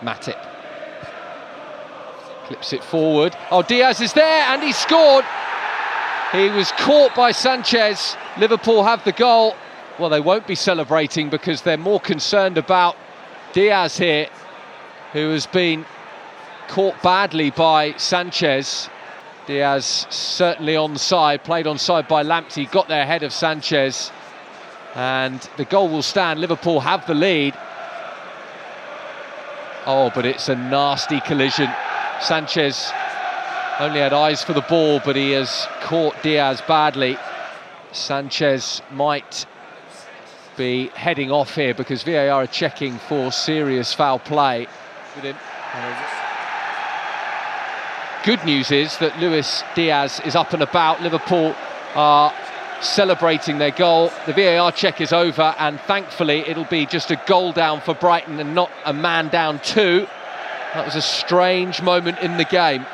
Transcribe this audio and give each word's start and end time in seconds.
Matip. 0.00 0.38
Clips 2.46 2.72
it 2.72 2.82
forward. 2.82 3.36
Oh, 3.50 3.62
Diaz 3.62 4.00
is 4.00 4.12
there 4.12 4.44
and 4.48 4.62
he 4.62 4.72
scored. 4.72 5.24
He 6.32 6.50
was 6.50 6.72
caught 6.72 7.14
by 7.14 7.32
Sanchez. 7.32 8.16
Liverpool 8.38 8.84
have 8.84 9.04
the 9.04 9.12
goal. 9.12 9.54
Well, 9.98 10.10
they 10.10 10.20
won't 10.20 10.46
be 10.46 10.54
celebrating 10.54 11.30
because 11.30 11.62
they're 11.62 11.76
more 11.76 12.00
concerned 12.00 12.58
about 12.58 12.96
Diaz 13.52 13.96
here, 13.96 14.28
who 15.12 15.30
has 15.30 15.46
been 15.46 15.84
caught 16.68 17.00
badly 17.02 17.50
by 17.50 17.94
Sanchez. 17.96 18.88
Diaz 19.46 20.06
certainly 20.10 20.76
on 20.76 20.96
side, 20.98 21.42
played 21.42 21.66
on 21.66 21.78
side 21.78 22.06
by 22.06 22.22
Lamptey, 22.22 22.70
got 22.70 22.88
there 22.88 23.02
ahead 23.02 23.22
of 23.22 23.32
Sanchez. 23.32 24.12
And 24.94 25.40
the 25.56 25.64
goal 25.64 25.88
will 25.88 26.02
stand. 26.02 26.40
Liverpool 26.40 26.80
have 26.80 27.06
the 27.06 27.14
lead. 27.14 27.54
Oh, 29.90 30.12
but 30.14 30.26
it's 30.26 30.50
a 30.50 30.54
nasty 30.54 31.18
collision. 31.20 31.70
Sanchez 32.20 32.92
only 33.80 34.00
had 34.00 34.12
eyes 34.12 34.44
for 34.44 34.52
the 34.52 34.60
ball, 34.60 35.00
but 35.02 35.16
he 35.16 35.30
has 35.30 35.66
caught 35.80 36.22
Diaz 36.22 36.60
badly. 36.68 37.16
Sanchez 37.92 38.82
might 38.90 39.46
be 40.58 40.88
heading 40.88 41.30
off 41.30 41.54
here 41.54 41.72
because 41.72 42.02
VAR 42.02 42.28
are 42.28 42.46
checking 42.46 42.98
for 42.98 43.32
serious 43.32 43.94
foul 43.94 44.18
play. 44.18 44.66
Good 48.24 48.44
news 48.44 48.70
is 48.70 48.98
that 48.98 49.18
Luis 49.18 49.64
Diaz 49.74 50.20
is 50.26 50.36
up 50.36 50.52
and 50.52 50.62
about. 50.62 51.00
Liverpool 51.00 51.54
are 51.94 52.34
celebrating 52.80 53.58
their 53.58 53.70
goal. 53.70 54.12
The 54.26 54.32
VAR 54.32 54.72
check 54.72 55.00
is 55.00 55.12
over, 55.12 55.54
and 55.58 55.80
thankfully, 55.80 56.40
it'll 56.40 56.64
be 56.64 56.86
just 56.86 57.10
a 57.10 57.20
goal 57.26 57.52
down 57.52 57.80
for 57.80 57.94
Brighton 57.94 58.38
and 58.40 58.54
not 58.54 58.70
a 58.84 58.92
man 58.92 59.28
down 59.28 59.60
two. 59.60 60.06
That 60.74 60.84
was 60.84 60.96
a 60.96 61.02
strange 61.02 61.80
moment 61.82 62.18
in 62.18 62.36
the 62.36 62.44
game. 62.44 62.86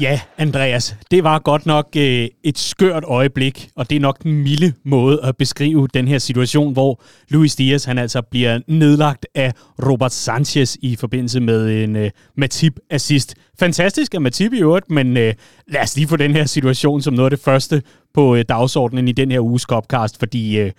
Ja, 0.00 0.20
Andreas, 0.38 0.96
det 1.10 1.24
var 1.24 1.38
godt 1.38 1.66
nok 1.66 1.88
øh, 1.96 2.28
et 2.44 2.58
skørt 2.58 3.04
øjeblik, 3.04 3.68
og 3.76 3.90
det 3.90 3.96
er 3.96 4.00
nok 4.00 4.22
den 4.22 4.42
milde 4.42 4.72
måde 4.84 5.20
at 5.22 5.36
beskrive 5.36 5.88
den 5.94 6.08
her 6.08 6.18
situation, 6.18 6.72
hvor 6.72 7.02
Luis 7.28 7.56
Diaz 7.56 7.84
han 7.84 7.98
altså 7.98 8.22
bliver 8.22 8.60
nedlagt 8.66 9.26
af 9.34 9.52
Robert 9.86 10.12
Sanchez 10.12 10.76
i 10.82 10.96
forbindelse 10.96 11.40
med 11.40 11.84
en 11.84 11.96
øh, 11.96 12.10
Matip-assist. 12.36 13.34
Fantastisk 13.58 14.14
af 14.14 14.20
Matip 14.20 14.52
i 14.52 14.60
øvrigt, 14.60 14.90
men 14.90 15.16
øh, 15.16 15.34
lad 15.68 15.82
os 15.82 15.96
lige 15.96 16.08
få 16.08 16.16
den 16.16 16.32
her 16.36 16.44
situation 16.44 17.02
som 17.02 17.14
noget 17.14 17.32
af 17.32 17.36
det 17.36 17.44
første 17.44 17.82
på 18.14 18.36
øh, 18.36 18.44
dagsordenen 18.48 19.08
i 19.08 19.12
den 19.12 19.30
her 19.30 19.40
uges 19.40 19.62
Copcast, 19.62 20.18
fordi 20.18 20.58
øh, 20.58 20.72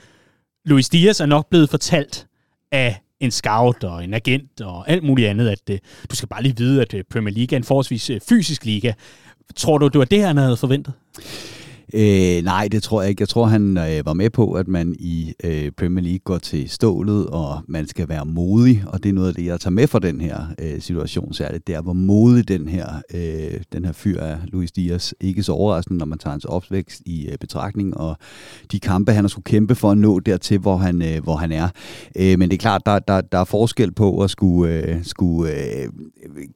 Luis 0.65 0.89
Diaz 0.89 1.19
er 1.19 1.25
nok 1.25 1.49
blevet 1.49 1.69
fortalt 1.69 2.27
af 2.71 3.01
en 3.21 3.31
scout 3.31 3.83
og 3.83 4.03
en 4.03 4.13
agent 4.13 4.61
og 4.61 4.89
alt 4.89 5.03
muligt 5.03 5.29
andet, 5.29 5.49
at 5.49 5.69
øh, 5.69 5.77
du 6.11 6.15
skal 6.15 6.29
bare 6.29 6.43
lige 6.43 6.57
vide, 6.57 6.81
at 6.81 6.93
øh, 6.93 7.03
Premier 7.11 7.33
League 7.33 7.55
er 7.55 7.57
en 7.57 7.63
forholdsvis 7.63 8.09
øh, 8.09 8.19
fysisk 8.29 8.65
liga. 8.65 8.93
Tror 9.55 9.77
du, 9.77 9.87
det 9.87 9.99
var 9.99 10.05
det, 10.05 10.23
han 10.23 10.37
havde 10.37 10.57
forventet? 10.57 10.93
Øh, 11.93 12.43
nej, 12.43 12.67
det 12.71 12.83
tror 12.83 13.01
jeg 13.01 13.09
ikke. 13.09 13.21
Jeg 13.21 13.29
tror, 13.29 13.45
han 13.45 13.77
øh, 13.77 14.05
var 14.05 14.13
med 14.13 14.29
på, 14.29 14.53
at 14.53 14.67
man 14.67 14.95
i 14.99 15.33
øh, 15.43 15.71
Premier 15.71 16.03
League 16.03 16.19
går 16.19 16.37
til 16.37 16.69
stålet, 16.69 17.27
og 17.27 17.61
man 17.67 17.87
skal 17.87 18.09
være 18.09 18.25
modig, 18.25 18.83
og 18.87 19.03
det 19.03 19.09
er 19.09 19.13
noget 19.13 19.27
af 19.27 19.33
det, 19.33 19.45
jeg 19.45 19.59
tager 19.59 19.71
med 19.71 19.87
fra 19.87 19.99
den 19.99 20.21
her 20.21 20.45
øh, 20.59 20.81
situation 20.81 21.33
særligt. 21.33 21.67
Det 21.67 21.75
er, 21.75 21.81
hvor 21.81 21.93
modig 21.93 22.47
den 22.47 22.67
her, 22.67 22.87
øh, 23.13 23.61
den 23.73 23.85
her 23.85 23.91
fyr 23.91 24.19
er, 24.19 24.37
Luis 24.47 24.71
Dias. 24.71 25.13
Ikke 25.21 25.43
så 25.43 25.51
overraskende, 25.51 25.97
når 25.97 26.05
man 26.05 26.19
tager 26.19 26.31
hans 26.31 26.45
opvækst 26.45 27.01
i 27.05 27.27
øh, 27.27 27.37
betragtning, 27.37 27.97
og 27.97 28.17
de 28.71 28.79
kampe, 28.79 29.11
han 29.11 29.23
har 29.23 29.29
skulle 29.29 29.43
kæmpe 29.43 29.75
for 29.75 29.91
at 29.91 29.97
nå 29.97 30.19
dertil, 30.19 30.57
hvor 30.59 30.77
han, 30.77 31.01
øh, 31.01 31.23
hvor 31.23 31.35
han 31.35 31.51
er. 31.51 31.69
Øh, 32.15 32.39
men 32.39 32.49
det 32.49 32.53
er 32.53 32.61
klart, 32.61 32.85
der, 32.85 32.99
der, 32.99 33.21
der 33.21 33.37
er 33.37 33.45
forskel 33.45 33.91
på 33.91 34.23
at 34.23 34.29
skulle, 34.29 34.73
øh, 34.73 35.03
skulle 35.03 35.53
øh, 35.53 35.89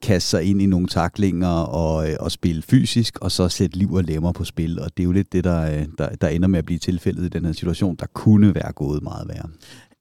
kaste 0.02 0.30
sig 0.30 0.44
ind 0.44 0.62
i 0.62 0.66
nogle 0.66 0.88
taklinger 0.88 1.48
og, 1.50 2.10
øh, 2.10 2.16
og 2.20 2.32
spille 2.32 2.62
fysisk, 2.62 3.18
og 3.22 3.32
så 3.32 3.50
sætte 3.50 3.78
liv 3.78 3.94
og 3.94 4.04
lemmer 4.04 4.32
på 4.32 4.44
spil, 4.44 4.80
og 4.80 4.98
det 4.98 5.04
er 5.04 5.06
jo 5.06 5.12
lidt 5.12 5.25
det, 5.32 5.44
der, 5.44 5.72
øh, 5.72 5.86
der, 5.98 6.10
der 6.10 6.28
ender 6.28 6.48
med 6.48 6.60
at 6.60 6.66
blive 6.66 6.80
tilfældet 6.80 7.26
i 7.26 7.30
den 7.30 7.46
her 7.46 7.52
situation, 7.52 7.96
der 7.96 8.06
kunne 8.14 8.56
være 8.56 8.72
gået 8.72 9.04
meget 9.04 9.28
værre. 9.28 9.50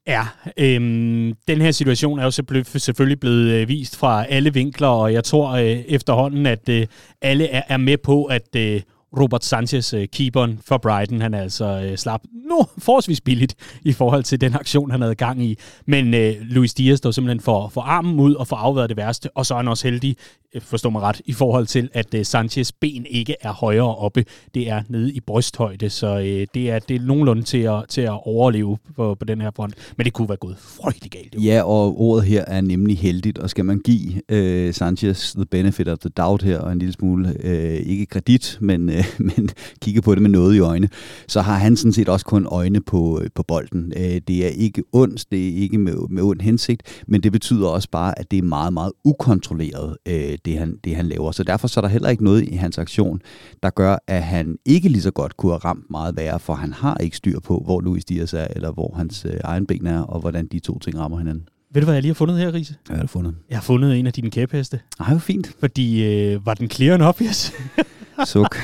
Ja, 0.06 0.26
øhm, 0.56 1.32
den 1.48 1.60
her 1.60 1.70
situation 1.70 2.18
er 2.18 2.24
jo 2.24 2.30
selvfølgelig 2.78 3.20
blevet 3.20 3.50
øh, 3.50 3.68
vist 3.68 3.96
fra 3.96 4.24
alle 4.24 4.54
vinkler, 4.54 4.88
og 4.88 5.12
jeg 5.12 5.24
tror 5.24 5.50
øh, 5.50 5.66
efterhånden, 5.66 6.46
at 6.46 6.68
øh, 6.68 6.86
alle 7.22 7.46
er, 7.48 7.62
er 7.68 7.76
med 7.76 7.96
på, 7.96 8.24
at 8.24 8.56
øh, 8.56 8.80
Robert 9.20 9.44
Sanchez, 9.44 9.94
øh, 9.94 10.08
keeperen 10.08 10.60
for 10.66 10.78
Brighton, 10.78 11.20
han 11.20 11.34
er 11.34 11.40
altså 11.40 11.64
øh, 11.64 11.96
slap 11.96 12.20
nu 12.48 12.66
forholdsvis 12.78 13.20
billigt 13.20 13.54
i 13.82 13.92
forhold 13.92 14.22
til 14.22 14.40
den 14.40 14.54
aktion, 14.54 14.90
han 14.90 15.00
havde 15.00 15.14
gang 15.14 15.44
i. 15.44 15.58
Men 15.86 16.14
øh, 16.14 16.34
Luis 16.40 16.74
Diaz 16.74 16.98
står 16.98 17.10
simpelthen 17.10 17.40
for, 17.40 17.68
for 17.68 17.80
armen 17.80 18.20
ud 18.20 18.34
og 18.34 18.48
for 18.48 18.56
afværet 18.56 18.88
det 18.88 18.96
værste, 18.96 19.36
og 19.36 19.46
så 19.46 19.54
er 19.54 19.58
han 19.58 19.68
også 19.68 19.88
heldig 19.88 20.16
øh, 20.54 20.62
forstår 20.62 20.90
mig 20.90 21.02
ret, 21.02 21.20
i 21.26 21.32
forhold 21.32 21.66
til, 21.66 21.88
at 21.92 22.14
øh, 22.14 22.24
Sanchez 22.24 22.72
ben 22.72 23.06
ikke 23.10 23.36
er 23.40 23.52
højere 23.52 23.96
oppe. 23.96 24.24
Det 24.54 24.68
er 24.68 24.82
nede 24.88 25.12
i 25.12 25.20
brysthøjde, 25.20 25.90
så 25.90 26.18
øh, 26.18 26.46
det, 26.54 26.70
er, 26.70 26.78
det 26.78 26.96
er 26.96 27.00
nogenlunde 27.00 27.42
til 27.42 27.58
at, 27.58 27.84
til 27.88 28.00
at 28.00 28.26
overleve 28.26 28.78
på, 28.96 29.14
på 29.14 29.24
den 29.24 29.40
her 29.40 29.50
front. 29.56 29.74
Men 29.96 30.04
det 30.04 30.12
kunne 30.12 30.28
være 30.28 30.36
gået 30.36 30.56
frygtelig 30.58 31.10
galt. 31.10 31.34
Jo. 31.34 31.40
Ja, 31.40 31.62
og 31.62 32.00
ordet 32.00 32.24
her 32.24 32.44
er 32.46 32.60
nemlig 32.60 32.98
heldigt, 32.98 33.38
og 33.38 33.50
skal 33.50 33.64
man 33.64 33.78
give 33.78 34.22
øh, 34.28 34.74
Sanchez 34.74 35.32
the 35.32 35.46
benefit 35.46 35.88
of 35.88 35.98
the 35.98 36.10
doubt 36.10 36.42
her, 36.42 36.58
og 36.58 36.72
en 36.72 36.78
lille 36.78 36.92
smule, 36.92 37.34
øh, 37.40 37.74
ikke 37.74 38.06
kredit, 38.06 38.58
men, 38.60 38.90
Øh, 38.90 39.03
men 39.36 39.48
kigge 39.80 40.02
på 40.02 40.14
det 40.14 40.22
med 40.22 40.30
noget 40.30 40.54
i 40.56 40.58
øjne, 40.58 40.88
så 41.28 41.40
har 41.40 41.54
han 41.54 41.76
sådan 41.76 41.92
set 41.92 42.08
også 42.08 42.26
kun 42.26 42.46
øjne 42.46 42.80
på, 42.80 43.22
på 43.34 43.42
bolden. 43.42 43.92
Uh, 43.96 44.02
det 44.02 44.46
er 44.46 44.48
ikke 44.48 44.82
ondt, 44.92 45.24
det 45.32 45.48
er 45.48 45.54
ikke 45.54 45.78
med, 45.78 45.96
med 46.10 46.22
ond 46.22 46.40
hensigt, 46.40 46.82
men 47.06 47.22
det 47.22 47.32
betyder 47.32 47.68
også 47.68 47.88
bare, 47.90 48.18
at 48.18 48.30
det 48.30 48.38
er 48.38 48.42
meget, 48.42 48.72
meget 48.72 48.92
ukontrolleret, 49.04 49.96
uh, 50.08 50.34
det 50.44 50.58
han, 50.58 50.76
det, 50.84 50.96
han 50.96 51.06
laver. 51.06 51.32
Så 51.32 51.44
derfor 51.44 51.68
så 51.68 51.80
er 51.80 51.82
der 51.82 51.88
heller 51.88 52.08
ikke 52.08 52.24
noget 52.24 52.48
i 52.48 52.54
hans 52.54 52.78
aktion, 52.78 53.20
der 53.62 53.70
gør, 53.70 53.96
at 54.06 54.22
han 54.22 54.56
ikke 54.64 54.88
lige 54.88 55.02
så 55.02 55.10
godt 55.10 55.36
kunne 55.36 55.52
have 55.52 55.58
ramt 55.58 55.90
meget 55.90 56.16
værre, 56.16 56.40
for 56.40 56.54
han 56.54 56.72
har 56.72 56.96
ikke 56.96 57.16
styr 57.16 57.40
på, 57.40 57.62
hvor 57.64 57.80
Luis 57.80 58.04
Diaz 58.04 58.32
er, 58.32 58.46
eller 58.50 58.72
hvor 58.72 58.94
hans 58.96 59.24
øh, 59.24 59.36
egen 59.44 59.66
ben 59.66 59.86
er, 59.86 60.00
og 60.00 60.20
hvordan 60.20 60.46
de 60.46 60.58
to 60.58 60.78
ting 60.78 60.98
rammer 60.98 61.18
hinanden. 61.18 61.48
Ved 61.74 61.82
du, 61.82 61.84
hvad 61.84 61.94
jeg 61.94 62.02
lige 62.02 62.10
har 62.10 62.14
fundet 62.14 62.38
her, 62.38 62.54
Riese? 62.54 62.74
Hvad 62.86 62.96
har 62.96 63.02
du 63.02 63.08
fundet? 63.08 63.34
Jeg 63.50 63.58
har 63.58 63.62
fundet 63.62 63.98
en 63.98 64.06
af 64.06 64.12
dine 64.12 64.30
kæpheste. 64.30 64.80
Ej, 65.00 65.10
hvor 65.10 65.18
fint. 65.18 65.52
Fordi 65.60 66.04
øh, 66.04 66.46
var 66.46 66.54
den 66.54 66.70
clear 66.70 66.94
and 66.94 67.02
obvious? 67.02 67.52
Suk. 68.24 68.56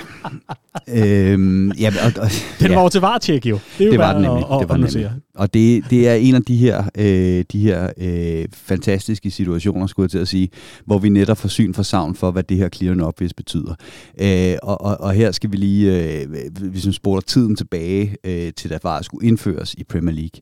øhm, 0.89 1.73
ja, 1.73 1.93
og, 2.07 2.23
og, 2.23 2.29
den 2.61 2.71
var 2.71 2.83
jo 2.83 2.89
til 2.89 3.01
varetjek 3.01 3.47
jo. 3.47 3.59
Det, 3.79 3.91
det 3.91 3.99
var 3.99 4.13
den 4.13 4.23
nemlig. 4.23 4.47
Og, 4.47 4.61
det 4.61 4.69
var 4.69 4.77
nemlig. 4.77 5.11
Og 5.35 5.55
det, 5.55 5.91
det 5.91 6.09
er 6.09 6.15
en 6.15 6.35
af 6.35 6.43
de 6.43 6.57
her, 6.57 6.85
øh, 6.99 7.45
de 7.53 7.59
her 7.59 7.91
øh, 7.99 8.45
fantastiske 8.53 9.31
situationer, 9.31 9.87
skulle 9.87 10.05
jeg 10.05 10.11
til 10.11 10.19
at 10.19 10.29
sige, 10.29 10.49
hvor 10.87 10.99
vi 10.99 11.09
netop 11.09 11.39
får 11.39 11.49
syn 11.49 11.75
for 11.75 11.83
savn 11.83 12.15
for, 12.15 12.31
hvad 12.31 12.43
det 12.43 12.57
her 12.57 12.69
clear 12.69 12.93
and 12.93 13.01
obvious 13.01 13.35
betyder. 13.35 13.75
Øh, 14.21 14.57
og, 14.63 14.81
og, 14.81 15.01
og 15.01 15.13
her 15.13 15.31
skal 15.33 15.53
vi 15.53 15.57
lige, 15.57 16.21
øh, 16.21 16.29
hvis 16.61 16.87
vi 16.87 16.93
spoler 16.93 17.21
tiden 17.21 17.57
tilbage 17.57 18.17
øh, 18.25 18.53
til, 18.53 18.71
da 18.71 18.79
VAR 18.83 19.03
skulle 19.03 19.29
indføres 19.29 19.75
i 19.75 19.85
Premier 19.85 20.15
League. 20.15 20.41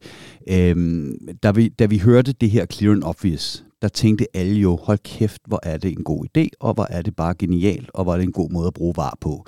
Øh, 0.70 1.06
da, 1.42 1.50
vi, 1.50 1.68
da 1.68 1.86
vi 1.86 1.98
hørte 1.98 2.32
det 2.32 2.50
her 2.50 2.66
clear 2.66 2.92
and 2.92 3.02
obvious, 3.04 3.64
der 3.82 3.88
tænkte 3.88 4.26
alle 4.34 4.54
jo, 4.54 4.76
hold 4.76 4.98
kæft, 4.98 5.40
hvor 5.46 5.60
er 5.62 5.76
det 5.76 5.90
en 5.90 6.04
god 6.04 6.24
idé, 6.24 6.48
og 6.60 6.74
hvor 6.74 6.86
er 6.90 7.02
det 7.02 7.16
bare 7.16 7.34
genialt, 7.38 7.90
og 7.94 8.04
hvor 8.04 8.12
er 8.12 8.16
det 8.16 8.24
en 8.24 8.32
god 8.32 8.50
måde 8.50 8.66
at 8.66 8.74
bruge 8.74 8.94
var 8.96 9.18
på. 9.20 9.46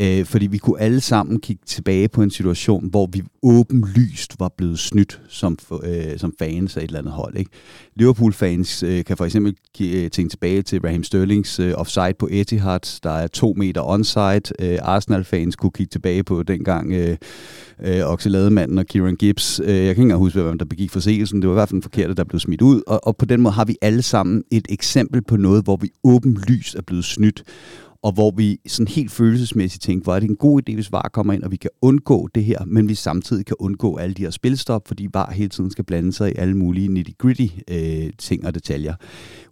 Øh, 0.00 0.24
fordi 0.24 0.46
vi 0.46 0.58
kunne 0.58 0.80
alle 0.80 1.00
sammen 1.00 1.40
kigge 1.40 1.62
tilbage 1.66 2.08
på 2.08 2.22
en 2.22 2.30
situation, 2.30 2.90
hvor 2.90 3.08
vi 3.12 3.22
åbenlyst 3.42 4.40
var 4.40 4.48
blevet 4.56 4.78
snydt 4.78 5.20
som, 5.28 5.58
øh, 5.82 6.18
som 6.18 6.34
fans 6.38 6.76
af 6.76 6.80
et 6.80 6.86
eller 6.86 6.98
andet 6.98 7.14
hold. 7.14 7.36
Ikke? 7.36 7.50
Liverpool-fans 7.96 8.82
øh, 8.82 9.04
kan 9.04 9.16
for 9.16 9.24
eksempel 9.24 9.56
øh, 9.80 10.10
tænke 10.10 10.30
tilbage 10.30 10.62
til 10.62 10.80
Raheem 10.80 11.04
Sterlings 11.04 11.60
øh, 11.60 11.74
offside 11.74 12.14
på 12.18 12.28
Etihad, 12.30 13.00
der 13.02 13.10
er 13.10 13.26
to 13.26 13.54
meter 13.56 13.82
onside. 13.82 14.40
Øh, 14.58 14.78
Arsenal-fans 14.82 15.56
kunne 15.56 15.72
kigge 15.72 15.90
tilbage 15.90 16.24
på 16.24 16.42
dengang 16.42 16.92
øh, 16.92 17.16
øh, 17.84 18.00
Oxelademanden 18.04 18.78
og 18.78 18.86
Kieran 18.86 19.16
Gibbs. 19.16 19.60
Øh, 19.60 19.66
jeg 19.66 19.76
kan 19.76 19.88
ikke 19.88 20.02
engang 20.02 20.18
huske, 20.20 20.42
hvem 20.42 20.58
der 20.58 20.64
begik 20.64 20.90
forseelsen. 20.90 21.42
Det 21.42 21.48
var 21.48 21.54
i 21.54 21.60
hvert 21.60 21.68
fald 21.68 21.76
en 21.78 21.82
forkerte, 21.82 22.14
der 22.14 22.24
blev 22.24 22.40
smidt 22.40 22.62
ud. 22.62 22.82
Og, 22.86 23.06
og 23.06 23.16
på 23.16 23.24
den 23.24 23.40
måde 23.40 23.54
har 23.54 23.64
vi 23.64 23.76
alle 23.82 24.02
sammen 24.02 24.42
et 24.50 24.66
eksempel 24.68 25.22
på 25.22 25.36
noget, 25.36 25.64
hvor 25.64 25.76
vi 25.76 25.90
åbenlyst 26.04 26.74
er 26.74 26.82
blevet 26.82 27.04
snydt 27.04 27.44
og 28.02 28.12
hvor 28.12 28.30
vi 28.30 28.58
sådan 28.66 28.88
helt 28.88 29.10
følelsesmæssigt 29.10 29.82
tænker, 29.82 30.04
hvor 30.04 30.14
er 30.14 30.20
det 30.20 30.30
en 30.30 30.36
god 30.36 30.62
idé, 30.62 30.74
hvis 30.74 30.92
VAR 30.92 31.10
kommer 31.12 31.32
ind, 31.32 31.42
og 31.42 31.50
vi 31.50 31.56
kan 31.56 31.70
undgå 31.82 32.28
det 32.34 32.44
her, 32.44 32.64
men 32.64 32.88
vi 32.88 32.94
samtidig 32.94 33.46
kan 33.46 33.56
undgå 33.58 33.96
alle 33.96 34.14
de 34.14 34.22
her 34.22 34.30
spilstop, 34.30 34.88
fordi 34.88 35.08
VAR 35.14 35.32
hele 35.32 35.48
tiden 35.48 35.70
skal 35.70 35.84
blande 35.84 36.12
sig 36.12 36.30
i 36.30 36.34
alle 36.34 36.56
mulige 36.56 36.88
nitty-gritty 36.88 37.58
øh, 37.70 38.10
ting 38.18 38.46
og 38.46 38.54
detaljer. 38.54 38.94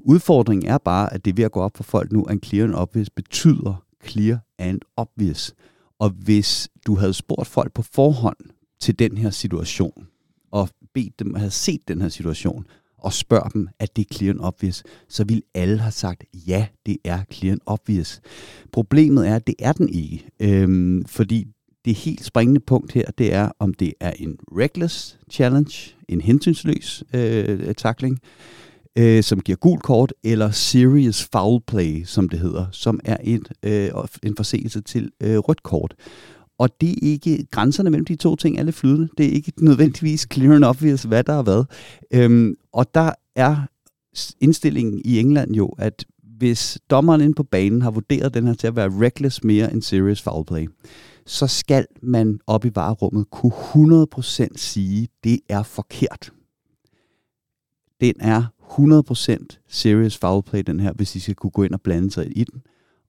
Udfordringen 0.01 0.71
er 0.71 0.79
bare, 0.79 1.15
at 1.15 1.25
det 1.25 1.37
ved 1.37 1.45
at 1.45 1.53
gå 1.53 1.61
op 1.61 1.77
for 1.77 1.85
folk 1.85 2.13
nu, 2.13 2.23
at 2.23 2.33
en 2.33 2.43
clear 2.43 2.65
and 2.65 2.75
obvious 2.75 3.11
betyder 3.11 3.83
clear 4.07 4.39
and 4.59 4.81
obvious. 4.97 5.55
Og 5.99 6.11
hvis 6.11 6.69
du 6.87 6.95
havde 6.95 7.15
spurgt 7.15 7.49
folk 7.49 7.73
på 7.73 7.83
forhånd 7.83 8.37
til 8.81 8.99
den 8.99 9.19
her 9.19 9.31
situation, 9.31 10.07
og 10.51 10.69
bedt 10.95 11.19
dem 11.19 11.35
at 11.35 11.41
have 11.41 11.51
set 11.51 11.89
den 11.89 12.01
her 12.01 12.09
situation, 12.09 12.67
og 12.99 13.13
spørger 13.13 13.49
dem, 13.49 13.69
at 13.79 13.97
det 13.97 14.07
er 14.11 14.15
clear 14.15 14.33
and 14.33 14.41
obvious, 14.41 14.83
så 15.09 15.25
vil 15.25 15.43
alle 15.55 15.79
have 15.79 15.93
sagt, 15.93 16.25
ja, 16.35 16.67
det 16.87 16.97
er 17.05 17.21
clear 17.33 17.53
and 17.53 17.61
obvious. 17.67 18.21
Problemet 18.73 19.29
er, 19.29 19.37
at 19.37 19.47
det 19.47 19.55
er 19.59 19.73
den 19.73 19.89
ikke. 19.89 20.29
Øhm, 20.41 21.05
fordi 21.05 21.47
det 21.85 21.95
helt 21.95 22.25
springende 22.25 22.61
punkt 22.61 22.93
her, 22.93 23.05
det 23.19 23.35
er, 23.35 23.51
om 23.59 23.75
det 23.75 23.93
er 24.01 24.11
en 24.11 24.39
reckless 24.53 25.19
challenge, 25.31 25.95
en 26.09 26.21
hensynsløs 26.21 27.05
øh, 27.15 27.75
tackling, 27.75 28.21
øh, 28.99 29.23
som 29.23 29.41
giver 29.41 29.57
gul 29.57 29.79
kort, 29.79 30.13
eller 30.25 30.51
serious 30.51 31.29
foul 31.33 31.61
play, 31.67 32.05
som 32.05 32.29
det 32.29 32.39
hedder, 32.39 32.67
som 32.73 33.01
er 33.05 33.17
en, 33.17 33.47
øh, 33.63 33.91
en 34.23 34.37
forseelse 34.37 34.81
til 34.81 35.11
øh, 35.23 35.39
rødt 35.39 35.63
kort. 35.63 35.95
Og 36.59 36.81
det 36.81 36.91
er 36.91 36.99
ikke, 37.03 37.47
grænserne 37.51 37.91
mellem 37.91 38.05
de 38.05 38.17
to 38.17 38.37
ting 38.37 38.59
er 38.59 38.63
lidt 38.63 38.77
flydende. 38.77 39.09
Det 39.19 39.27
er 39.27 39.31
ikke 39.31 39.53
nødvendigvis 39.69 40.27
clear 40.33 40.55
and 40.55 40.65
obvious, 40.65 41.03
hvad 41.03 41.25
der 41.25 41.33
er 41.33 41.43
hvad. 41.43 41.65
Øhm, 42.15 42.55
og 42.73 42.95
der 42.95 43.13
er 43.37 43.57
indstillingen 44.41 45.03
i 45.05 45.19
England 45.21 45.55
jo, 45.55 45.69
at 45.79 46.05
hvis 46.39 46.79
dommeren 46.91 47.21
inde 47.21 47.35
på 47.35 47.43
banen 47.43 47.83
har 47.83 47.91
vurderet 47.91 48.35
den 48.35 48.47
her 48.47 48.55
til 48.55 48.67
at 48.67 48.77
være 48.77 48.91
reckless 49.01 49.45
mere 49.45 49.73
end 49.73 49.83
serious 49.83 50.23
foul 50.23 50.45
play, 50.45 50.69
så 51.27 51.47
skal 51.47 51.87
man 52.03 52.41
op 52.47 52.65
i 52.65 52.71
varerummet 52.75 53.31
kunne 53.31 54.07
100% 54.13 54.49
sige, 54.57 55.03
at 55.03 55.09
det 55.25 55.41
er 55.49 55.63
forkert. 55.63 56.33
Den 58.01 58.15
er 58.21 58.45
100% 58.71 59.67
serious 59.69 60.17
foul 60.17 60.43
play, 60.43 60.63
den 60.67 60.81
her, 60.81 60.93
hvis 60.93 61.13
de 61.13 61.21
skal 61.21 61.35
kunne 61.35 61.51
gå 61.51 61.63
ind 61.63 61.73
og 61.73 61.81
blande 61.81 62.11
sig 62.11 62.39
i 62.39 62.45
den. 62.45 62.63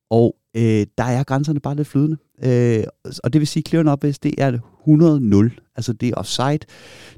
Og 0.10 0.36
øh, 0.56 0.86
der 0.98 1.04
er 1.04 1.24
grænserne 1.24 1.60
bare 1.60 1.76
lidt 1.76 1.88
flydende. 1.88 2.18
Øh, 2.44 2.84
og 3.24 3.34
det 3.34 3.42
vil 3.42 3.48
sige, 3.48 3.64
at 3.66 3.70
clear 3.70 3.96
hvis 3.96 4.20
det 4.20 4.34
er 4.38 4.58
100-0. 4.88 5.72
Altså 5.76 5.94
det 5.94 6.10
er 6.10 6.14
offside. 6.16 6.60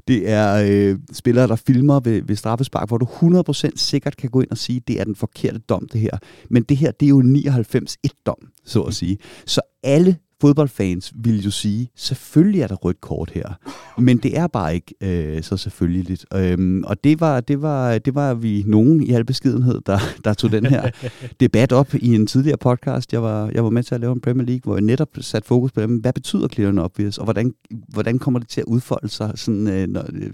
Det 0.08 0.28
er 0.30 0.64
øh, 0.66 0.98
spillere, 1.12 1.48
der 1.48 1.56
filmer 1.56 2.00
ved, 2.00 2.22
ved 2.22 2.36
straffespark, 2.36 2.88
hvor 2.88 2.98
du 2.98 3.06
100% 3.06 3.70
sikkert 3.76 4.16
kan 4.16 4.30
gå 4.30 4.40
ind 4.40 4.50
og 4.50 4.58
sige, 4.58 4.76
at 4.76 4.88
det 4.88 5.00
er 5.00 5.04
den 5.04 5.16
forkerte 5.16 5.58
dom, 5.58 5.88
det 5.92 6.00
her. 6.00 6.18
Men 6.50 6.62
det 6.62 6.76
her, 6.76 6.90
det 6.90 7.06
er 7.06 7.10
jo 7.10 7.22
99-1-dom, 7.22 8.48
så 8.64 8.82
at 8.82 8.94
sige. 8.94 9.18
Så 9.46 9.60
alle 9.82 10.16
fodboldfans 10.40 11.12
vil 11.14 11.42
jo 11.42 11.50
sige, 11.50 11.90
selvfølgelig 11.94 12.60
er 12.60 12.66
der 12.66 12.74
rødt 12.74 13.00
kort 13.00 13.30
her, 13.30 13.58
men 13.98 14.18
det 14.18 14.38
er 14.38 14.46
bare 14.46 14.74
ikke 14.74 14.94
øh, 15.00 15.42
så 15.42 15.56
selvfølgeligt. 15.56 16.26
Øhm, 16.34 16.84
og 16.84 17.04
det 17.04 17.20
var, 17.20 17.40
det, 17.40 17.62
var, 17.62 17.98
det 17.98 18.14
var 18.14 18.34
vi 18.34 18.64
nogen 18.66 19.02
i 19.02 19.12
al 19.12 19.24
beskedenhed, 19.24 19.80
der, 19.86 19.98
der 20.24 20.34
tog 20.34 20.52
den 20.52 20.66
her 20.66 20.90
debat 21.40 21.72
op 21.72 21.94
i 21.94 22.14
en 22.14 22.26
tidligere 22.26 22.58
podcast. 22.58 23.12
Jeg 23.12 23.22
var, 23.22 23.50
jeg 23.54 23.64
var 23.64 23.70
med 23.70 23.82
til 23.82 23.94
at 23.94 24.00
lave 24.00 24.12
en 24.12 24.20
Premier 24.20 24.46
League, 24.46 24.60
hvor 24.64 24.76
jeg 24.76 24.82
netop 24.82 25.08
satte 25.20 25.48
fokus 25.48 25.72
på 25.72 25.80
dem. 25.80 25.96
Hvad 25.96 26.12
betyder 26.12 26.48
clear 26.48 26.72
obvious, 26.78 27.18
og 27.18 27.24
hvordan, 27.24 27.54
hvordan 27.88 28.18
kommer 28.18 28.40
det 28.40 28.48
til 28.48 28.60
at 28.60 28.66
udfolde 28.66 29.08
sig 29.08 29.32
sådan, 29.34 29.68
øh, 29.68 29.88
når, 29.88 30.04
øh, 30.12 30.32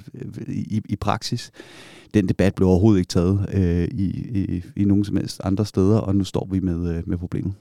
i, 0.48 0.82
i 0.88 0.96
praksis? 0.96 1.50
Den 2.14 2.28
debat 2.28 2.54
blev 2.54 2.68
overhovedet 2.68 2.98
ikke 2.98 3.08
taget 3.08 3.46
øh, 3.52 3.88
i, 3.98 4.04
i, 4.40 4.62
i 4.76 4.84
nogen 4.84 5.04
som 5.04 5.16
helst 5.16 5.40
andre 5.44 5.66
steder, 5.66 5.98
og 5.98 6.16
nu 6.16 6.24
står 6.24 6.48
vi 6.50 6.60
med, 6.60 6.96
øh, 6.96 7.02
med 7.06 7.18
problemet. 7.18 7.54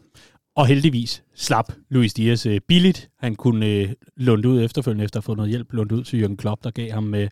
Og 0.55 0.67
heldigvis 0.67 1.23
slap 1.33 1.73
Luis 1.89 2.13
Diaz 2.13 2.45
øh, 2.45 2.61
billigt. 2.67 3.09
Han 3.19 3.35
kunne 3.35 3.65
øh, 3.65 3.89
lunde 4.17 4.49
ud 4.49 4.63
efterfølgende, 4.63 5.03
efter 5.03 5.17
at 5.17 5.21
have 5.21 5.25
fået 5.25 5.37
noget 5.37 5.49
hjælp, 5.49 5.73
lunde 5.73 5.95
ud 5.95 6.03
til 6.03 6.23
Jürgen 6.23 6.35
Klopp, 6.35 6.63
der 6.63 6.71
gav 6.71 6.91
ham 6.91 7.15
øh, 7.15 7.29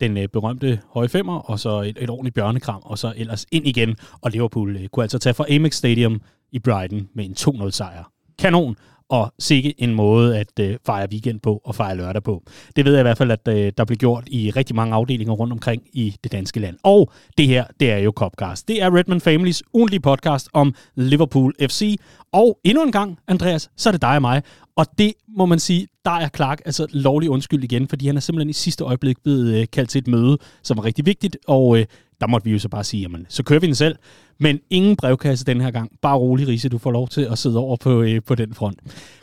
den 0.00 0.16
øh, 0.16 0.28
berømte 0.28 0.80
høje 0.90 1.08
femmer, 1.08 1.38
og 1.38 1.60
så 1.60 1.80
et, 1.80 1.98
et 2.00 2.10
ordentligt 2.10 2.34
bjørnekram, 2.34 2.82
og 2.84 2.98
så 2.98 3.12
ellers 3.16 3.46
ind 3.52 3.66
igen. 3.66 3.96
Og 4.20 4.30
Liverpool 4.30 4.76
øh, 4.76 4.88
kunne 4.88 5.04
altså 5.04 5.18
tage 5.18 5.34
fra 5.34 5.54
Amex 5.54 5.74
Stadium 5.74 6.20
i 6.52 6.58
Brighton 6.58 7.08
med 7.14 7.24
en 7.24 7.34
2-0 7.38 7.70
sejr. 7.70 8.12
Kanon 8.38 8.76
og 9.08 9.34
sikke 9.38 9.74
en 9.78 9.94
måde 9.94 10.38
at 10.38 10.60
øh, 10.60 10.76
fejre 10.86 11.08
weekend 11.10 11.40
på 11.40 11.60
og 11.64 11.74
fejre 11.74 11.96
lørdag 11.96 12.22
på. 12.22 12.42
Det 12.76 12.84
ved 12.84 12.92
jeg 12.92 13.00
i 13.00 13.02
hvert 13.02 13.18
fald, 13.18 13.30
at 13.30 13.48
øh, 13.48 13.72
der 13.78 13.84
bliver 13.84 13.98
gjort 13.98 14.24
i 14.26 14.50
rigtig 14.50 14.76
mange 14.76 14.94
afdelinger 14.94 15.34
rundt 15.34 15.52
omkring 15.52 15.82
i 15.92 16.16
det 16.24 16.32
danske 16.32 16.60
land. 16.60 16.76
Og 16.82 17.12
det 17.38 17.46
her, 17.46 17.64
det 17.80 17.90
er 17.90 17.98
jo 17.98 18.12
Copcast. 18.16 18.68
Det 18.68 18.82
er 18.82 18.96
Redman 18.96 19.20
Families 19.20 19.62
ugentlige 19.72 20.00
podcast 20.00 20.48
om 20.52 20.74
Liverpool 20.94 21.54
FC. 21.60 21.98
Og 22.32 22.58
endnu 22.64 22.82
en 22.82 22.92
gang, 22.92 23.18
Andreas, 23.28 23.70
så 23.76 23.88
er 23.88 23.92
det 23.92 24.02
dig 24.02 24.14
og 24.14 24.22
mig. 24.22 24.42
Og 24.76 24.86
det 24.98 25.12
må 25.28 25.46
man 25.46 25.58
sige, 25.58 25.86
der 26.04 26.10
er 26.10 26.28
Clark 26.36 26.60
altså 26.64 26.86
lovlig 26.90 27.30
undskyld 27.30 27.64
igen, 27.64 27.88
fordi 27.88 28.06
han 28.06 28.16
er 28.16 28.20
simpelthen 28.20 28.50
i 28.50 28.52
sidste 28.52 28.84
øjeblik 28.84 29.16
blevet 29.22 29.54
øh, 29.54 29.66
kaldt 29.72 29.90
til 29.90 29.98
et 29.98 30.08
møde, 30.08 30.38
som 30.62 30.76
var 30.76 30.84
rigtig 30.84 31.06
vigtigt, 31.06 31.36
og 31.46 31.78
øh, 31.78 31.86
der 32.20 32.26
måtte 32.26 32.44
vi 32.44 32.50
jo 32.52 32.58
så 32.58 32.68
bare 32.68 32.84
sige, 32.84 33.00
jamen, 33.00 33.26
så 33.28 33.42
kører 33.42 33.60
vi 33.60 33.66
den 33.66 33.74
selv. 33.74 33.96
Men 34.40 34.60
ingen 34.70 34.96
brevkasse 34.96 35.44
den 35.44 35.60
her 35.60 35.70
gang. 35.70 35.90
Bare 36.02 36.16
rolig, 36.16 36.48
Riese, 36.48 36.68
du 36.68 36.78
får 36.78 36.90
lov 36.90 37.08
til 37.08 37.20
at 37.20 37.38
sidde 37.38 37.58
over 37.58 37.76
på, 37.76 38.02
øh, 38.02 38.22
på 38.26 38.34
den 38.34 38.54
front. 38.54 38.78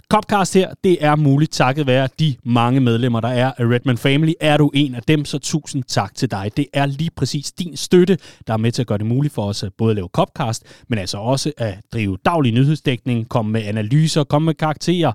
Copcast 0.10 0.54
her, 0.54 0.74
det 0.84 0.98
er 1.06 1.16
muligt 1.16 1.52
takket 1.52 1.88
være 1.88 2.08
de 2.20 2.36
mange 2.46 2.80
medlemmer, 2.80 3.22
der 3.22 3.28
er 3.28 3.52
af 3.58 3.66
Redman 3.66 3.98
Family. 3.98 4.32
Er 4.42 4.58
du 4.58 4.72
en 4.74 4.96
af 4.96 5.02
dem, 5.04 5.26
så 5.26 5.40
tusind 5.40 5.84
tak 5.84 6.16
til 6.16 6.32
dig. 6.32 6.52
Det 6.58 6.68
er 6.74 6.86
lige 6.86 7.10
præcis 7.16 7.52
din 7.52 7.78
støtte, 7.78 8.18
der 8.48 8.54
er 8.54 8.58
med 8.58 8.72
til 8.72 8.82
at 8.82 8.88
gøre 8.88 8.98
det 8.98 9.06
muligt 9.06 9.34
for 9.34 9.46
os 9.46 9.64
at 9.64 9.74
både 9.78 9.96
lave 9.96 10.10
Copcast, 10.14 10.64
men 10.88 11.00
altså 11.00 11.18
også 11.18 11.52
at 11.58 11.78
drive 11.94 12.18
daglig 12.26 12.54
nyhedsdækning, 12.54 13.30
komme 13.30 13.52
med 13.52 13.64
analyser, 13.64 14.24
komme 14.24 14.46
med 14.46 14.54
karakterer, 14.54 15.12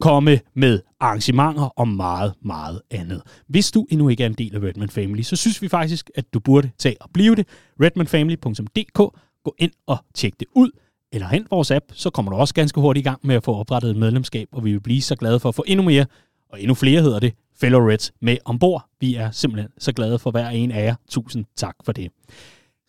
komme 0.00 0.40
med 0.54 0.80
arrangementer 1.00 1.62
og 1.62 1.88
meget, 1.88 2.32
meget 2.44 2.80
andet. 2.90 3.22
Hvis 3.48 3.70
du 3.70 3.86
endnu 3.90 4.08
ikke 4.08 4.22
er 4.22 4.26
en 4.26 4.34
del 4.34 4.56
af 4.56 4.62
Redman 4.62 4.90
Family, 4.90 5.22
så 5.22 5.36
synes 5.36 5.62
vi 5.62 5.68
faktisk, 5.68 6.10
at 6.14 6.24
du 6.34 6.40
burde 6.40 6.70
tage 6.78 6.96
og 7.00 7.10
blive 7.14 7.34
det. 7.34 7.46
redmanfamily.dk 7.80 9.18
Gå 9.44 9.54
ind 9.58 9.72
og 9.86 9.98
tjek 10.14 10.40
det 10.40 10.48
ud, 10.54 10.70
eller 11.12 11.28
hent 11.28 11.50
vores 11.50 11.70
app, 11.70 11.84
så 11.92 12.10
kommer 12.10 12.32
du 12.32 12.38
også 12.38 12.54
ganske 12.54 12.80
hurtigt 12.80 13.06
i 13.06 13.08
gang 13.08 13.20
med 13.22 13.34
at 13.34 13.44
få 13.44 13.54
oprettet 13.54 13.90
et 13.90 13.96
medlemskab, 13.96 14.48
og 14.52 14.64
vi 14.64 14.72
vil 14.72 14.80
blive 14.80 15.02
så 15.02 15.16
glade 15.16 15.40
for 15.40 15.48
at 15.48 15.54
få 15.54 15.64
endnu 15.66 15.84
mere, 15.84 16.06
og 16.52 16.60
endnu 16.60 16.74
flere 16.74 17.02
hedder 17.02 17.18
det, 17.18 17.34
Fellow 17.60 17.88
Reds 17.88 18.12
med 18.20 18.36
ombord. 18.44 18.88
Vi 19.00 19.14
er 19.14 19.30
simpelthen 19.30 19.72
så 19.78 19.92
glade 19.92 20.18
for 20.18 20.30
hver 20.30 20.48
en 20.48 20.70
af 20.70 20.84
jer. 20.84 20.94
Tusind 21.08 21.44
tak 21.56 21.74
for 21.84 21.92
det. 21.92 22.10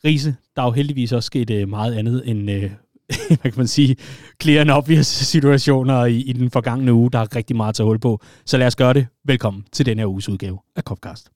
Riese, 0.05 0.35
der 0.55 0.61
er 0.61 0.65
jo 0.65 0.71
heldigvis 0.71 1.11
også 1.11 1.27
sket 1.27 1.50
øh, 1.50 1.69
meget 1.69 1.94
andet 1.94 2.29
end 2.29 2.51
øh, 2.51 2.71
hvad 3.27 3.51
kan 3.51 3.53
man 3.57 3.67
sige, 3.67 3.95
clear 4.41 4.61
and 4.61 4.71
obvious 4.71 5.07
situationer 5.07 6.05
i, 6.05 6.21
i 6.21 6.33
den 6.33 6.51
forgangne 6.51 6.94
uge. 6.94 7.11
Der 7.11 7.19
er 7.19 7.35
rigtig 7.35 7.55
meget 7.55 7.69
at 7.69 7.75
tage 7.75 7.88
hul 7.88 8.00
på. 8.00 8.21
Så 8.45 8.57
lad 8.57 8.67
os 8.67 8.75
gøre 8.75 8.94
det. 8.94 9.07
Velkommen 9.25 9.65
til 9.71 9.85
denne 9.85 10.01
her 10.01 10.07
uges 10.07 10.29
udgave 10.29 10.59
af 10.75 10.83
Copcast. 10.83 11.29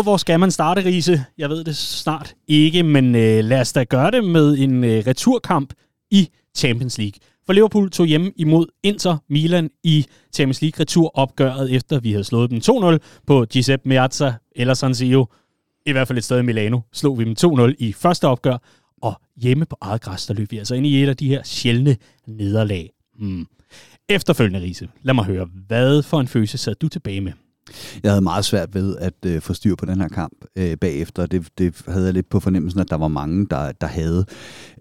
Åh, 0.00 0.04
hvor 0.04 0.16
skal 0.16 0.40
man 0.40 0.50
starte, 0.50 0.84
Riese? 0.84 1.24
Jeg 1.38 1.48
ved 1.48 1.64
det 1.64 1.76
snart 1.76 2.34
ikke, 2.48 2.82
men 2.82 3.14
øh, 3.14 3.44
lad 3.44 3.60
os 3.60 3.72
da 3.72 3.84
gøre 3.84 4.10
det 4.10 4.24
med 4.24 4.58
en 4.58 4.84
øh, 4.84 5.02
returkamp 5.06 5.72
i 6.10 6.28
Champions 6.56 6.98
League. 6.98 7.12
For 7.46 7.52
Liverpool 7.52 7.90
tog 7.90 8.06
hjem 8.06 8.32
imod 8.36 8.66
Inter 8.82 9.16
Milan 9.28 9.70
i 9.84 10.06
Champions 10.34 10.62
League 10.62 10.80
returopgøret, 10.80 11.74
efter 11.74 12.00
vi 12.00 12.10
havde 12.12 12.24
slået 12.24 12.50
dem 12.50 12.60
2-0 12.70 12.98
på 13.26 13.44
Giuseppe 13.44 13.88
Meazza 13.88 14.32
eller 14.56 14.74
San 14.74 14.94
Siro. 14.94 15.26
I 15.86 15.92
hvert 15.92 16.08
fald 16.08 16.18
et 16.18 16.24
sted 16.24 16.38
i 16.38 16.42
Milano 16.42 16.80
slog 16.92 17.18
vi 17.18 17.24
dem 17.24 17.34
2-0 17.44 17.74
i 17.78 17.92
første 17.92 18.28
opgør, 18.28 18.56
og 19.02 19.20
hjemme 19.36 19.66
på 19.66 19.76
eget 19.80 20.00
græs, 20.00 20.26
der 20.26 20.34
løb 20.34 20.50
vi 20.50 20.58
altså 20.58 20.74
ind 20.74 20.86
i 20.86 21.02
et 21.02 21.08
af 21.08 21.16
de 21.16 21.28
her 21.28 21.42
sjældne 21.44 21.96
nederlag. 22.26 22.90
Hmm. 23.18 23.46
Efterfølgende, 24.08 24.60
Riese, 24.60 24.88
lad 25.02 25.14
mig 25.14 25.24
høre, 25.24 25.48
hvad 25.66 26.02
for 26.02 26.20
en 26.20 26.28
følelse 26.28 26.58
sad 26.58 26.74
du 26.74 26.88
tilbage 26.88 27.20
med? 27.20 27.32
Jeg 28.02 28.10
havde 28.10 28.22
meget 28.22 28.44
svært 28.44 28.74
ved 28.74 28.96
at 28.96 29.14
øh, 29.26 29.40
få 29.40 29.54
styr 29.54 29.74
på 29.74 29.86
den 29.86 30.00
her 30.00 30.08
kamp 30.08 30.44
øh, 30.56 30.76
bagefter. 30.76 31.26
Det, 31.26 31.48
det 31.58 31.82
havde 31.88 32.04
jeg 32.04 32.14
lidt 32.14 32.28
på 32.28 32.40
fornemmelsen, 32.40 32.80
at 32.80 32.90
der 32.90 32.96
var 32.96 33.08
mange, 33.08 33.46
der, 33.50 33.72
der 33.72 33.86
havde. 33.86 34.26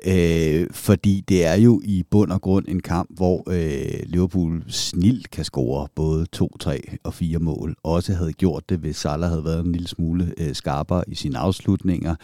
Øh, 0.06 0.68
fordi 0.72 1.24
det 1.28 1.46
er 1.46 1.56
jo 1.56 1.82
i 1.84 2.04
bund 2.12 2.32
og 2.32 2.42
grund 2.42 2.66
en 2.68 2.80
kamp, 2.80 3.10
hvor 3.16 3.44
øh, 3.48 4.00
Liverpool 4.06 4.64
snilt 4.68 5.30
kan 5.30 5.46
score 5.46 5.88
både 5.96 6.26
2, 6.26 6.58
3 6.60 6.82
og 7.04 7.14
4 7.14 7.40
mål. 7.40 7.76
Også 7.84 8.14
havde 8.14 8.34
gjort 8.34 8.70
det, 8.70 8.80
hvis 8.80 8.96
Salah 8.96 9.30
havde 9.30 9.44
været 9.44 9.66
en 9.66 9.72
lille 9.72 9.88
smule 9.88 10.34
øh, 10.38 10.56
skarpere 10.56 11.04
i 11.08 11.16
sine 11.16 11.38
afslutninger. 11.38 12.16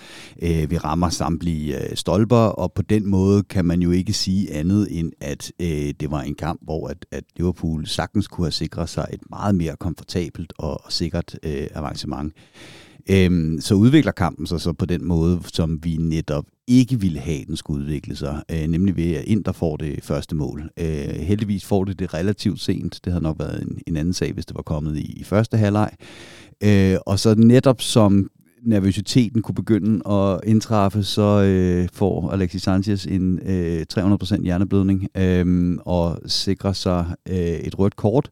Øh, 0.42 0.72
vi 0.72 0.78
rammer 0.78 1.10
samtlige 1.10 1.90
øh, 1.90 1.96
stolper, 1.96 2.36
og 2.36 2.74
på 2.74 2.82
den 2.82 3.08
måde 3.08 3.44
kan 3.44 3.66
man 3.66 3.82
jo 3.82 3.92
ikke 3.92 4.14
sige 4.14 4.54
andet 4.54 5.00
end, 5.00 5.12
at 5.22 5.52
øh, 5.62 5.94
det 6.00 6.12
var 6.12 6.22
en 6.22 6.36
kamp, 6.36 6.60
hvor 6.64 6.88
at, 6.88 7.06
at 7.12 7.24
Liverpool 7.36 7.88
sagtens 7.88 8.28
kunne 8.28 8.46
have 8.46 8.52
sikret 8.52 8.90
sig 8.90 9.08
et 9.14 9.20
meget 9.30 9.56
mere 9.56 9.76
komfortabelt 9.80 10.54
og, 10.58 10.82
sikkert 10.90 11.40
øh, 11.44 11.68
avancement. 11.76 12.34
Øhm, 13.10 13.58
så 13.62 13.76
udvikler 13.76 14.12
kampen 14.12 14.48
sig 14.48 14.62
så 14.62 14.74
på 14.74 14.86
den 14.86 15.06
måde, 15.06 15.40
som 15.54 15.80
vi 15.84 15.98
netop 15.98 16.46
ikke 16.68 17.00
ville 17.00 17.20
have, 17.20 17.46
den 17.48 17.58
skulle 17.58 17.82
udvikle 17.82 18.16
sig. 18.16 18.44
Øh, 18.52 18.68
nemlig 18.68 18.98
ved, 18.98 19.16
at 19.16 19.24
Inter 19.24 19.52
får 19.52 19.78
det 19.78 20.04
første 20.04 20.36
mål. 20.36 20.70
Øh, 20.80 21.16
heldigvis 21.20 21.66
får 21.66 21.84
det 21.84 22.00
det 22.00 22.14
relativt 22.14 22.62
sent. 22.62 23.00
Det 23.06 23.14
havde 23.14 23.24
nok 23.24 23.40
været 23.40 23.62
en, 23.62 23.80
en 23.88 23.98
anden 23.98 24.14
sag, 24.14 24.34
hvis 24.34 24.46
det 24.46 24.56
var 24.56 24.62
kommet 24.62 24.98
i, 24.98 25.14
i 25.20 25.24
første 25.24 25.58
halvleg. 25.58 25.92
Øh, 26.64 26.98
og 27.06 27.20
så 27.20 27.36
netop 27.36 27.82
som 27.82 28.30
nervøsiteten 28.64 29.42
kunne 29.42 29.56
begynde 29.56 30.10
at 30.12 30.40
indtræffe, 30.44 31.04
så 31.04 31.42
øh, 31.42 31.90
får 31.94 32.32
Alexis 32.32 32.64
Sanchez 32.64 33.06
en 33.06 33.40
øh, 33.46 33.86
300% 33.94 34.44
hjerneblødning 34.44 35.08
øh, 35.18 35.78
og 35.86 36.20
sikrer 36.26 36.74
sig 36.74 37.06
øh, 37.30 37.36
et 37.38 37.80
rødt 37.80 37.96
kort 37.96 38.30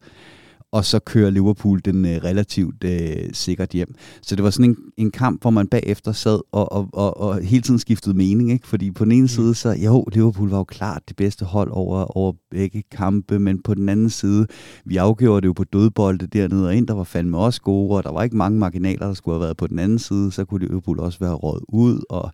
og 0.74 0.86
så 0.86 1.00
kører 1.00 1.30
Liverpool 1.30 1.82
den 1.86 2.06
øh, 2.06 2.24
relativt 2.24 2.84
øh, 2.84 3.30
sikkert 3.34 3.70
hjem. 3.70 3.96
Så 4.22 4.36
det 4.36 4.44
var 4.44 4.50
sådan 4.50 4.70
en, 4.70 4.78
en 4.98 5.12
kamp, 5.12 5.42
hvor 5.42 5.50
man 5.50 5.68
bagefter 5.68 6.12
sad 6.12 6.40
og, 6.52 6.72
og, 6.72 6.90
og, 6.94 7.18
og 7.18 7.42
hele 7.42 7.62
tiden 7.62 7.80
skiftede 7.80 8.18
mening, 8.18 8.52
ikke? 8.52 8.68
fordi 8.68 8.92
på 8.92 9.04
den 9.04 9.12
ene 9.12 9.22
mm. 9.22 9.28
side, 9.28 9.56
så 9.56 9.70
jo, 9.70 10.06
Liverpool 10.14 10.50
var 10.50 10.58
jo 10.58 10.64
klart 10.64 11.02
det 11.08 11.16
bedste 11.16 11.46
hold 11.46 11.72
over, 11.72 12.18
over 12.18 12.34
begge 12.52 12.84
kampe, 12.92 13.40
men 13.40 13.62
på 13.64 13.74
den 13.74 13.90
anden 13.90 14.10
side, 14.10 14.48
vi 14.86 14.98
afgjorde 14.98 15.42
det 15.42 15.48
jo 15.48 15.54
på 15.54 15.64
dødbolde 15.64 16.28
dernede, 16.28 16.68
og 16.68 16.76
ind 16.76 16.88
der 16.88 16.94
var 16.94 17.04
fandme 17.04 17.38
også 17.38 17.62
gode, 17.62 17.98
og 17.98 18.04
der 18.04 18.12
var 18.12 18.24
ikke 18.24 18.38
mange 18.38 18.60
marginaler, 18.60 19.08
der 19.08 19.14
skulle 19.14 19.36
have 19.36 19.44
været 19.44 19.58
på 19.58 19.68
den 19.68 19.80
anden 19.80 20.00
side, 20.00 20.32
så 20.32 20.46
kunne 20.46 20.68
Liverpool 20.68 21.00
også 21.00 21.20
være 21.20 21.34
råd 21.34 21.66
ud, 21.70 22.02
og 22.10 22.32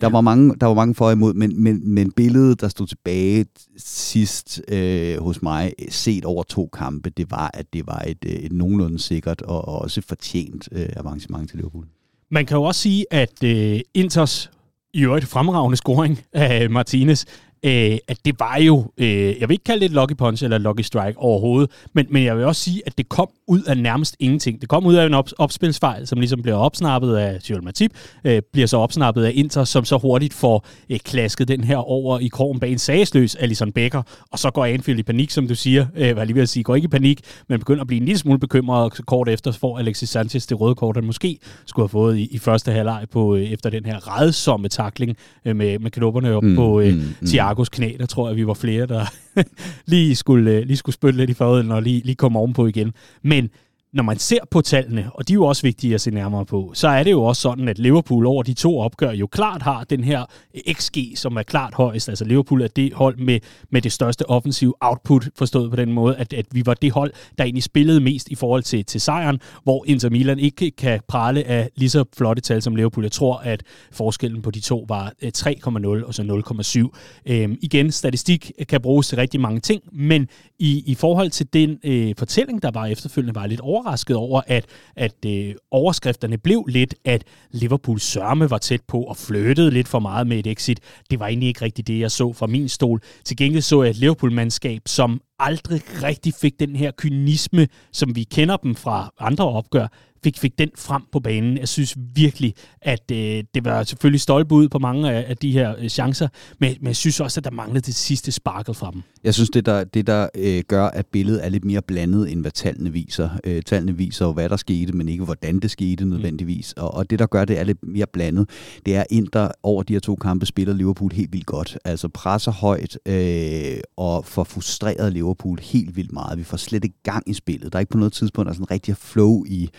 der, 0.00 0.06
ja. 0.06 0.12
var 0.12 0.20
mange, 0.20 0.54
der 0.60 0.66
var 0.66 0.74
mange 0.74 0.94
for 0.94 1.10
imod, 1.10 1.34
men, 1.34 1.62
men, 1.62 1.94
men 1.94 2.12
billedet, 2.12 2.60
der 2.60 2.68
stod 2.68 2.86
tilbage 2.86 3.46
sidst 3.76 4.60
øh, 4.68 5.22
hos 5.22 5.42
mig, 5.42 5.72
set 5.88 6.24
over 6.24 6.42
to 6.42 6.68
kampe, 6.72 7.10
det 7.10 7.30
var, 7.30 7.50
at 7.54 7.66
det 7.72 7.86
var 7.86 8.04
et, 8.06 8.44
et 8.44 8.52
nogenlunde 8.52 8.98
sikkert 8.98 9.42
og, 9.42 9.68
og 9.68 9.78
også 9.82 10.02
fortjent 10.08 10.68
øh, 10.72 10.88
avancement 10.96 11.50
til 11.50 11.56
Liverpool. 11.56 11.86
Man 12.30 12.46
kan 12.46 12.56
jo 12.56 12.62
også 12.62 12.80
sige, 12.80 13.06
at 13.10 13.44
øh, 13.44 13.80
Inters 13.94 14.50
i 14.94 15.02
øvrigt 15.02 15.26
fremragende 15.26 15.76
scoring 15.76 16.20
af 16.32 16.70
Martinez 16.70 17.24
øh, 17.66 17.98
at 18.08 18.18
det 18.24 18.40
var 18.40 18.58
jo, 18.58 18.84
øh, 18.98 19.40
jeg 19.40 19.48
vil 19.48 19.50
ikke 19.50 19.64
kalde 19.64 19.80
det 19.80 19.86
et 19.86 19.92
lucky 19.92 20.16
punch 20.16 20.44
eller 20.44 20.58
lucky 20.58 20.80
strike 20.80 21.18
overhovedet, 21.18 21.70
men, 21.94 22.06
men 22.10 22.24
jeg 22.24 22.36
vil 22.36 22.44
også 22.44 22.62
sige, 22.62 22.82
at 22.86 22.98
det 22.98 23.08
kom 23.08 23.28
ud 23.48 23.62
af 23.62 23.76
nærmest 23.78 24.16
ingenting. 24.20 24.60
Det 24.60 24.68
kom 24.68 24.86
ud 24.86 24.94
af 24.94 25.06
en 25.06 25.14
op, 25.14 25.28
opspilsfejl, 25.38 26.06
som 26.06 26.18
ligesom 26.20 26.42
bliver 26.42 26.56
opsnappet 26.56 27.16
af 27.16 27.42
Cyril 27.42 27.64
Matip, 27.64 27.90
øh, 28.24 28.42
bliver 28.52 28.66
så 28.66 28.76
opsnappet 28.76 29.24
af 29.24 29.32
Inter, 29.34 29.64
som 29.64 29.84
så 29.84 29.98
hurtigt 29.98 30.34
får 30.34 30.66
øh, 30.90 30.98
klasket 30.98 31.48
den 31.48 31.64
her 31.64 31.76
over 31.76 32.18
i 32.18 32.28
krogen 32.28 32.60
bag 32.60 32.72
en 32.72 32.78
sagesløs 32.78 33.34
Alison 33.34 33.72
Becker, 33.72 34.02
og 34.30 34.38
så 34.38 34.50
går 34.50 34.64
Anfield 34.64 34.98
i 34.98 35.02
panik, 35.02 35.30
som 35.30 35.48
du 35.48 35.54
siger, 35.54 35.86
øh, 35.96 36.14
hvad 36.14 36.26
lige 36.26 36.34
vil 36.34 36.48
sige, 36.48 36.62
går 36.62 36.74
ikke 36.74 36.86
i 36.86 36.88
panik, 36.88 37.20
men 37.48 37.58
begynder 37.58 37.80
at 37.80 37.86
blive 37.86 38.00
en 38.00 38.06
lille 38.06 38.18
smule 38.18 38.38
bekymret, 38.38 38.84
og 38.84 38.92
kort 39.06 39.28
efter 39.28 39.52
får 39.52 39.78
Alexis 39.78 40.08
Sanchez 40.08 40.46
det 40.46 40.60
røde 40.60 40.74
kort, 40.74 40.96
han 40.96 41.04
måske 41.04 41.38
skulle 41.66 41.84
have 41.84 41.88
fået 41.88 42.18
i, 42.18 42.28
i 42.30 42.38
første 42.38 42.72
halvleg 42.72 43.06
på, 43.12 43.36
øh, 43.36 43.42
efter 43.42 43.70
den 43.70 43.86
her 43.86 44.20
redsomme 44.20 44.68
takling 44.68 45.16
øh, 45.44 45.56
med, 45.56 45.78
med 45.78 45.90
knopperne 45.90 46.32
op 46.32 46.42
mm, 46.42 46.56
på 46.56 46.80
øh, 46.80 46.94
mm, 46.94 47.14
mm. 47.20 47.26
Thiagos 47.56 47.68
knæ, 47.68 47.96
der 47.98 48.06
tror 48.06 48.28
jeg, 48.28 48.36
vi 48.36 48.46
var 48.46 48.54
flere, 48.54 48.86
der 48.86 49.04
lige, 49.92 50.16
skulle, 50.16 50.50
øh, 50.50 50.66
lige 50.66 50.76
skulle 50.76 50.94
spytte 50.94 51.16
lidt 51.16 51.30
i 51.30 51.34
forhånden 51.34 51.72
og 51.72 51.82
lige, 51.82 52.00
lige 52.04 52.16
komme 52.16 52.38
ovenpå 52.38 52.66
igen. 52.66 52.92
Men 53.22 53.50
når 53.96 54.02
man 54.02 54.18
ser 54.18 54.38
på 54.50 54.60
tallene, 54.60 55.10
og 55.14 55.28
de 55.28 55.32
er 55.32 55.34
jo 55.34 55.44
også 55.44 55.62
vigtige 55.62 55.94
at 55.94 56.00
se 56.00 56.10
nærmere 56.10 56.46
på, 56.46 56.70
så 56.74 56.88
er 56.88 57.02
det 57.02 57.10
jo 57.10 57.22
også 57.22 57.42
sådan, 57.42 57.68
at 57.68 57.78
Liverpool 57.78 58.26
over 58.26 58.42
de 58.42 58.54
to 58.54 58.78
opgør 58.78 59.10
jo 59.10 59.26
klart 59.26 59.62
har 59.62 59.84
den 59.84 60.04
her 60.04 60.24
XG, 60.72 60.96
som 61.14 61.36
er 61.36 61.42
klart 61.42 61.74
højst. 61.74 62.08
Altså 62.08 62.24
Liverpool 62.24 62.62
er 62.62 62.68
det 62.68 62.92
hold 62.92 63.16
med, 63.18 63.40
med 63.70 63.82
det 63.82 63.92
største 63.92 64.30
offensive 64.30 64.74
output, 64.80 65.28
forstået 65.38 65.70
på 65.70 65.76
den 65.76 65.92
måde, 65.92 66.16
at, 66.16 66.32
at 66.32 66.46
vi 66.52 66.66
var 66.66 66.74
det 66.74 66.92
hold, 66.92 67.12
der 67.38 67.44
egentlig 67.44 67.62
spillede 67.62 68.00
mest 68.00 68.28
i 68.28 68.34
forhold 68.34 68.62
til, 68.62 68.84
til 68.84 69.00
sejren, 69.00 69.40
hvor 69.62 69.84
Inter 69.86 70.10
Milan 70.10 70.38
ikke 70.38 70.70
kan 70.70 71.00
prale 71.08 71.44
af 71.44 71.70
lige 71.76 71.90
så 71.90 72.04
flotte 72.16 72.42
tal 72.42 72.62
som 72.62 72.76
Liverpool. 72.76 73.04
Jeg 73.04 73.12
tror, 73.12 73.36
at 73.36 73.62
forskellen 73.92 74.42
på 74.42 74.50
de 74.50 74.60
to 74.60 74.84
var 74.88 75.12
øh, 75.22 75.32
3,0 75.36 76.06
og 76.06 76.14
så 76.14 76.90
0,7. 77.26 77.32
Øhm, 77.32 77.56
igen, 77.62 77.92
statistik 77.92 78.52
kan 78.68 78.80
bruges 78.80 79.08
til 79.08 79.16
rigtig 79.16 79.40
mange 79.40 79.60
ting, 79.60 79.82
men 79.92 80.28
i, 80.58 80.82
i 80.86 80.94
forhold 80.94 81.30
til 81.30 81.46
den 81.52 81.78
øh, 81.84 82.14
fortælling, 82.18 82.62
der 82.62 82.70
var 82.70 82.86
efterfølgende, 82.86 83.34
var 83.34 83.46
lidt 83.46 83.60
over 83.60 83.85
overrasket 83.86 84.16
over, 84.16 84.42
at, 84.46 84.64
at 84.96 85.24
øh, 85.26 85.54
overskrifterne 85.70 86.38
blev 86.38 86.64
lidt, 86.68 86.94
at 87.04 87.24
Liverpool 87.50 88.00
sørme 88.00 88.50
var 88.50 88.58
tæt 88.58 88.80
på 88.88 89.02
og 89.02 89.16
flyttede 89.16 89.70
lidt 89.70 89.88
for 89.88 89.98
meget 89.98 90.26
med 90.26 90.38
et 90.38 90.46
exit. 90.46 90.80
Det 91.10 91.20
var 91.20 91.26
egentlig 91.26 91.48
ikke 91.48 91.64
rigtigt 91.64 91.88
det, 91.88 92.00
jeg 92.00 92.10
så 92.10 92.32
fra 92.32 92.46
min 92.46 92.68
stol. 92.68 93.00
Til 93.24 93.36
gengæld 93.36 93.62
så 93.62 93.82
jeg 93.82 93.90
et 93.90 93.96
Liverpool-mandskab, 93.96 94.82
som 94.86 95.20
aldrig 95.38 95.82
rigtig 96.02 96.34
fik 96.34 96.60
den 96.60 96.76
her 96.76 96.90
kynisme, 96.98 97.68
som 97.92 98.16
vi 98.16 98.22
kender 98.24 98.56
dem 98.56 98.74
fra 98.74 99.10
andre 99.18 99.48
opgør, 99.48 99.86
fik, 100.26 100.38
fik 100.38 100.58
den 100.58 100.70
frem 100.76 101.02
på 101.12 101.20
banen. 101.20 101.58
Jeg 101.58 101.68
synes 101.68 101.96
virkelig, 102.14 102.54
at 102.82 103.10
øh, 103.12 103.44
det 103.54 103.64
var 103.64 103.82
selvfølgelig 103.82 104.20
stolpe 104.20 104.54
ud 104.54 104.68
på 104.68 104.78
mange 104.78 105.12
af, 105.12 105.24
af 105.28 105.36
de 105.36 105.52
her 105.52 105.74
øh, 105.78 105.88
chancer, 105.88 106.28
men, 106.60 106.74
men 106.80 106.86
jeg 106.86 106.96
synes 106.96 107.20
også, 107.20 107.40
at 107.40 107.44
der 107.44 107.50
manglede 107.50 107.80
det 107.80 107.94
sidste 107.94 108.32
sparkel 108.32 108.74
fra 108.74 108.90
dem. 108.90 109.02
Jeg 109.24 109.34
synes, 109.34 109.50
det 109.50 109.66
der, 109.66 109.84
det 109.84 110.06
der 110.06 110.28
øh, 110.34 110.62
gør, 110.68 110.86
at 110.86 111.06
billedet 111.06 111.44
er 111.44 111.48
lidt 111.48 111.64
mere 111.64 111.82
blandet, 111.82 112.32
end 112.32 112.40
hvad 112.40 112.50
tallene 112.50 112.92
viser. 112.92 113.28
Øh, 113.44 113.62
tallene 113.62 113.96
viser 113.96 114.26
jo, 114.26 114.32
hvad 114.32 114.48
der 114.48 114.56
skete, 114.56 114.92
men 114.92 115.08
ikke 115.08 115.24
hvordan 115.24 115.60
det 115.60 115.70
skete 115.70 116.04
mm. 116.04 116.10
nødvendigvis. 116.10 116.74
Mm. 116.76 116.82
Og, 116.82 116.94
og 116.94 117.10
det, 117.10 117.18
der 117.18 117.26
gør, 117.26 117.44
det 117.44 117.58
er 117.58 117.64
lidt 117.64 117.78
mere 117.82 118.06
blandet, 118.12 118.48
det 118.86 118.96
er 118.96 119.04
Inter 119.10 119.48
over 119.62 119.82
de 119.82 119.92
her 119.92 120.00
to 120.00 120.14
kampe 120.14 120.46
spiller 120.46 120.74
Liverpool 120.74 121.12
helt 121.12 121.32
vildt 121.32 121.46
godt. 121.46 121.78
Altså 121.84 122.08
presser 122.08 122.52
højt 122.52 122.98
øh, 123.06 123.80
og 123.96 124.24
får 124.24 124.44
frustreret 124.44 125.12
Liverpool 125.12 125.58
helt 125.62 125.96
vildt 125.96 126.12
meget. 126.12 126.38
Vi 126.38 126.44
får 126.44 126.56
slet 126.56 126.84
ikke 126.84 127.02
gang 127.02 127.30
i 127.30 127.34
spillet. 127.34 127.72
Der 127.72 127.78
er 127.78 127.80
ikke 127.80 127.90
på 127.90 127.98
noget 127.98 128.12
tidspunkt 128.12 128.46
der 128.46 128.50
er 128.50 128.54
sådan 128.54 128.70
rigtig 128.70 128.96
flow 128.96 129.44
i 129.46 129.70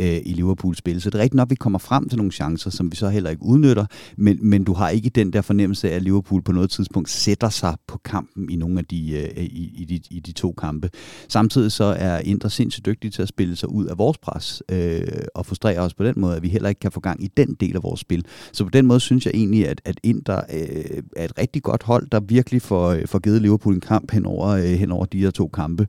øh, 0.00 0.20
i 0.26 0.32
Liverpools 0.32 0.78
spil. 0.78 1.00
Så 1.00 1.10
det 1.10 1.18
er 1.18 1.22
rigtigt 1.22 1.36
nok, 1.36 1.46
at 1.46 1.50
vi 1.50 1.54
kommer 1.54 1.78
frem 1.78 2.08
til 2.08 2.16
nogle 2.16 2.32
chancer, 2.32 2.70
som 2.70 2.92
vi 2.92 2.96
så 2.96 3.08
heller 3.08 3.30
ikke 3.30 3.42
udnytter, 3.42 3.86
men, 4.16 4.38
men 4.42 4.64
du 4.64 4.72
har 4.72 4.88
ikke 4.88 5.10
den 5.10 5.32
der 5.32 5.40
fornemmelse 5.40 5.90
af, 5.90 5.96
at 5.96 6.02
Liverpool 6.02 6.42
på 6.42 6.52
noget 6.52 6.70
tidspunkt 6.70 7.10
sætter 7.10 7.48
sig 7.48 7.76
på 7.86 7.98
kampen 8.04 8.50
i 8.50 8.56
nogle 8.56 8.78
af 8.78 8.84
de, 8.84 9.12
øh, 9.12 9.44
i, 9.44 9.72
i, 9.76 9.84
de, 9.84 10.00
i 10.10 10.20
de 10.20 10.32
to 10.32 10.52
kampe. 10.52 10.90
Samtidig 11.28 11.72
så 11.72 11.84
er 11.84 12.18
Inter 12.18 12.48
sindssygt 12.48 12.86
dygtige 12.86 13.10
til 13.10 13.22
at 13.22 13.28
spille 13.28 13.56
sig 13.56 13.68
ud 13.68 13.86
af 13.86 13.98
vores 13.98 14.18
pres, 14.18 14.62
øh, 14.72 15.02
og 15.34 15.46
frustrere 15.46 15.78
os 15.78 15.94
på 15.94 16.04
den 16.04 16.14
måde, 16.16 16.36
at 16.36 16.42
vi 16.42 16.48
heller 16.48 16.68
ikke 16.68 16.78
kan 16.78 16.92
få 16.92 17.00
gang 17.00 17.24
i 17.24 17.30
den 17.36 17.56
del 17.60 17.76
af 17.76 17.82
vores 17.82 18.00
spil. 18.00 18.24
Så 18.52 18.64
på 18.64 18.70
den 18.70 18.86
måde 18.86 19.00
synes 19.00 19.26
jeg 19.26 19.34
egentlig, 19.34 19.68
at, 19.68 19.80
at 19.84 20.00
Inter 20.02 20.40
øh, 20.54 21.02
er 21.16 21.24
et 21.24 21.38
rigtig 21.38 21.62
godt 21.62 21.82
hold, 21.82 22.06
der 22.12 22.20
virkelig 22.20 22.62
får, 22.62 22.88
øh, 22.88 23.06
får 23.06 23.18
givet 23.18 23.42
Liverpool 23.42 23.74
en 23.74 23.80
kamp 23.80 24.12
hen 24.12 24.26
over, 24.26 24.48
øh, 24.48 24.64
hen 24.64 24.92
over 24.92 25.04
de 25.04 25.18
her 25.18 25.30
to 25.30 25.48
kampe. 25.48 25.86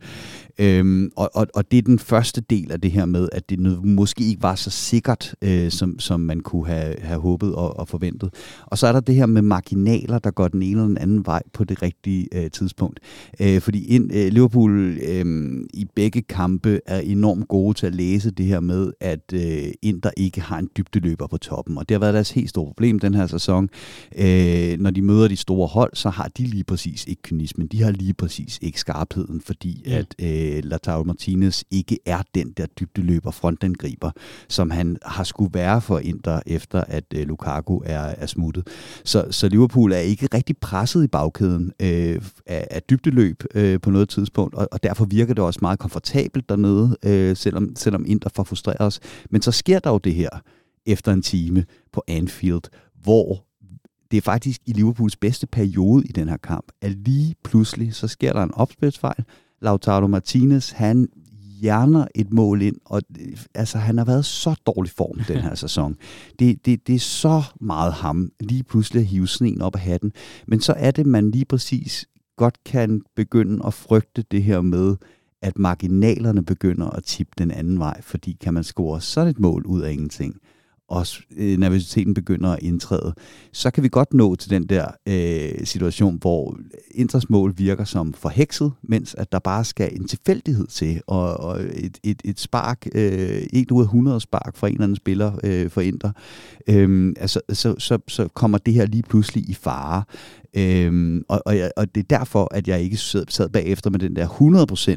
Øhm, 0.59 1.11
og, 1.15 1.29
og, 1.33 1.47
og 1.55 1.71
det 1.71 1.77
er 1.77 1.81
den 1.81 1.99
første 1.99 2.41
del 2.41 2.71
af 2.71 2.81
det 2.81 2.91
her 2.91 3.05
med, 3.05 3.29
at 3.31 3.49
det 3.49 3.59
måske 3.97 4.23
ikke 4.23 4.43
var 4.43 4.55
så 4.55 4.69
sikkert, 4.69 5.35
øh, 5.41 5.71
som, 5.71 5.99
som 5.99 6.19
man 6.19 6.39
kunne 6.39 6.67
have, 6.67 6.95
have 7.01 7.19
håbet 7.19 7.55
og, 7.55 7.79
og 7.79 7.87
forventet. 7.87 8.29
Og 8.65 8.77
så 8.77 8.87
er 8.87 8.91
der 8.91 8.99
det 8.99 9.15
her 9.15 9.25
med 9.25 9.41
marginaler, 9.41 10.19
der 10.19 10.31
går 10.31 10.47
den 10.47 10.61
ene 10.61 10.71
eller 10.71 10.87
den 10.87 10.97
anden 10.97 11.25
vej 11.25 11.43
på 11.53 11.63
det 11.63 11.81
rigtige 11.81 12.27
øh, 12.31 12.51
tidspunkt. 12.51 12.99
Øh, 13.39 13.61
fordi 13.61 13.85
ind, 13.85 14.13
øh, 14.13 14.27
Liverpool 14.31 14.97
øh, 15.07 15.25
i 15.73 15.85
begge 15.95 16.21
kampe 16.21 16.79
er 16.85 16.99
enormt 16.99 17.47
gode 17.47 17.73
til 17.73 17.85
at 17.87 17.95
læse 17.95 18.31
det 18.31 18.45
her 18.45 18.59
med, 18.59 18.91
at 19.01 19.33
øh, 19.33 19.71
Inter 19.81 20.11
ikke 20.17 20.41
har 20.41 20.59
en 20.59 20.69
dybdeløber 20.77 21.27
på 21.27 21.37
toppen. 21.37 21.77
Og 21.77 21.89
det 21.89 21.95
har 21.95 21.99
været 21.99 22.13
deres 22.13 22.31
helt 22.31 22.49
store 22.49 22.65
problem 22.65 22.99
den 22.99 23.13
her 23.13 23.27
sæson. 23.27 23.69
Øh, 24.17 24.79
når 24.79 24.91
de 24.91 25.01
møder 25.01 25.27
de 25.27 25.35
store 25.35 25.67
hold, 25.67 25.91
så 25.93 26.09
har 26.09 26.27
de 26.37 26.43
lige 26.43 26.63
præcis 26.63 27.05
ikke 27.05 27.21
kynismen. 27.21 27.67
De 27.67 27.83
har 27.83 27.91
lige 27.91 28.13
præcis 28.13 28.59
ikke 28.61 28.79
skarpheden, 28.79 29.41
fordi 29.41 29.83
ja. 29.85 29.97
at 29.97 30.15
øh, 30.21 30.63
Lautaro 30.63 31.03
Martinez 31.03 31.63
ikke 31.71 31.99
er 32.05 32.21
den 32.35 32.53
der 32.57 32.65
dybdeløber 32.65 33.31
frontangriber 33.31 33.86
angriber, 33.87 34.11
som 34.47 34.69
han 34.71 34.97
har 35.05 35.23
skulle 35.23 35.53
være 35.53 35.81
for 35.81 35.99
Inter, 35.99 36.39
efter 36.45 36.83
at 36.87 37.03
øh, 37.15 37.27
Lukaku 37.27 37.81
er, 37.85 37.99
er 37.99 38.25
smuttet. 38.25 38.67
Så, 39.03 39.25
så 39.31 39.49
Liverpool 39.49 39.91
er 39.91 39.97
ikke 39.97 40.27
rigtig 40.33 40.57
presset 40.57 41.03
i 41.03 41.07
bagkæden 41.07 41.71
øh, 41.79 42.21
af, 42.45 42.67
af 42.71 42.83
dybdeløb 42.89 43.43
øh, 43.55 43.81
på 43.81 43.89
noget 43.89 44.09
tidspunkt, 44.09 44.55
og, 44.55 44.67
og 44.71 44.83
derfor 44.83 45.05
virker 45.05 45.33
det 45.33 45.43
også 45.43 45.59
meget 45.61 45.79
komfortabelt 45.79 46.49
dernede, 46.49 46.97
øh, 47.05 47.35
selvom, 47.35 47.75
selvom 47.75 48.05
Inter 48.07 48.29
får 48.35 48.43
frustreret 48.43 48.81
os. 48.81 48.99
Men 49.29 49.41
så 49.41 49.51
sker 49.51 49.79
der 49.79 49.89
jo 49.89 49.97
det 49.97 50.13
her 50.13 50.29
efter 50.85 51.13
en 51.13 51.21
time 51.21 51.65
på 51.93 52.03
Anfield, 52.07 52.63
hvor 53.03 53.43
det 54.11 54.17
er 54.17 54.21
faktisk 54.21 54.61
i 54.65 54.73
Liverpools 54.73 55.15
bedste 55.15 55.47
periode 55.47 56.05
i 56.05 56.11
den 56.11 56.29
her 56.29 56.37
kamp, 56.37 56.65
at 56.81 56.91
lige 56.91 57.35
pludselig, 57.43 57.95
så 57.95 58.07
sker 58.07 58.33
der 58.33 58.43
en 58.43 58.53
opspilsfejl. 58.53 59.23
Lautaro 59.61 60.07
Martinez, 60.07 60.69
han 60.71 61.07
hjerner 61.61 62.05
et 62.15 62.33
mål 62.33 62.61
ind, 62.61 62.75
og 62.85 63.01
altså, 63.55 63.77
han 63.77 63.97
har 63.97 64.05
været 64.05 64.25
så 64.25 64.55
dårlig 64.65 64.91
form 64.91 65.19
den 65.27 65.37
her 65.37 65.55
sæson. 65.65 65.95
Det, 66.39 66.65
det, 66.65 66.87
det 66.87 66.95
er 66.95 66.99
så 66.99 67.43
meget 67.61 67.93
ham, 67.93 68.31
lige 68.39 68.63
pludselig 68.63 68.99
at 68.99 69.05
hive 69.05 69.27
sneen 69.27 69.61
op 69.61 69.75
af 69.75 69.81
hatten. 69.81 70.11
Men 70.47 70.61
så 70.61 70.73
er 70.77 70.91
det, 70.91 71.05
man 71.05 71.31
lige 71.31 71.45
præcis 71.45 72.05
godt 72.37 72.63
kan 72.65 73.01
begynde 73.15 73.65
at 73.65 73.73
frygte 73.73 74.23
det 74.31 74.43
her 74.43 74.61
med, 74.61 74.95
at 75.41 75.57
marginalerne 75.59 76.45
begynder 76.45 76.89
at 76.89 77.03
tippe 77.03 77.31
den 77.37 77.51
anden 77.51 77.79
vej, 77.79 78.01
fordi 78.01 78.37
kan 78.41 78.53
man 78.53 78.63
score 78.63 79.01
sådan 79.01 79.29
et 79.29 79.39
mål 79.39 79.65
ud 79.65 79.81
af 79.81 79.91
ingenting, 79.91 80.35
og 80.87 81.07
øh, 81.37 81.57
nervøsiteten 81.57 82.13
begynder 82.13 82.49
at 82.49 82.59
indtræde, 82.61 83.13
så 83.51 83.71
kan 83.71 83.83
vi 83.83 83.89
godt 83.89 84.13
nå 84.13 84.35
til 84.35 84.49
den 84.49 84.69
der 84.69 84.87
øh, 85.07 85.65
situation, 85.65 86.17
hvor 86.21 86.57
Inters 86.91 87.29
mål 87.29 87.53
virker 87.57 87.83
som 87.83 88.13
forhekset, 88.13 88.71
mens 88.83 89.15
at 89.15 89.31
der 89.31 89.39
bare 89.39 89.63
skal 89.63 89.95
en 89.95 90.07
tilfældighed 90.07 90.67
til, 90.67 91.01
og, 91.07 91.37
og 91.37 91.61
et, 91.61 91.97
et, 92.03 92.21
et 92.25 92.39
spark, 92.39 92.87
øh, 92.95 93.41
et 93.53 93.71
ud 93.71 93.81
af 93.81 93.85
100 93.85 94.19
spark 94.19 94.57
fra 94.57 94.67
en 94.67 94.73
eller 94.73 94.83
anden 94.83 94.95
spiller 94.95 95.39
øh, 95.43 95.69
for 95.69 95.81
Inter, 95.81 96.11
øh, 96.67 97.13
altså, 97.19 97.41
så, 97.53 97.75
så, 97.77 97.97
så 98.07 98.27
kommer 98.27 98.57
det 98.57 98.73
her 98.73 98.85
lige 98.85 99.03
pludselig 99.03 99.49
i 99.49 99.53
fare. 99.53 100.03
Øhm, 100.57 101.23
og, 101.29 101.41
og, 101.45 101.55
og 101.77 101.95
det 101.95 102.01
er 102.01 102.17
derfor, 102.17 102.47
at 102.51 102.67
jeg 102.67 102.81
ikke 102.81 102.97
sad, 102.97 103.25
sad 103.29 103.49
bagefter 103.49 103.89
med 103.89 103.99
den 103.99 104.15
der 104.15 104.27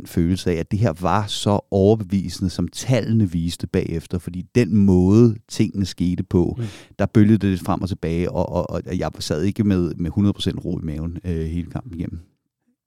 100% 0.02 0.06
følelse 0.06 0.50
af, 0.50 0.54
at 0.54 0.70
det 0.70 0.78
her 0.78 0.92
var 1.00 1.26
så 1.26 1.60
overbevisende, 1.70 2.50
som 2.50 2.68
tallene 2.68 3.30
viste 3.30 3.66
bagefter, 3.66 4.18
fordi 4.18 4.46
den 4.54 4.76
måde, 4.76 5.34
tingene 5.48 5.86
skete 5.86 6.22
på, 6.22 6.56
mm. 6.58 6.64
der 6.98 7.06
bølgede 7.06 7.38
det 7.38 7.50
lidt 7.50 7.64
frem 7.64 7.82
og 7.82 7.88
tilbage, 7.88 8.30
og, 8.30 8.48
og, 8.52 8.70
og 8.70 8.98
jeg 8.98 9.10
sad 9.18 9.42
ikke 9.42 9.64
med, 9.64 9.94
med 9.94 10.10
100% 10.10 10.64
ro 10.64 10.78
i 10.78 10.82
maven 10.82 11.18
øh, 11.24 11.46
hele 11.46 11.70
kampen 11.70 11.94
igennem. 11.94 12.20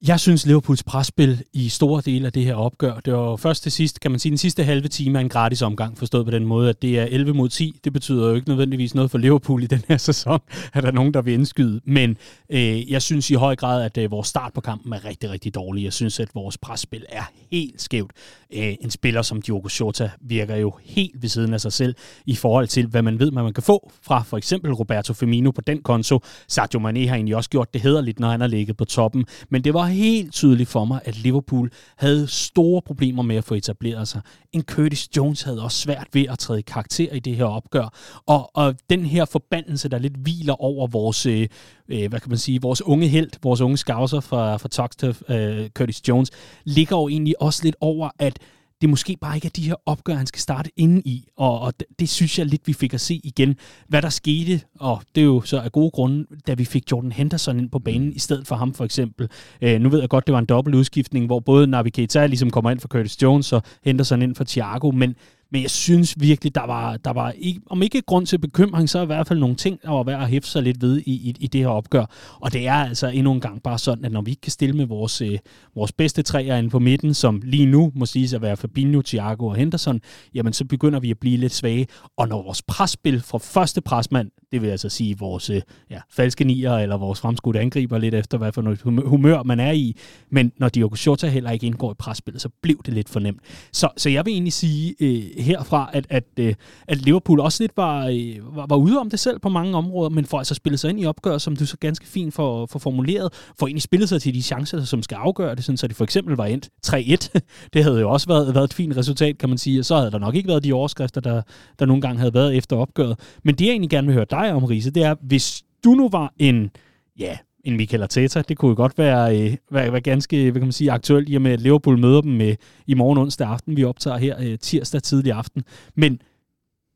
Jeg 0.06 0.20
synes, 0.20 0.46
Liverpools 0.46 0.82
presspil 0.82 1.44
i 1.52 1.68
store 1.68 2.02
dele 2.06 2.26
af 2.26 2.32
det 2.32 2.44
her 2.44 2.54
opgør, 2.54 3.00
det 3.04 3.12
var 3.12 3.36
først 3.36 3.62
til 3.62 3.72
sidst, 3.72 4.00
kan 4.00 4.10
man 4.10 4.20
sige, 4.20 4.30
den 4.30 4.38
sidste 4.38 4.64
halve 4.64 4.88
time 4.88 5.18
er 5.18 5.20
en 5.20 5.28
gratis 5.28 5.62
omgang, 5.62 5.98
forstået 5.98 6.24
på 6.24 6.30
den 6.30 6.44
måde, 6.44 6.68
at 6.68 6.82
det 6.82 6.98
er 6.98 7.04
11 7.04 7.34
mod 7.34 7.48
10. 7.48 7.80
Det 7.84 7.92
betyder 7.92 8.28
jo 8.28 8.34
ikke 8.34 8.48
nødvendigvis 8.48 8.94
noget 8.94 9.10
for 9.10 9.18
Liverpool 9.18 9.62
i 9.62 9.66
den 9.66 9.82
her 9.88 9.96
sæson, 10.08 10.40
at 10.72 10.82
der 10.82 10.88
er 10.88 10.92
nogen, 10.92 11.14
der 11.14 11.22
vil 11.22 11.34
indskyde. 11.34 11.80
Men 11.84 12.16
øh, 12.50 12.90
jeg 12.92 13.02
synes 13.02 13.30
i 13.30 13.34
høj 13.34 13.56
grad, 13.56 13.84
at 13.84 13.98
øh, 13.98 14.10
vores 14.10 14.28
start 14.28 14.52
på 14.52 14.60
kampen 14.60 14.92
er 14.92 15.04
rigtig, 15.04 15.30
rigtig 15.30 15.54
dårlig. 15.54 15.84
Jeg 15.84 15.92
synes, 15.92 16.20
at 16.20 16.28
vores 16.34 16.58
presspil 16.58 17.04
er 17.08 17.30
helt 17.50 17.82
skævt. 17.82 18.12
Øh, 18.52 18.74
en 18.80 18.90
spiller 18.90 19.22
som 19.22 19.42
Diogo 19.42 19.68
Jota 19.80 20.10
virker 20.20 20.56
jo 20.56 20.72
helt 20.82 21.22
ved 21.22 21.28
siden 21.28 21.54
af 21.54 21.60
sig 21.60 21.72
selv 21.72 21.94
i 22.26 22.34
forhold 22.34 22.68
til, 22.68 22.86
hvad 22.86 23.02
man 23.02 23.18
ved, 23.18 23.30
hvad 23.30 23.42
man 23.42 23.52
kan 23.52 23.62
få 23.62 23.92
fra 24.02 24.22
for 24.22 24.36
eksempel 24.36 24.72
Roberto 24.72 25.12
Firmino 25.12 25.50
på 25.50 25.60
den 25.60 25.82
konto. 25.82 26.20
Sadio 26.48 26.80
Mane 26.80 27.08
har 27.08 27.14
egentlig 27.14 27.36
også 27.36 27.50
gjort 27.50 27.74
det 27.74 27.82
hederligt, 27.82 28.20
når 28.20 28.30
han 28.30 28.40
har 28.40 28.48
ligget 28.48 28.76
på 28.76 28.84
toppen. 28.84 29.24
Men 29.50 29.64
det 29.64 29.74
var 29.74 29.93
helt 29.94 30.32
tydeligt 30.32 30.68
for 30.68 30.84
mig, 30.84 31.00
at 31.04 31.16
Liverpool 31.16 31.70
havde 31.96 32.26
store 32.26 32.82
problemer 32.82 33.22
med 33.22 33.36
at 33.36 33.44
få 33.44 33.54
etableret 33.54 34.08
sig. 34.08 34.20
En 34.52 34.62
Curtis 34.62 35.16
Jones 35.16 35.42
havde 35.42 35.62
også 35.62 35.78
svært 35.78 36.08
ved 36.12 36.26
at 36.28 36.38
træde 36.38 36.62
karakter 36.62 37.12
i 37.12 37.18
det 37.18 37.36
her 37.36 37.44
opgør. 37.44 37.94
Og, 38.26 38.50
og 38.54 38.74
den 38.90 39.04
her 39.04 39.24
forbandelse, 39.24 39.88
der 39.88 39.98
lidt 39.98 40.16
hviler 40.16 40.62
over 40.62 40.86
vores, 40.86 41.26
øh, 41.26 41.48
øh 41.88 42.08
hvad 42.08 42.20
kan 42.20 42.28
man 42.28 42.38
sige, 42.38 42.60
vores 42.60 42.82
unge 42.82 43.08
held, 43.08 43.30
vores 43.42 43.60
unge 43.60 43.76
scouser 43.76 44.20
fra, 44.20 44.56
fra 44.56 44.68
Toxteth, 44.68 45.20
øh, 45.28 45.68
Curtis 45.68 46.08
Jones, 46.08 46.30
ligger 46.64 46.96
jo 46.96 47.08
egentlig 47.08 47.42
også 47.42 47.64
lidt 47.64 47.76
over, 47.80 48.10
at 48.18 48.38
det 48.80 48.88
måske 48.88 49.16
bare 49.20 49.36
ikke 49.36 49.46
er 49.46 49.50
de 49.56 49.62
her 49.62 49.74
opgør, 49.86 50.14
han 50.14 50.26
skal 50.26 50.40
starte 50.40 50.70
inde 50.76 51.02
i. 51.04 51.28
Og, 51.36 51.60
og 51.60 51.72
det, 51.98 52.08
synes 52.08 52.38
jeg 52.38 52.46
lidt, 52.46 52.66
vi 52.66 52.72
fik 52.72 52.94
at 52.94 53.00
se 53.00 53.20
igen, 53.24 53.56
hvad 53.88 54.02
der 54.02 54.08
skete. 54.08 54.60
Og 54.80 55.02
det 55.14 55.20
er 55.20 55.24
jo 55.24 55.40
så 55.40 55.60
af 55.60 55.72
gode 55.72 55.90
grunde, 55.90 56.26
da 56.46 56.54
vi 56.54 56.64
fik 56.64 56.90
Jordan 56.92 57.12
Henderson 57.12 57.58
ind 57.58 57.70
på 57.70 57.78
banen, 57.78 58.12
i 58.12 58.18
stedet 58.18 58.46
for 58.46 58.54
ham 58.56 58.74
for 58.74 58.84
eksempel. 58.84 59.28
Øh, 59.62 59.80
nu 59.80 59.88
ved 59.88 60.00
jeg 60.00 60.08
godt, 60.08 60.26
det 60.26 60.32
var 60.32 60.38
en 60.38 60.46
dobbelt 60.46 60.76
udskiftning, 60.76 61.26
hvor 61.26 61.40
både 61.40 61.66
Navi 61.66 61.90
Keita 61.90 62.26
ligesom 62.26 62.50
kommer 62.50 62.70
ind 62.70 62.80
for 62.80 62.88
Curtis 62.88 63.22
Jones, 63.22 63.52
og 63.52 63.62
Henderson 63.84 64.22
ind 64.22 64.34
for 64.34 64.44
Thiago, 64.44 64.90
men 64.90 65.14
men 65.54 65.62
jeg 65.62 65.70
synes 65.70 66.14
virkelig, 66.20 66.54
der 66.54 66.66
var, 66.66 66.96
der 66.96 67.12
var 67.12 67.30
ikke, 67.30 67.60
om 67.66 67.82
ikke 67.82 68.02
grund 68.02 68.26
til 68.26 68.38
bekymring, 68.38 68.90
så 68.90 68.98
er 68.98 69.02
i 69.02 69.06
hvert 69.06 69.28
fald 69.28 69.38
nogle 69.38 69.56
ting, 69.56 69.82
der 69.82 69.90
var 69.90 70.02
værd 70.02 70.22
at 70.22 70.28
hæfte 70.28 70.50
sig 70.50 70.62
lidt 70.62 70.82
ved 70.82 70.98
i, 70.98 71.12
i, 71.12 71.36
i 71.40 71.46
det 71.46 71.60
her 71.60 71.68
opgør. 71.68 72.04
Og 72.40 72.52
det 72.52 72.66
er 72.66 72.74
altså 72.74 73.06
endnu 73.06 73.32
en 73.32 73.40
gang 73.40 73.62
bare 73.62 73.78
sådan, 73.78 74.04
at 74.04 74.12
når 74.12 74.22
vi 74.22 74.30
ikke 74.30 74.40
kan 74.40 74.52
stille 74.52 74.76
med 74.76 74.86
vores, 74.86 75.20
øh, 75.20 75.38
vores 75.74 75.92
bedste 75.92 76.22
træer 76.22 76.56
inde 76.56 76.70
på 76.70 76.78
midten, 76.78 77.14
som 77.14 77.40
lige 77.44 77.66
nu 77.66 77.92
må 77.94 78.06
siges 78.06 78.32
at 78.32 78.42
være 78.42 78.56
Fabinho, 78.56 79.02
Thiago 79.02 79.46
og 79.46 79.56
Henderson, 79.56 80.00
jamen 80.34 80.52
så 80.52 80.64
begynder 80.64 81.00
vi 81.00 81.10
at 81.10 81.18
blive 81.18 81.36
lidt 81.36 81.54
svage. 81.54 81.86
Og 82.16 82.28
når 82.28 82.42
vores 82.42 82.62
presspil 82.62 83.20
fra 83.20 83.38
første 83.38 83.80
presmand, 83.80 84.30
det 84.54 84.62
vil 84.62 84.68
altså 84.68 84.88
sige 84.88 85.18
vores 85.18 85.50
øh, 85.50 85.60
ja, 85.90 86.00
falske 86.10 86.44
nier 86.44 86.72
eller 86.72 86.96
vores 86.96 87.20
fremskudte 87.20 87.60
angriber, 87.60 87.98
lidt 87.98 88.14
efter 88.14 88.38
hvad 88.38 88.52
for 88.52 88.62
noget 88.62 88.80
humør 89.04 89.42
man 89.42 89.60
er 89.60 89.72
i, 89.72 89.96
men 90.30 90.52
når 90.58 90.68
Diogo 90.68 90.96
Jota 91.06 91.28
heller 91.28 91.50
ikke 91.50 91.66
indgår 91.66 91.90
i 91.90 91.94
presspillet, 91.98 92.42
så 92.42 92.48
blev 92.62 92.82
det 92.86 92.94
lidt 92.94 93.08
fornemt. 93.08 93.40
Så, 93.72 93.88
så 93.96 94.10
jeg 94.10 94.26
vil 94.26 94.32
egentlig 94.32 94.52
sige, 94.52 94.94
øh, 95.00 95.22
herfra, 95.38 95.90
at, 95.92 96.06
at, 96.10 96.24
øh, 96.36 96.54
at 96.88 96.98
Liverpool 96.98 97.40
også 97.40 97.62
lidt 97.62 97.72
var, 97.76 98.06
øh, 98.06 98.56
var, 98.56 98.66
var 98.66 98.76
ude 98.76 98.98
om 99.00 99.10
det 99.10 99.20
selv 99.20 99.38
på 99.38 99.48
mange 99.48 99.76
områder, 99.76 100.10
men 100.10 100.24
får 100.24 100.38
altså 100.38 100.54
spillet 100.54 100.80
sig 100.80 100.90
ind 100.90 101.00
i 101.00 101.06
opgør, 101.06 101.38
som 101.38 101.56
du 101.56 101.66
så 101.66 101.76
ganske 101.76 102.06
fint 102.06 102.34
får, 102.34 102.66
får 102.66 102.78
formuleret, 102.78 103.32
for 103.58 103.66
egentlig 103.66 103.82
spillet 103.82 104.08
sig 104.08 104.22
til 104.22 104.34
de 104.34 104.42
chancer, 104.42 104.84
som 104.84 105.02
skal 105.02 105.16
afgøre 105.16 105.54
det, 105.54 105.64
sådan, 105.64 105.76
så 105.76 105.86
det 105.86 105.96
for 105.96 106.04
eksempel 106.04 106.36
var 106.36 106.46
endt 106.46 106.68
3-1. 106.86 107.40
Det 107.74 107.84
havde 107.84 108.00
jo 108.00 108.10
også 108.10 108.26
været, 108.26 108.54
været 108.54 108.64
et 108.64 108.74
fint 108.74 108.96
resultat, 108.96 109.38
kan 109.38 109.48
man 109.48 109.58
sige, 109.58 109.80
og 109.80 109.84
så 109.84 109.96
havde 109.96 110.10
der 110.10 110.18
nok 110.18 110.34
ikke 110.34 110.48
været 110.48 110.64
de 110.64 110.72
overskrifter, 110.72 111.20
der, 111.20 111.42
der 111.78 111.86
nogle 111.86 112.00
gange 112.00 112.18
havde 112.18 112.34
været 112.34 112.56
efter 112.56 112.76
opgøret. 112.76 113.18
Men 113.44 113.54
det 113.54 113.64
jeg 113.64 113.70
egentlig 113.70 113.90
gerne 113.90 114.06
vil 114.06 114.14
høre 114.14 114.26
dig 114.30 114.43
om, 114.52 114.64
Riese, 114.64 114.90
det 114.90 115.02
er, 115.02 115.14
hvis 115.20 115.64
du 115.84 115.90
nu 115.90 116.08
var 116.08 116.32
en, 116.38 116.70
ja, 117.18 117.36
en 117.64 117.76
Michael 117.76 118.02
Arteta. 118.02 118.42
Det 118.42 118.56
kunne 118.56 118.68
jo 118.68 118.76
godt 118.76 118.98
være, 118.98 119.40
øh, 119.40 119.56
være, 119.70 119.92
være 119.92 120.00
ganske 120.00 120.42
hvad 120.42 120.52
kan 120.52 120.66
man 120.66 120.72
sige, 120.72 120.92
aktuelt, 120.92 121.28
i 121.28 121.34
og 121.34 121.42
med 121.42 121.52
at 121.52 121.60
Liverpool 121.60 121.98
møder 121.98 122.20
dem 122.20 122.40
øh, 122.40 122.54
i 122.86 122.94
morgen 122.94 123.18
onsdag 123.18 123.48
aften. 123.48 123.76
Vi 123.76 123.84
optager 123.84 124.16
her 124.16 124.36
øh, 124.40 124.58
tirsdag 124.58 125.02
tidlig 125.02 125.32
aften. 125.32 125.62
Men 125.94 126.20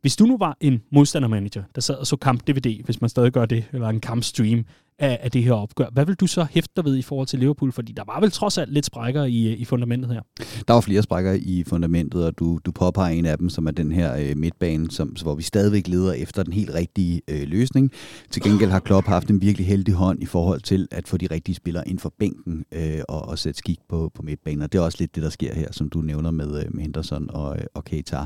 hvis 0.01 0.17
du 0.17 0.25
nu 0.25 0.37
var 0.37 0.57
en 0.61 0.83
modstandermanager, 0.93 1.63
der 1.75 1.81
sad 1.81 1.95
og 1.95 2.07
så 2.07 2.17
kamp-DVD, 2.17 2.85
hvis 2.85 3.01
man 3.01 3.11
stadig 3.11 3.33
gør 3.33 3.47
det, 3.47 3.65
eller 3.73 3.89
en 3.89 4.01
kampstream, 4.01 4.65
af, 4.99 5.19
af 5.23 5.31
det 5.31 5.45
her 5.45 5.53
opgør. 5.53 5.87
Hvad 5.93 6.07
vil 6.07 6.15
du 6.15 6.27
så 6.27 6.47
hæfte 6.51 6.73
dig 6.77 6.85
ved 6.85 6.97
i 6.97 7.03
forhold 7.03 7.27
til 7.27 7.39
Liverpool? 7.39 7.73
Fordi 7.73 7.93
der 7.93 8.03
var 8.07 8.21
vel 8.21 8.31
trods 8.31 8.59
alt 8.59 8.73
lidt 8.73 8.87
sprækker 8.87 9.25
i, 9.25 9.53
øh, 9.53 9.61
i 9.61 9.65
fundamentet 9.65 10.13
her. 10.13 10.21
Der 10.69 10.75
var 10.75 10.81
flere 10.81 11.03
sprækker 11.03 11.33
i 11.33 11.65
fundamentet, 11.67 12.25
og 12.25 12.39
du, 12.39 12.59
du 12.65 12.73
påpeger 12.73 13.15
en 13.15 13.27
af 13.27 13.39
dem, 13.39 13.49
som 13.49 13.67
er 13.67 13.71
den 13.71 13.93
her 13.93 14.17
øh, 14.17 14.37
midtbane, 14.37 14.91
som, 14.91 15.09
hvor 15.23 15.35
vi 15.35 15.43
stadigvæk 15.43 15.89
leder 15.89 16.13
efter 16.13 16.43
den 16.43 16.53
helt 16.53 16.75
rigtige 16.75 17.21
øh, 17.29 17.43
løsning. 17.49 17.91
Til 18.31 18.43
gengæld 18.43 18.71
har 18.71 18.81
Klopp 18.81 19.07
haft 19.07 19.31
en 19.31 19.41
virkelig 19.41 19.67
heldig 19.67 19.95
hånd 19.95 20.23
i 20.23 20.27
forhold 20.27 20.61
til 20.61 20.89
at 20.91 21.09
få 21.09 21.17
de 21.17 21.27
rigtige 21.31 21.55
spillere 21.55 21.89
ind 21.89 21.99
for 21.99 22.13
bænken 22.19 22.65
øh, 22.73 23.01
og, 23.09 23.23
og 23.23 23.39
sætte 23.39 23.59
skik 23.59 23.79
på, 23.89 24.11
på 24.15 24.23
midtbanen. 24.23 24.63
Og 24.63 24.73
det 24.73 24.79
er 24.79 24.83
også 24.83 24.99
lidt 25.01 25.15
det, 25.15 25.23
der 25.23 25.31
sker 25.31 25.55
her, 25.55 25.69
som 25.73 25.89
du 25.89 26.01
nævner 26.01 26.31
med, 26.31 26.65
øh, 26.65 26.75
med 26.75 26.83
Henderson 26.83 27.31
og, 27.31 27.57
øh, 27.57 27.65
og 27.75 27.85
Keita. 27.85 28.19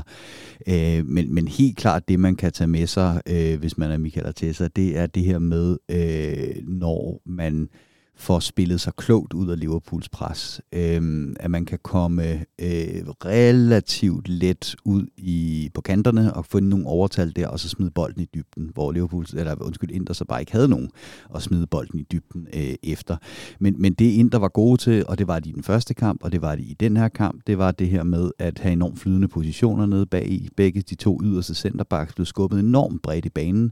Øh, 0.67 1.05
men, 1.05 1.33
men 1.33 1.47
helt 1.47 1.77
klart 1.77 2.07
det, 2.07 2.19
man 2.19 2.35
kan 2.35 2.51
tage 2.51 2.67
med 2.67 2.87
sig, 2.87 3.21
øh, 3.29 3.59
hvis 3.59 3.77
man 3.77 3.91
er 3.91 3.97
Michael 3.97 4.27
Arteta, 4.27 4.67
det 4.67 4.97
er 4.97 5.07
det 5.07 5.23
her 5.23 5.39
med... 5.39 5.77
Øh, 5.91 6.62
når 6.67 7.21
man 7.25 7.69
får 8.15 8.39
spillet 8.39 8.81
sig 8.81 8.93
klogt 8.95 9.33
ud 9.33 9.49
af 9.49 9.59
Liverpools 9.59 10.09
pres. 10.09 10.61
Øhm, 10.71 11.35
at 11.39 11.51
man 11.51 11.65
kan 11.65 11.79
komme 11.83 12.31
øh, 12.33 13.03
relativt 13.25 14.29
let 14.29 14.75
ud 14.85 15.05
i 15.17 15.69
på 15.73 15.81
kanterne 15.81 16.33
og 16.33 16.45
få 16.45 16.59
nogle 16.59 16.87
overtal 16.87 17.35
der, 17.35 17.47
og 17.47 17.59
så 17.59 17.69
smide 17.69 17.91
bolden 17.91 18.21
i 18.21 18.27
dybden, 18.33 18.69
hvor 18.73 18.91
Liverpool, 18.91 19.25
eller 19.33 19.55
undskyld, 19.61 19.91
Inter 19.91 20.13
så 20.13 20.25
bare 20.25 20.39
ikke 20.39 20.51
havde 20.51 20.67
nogen 20.67 20.89
at 21.35 21.41
smide 21.41 21.67
bolden 21.67 21.99
i 21.99 22.03
dybden 22.11 22.47
øh, 22.53 22.75
efter. 22.83 23.17
Men, 23.59 23.75
men 23.81 23.93
det 23.93 24.11
Inter 24.11 24.39
var 24.39 24.47
gode 24.49 24.77
til, 24.77 25.05
og 25.07 25.17
det 25.17 25.27
var 25.27 25.39
de 25.39 25.49
i 25.49 25.53
den 25.53 25.63
første 25.63 25.93
kamp, 25.93 26.23
og 26.23 26.31
det 26.31 26.41
var 26.41 26.55
de 26.55 26.61
i 26.61 26.73
den 26.73 26.97
her 26.97 27.07
kamp, 27.07 27.41
det 27.47 27.57
var 27.57 27.71
det 27.71 27.87
her 27.87 28.03
med 28.03 28.31
at 28.39 28.59
have 28.59 28.73
enormt 28.73 28.99
flydende 28.99 29.27
positioner 29.27 29.85
nede 29.85 30.05
bag 30.05 30.31
i. 30.31 30.49
Begge 30.57 30.81
de 30.81 30.95
to 30.95 31.19
yderste 31.23 31.55
centerbacks 31.55 32.13
blev 32.13 32.25
skubbet 32.25 32.59
enormt 32.59 33.01
bredt 33.01 33.25
i 33.25 33.29
banen, 33.29 33.71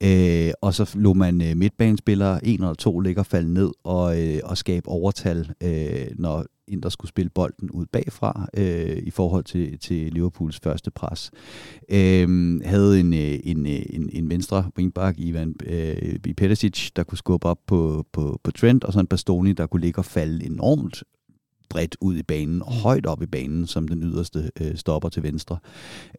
øh, 0.00 0.50
og 0.60 0.74
så 0.74 0.90
lå 0.94 1.12
man 1.12 1.42
øh, 1.42 1.56
midtbanespillere, 1.56 2.46
en 2.46 2.54
eller 2.54 2.74
to 2.74 3.00
ligger 3.00 3.22
falde 3.22 3.54
ned, 3.54 3.70
og, 3.84 4.22
øh, 4.22 4.40
og 4.44 4.58
skabe 4.58 4.88
overtal, 4.88 5.52
øh, 5.62 6.06
når 6.18 6.44
Inter 6.68 6.88
skulle 6.88 7.08
spille 7.08 7.30
bolden 7.30 7.70
ud 7.70 7.86
bagfra 7.86 8.48
øh, 8.54 8.96
i 8.96 9.10
forhold 9.10 9.44
til, 9.44 9.78
til 9.78 10.12
Liverpools 10.12 10.60
første 10.60 10.90
pres. 10.90 11.30
Øh, 11.88 12.60
havde 12.64 13.00
en, 13.00 13.14
øh, 13.14 13.38
en, 13.44 13.66
øh, 13.66 13.82
en, 13.90 14.10
en 14.12 14.30
venstre 14.30 14.70
wingback, 14.78 15.18
Ivan 15.18 15.54
øh, 15.66 16.34
Perisic, 16.36 16.90
der 16.96 17.02
kunne 17.02 17.18
skubbe 17.18 17.46
op 17.46 17.58
på, 17.66 18.06
på, 18.12 18.40
på 18.42 18.50
Trent, 18.50 18.84
og 18.84 18.92
så 18.92 19.00
en 19.00 19.06
Bastoni, 19.06 19.52
der 19.52 19.66
kunne 19.66 19.80
ligge 19.80 19.98
og 19.98 20.04
falde 20.04 20.46
enormt 20.46 21.02
bredt 21.70 21.96
ud 22.00 22.16
i 22.16 22.22
banen 22.22 22.62
og 22.62 22.72
mm. 22.72 22.80
højt 22.80 23.06
op 23.06 23.22
i 23.22 23.26
banen 23.26 23.66
som 23.66 23.88
den 23.88 24.02
yderste 24.02 24.50
øh, 24.60 24.76
stopper 24.76 25.08
til 25.08 25.22
venstre. 25.22 25.58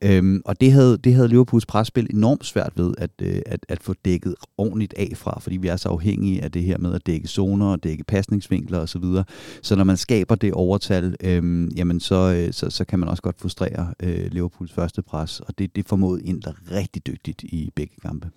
Øhm, 0.02 0.42
og 0.46 0.62
det 0.62 0.72
havde, 0.72 0.98
det 0.98 1.14
havde 1.14 1.28
Liverpools 1.28 1.66
presspil 1.66 2.08
enormt 2.14 2.46
svært 2.46 2.74
ved 2.76 2.94
at, 2.98 3.12
øh, 3.22 3.42
at, 3.46 3.66
at 3.70 3.84
få 3.84 3.94
dækket 4.06 4.36
ordentligt 4.58 4.94
af 4.98 5.12
fra, 5.16 5.40
fordi 5.40 5.58
vi 5.58 5.68
er 5.68 5.76
så 5.76 5.90
afhængige 5.90 6.44
af 6.44 6.52
det 6.52 6.64
her 6.64 6.78
med 6.78 6.94
at 6.94 7.08
dække 7.08 7.28
zoner 7.28 7.66
og 7.66 7.84
dække 7.84 8.04
pasningsvinkler 8.04 8.80
osv. 8.80 9.02
Så, 9.02 9.24
så 9.62 9.76
når 9.76 9.84
man 9.84 9.98
skaber 9.98 10.36
det 10.36 10.54
overtal, 10.54 11.16
øh, 11.24 11.68
jamen 11.78 12.00
så, 12.00 12.16
øh, 12.16 12.54
så, 12.54 12.70
så 12.70 12.86
kan 12.86 13.00
man 13.00 13.10
også 13.10 13.24
godt 13.24 13.40
frustrere 13.42 13.94
øh, 14.04 14.32
Liverpools 14.32 14.72
første 14.72 15.02
pres, 15.02 15.40
og 15.40 15.58
det, 15.58 15.76
det 15.76 15.88
formåede 15.88 16.24
Inter 16.24 16.54
rigtig 16.72 17.08
dygtigt 17.08 17.44
i 17.44 17.72
begge 17.76 17.96
kampe. 18.02 18.30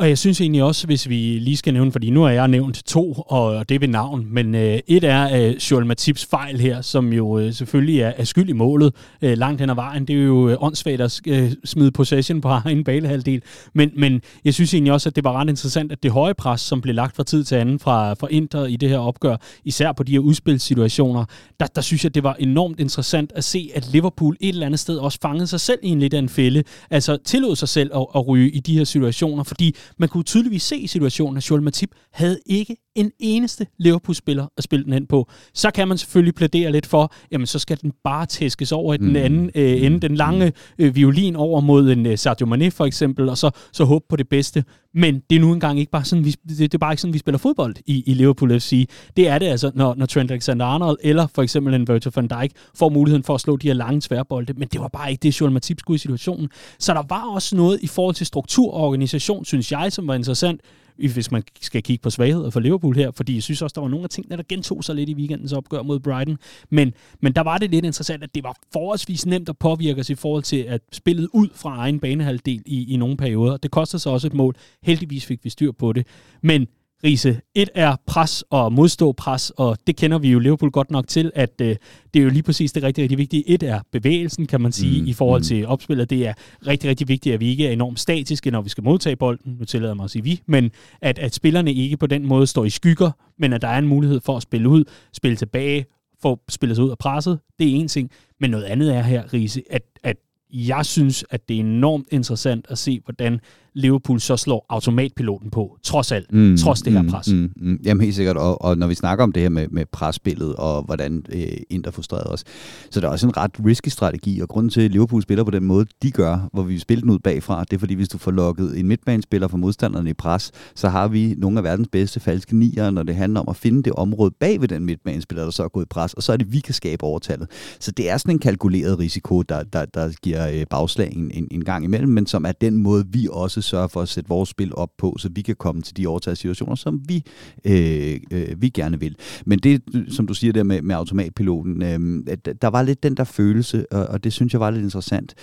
Og 0.00 0.08
jeg 0.08 0.18
synes 0.18 0.40
egentlig 0.40 0.62
også, 0.62 0.86
hvis 0.86 1.08
vi 1.08 1.38
lige 1.38 1.56
skal 1.56 1.72
nævne, 1.72 1.92
fordi 1.92 2.10
nu 2.10 2.22
har 2.22 2.30
jeg 2.30 2.48
nævnt 2.48 2.82
to, 2.86 3.12
og 3.12 3.68
det 3.68 3.74
er 3.74 3.78
ved 3.78 3.88
navn, 3.88 4.26
men 4.30 4.54
øh, 4.54 4.78
et 4.86 5.04
er 5.04 5.36
øh, 5.36 5.54
Joel 5.70 5.86
Matips 5.86 6.26
fejl 6.26 6.60
her, 6.60 6.82
som 6.82 7.12
jo 7.12 7.38
øh, 7.38 7.52
selvfølgelig 7.52 8.00
er, 8.00 8.12
er 8.16 8.24
skyld 8.24 8.48
i 8.48 8.52
målet 8.52 8.94
øh, 9.22 9.38
langt 9.38 9.60
hen 9.60 9.70
ad 9.70 9.74
vejen. 9.74 10.04
Det 10.04 10.16
er 10.16 10.22
jo 10.22 10.48
øh, 10.48 10.56
åndssvagt 10.60 11.00
at 11.00 11.20
øh, 11.26 11.52
smide 11.64 11.90
possession 11.90 12.40
på 12.40 12.48
egen 12.64 12.84
banehalvdel. 12.84 13.42
Men, 13.74 13.90
men 13.96 14.20
jeg 14.44 14.54
synes 14.54 14.74
egentlig 14.74 14.92
også, 14.92 15.08
at 15.08 15.16
det 15.16 15.24
var 15.24 15.32
ret 15.32 15.48
interessant, 15.48 15.92
at 15.92 16.02
det 16.02 16.10
høje 16.10 16.34
pres, 16.34 16.60
som 16.60 16.80
blev 16.80 16.94
lagt 16.94 17.16
fra 17.16 17.24
tid 17.24 17.44
til 17.44 17.54
anden 17.54 17.78
fra, 17.78 18.14
fra 18.14 18.28
Inter 18.30 18.64
i 18.64 18.76
det 18.76 18.88
her 18.88 18.98
opgør, 18.98 19.36
især 19.64 19.92
på 19.92 20.02
de 20.02 20.12
her 20.12 20.18
udspilssituationer, 20.18 21.24
der, 21.60 21.66
der 21.66 21.80
synes 21.80 22.04
jeg, 22.04 22.14
det 22.14 22.22
var 22.22 22.36
enormt 22.38 22.80
interessant 22.80 23.32
at 23.34 23.44
se, 23.44 23.70
at 23.74 23.92
Liverpool 23.92 24.36
et 24.40 24.48
eller 24.48 24.66
andet 24.66 24.80
sted 24.80 24.96
også 24.96 25.18
fangede 25.22 25.46
sig 25.46 25.60
selv 25.60 25.78
i 25.82 25.88
en 25.88 26.00
lidt 26.00 26.14
af 26.14 26.18
en 26.18 26.28
fælde. 26.28 26.62
Altså 26.90 27.18
tillod 27.24 27.56
sig 27.56 27.68
selv 27.68 27.90
at, 27.94 28.06
at 28.14 28.28
ryge 28.28 28.50
i 28.50 28.60
de 28.60 28.78
her 28.78 28.84
situationer, 28.84 29.44
fordi 29.44 29.76
man 29.98 30.08
kunne 30.08 30.24
tydeligvis 30.24 30.62
se 30.62 30.76
i 30.76 30.86
situationen, 30.86 31.36
at 31.36 31.50
Joel 31.50 31.62
Matip 31.62 31.90
havde 32.12 32.40
ikke 32.46 32.76
en 32.94 33.12
eneste 33.18 33.66
Liverpool-spiller 33.78 34.46
at 34.56 34.64
spille 34.64 34.84
den 34.84 34.92
hen 34.92 35.06
på. 35.06 35.30
Så 35.54 35.70
kan 35.70 35.88
man 35.88 35.98
selvfølgelig 35.98 36.34
plædere 36.34 36.72
lidt 36.72 36.86
for, 36.86 37.12
jamen 37.32 37.46
så 37.46 37.58
skal 37.58 37.78
den 37.82 37.92
bare 38.04 38.26
tæskes 38.26 38.72
over 38.72 38.94
i 38.94 38.96
den 38.96 39.08
mm. 39.08 39.16
anden 39.16 39.50
øh, 39.54 39.82
ende, 39.82 40.00
den 40.00 40.14
lange 40.14 40.52
øh, 40.78 40.96
violin 40.96 41.36
over 41.36 41.60
mod 41.60 41.92
en 41.92 42.06
øh, 42.06 42.18
Sadio 42.18 42.46
Mane 42.46 42.70
for 42.70 42.84
eksempel, 42.84 43.28
og 43.28 43.38
så, 43.38 43.50
så 43.72 43.84
håbe 43.84 44.04
på 44.08 44.16
det 44.16 44.28
bedste. 44.28 44.64
Men 44.94 45.22
det 45.30 45.36
er 45.36 45.40
nu 45.40 45.52
engang 45.52 45.78
ikke 45.78 45.90
bare 45.90 46.04
sådan, 46.04 46.24
vi, 46.24 46.30
det, 46.30 46.58
det 46.58 46.74
er 46.74 46.78
bare 46.78 46.92
ikke 46.92 47.00
sådan, 47.00 47.14
vi 47.14 47.18
spiller 47.18 47.38
fodbold 47.38 47.74
i, 47.86 48.02
i 48.06 48.14
Liverpool 48.14 48.60
FC. 48.60 48.88
Det 49.16 49.28
er 49.28 49.38
det 49.38 49.46
altså, 49.46 49.70
når, 49.74 49.94
når 49.94 50.06
Trent 50.06 50.30
Alexander-Arnold 50.30 50.96
eller 51.02 51.26
for 51.34 51.42
eksempel 51.42 51.74
en 51.74 51.88
Virgil 51.88 52.12
van 52.14 52.28
Dijk 52.28 52.52
får 52.74 52.88
muligheden 52.88 53.22
for 53.22 53.34
at 53.34 53.40
slå 53.40 53.56
de 53.56 53.66
her 53.66 53.74
lange 53.74 54.00
tværbolde, 54.00 54.52
men 54.52 54.68
det 54.68 54.80
var 54.80 54.88
bare 54.88 55.10
ikke 55.10 55.22
det, 55.22 55.40
Joel 55.40 55.52
Matip 55.52 55.80
skulle 55.80 55.94
i 55.94 55.98
situationen. 55.98 56.48
Så 56.78 56.94
der 56.94 57.02
var 57.08 57.34
også 57.34 57.56
noget 57.56 57.78
i 57.82 57.86
forhold 57.86 58.14
til 58.14 58.26
struktur 58.26 58.74
og 58.74 58.84
organisation, 58.86 59.44
synes 59.44 59.72
jeg, 59.72 59.92
som 59.92 60.08
var 60.08 60.14
interessant 60.14 60.60
hvis 61.08 61.30
man 61.30 61.42
skal 61.60 61.82
kigge 61.82 62.02
på 62.02 62.10
svagheder 62.10 62.50
for 62.50 62.60
Liverpool 62.60 62.96
her, 62.96 63.10
fordi 63.10 63.34
jeg 63.34 63.42
synes 63.42 63.62
også, 63.62 63.74
der 63.74 63.80
var 63.80 63.88
nogle 63.88 64.04
af 64.04 64.10
tingene, 64.10 64.36
der 64.36 64.42
gentog 64.48 64.84
sig 64.84 64.94
lidt 64.94 65.08
i 65.08 65.14
weekendens 65.14 65.52
opgør 65.52 65.82
mod 65.82 66.00
Brighton. 66.00 66.38
Men, 66.70 66.92
men 67.20 67.32
der 67.32 67.40
var 67.40 67.58
det 67.58 67.70
lidt 67.70 67.84
interessant, 67.84 68.22
at 68.22 68.34
det 68.34 68.44
var 68.44 68.56
forholdsvis 68.72 69.26
nemt 69.26 69.48
at 69.48 69.58
påvirke 69.58 70.00
os 70.00 70.10
i 70.10 70.14
forhold 70.14 70.42
til 70.42 70.56
at 70.56 70.80
spillet 70.92 71.28
ud 71.32 71.48
fra 71.54 71.76
egen 71.76 72.00
banehalvdel 72.00 72.62
i, 72.66 72.94
i 72.94 72.96
nogle 72.96 73.16
perioder. 73.16 73.56
Det 73.56 73.70
kostede 73.70 74.02
så 74.02 74.10
også 74.10 74.26
et 74.26 74.34
mål. 74.34 74.56
Heldigvis 74.82 75.26
fik 75.26 75.44
vi 75.44 75.50
styr 75.50 75.72
på 75.72 75.92
det. 75.92 76.06
Men 76.42 76.66
Riese. 77.04 77.40
Et 77.54 77.68
er 77.74 77.96
pres 78.06 78.44
og 78.50 78.72
modstå 78.72 79.12
pres, 79.12 79.50
og 79.50 79.78
det 79.86 79.96
kender 79.96 80.18
vi 80.18 80.30
jo 80.30 80.38
Liverpool 80.38 80.70
godt 80.70 80.90
nok 80.90 81.08
til, 81.08 81.32
at 81.34 81.60
øh, 81.60 81.76
det 82.14 82.20
er 82.20 82.24
jo 82.24 82.30
lige 82.30 82.42
præcis 82.42 82.72
det 82.72 82.82
rigtig, 82.82 83.02
rigtig 83.02 83.18
vigtige. 83.18 83.50
Et 83.50 83.62
er 83.62 83.80
bevægelsen, 83.92 84.46
kan 84.46 84.60
man 84.60 84.72
sige, 84.72 85.02
mm, 85.02 85.08
i 85.08 85.12
forhold 85.12 85.40
mm. 85.40 85.44
til 85.44 85.66
opspillet. 85.66 86.10
Det 86.10 86.26
er 86.26 86.34
rigtig, 86.66 86.90
rigtig 86.90 87.08
vigtigt, 87.08 87.34
at 87.34 87.40
vi 87.40 87.48
ikke 87.48 87.66
er 87.66 87.72
enormt 87.72 88.00
statiske, 88.00 88.50
når 88.50 88.62
vi 88.62 88.68
skal 88.68 88.84
modtage 88.84 89.16
bolden. 89.16 89.56
Nu 89.58 89.64
tillader 89.64 89.94
mig 89.94 90.04
at 90.04 90.10
sige 90.10 90.24
vi, 90.24 90.40
men 90.46 90.70
at, 91.00 91.18
at 91.18 91.34
spillerne 91.34 91.72
ikke 91.72 91.96
på 91.96 92.06
den 92.06 92.26
måde 92.26 92.46
står 92.46 92.64
i 92.64 92.70
skygger, 92.70 93.10
men 93.38 93.52
at 93.52 93.62
der 93.62 93.68
er 93.68 93.78
en 93.78 93.86
mulighed 93.86 94.20
for 94.24 94.36
at 94.36 94.42
spille 94.42 94.68
ud, 94.68 94.84
spille 95.12 95.36
tilbage, 95.36 95.86
få 96.22 96.40
spillet 96.48 96.76
sig 96.76 96.84
ud 96.84 96.90
af 96.90 96.98
presset. 96.98 97.38
Det 97.58 97.66
er 97.66 97.74
en 97.74 97.88
ting. 97.88 98.10
Men 98.40 98.50
noget 98.50 98.64
andet 98.64 98.94
er 98.94 99.02
her, 99.02 99.32
Riese, 99.34 99.62
at, 99.70 99.82
at 100.02 100.16
jeg 100.52 100.86
synes, 100.86 101.24
at 101.30 101.48
det 101.48 101.56
er 101.56 101.60
enormt 101.60 102.06
interessant 102.10 102.66
at 102.68 102.78
se, 102.78 103.00
hvordan 103.04 103.40
Liverpool 103.74 104.20
så 104.20 104.36
slår 104.36 104.66
automatpiloten 104.68 105.50
på, 105.50 105.76
trods 105.82 106.12
alt, 106.12 106.32
mm, 106.32 106.56
trods 106.56 106.82
det 106.82 106.92
her 106.92 107.02
mm, 107.02 107.08
pres. 107.08 107.32
Mm, 107.32 107.52
mm, 107.56 107.80
jamen 107.84 108.04
helt 108.04 108.16
sikkert, 108.16 108.36
og, 108.36 108.62
og 108.62 108.78
når 108.78 108.86
vi 108.86 108.94
snakker 108.94 109.24
om 109.24 109.32
det 109.32 109.42
her 109.42 109.50
med, 109.50 109.68
med 109.68 109.86
presspillet, 109.92 110.54
og 110.56 110.82
hvordan 110.82 111.24
øh, 111.32 111.42
Inter 111.70 111.90
frustrerede 111.90 112.30
os, 112.32 112.44
så 112.90 113.00
det 113.00 113.06
er 113.06 113.10
også 113.10 113.26
en 113.26 113.36
ret 113.36 113.50
risky 113.66 113.88
strategi, 113.88 114.40
og 114.40 114.48
grunden 114.48 114.70
til, 114.70 114.80
at 114.80 114.90
Liverpool 114.90 115.22
spiller 115.22 115.44
på 115.44 115.50
den 115.50 115.64
måde, 115.64 115.86
de 116.02 116.10
gør, 116.10 116.48
hvor 116.52 116.62
vi 116.62 116.78
spiller 116.78 117.00
den 117.00 117.10
ud 117.10 117.18
bagfra, 117.18 117.64
det 117.64 117.76
er 117.76 117.78
fordi, 117.78 117.94
hvis 117.94 118.08
du 118.08 118.18
får 118.18 118.30
lukket 118.30 118.78
en 118.78 118.88
midtbanespiller 118.88 119.48
fra 119.48 119.56
modstanderne 119.56 120.10
i 120.10 120.14
pres, 120.14 120.52
så 120.74 120.88
har 120.88 121.08
vi 121.08 121.34
nogle 121.38 121.58
af 121.58 121.64
verdens 121.64 121.88
bedste 121.92 122.20
falske 122.20 122.56
nier, 122.56 122.90
når 122.90 123.02
det 123.02 123.14
handler 123.14 123.40
om 123.40 123.48
at 123.48 123.56
finde 123.56 123.82
det 123.82 123.92
område 123.92 124.30
bag 124.40 124.60
ved 124.60 124.68
den 124.68 124.84
midtbanespiller, 124.84 125.44
der 125.44 125.50
så 125.50 125.64
er 125.64 125.68
gået 125.68 125.84
i 125.84 125.88
pres, 125.88 126.14
og 126.14 126.22
så 126.22 126.32
er 126.32 126.36
det, 126.36 126.52
vi 126.52 126.60
kan 126.60 126.74
skabe 126.74 127.04
overtallet. 127.04 127.48
Så 127.80 127.92
det 127.92 128.10
er 128.10 128.16
sådan 128.16 128.34
en 128.34 128.38
kalkuleret 128.38 128.98
risiko, 128.98 129.42
der, 129.42 129.62
der, 129.62 129.84
der 129.84 130.10
giver 130.22 130.48
øh, 130.48 130.66
bagslag 130.70 131.12
en, 131.16 131.48
en 131.50 131.64
gang 131.64 131.84
imellem, 131.84 132.12
men 132.12 132.26
som 132.26 132.44
er 132.44 132.52
den 132.52 132.76
måde, 132.76 133.04
vi 133.08 133.28
også 133.32 133.59
også 133.60 133.70
sørge 133.70 133.88
for 133.88 134.00
at 134.00 134.08
sætte 134.08 134.28
vores 134.28 134.48
spil 134.48 134.74
op 134.74 134.90
på, 134.98 135.16
så 135.18 135.28
vi 135.34 135.42
kan 135.42 135.56
komme 135.56 135.82
til 135.82 135.96
de 135.96 136.06
overtagssituationer, 136.06 136.74
som 136.74 137.00
vi, 137.08 137.24
øh, 137.64 138.20
øh, 138.32 138.62
vi 138.62 138.68
gerne 138.68 139.00
vil. 139.00 139.16
Men 139.46 139.58
det, 139.58 139.82
som 140.08 140.26
du 140.26 140.34
siger 140.34 140.52
der 140.52 140.62
med, 140.62 140.82
med 140.82 140.94
automatpiloten, 140.94 141.82
øh, 141.82 142.36
der 142.62 142.68
var 142.68 142.82
lidt 142.82 143.02
den 143.02 143.16
der 143.16 143.24
følelse, 143.24 143.92
og, 143.92 144.06
og 144.06 144.24
det 144.24 144.32
synes 144.32 144.52
jeg 144.52 144.60
var 144.60 144.70
lidt 144.70 144.84
interessant. 144.84 145.34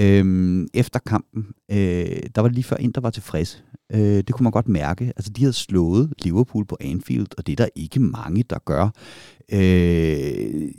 Øh, 0.00 0.66
efter 0.74 1.00
kampen, 1.06 1.46
øh, 1.70 2.22
der 2.34 2.40
var 2.40 2.48
lige 2.48 2.64
før 2.64 2.76
en, 2.76 2.92
der 2.92 3.00
var 3.00 3.10
tilfreds. 3.10 3.64
Øh, 3.92 4.00
det 4.00 4.32
kunne 4.32 4.44
man 4.44 4.52
godt 4.52 4.68
mærke. 4.68 5.12
Altså, 5.16 5.30
de 5.30 5.40
havde 5.40 5.52
slået 5.52 6.12
Liverpool 6.22 6.64
på 6.66 6.76
Anfield, 6.80 7.26
og 7.38 7.46
det 7.46 7.52
er 7.52 7.56
der 7.56 7.68
ikke 7.76 8.00
mange, 8.00 8.44
der 8.50 8.58
gør. 8.64 8.90
Øh, 9.52 10.70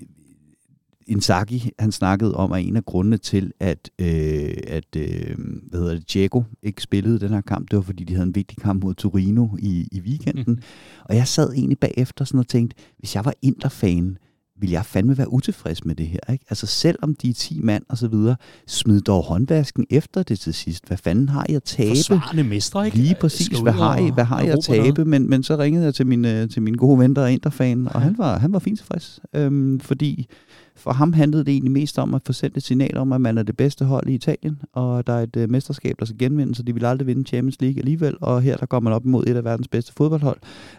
Inzaghi, 1.08 1.72
han 1.80 1.92
snakkede 1.92 2.36
om, 2.36 2.52
at 2.52 2.66
en 2.66 2.76
af 2.76 2.86
grundene 2.86 3.18
til, 3.18 3.52
at, 3.60 3.90
øh, 4.00 4.54
at 4.68 4.96
øh, 4.98 5.38
hvad 5.70 5.80
hedder 5.80 5.94
det, 5.94 6.14
Diego 6.14 6.44
ikke 6.64 6.82
spillede 6.82 7.20
den 7.20 7.30
her 7.30 7.42
kamp, 7.42 7.72
det 7.72 7.78
var, 7.78 7.84
fordi 7.84 8.04
de 8.04 8.14
havde 8.14 8.28
en 8.28 8.36
vigtig 8.36 8.58
kamp 8.58 8.84
mod 8.84 8.94
Torino 8.94 9.48
i, 9.60 9.88
i 9.92 10.02
weekenden. 10.02 10.44
Mm. 10.48 10.62
Og 11.04 11.16
jeg 11.16 11.28
sad 11.28 11.54
egentlig 11.54 11.80
bagefter 11.80 12.26
sådan 12.26 12.40
og 12.40 12.48
tænkte, 12.48 12.76
hvis 13.00 13.16
jeg 13.16 13.26
var 13.26 13.34
Inter-fan, 13.42 14.18
vil 14.60 14.70
jeg 14.70 14.86
fandme 14.86 15.18
være 15.18 15.34
utilfreds 15.34 15.86
med 15.86 15.96
det 15.96 16.08
her. 16.08 16.20
Ikke? 16.32 16.46
Altså 16.50 16.66
selvom 16.66 17.16
de 17.16 17.30
er 17.30 17.34
10 17.34 17.60
mand 17.60 17.84
og 17.90 17.98
så 17.98 18.08
videre, 18.08 18.36
smid 18.68 19.02
dog 19.02 19.24
håndvasken 19.24 19.86
efter 19.90 20.24
det 20.24 20.40
til 20.40 20.54
sidst. 20.54 20.88
Hvad 20.88 20.98
fanden 20.98 21.30
har 21.30 21.46
jeg 21.50 21.56
at 21.56 21.64
tabe? 21.64 21.90
Forsvarende 21.90 22.44
mestre, 22.44 22.86
ikke? 22.86 22.98
Lige 22.98 23.16
præcis. 23.22 23.60
Hvad 23.60 23.74
har, 23.74 23.98
I, 23.98 24.10
hvad 24.10 24.24
har 24.24 24.42
jeg 24.42 24.54
at 24.54 24.64
tabe? 24.64 25.06
Men, 25.06 25.30
men 25.30 25.44
så 25.44 25.58
ringede 25.58 25.86
jeg 25.86 25.96
til 25.96 26.08
min, 26.08 26.26
øh, 26.26 26.50
til 26.50 26.62
min 26.62 26.74
gode 26.74 27.00
ven, 27.00 27.16
der 27.16 27.22
er 27.22 27.28
Inter-fan, 27.28 27.88
og 27.88 28.02
han 28.02 28.18
var, 28.18 28.40
han 28.40 28.54
var 28.54 28.60
fint 28.60 28.80
tilfreds. 28.80 29.20
Øhm, 29.34 29.80
fordi 29.80 30.28
for 30.76 30.92
ham 30.92 31.14
handlede 31.14 31.46
det 31.46 31.52
egentlig 31.52 31.72
mest 31.72 32.00
om 32.00 32.14
at 32.14 32.22
få 32.26 32.34
sendt 32.34 32.58
et 32.58 32.64
signal 32.64 32.98
om, 32.98 33.14
at 33.14 33.22
man 33.22 33.38
er 33.38 33.44
det 33.44 33.58
bedste 33.58 33.86
hold 33.86 34.08
i 34.08 34.14
Italien, 34.14 34.62
og 34.74 35.08
der 35.08 35.14
er 35.14 35.24
et 35.24 35.36
uh, 35.36 35.50
mesterskab, 35.50 35.96
der 36.00 36.06
skal 36.06 36.18
genvinde, 36.18 36.56
så 36.56 36.64
de 36.64 36.74
vil 36.74 36.86
aldrig 36.86 37.08
vinde 37.08 37.28
Champions 37.28 37.62
League 37.62 37.80
alligevel, 37.80 38.18
og 38.22 38.42
her 38.42 38.58
der 38.58 38.66
går 38.66 38.80
man 38.80 38.94
op 38.94 39.06
imod 39.06 39.28
et 39.28 39.36
af 39.36 39.44
verdens 39.44 39.68
bedste 39.68 39.94
fodboldhold, 39.94 40.38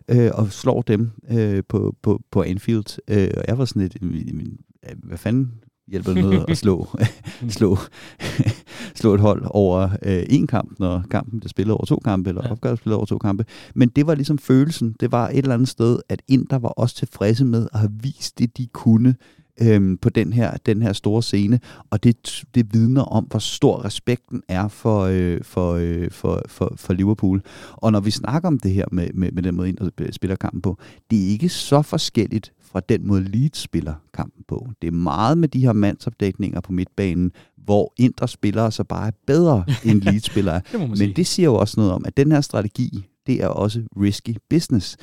øh, 0.08 0.30
og 0.34 0.52
slår 0.52 0.82
dem 0.82 1.10
øh, 1.30 1.62
på, 1.68 1.94
på, 2.02 2.20
på 2.30 2.42
Anfield. 2.42 2.98
Øh, 3.08 3.30
og 3.36 3.44
jeg 3.48 3.58
var 3.58 3.64
sådan 3.64 3.82
lidt, 3.82 3.96
hvad 5.04 5.18
fanden 5.18 5.52
hjælper 5.88 6.12
det 6.12 6.24
noget 6.24 6.44
at 6.48 6.58
slå, 6.58 6.86
slå, 7.48 7.78
slå 8.94 9.14
et 9.14 9.20
hold 9.20 9.42
over 9.50 9.88
øh, 10.02 10.22
en 10.28 10.46
kamp, 10.46 10.78
når 10.78 11.04
kampen 11.10 11.40
bliver 11.40 11.48
spillet 11.48 11.74
over 11.74 11.84
to 11.84 11.96
kampe, 12.04 12.28
eller 12.28 12.42
ja. 12.44 12.50
opgøret 12.50 12.78
spillet 12.78 12.96
over 12.96 13.06
to 13.06 13.18
kampe. 13.18 13.44
Men 13.74 13.88
det 13.88 14.06
var 14.06 14.14
ligesom 14.14 14.38
følelsen. 14.38 14.96
Det 15.00 15.12
var 15.12 15.28
et 15.28 15.36
eller 15.38 15.54
andet 15.54 15.68
sted, 15.68 15.98
at 16.08 16.22
Inter 16.28 16.58
var 16.58 16.68
også 16.68 16.96
tilfredse 16.96 17.44
med 17.44 17.68
at 17.72 17.78
have 17.78 17.92
vist 18.02 18.38
det, 18.38 18.56
de 18.56 18.66
kunne 18.66 19.14
øhm, 19.60 19.96
på 19.96 20.08
den 20.08 20.32
her, 20.32 20.56
den 20.66 20.82
her 20.82 20.92
store 20.92 21.22
scene, 21.22 21.60
og 21.90 22.04
det, 22.04 22.44
det 22.54 22.74
vidner 22.74 23.02
om, 23.02 23.24
hvor 23.24 23.38
stor 23.38 23.84
respekten 23.84 24.42
er 24.48 24.68
for, 24.68 25.00
øh, 25.00 25.40
for, 25.42 25.72
øh, 25.72 26.10
for, 26.10 26.42
for, 26.48 26.72
for 26.76 26.92
Liverpool. 26.92 27.42
Og 27.72 27.92
når 27.92 28.00
vi 28.00 28.10
snakker 28.10 28.48
om 28.48 28.58
det 28.58 28.72
her 28.72 28.84
med, 28.92 29.08
med, 29.14 29.32
med 29.32 29.42
den 29.42 29.54
måde, 29.54 29.68
Inter 29.68 29.90
spiller 30.12 30.36
kampen 30.36 30.62
på, 30.62 30.78
det 31.10 31.24
er 31.24 31.28
ikke 31.28 31.48
så 31.48 31.82
forskelligt 31.82 32.52
fra 32.60 32.80
den 32.80 33.06
måde, 33.06 33.24
Leeds 33.24 33.58
spiller 33.58 33.94
kampen 34.14 34.44
på. 34.48 34.68
Det 34.82 34.88
er 34.88 34.92
meget 34.92 35.38
med 35.38 35.48
de 35.48 35.60
her 35.60 35.72
mandsopdækninger 35.72 36.60
på 36.60 36.72
midtbanen, 36.72 37.32
hvor 37.56 37.92
Inter 37.96 38.26
spillere 38.26 38.72
så 38.72 38.84
bare 38.84 39.06
er 39.06 39.12
bedre 39.26 39.64
end 39.84 40.02
Leeds 40.02 40.24
spillere. 40.24 40.60
Men 40.98 41.16
det 41.16 41.26
siger 41.26 41.46
jo 41.46 41.54
også 41.54 41.80
noget 41.80 41.92
om, 41.92 42.04
at 42.06 42.16
den 42.16 42.32
her 42.32 42.40
strategi, 42.40 43.06
det 43.26 43.42
er 43.42 43.48
også 43.48 43.82
risky 43.96 44.36
business. 44.50 44.96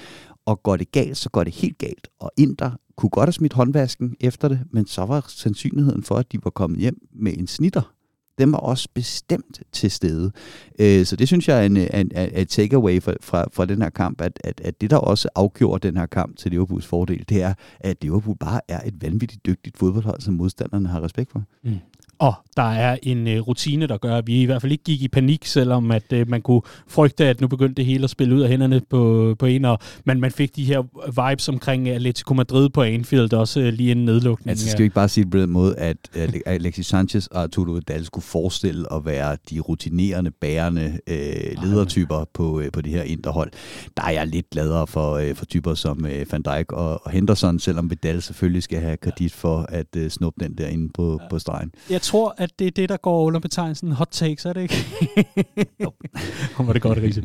Og 0.45 0.63
går 0.63 0.77
det 0.77 0.91
galt, 0.91 1.17
så 1.17 1.29
går 1.29 1.43
det 1.43 1.53
helt 1.53 1.77
galt. 1.77 2.07
Og 2.19 2.31
Inter 2.37 2.71
kunne 2.95 3.09
godt 3.09 3.27
have 3.27 3.33
smidt 3.33 3.53
håndvasken 3.53 4.15
efter 4.19 4.47
det, 4.47 4.59
men 4.71 4.87
så 4.87 5.05
var 5.05 5.25
sandsynligheden 5.27 6.03
for, 6.03 6.15
at 6.15 6.31
de 6.31 6.39
var 6.43 6.49
kommet 6.49 6.79
hjem 6.79 6.97
med 7.13 7.37
en 7.37 7.47
snitter, 7.47 7.93
den 8.37 8.51
var 8.51 8.57
også 8.57 8.89
bestemt 8.93 9.61
til 9.71 9.91
stede. 9.91 10.31
Øh, 10.79 11.05
så 11.05 11.15
det 11.15 11.27
synes 11.27 11.47
jeg 11.47 11.59
er 11.59 11.65
en, 11.65 11.77
en, 11.77 11.87
en, 11.93 12.11
en 12.15 12.47
takeaway 12.47 13.01
fra, 13.01 13.13
fra, 13.21 13.45
fra 13.53 13.65
den 13.65 13.81
her 13.81 13.89
kamp, 13.89 14.21
at, 14.21 14.39
at, 14.43 14.61
at 14.61 14.81
det 14.81 14.89
der 14.89 14.97
også 14.97 15.29
afgjorde 15.35 15.87
den 15.87 15.97
her 15.97 16.05
kamp 16.05 16.37
til 16.37 16.51
Liverpools 16.51 16.85
fordel, 16.85 17.25
det 17.29 17.41
er, 17.41 17.53
at 17.79 17.97
Liverpool 18.01 18.37
bare 18.37 18.61
er 18.67 18.87
et 18.87 19.01
vanvittigt 19.01 19.45
dygtigt 19.45 19.77
fodboldhold, 19.77 20.21
som 20.21 20.33
modstanderne 20.33 20.89
har 20.89 21.03
respekt 21.03 21.31
for. 21.31 21.43
Mm. 21.63 21.77
Og 22.19 22.33
der 22.57 22.71
er 22.71 22.97
en 23.03 23.27
øh, 23.27 23.39
rutine, 23.39 23.87
der 23.87 23.97
gør, 23.97 24.17
at 24.17 24.27
vi 24.27 24.41
i 24.41 24.45
hvert 24.45 24.61
fald 24.61 24.71
ikke 24.71 24.83
gik 24.83 25.01
i 25.01 25.07
panik, 25.07 25.45
selvom 25.45 25.91
at 25.91 26.13
øh, 26.13 26.29
man 26.29 26.41
kunne 26.41 26.61
frygte, 26.87 27.25
at 27.25 27.41
nu 27.41 27.47
begyndte 27.47 27.75
det 27.75 27.85
hele 27.85 28.03
at 28.03 28.09
spille 28.09 28.35
ud 28.35 28.41
af 28.41 28.49
hænderne 28.49 28.81
på, 28.89 29.35
på 29.39 29.45
en, 29.45 29.65
og 29.65 29.79
man, 30.05 30.19
man 30.19 30.31
fik 30.31 30.55
de 30.55 30.65
her 30.65 30.81
vibes 31.29 31.49
omkring 31.49 31.89
Atletico 31.89 32.33
Madrid 32.33 32.69
på 32.69 32.81
Anfield, 32.81 33.33
også 33.33 33.59
øh, 33.59 33.73
lige 33.73 33.91
en 33.91 34.05
nedlukning. 34.05 34.49
Altså 34.49 34.69
skal 34.69 34.79
vi 34.79 34.83
ikke 34.83 34.95
bare 34.95 35.09
sige 35.09 35.25
på 35.29 35.37
den 35.37 35.49
måde, 35.49 35.75
at 35.75 35.97
Alexis 36.45 36.87
Sanchez 36.87 37.27
og 37.27 37.41
Arturo 37.41 37.71
Vidal 37.71 38.05
skulle 38.05 38.25
forestille 38.25 38.93
at 38.93 39.05
være 39.05 39.37
de 39.49 39.59
rutinerende, 39.59 40.31
bærende 40.31 40.99
øh, 41.07 41.63
ledertyper 41.63 42.25
på, 42.33 42.59
øh, 42.59 42.71
på 42.71 42.81
det 42.81 42.91
her 42.91 43.03
interhold. 43.03 43.51
Der 43.97 44.03
er 44.03 44.11
jeg 44.11 44.27
lidt 44.27 44.49
gladere 44.49 44.87
for, 44.87 45.13
øh, 45.13 45.35
for 45.35 45.45
typer 45.45 45.73
som 45.73 46.05
øh, 46.05 46.25
Van 46.31 46.41
Dijk 46.41 46.71
og, 46.71 47.05
og 47.05 47.11
Henderson, 47.11 47.59
selvom 47.59 47.89
Vidal 47.89 48.21
selvfølgelig 48.21 48.63
skal 48.63 48.79
have 48.79 48.97
kredit 48.97 49.33
for 49.33 49.65
at 49.69 49.87
øh, 49.95 50.09
snuppe 50.09 50.45
den 50.45 50.57
der 50.57 50.67
inde 50.67 50.89
på, 50.93 51.19
på 51.29 51.39
stregen. 51.39 51.71
Jeg 51.89 52.01
tror, 52.03 52.35
at 52.37 52.59
det 52.59 52.67
er 52.67 52.71
det, 52.71 52.89
der 52.89 52.97
går 52.97 53.23
under 53.23 53.39
betegnelsen 53.39 53.91
hot 53.91 54.07
takes, 54.11 54.45
er 54.45 54.53
det 54.53 54.61
ikke? 54.61 54.75
jo. 55.83 55.91
var 56.65 56.73
det 56.73 56.81
godt, 56.81 56.97
Riese. 56.97 57.23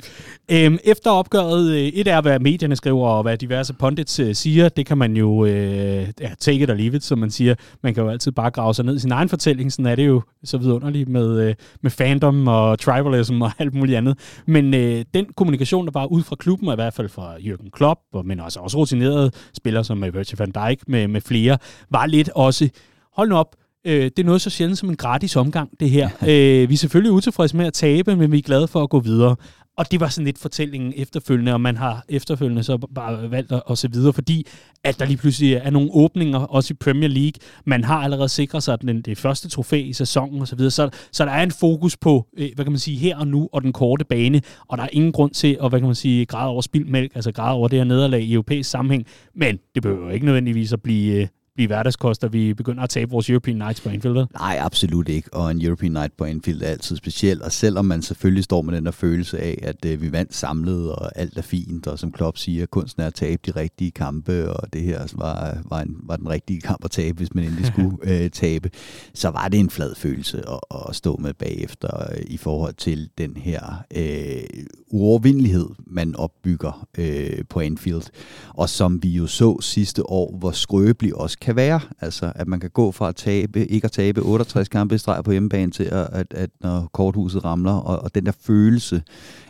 Øhm, 0.48 0.78
efter 0.84 1.10
opgøret, 1.10 1.70
øh, 1.70 1.78
et 1.78 2.08
er, 2.08 2.20
hvad 2.20 2.38
medierne 2.38 2.76
skriver, 2.76 3.08
og 3.08 3.22
hvad 3.22 3.38
diverse 3.38 3.74
pundits 3.74 4.18
øh, 4.18 4.34
siger, 4.34 4.68
det 4.68 4.86
kan 4.86 4.98
man 4.98 5.16
jo 5.16 5.44
øh, 5.44 6.08
ja, 6.20 6.30
take 6.40 6.62
it 6.62 6.70
or 6.70 6.74
leave 6.74 6.96
it, 6.96 7.04
som 7.04 7.18
man 7.18 7.30
siger. 7.30 7.54
Man 7.82 7.94
kan 7.94 8.02
jo 8.02 8.10
altid 8.10 8.32
bare 8.32 8.50
grave 8.50 8.74
sig 8.74 8.84
ned 8.84 8.96
i 8.96 8.98
sin 8.98 9.12
egen 9.12 9.28
fortælling, 9.28 9.72
sådan 9.72 9.86
er 9.86 9.94
det 9.94 10.06
jo 10.06 10.22
så 10.44 10.58
vidunderligt 10.58 11.08
med, 11.08 11.40
øh, 11.48 11.54
med 11.82 11.90
fandom 11.90 12.48
og 12.48 12.78
tribalism 12.78 13.42
og 13.42 13.50
alt 13.58 13.74
muligt 13.74 13.98
andet. 13.98 14.18
Men 14.46 14.74
øh, 14.74 15.04
den 15.14 15.26
kommunikation, 15.36 15.86
der 15.86 15.92
var 15.92 16.06
ud 16.06 16.22
fra 16.22 16.36
klubben, 16.36 16.68
og 16.68 16.74
i 16.74 16.76
hvert 16.76 16.94
fald 16.94 17.08
fra 17.08 17.36
Jürgen 17.36 17.70
Klopp, 17.70 18.00
og, 18.12 18.26
men 18.26 18.40
også, 18.40 18.60
også 18.60 18.78
rutinerede 18.78 19.30
spillere 19.56 19.84
som 19.84 20.02
Virgil 20.02 20.38
van 20.38 20.50
Dijk 20.50 20.88
med, 20.88 21.08
med 21.08 21.20
flere, 21.20 21.58
var 21.90 22.06
lidt 22.06 22.30
også, 22.34 22.68
hold 23.16 23.28
nu 23.28 23.36
op, 23.36 23.56
Øh, 23.88 24.05
det 24.05 24.18
er 24.18 24.24
noget 24.24 24.40
så 24.40 24.51
sjældent 24.51 24.79
som 24.79 24.88
en 24.88 24.96
gratis 24.96 25.37
omgang, 25.37 25.70
det 25.81 25.90
her. 25.90 26.09
øh, 26.31 26.68
vi 26.68 26.74
er 26.74 26.79
selvfølgelig 26.79 27.12
utilfredse 27.12 27.57
med 27.57 27.66
at 27.66 27.72
tabe, 27.72 28.16
men 28.16 28.33
vi 28.33 28.38
er 28.38 28.42
glade 28.42 28.68
for 28.68 28.83
at 28.83 28.90
gå 28.90 29.01
videre. 29.01 29.37
Og 29.77 29.90
det 29.90 30.01
var 30.01 30.09
sådan 30.09 30.24
lidt 30.24 30.38
fortællingen 30.38 30.92
efterfølgende, 30.96 31.53
og 31.53 31.61
man 31.61 31.77
har 31.77 32.05
efterfølgende 32.09 32.62
så 32.62 32.79
bare 32.94 33.31
valgt 33.31 33.53
at 33.70 33.79
se 33.79 33.92
videre, 33.92 34.12
fordi 34.12 34.46
at 34.85 34.98
der 34.98 35.07
lige 35.07 35.16
pludselig 35.16 35.55
er 35.55 35.70
nogle 35.70 35.90
åbninger, 35.92 36.38
også 36.38 36.74
i 36.74 36.77
Premier 36.81 37.09
League. 37.09 37.33
Man 37.64 37.85
har 37.85 37.98
allerede 37.98 38.29
sikret 38.29 38.62
sig 38.62 38.81
den, 38.81 39.03
det 39.03 39.18
første 39.18 39.48
trofæ 39.48 39.81
i 39.81 39.92
sæsonen 39.92 40.42
osv., 40.42 40.59
så, 40.59 40.70
så, 40.70 40.90
så 41.12 41.24
der 41.24 41.31
er 41.31 41.42
en 41.42 41.51
fokus 41.51 41.96
på, 41.96 42.27
øh, 42.37 42.48
hvad 42.55 42.64
kan 42.64 42.72
man 42.72 42.79
sige, 42.79 42.96
her 42.96 43.16
og 43.16 43.29
nu 43.29 43.48
og 43.53 43.62
den 43.62 43.72
korte 43.72 44.05
bane, 44.05 44.42
og 44.68 44.79
der 44.79 44.85
er 44.85 44.88
ingen 44.92 45.12
grund 45.12 45.31
til 45.31 45.59
at, 45.62 45.70
hvad 45.70 45.81
kan 45.81 45.87
man 45.87 45.94
sige, 45.94 46.27
græde 46.27 46.48
over 46.48 46.61
spildmælk, 46.61 47.12
altså 47.14 47.33
græde 47.33 47.55
over 47.55 47.68
det 47.68 47.79
her 47.79 47.85
nederlag 47.85 48.22
i 48.22 48.33
europæisk 48.33 48.70
sammenhæng, 48.70 49.07
men 49.35 49.59
det 49.74 49.83
behøver 49.83 50.11
ikke 50.11 50.27
nødvendigvis 50.27 50.72
at 50.72 50.83
blive, 50.83 51.29
blive 51.59 51.66
hverdagskoster, 51.66 52.29
vi 52.29 52.55
begynder 52.55 52.83
at 52.83 52.90
tabe 52.90 53.11
vores 53.11 53.31
European 53.31 53.57
Nights 53.57 53.81
på 53.81 53.88
Anfield? 53.88 54.27
Nej, 54.33 54.59
absolut 54.61 55.09
ikke. 55.09 55.35
Og 55.35 55.51
en 55.51 55.62
European 55.62 55.92
Night 55.92 56.16
på 56.16 56.25
Anfield 56.25 56.62
er 56.62 56.66
altid 56.66 56.97
speciel. 56.97 57.42
Og 57.42 57.53
selvom 57.53 57.85
man 57.85 58.03
selvfølgelig 58.03 58.44
står 58.44 58.62
med 58.62 58.75
den 58.75 58.85
der 58.85 58.90
følelse 58.90 59.38
af, 59.38 59.59
at 59.62 59.85
øh, 59.85 60.03
vi 60.03 60.12
vandt 60.12 60.35
samlet, 60.35 60.92
og 60.92 61.18
alt 61.18 61.38
er 61.38 61.42
fint, 61.42 61.87
og 61.87 61.99
som 61.99 62.12
Klopp 62.12 62.38
siger, 62.38 62.66
kunsten 62.66 63.03
er 63.03 63.07
at 63.07 63.14
tabe 63.14 63.42
de 63.47 63.51
rigtige 63.51 63.90
kampe, 63.90 64.53
og 64.53 64.73
det 64.73 64.83
her 64.83 65.12
var, 65.14 65.59
var, 65.64 65.81
en, 65.81 65.97
var 66.03 66.16
den 66.16 66.29
rigtige 66.29 66.61
kamp 66.61 66.85
at 66.85 66.90
tabe, 66.90 67.16
hvis 67.16 67.35
man 67.35 67.44
endelig 67.44 67.66
skulle 67.73 67.97
øh, 68.03 68.31
tabe, 68.31 68.71
så 69.14 69.29
var 69.29 69.49
det 69.49 69.61
en 69.61 69.71
flad 69.71 69.94
følelse 69.94 70.38
at, 70.49 70.87
at 70.88 70.97
stå 70.97 71.16
med 71.16 71.35
bagefter 71.35 72.12
øh, 72.12 72.23
i 72.27 72.37
forhold 72.37 72.75
til 72.75 73.11
den 73.18 73.37
her 73.37 73.85
øh, 73.97 74.64
uovervindelighed, 74.90 75.68
man 75.87 76.16
opbygger 76.16 76.87
øh, 76.99 77.44
på 77.49 77.61
Anfield. 77.61 78.03
Og 78.49 78.68
som 78.68 79.03
vi 79.03 79.09
jo 79.09 79.27
så 79.27 79.61
sidste 79.61 80.11
år, 80.11 80.37
hvor 80.38 80.51
skrøbelig 80.51 81.14
også 81.14 81.38
kan 81.48 81.56
være. 81.56 81.80
Altså, 82.00 82.32
at 82.34 82.48
man 82.48 82.61
kan 82.61 82.70
gå 82.70 82.92
fra 82.92 83.08
at 83.08 83.16
tabe, 83.16 83.66
ikke 83.66 83.84
at 83.84 83.92
tabe 83.92 84.20
68 84.20 84.68
kampe 84.68 84.94
i 84.94 84.98
streg 84.98 85.24
på 85.24 85.30
hjemmebane 85.32 85.72
til, 85.72 85.84
at, 85.84 86.08
at, 86.12 86.26
at 86.34 86.50
når 86.61 86.90
korthuset 86.92 87.44
ramler, 87.44 87.72
og, 87.72 87.98
og 87.98 88.14
den 88.14 88.26
der 88.26 88.32
følelse 88.40 89.02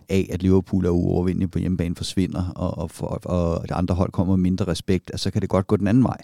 af, 0.08 0.28
at 0.32 0.42
Liverpool 0.42 0.86
er 0.86 0.90
uovervindelig 0.90 1.50
på 1.50 1.58
hjemmebane 1.58 1.94
forsvinder, 1.94 2.52
og, 2.56 2.78
og, 2.78 2.90
for, 2.90 3.06
og 3.06 3.64
at 3.64 3.70
andre 3.70 3.94
hold 3.94 4.12
kommer 4.12 4.36
med 4.36 4.42
mindre 4.42 4.64
respekt, 4.64 5.10
altså, 5.10 5.24
så 5.24 5.30
kan 5.30 5.42
det 5.42 5.48
godt 5.48 5.66
gå 5.66 5.76
den 5.76 5.86
anden 5.86 6.04
vej. 6.04 6.20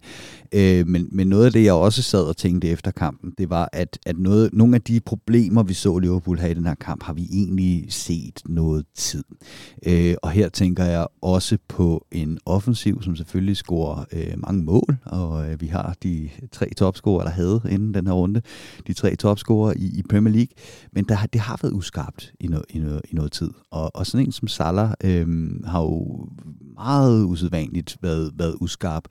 Øh, 0.53 0.89
men, 0.89 1.09
men 1.13 1.27
noget 1.27 1.47
af 1.47 1.53
det, 1.53 1.65
jeg 1.65 1.73
også 1.73 2.03
sad 2.03 2.23
og 2.23 2.37
tænkte 2.37 2.69
efter 2.69 2.91
kampen, 2.91 3.35
det 3.39 3.51
var, 3.51 3.69
at, 3.73 3.99
at 4.07 4.19
noget, 4.19 4.51
nogle 4.53 4.75
af 4.75 4.83
de 4.83 5.01
problemer, 5.01 5.63
vi 5.63 5.75
så 5.75 5.99
Liverpool 5.99 6.39
have 6.39 6.51
i 6.51 6.55
den 6.55 6.67
her 6.67 6.75
kamp, 6.75 7.03
har 7.03 7.13
vi 7.13 7.29
egentlig 7.33 7.87
set 7.89 8.43
noget 8.47 8.87
tid. 8.95 9.25
Øh, 9.87 10.15
og 10.23 10.31
her 10.31 10.49
tænker 10.49 10.85
jeg 10.85 11.07
også 11.23 11.59
på 11.69 12.07
en 12.13 12.39
offensiv, 12.47 13.03
som 13.03 13.17
selvfølgelig 13.17 13.57
scorer 13.57 14.05
øh, 14.13 14.35
mange 14.37 14.65
mål, 14.65 14.97
og 15.05 15.51
øh, 15.51 15.61
vi 15.61 15.67
har 15.67 15.97
de 16.03 16.31
tre 16.53 16.71
topscorer, 16.77 17.25
der 17.25 17.31
havde 17.31 17.61
inden 17.71 17.95
den 17.95 18.07
her 18.07 18.15
runde, 18.15 18.43
de 18.87 18.93
tre 18.93 19.17
topscorer 19.17 19.73
i, 19.77 19.99
i 19.99 20.03
Premier 20.11 20.35
League, 20.35 20.55
men 20.93 21.05
der, 21.05 21.17
det 21.33 21.41
har 21.41 21.59
været 21.63 21.73
uskarpt 21.73 22.33
i, 22.41 22.47
no, 22.47 22.59
i, 22.71 22.79
no, 22.79 22.99
i 23.11 23.15
noget 23.15 23.33
tid. 23.33 23.51
Og, 23.75 23.91
og 23.97 24.07
sådan 24.07 24.27
en 24.27 24.33
som 24.33 24.49
Salah 24.49 24.91
øh, 25.05 25.27
har 25.67 25.81
jo 25.81 26.29
meget 26.75 27.25
usædvanligt 27.25 27.97
været, 28.03 28.33
været 28.37 28.57
uskarp. 28.61 29.05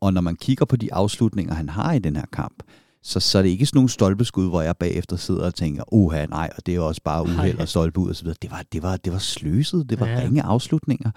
Og 0.00 0.12
når 0.12 0.20
man 0.20 0.36
kigger 0.36 0.64
på 0.64 0.76
de 0.76 0.94
afslutninger, 0.94 1.54
han 1.54 1.68
har 1.68 1.92
i 1.92 1.98
den 1.98 2.16
her 2.16 2.26
kamp, 2.32 2.62
så, 3.06 3.20
så 3.20 3.38
er 3.38 3.42
det 3.42 3.48
ikke 3.48 3.66
sådan 3.66 3.78
nogle 3.78 3.88
stolpeskud, 3.88 4.48
hvor 4.48 4.62
jeg 4.62 4.76
bagefter 4.76 5.16
sidder 5.16 5.44
og 5.46 5.54
tænker, 5.54 5.94
uha, 5.94 6.26
nej, 6.26 6.50
og 6.56 6.66
det 6.66 6.74
er 6.74 6.80
også 6.80 7.00
bare 7.04 7.22
uheld 7.22 7.58
og 7.58 7.68
stolpe 7.68 8.00
ud 8.00 8.08
og 8.08 8.16
så 8.16 8.22
videre. 8.22 8.36
Det 8.42 8.50
var, 8.50 8.64
det 8.72 8.82
var, 8.82 8.96
det 8.96 9.12
var 9.12 9.18
sløset, 9.18 9.90
det 9.90 10.00
var 10.00 10.06
ja. 10.06 10.20
ringe 10.20 10.42
afslutninger. 10.42 11.10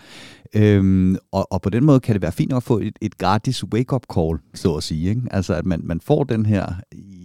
Øhm, 0.54 1.18
og, 1.32 1.52
og 1.52 1.62
på 1.62 1.70
den 1.70 1.86
måde 1.86 2.00
kan 2.00 2.14
det 2.14 2.22
være 2.22 2.32
fint 2.32 2.54
at 2.54 2.64
få 2.64 2.80
et, 2.80 3.00
et 3.02 3.18
gratis 3.18 3.64
wake-up 3.74 4.04
call, 4.14 4.38
så 4.54 4.76
at 4.76 4.84
sige. 4.84 5.10
Ikke? 5.10 5.22
Altså, 5.32 5.54
at 5.54 5.66
man, 5.66 5.82
man 5.84 6.02
får 6.02 6.24
den 6.24 6.46
her, 6.46 6.74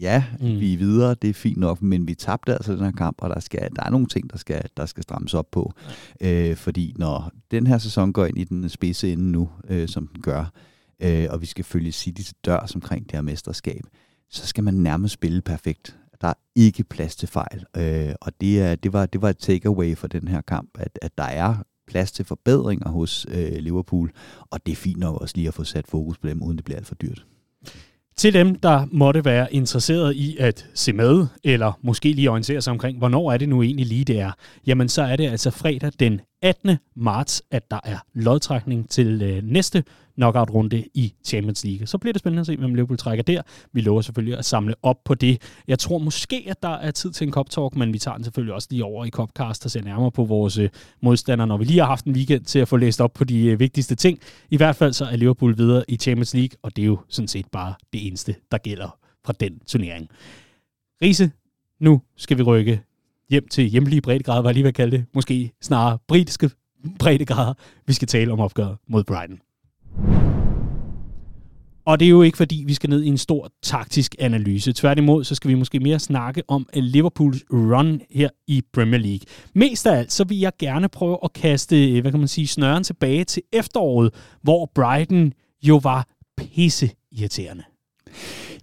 ja, 0.00 0.24
mm. 0.40 0.46
vi 0.46 0.74
er 0.74 0.78
videre, 0.78 1.14
det 1.22 1.30
er 1.30 1.34
fint 1.34 1.58
nok, 1.58 1.82
men 1.82 2.08
vi 2.08 2.14
tabte 2.14 2.52
altså 2.52 2.72
den 2.72 2.84
her 2.84 2.92
kamp, 2.92 3.16
og 3.18 3.30
der, 3.30 3.40
skal, 3.40 3.68
der 3.76 3.82
er 3.82 3.90
nogle 3.90 4.06
ting, 4.06 4.30
der 4.30 4.38
skal, 4.38 4.62
der 4.76 4.86
skal 4.86 5.02
strammes 5.02 5.34
op 5.34 5.50
på. 5.52 5.72
Ja. 6.20 6.50
Øh, 6.50 6.56
fordi 6.56 6.94
når 6.98 7.30
den 7.50 7.66
her 7.66 7.78
sæson 7.78 8.12
går 8.12 8.26
ind 8.26 8.38
i 8.38 8.44
den 8.44 8.68
spidse 8.68 9.12
ende 9.12 9.30
nu, 9.32 9.48
øh, 9.68 9.88
som 9.88 10.06
den 10.06 10.22
gør, 10.22 10.44
øh, 11.02 11.26
og 11.30 11.40
vi 11.40 11.46
skal 11.46 11.64
følge 11.64 11.92
City 11.92 12.22
til 12.22 12.34
dørs 12.44 12.74
omkring 12.74 13.04
det 13.04 13.12
her 13.12 13.22
mesterskab, 13.22 13.82
så 14.34 14.46
skal 14.46 14.64
man 14.64 14.74
nærmest 14.74 15.14
spille 15.14 15.40
perfekt. 15.40 15.96
Der 16.20 16.28
er 16.28 16.34
ikke 16.54 16.84
plads 16.84 17.16
til 17.16 17.28
fejl. 17.28 17.64
Øh, 17.76 18.14
og 18.20 18.32
det, 18.40 18.62
er, 18.62 18.74
det, 18.74 18.92
var, 18.92 19.06
det 19.06 19.22
var 19.22 19.28
et 19.30 19.38
takeaway 19.38 19.96
for 19.96 20.06
den 20.06 20.28
her 20.28 20.40
kamp, 20.40 20.70
at, 20.78 20.98
at 21.02 21.18
der 21.18 21.24
er 21.24 21.54
plads 21.86 22.12
til 22.12 22.24
forbedringer 22.24 22.88
hos 22.88 23.26
øh, 23.30 23.56
Liverpool, 23.58 24.12
og 24.50 24.66
det 24.66 24.72
er 24.72 24.76
fint 24.76 24.98
nok 24.98 25.20
også 25.20 25.36
lige 25.36 25.48
at 25.48 25.54
få 25.54 25.64
sat 25.64 25.86
fokus 25.86 26.18
på 26.18 26.28
dem, 26.28 26.42
uden 26.42 26.56
det 26.56 26.64
bliver 26.64 26.78
alt 26.78 26.86
for 26.86 26.94
dyrt. 26.94 27.26
Til 28.16 28.34
dem, 28.34 28.54
der 28.54 28.86
måtte 28.92 29.24
være 29.24 29.54
interesseret 29.54 30.14
i 30.16 30.36
at 30.36 30.66
se 30.74 30.92
med, 30.92 31.26
eller 31.44 31.78
måske 31.82 32.12
lige 32.12 32.30
orientere 32.30 32.60
sig 32.60 32.70
omkring, 32.70 32.98
hvornår 32.98 33.32
er 33.32 33.36
det 33.36 33.48
nu 33.48 33.62
egentlig 33.62 33.86
lige 33.86 34.04
det 34.04 34.20
er, 34.20 34.32
jamen 34.66 34.88
så 34.88 35.02
er 35.02 35.16
det 35.16 35.28
altså 35.28 35.50
fredag 35.50 35.92
den 36.00 36.20
18. 36.42 36.76
marts, 36.96 37.42
at 37.50 37.70
der 37.70 37.80
er 37.84 37.98
lodtrækning 38.14 38.90
til 38.90 39.22
øh, 39.22 39.42
næste 39.42 39.84
knockout-runde 40.14 40.84
i 40.94 41.14
Champions 41.24 41.64
League. 41.64 41.86
Så 41.86 41.98
bliver 41.98 42.12
det 42.12 42.20
spændende 42.20 42.40
at 42.40 42.46
se, 42.46 42.56
hvem 42.56 42.74
Liverpool 42.74 42.98
trækker 42.98 43.22
der. 43.22 43.42
Vi 43.72 43.80
lover 43.80 44.00
selvfølgelig 44.00 44.38
at 44.38 44.44
samle 44.44 44.74
op 44.82 44.96
på 45.04 45.14
det. 45.14 45.42
Jeg 45.68 45.78
tror 45.78 45.98
måske, 45.98 46.44
at 46.48 46.62
der 46.62 46.68
er 46.68 46.90
tid 46.90 47.12
til 47.12 47.26
en 47.26 47.32
Cup 47.32 47.50
Talk, 47.50 47.76
men 47.76 47.92
vi 47.92 47.98
tager 47.98 48.14
den 48.14 48.24
selvfølgelig 48.24 48.54
også 48.54 48.68
lige 48.70 48.84
over 48.84 49.04
i 49.04 49.10
Copcast 49.10 49.64
og 49.64 49.70
ser 49.70 49.82
nærmere 49.82 50.10
på 50.10 50.24
vores 50.24 50.58
øh, 50.58 50.68
modstandere, 51.02 51.46
når 51.46 51.56
vi 51.56 51.64
lige 51.64 51.78
har 51.78 51.86
haft 51.86 52.04
en 52.04 52.12
weekend 52.12 52.44
til 52.44 52.58
at 52.58 52.68
få 52.68 52.76
læst 52.76 53.00
op 53.00 53.12
på 53.12 53.24
de 53.24 53.46
øh, 53.46 53.60
vigtigste 53.60 53.94
ting. 53.94 54.18
I 54.50 54.56
hvert 54.56 54.76
fald 54.76 54.92
så 54.92 55.04
er 55.04 55.16
Liverpool 55.16 55.56
videre 55.58 55.84
i 55.88 55.96
Champions 55.96 56.34
League, 56.34 56.58
og 56.62 56.76
det 56.76 56.82
er 56.82 56.86
jo 56.86 56.98
sådan 57.08 57.28
set 57.28 57.46
bare 57.52 57.74
det 57.92 58.06
eneste, 58.06 58.34
der 58.50 58.58
gælder 58.58 58.98
fra 59.24 59.32
den 59.40 59.58
turnering. 59.66 60.08
Riese, 61.02 61.30
nu 61.80 62.02
skal 62.16 62.38
vi 62.38 62.42
rykke 62.42 62.80
hjem 63.30 63.48
til 63.48 63.64
hjemlige 63.64 64.00
breddegrader, 64.00 64.40
hvad 64.40 64.50
jeg 64.50 64.54
lige 64.54 64.64
vil 64.64 64.72
kalde 64.72 64.96
det. 64.96 65.06
Måske 65.14 65.52
snarere 65.62 65.98
britiske 66.08 66.50
breddegrader. 66.98 67.54
Vi 67.86 67.92
skal 67.92 68.08
tale 68.08 68.32
om 68.32 68.40
opgøret 68.40 68.76
mod 68.88 69.04
Brighton. 69.04 69.38
Og 71.86 72.00
det 72.00 72.06
er 72.06 72.10
jo 72.10 72.22
ikke 72.22 72.36
fordi, 72.36 72.64
vi 72.66 72.74
skal 72.74 72.90
ned 72.90 73.02
i 73.02 73.08
en 73.08 73.18
stor 73.18 73.50
taktisk 73.62 74.14
analyse. 74.18 74.72
Tværtimod, 74.72 75.24
så 75.24 75.34
skal 75.34 75.48
vi 75.48 75.54
måske 75.54 75.80
mere 75.80 75.98
snakke 75.98 76.42
om 76.48 76.66
eh, 76.72 76.82
Liverpools 76.82 77.44
run 77.52 78.00
her 78.10 78.28
i 78.46 78.62
Premier 78.72 79.00
League. 79.00 79.20
Mest 79.54 79.86
af 79.86 79.98
alt, 79.98 80.12
så 80.12 80.24
vil 80.24 80.38
jeg 80.38 80.52
gerne 80.58 80.88
prøve 80.88 81.18
at 81.24 81.32
kaste, 81.32 81.96
eh, 81.96 82.00
hvad 82.00 82.10
kan 82.10 82.20
man 82.20 82.28
sige, 82.28 82.46
snøren 82.46 82.84
tilbage 82.84 83.24
til 83.24 83.42
efteråret, 83.52 84.14
hvor 84.42 84.70
Brighton 84.74 85.32
jo 85.62 85.80
var 85.82 86.08
pisse 86.36 86.90
irriterende. 87.12 87.62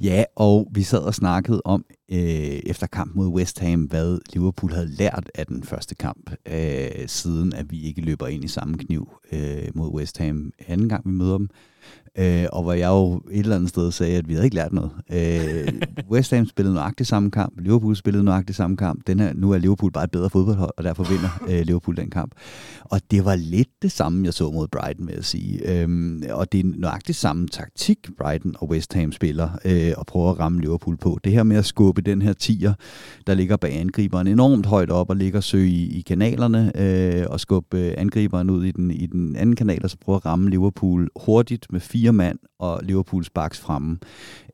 Ja, 0.01 0.23
og 0.35 0.67
vi 0.71 0.83
sad 0.83 0.99
og 0.99 1.13
snakkede 1.13 1.61
om 1.65 1.85
øh, 2.11 2.59
efter 2.65 2.87
kamp 2.87 3.15
mod 3.15 3.27
West 3.27 3.59
Ham, 3.59 3.81
hvad 3.81 4.19
Liverpool 4.33 4.73
havde 4.73 4.89
lært 4.89 5.31
af 5.35 5.45
den 5.45 5.63
første 5.63 5.95
kamp, 5.95 6.31
øh, 6.45 7.07
siden 7.07 7.53
at 7.53 7.71
vi 7.71 7.81
ikke 7.81 8.01
løber 8.01 8.27
ind 8.27 8.43
i 8.43 8.47
samme 8.47 8.77
kniv 8.77 9.09
øh, 9.31 9.67
mod 9.75 9.89
West 9.93 10.17
Ham 10.17 10.51
anden 10.67 10.89
gang 10.89 11.05
vi 11.05 11.11
møder 11.11 11.37
dem. 11.37 11.49
Øh, 12.17 12.45
og 12.51 12.63
hvor 12.63 12.73
jeg 12.73 12.87
jo 12.87 13.21
et 13.31 13.39
eller 13.39 13.55
andet 13.55 13.69
sted 13.69 13.91
sagde, 13.91 14.17
at 14.17 14.27
vi 14.27 14.33
havde 14.33 14.45
ikke 14.45 14.55
lært 14.55 14.73
noget. 14.73 14.91
Øh, 15.11 15.81
West 16.11 16.31
Ham 16.31 16.45
spillede 16.45 16.75
nøjagtigt 16.75 17.09
samme 17.09 17.31
kamp, 17.31 17.59
Liverpool 17.59 17.95
spillede 17.95 18.23
nøjagtigt 18.23 18.55
samme 18.55 18.77
kamp. 18.77 19.07
Den 19.07 19.19
her, 19.19 19.33
nu 19.33 19.51
er 19.51 19.57
Liverpool 19.57 19.91
bare 19.91 20.03
et 20.03 20.11
bedre 20.11 20.29
fodboldhold, 20.29 20.71
og 20.77 20.83
derfor 20.83 21.03
vinder 21.03 21.43
øh, 21.49 21.65
Liverpool 21.65 21.97
den 21.97 22.09
kamp. 22.09 22.31
Og 22.81 23.01
det 23.11 23.25
var 23.25 23.35
lidt 23.35 23.69
det 23.81 23.91
samme, 23.91 24.25
jeg 24.25 24.33
så 24.33 24.51
mod 24.51 24.67
Brighton, 24.67 25.05
med 25.05 25.13
at 25.13 25.25
sige. 25.25 25.81
Øh, 25.81 26.19
og 26.29 26.51
det 26.51 26.59
er 26.59 26.71
nøjagtigt 26.75 27.17
samme 27.17 27.47
taktik, 27.47 27.97
Brighton 28.17 28.55
og 28.57 28.69
West 28.69 28.93
Ham 28.93 29.11
spiller, 29.11 29.49
øh, 29.65 29.93
og 29.97 30.05
prøver 30.05 30.31
at 30.31 30.39
ramme 30.39 30.61
Liverpool 30.61 30.97
på. 30.97 31.19
Det 31.23 31.31
her 31.31 31.43
med 31.43 31.57
at 31.57 31.65
skubbe 31.65 32.00
den 32.01 32.21
her 32.21 32.33
tiger, 32.33 32.73
der 33.27 33.33
ligger 33.33 33.57
bag 33.57 33.79
angriberen 33.79 34.27
enormt 34.27 34.65
højt 34.65 34.91
op 34.91 35.09
og 35.09 35.15
ligger 35.15 35.41
søg 35.41 35.67
i, 35.67 35.97
i 35.97 36.01
kanalerne, 36.01 36.71
øh, 36.75 37.25
og 37.29 37.39
skubbe 37.39 37.77
øh, 37.77 37.93
angriberen 37.97 38.49
ud 38.49 38.65
i 38.65 38.71
den, 38.71 38.91
i 38.91 39.05
den 39.05 39.35
anden 39.35 39.55
kanal, 39.55 39.79
og 39.83 39.89
så 39.89 39.97
prøve 39.97 40.15
at 40.15 40.25
ramme 40.25 40.49
Liverpool 40.49 41.09
hurtigt 41.25 41.65
med 41.71 41.79
fire 41.79 42.13
mand 42.13 42.39
og 42.59 42.79
Liverpools 42.83 43.29
baks 43.29 43.59
fremme. 43.59 43.97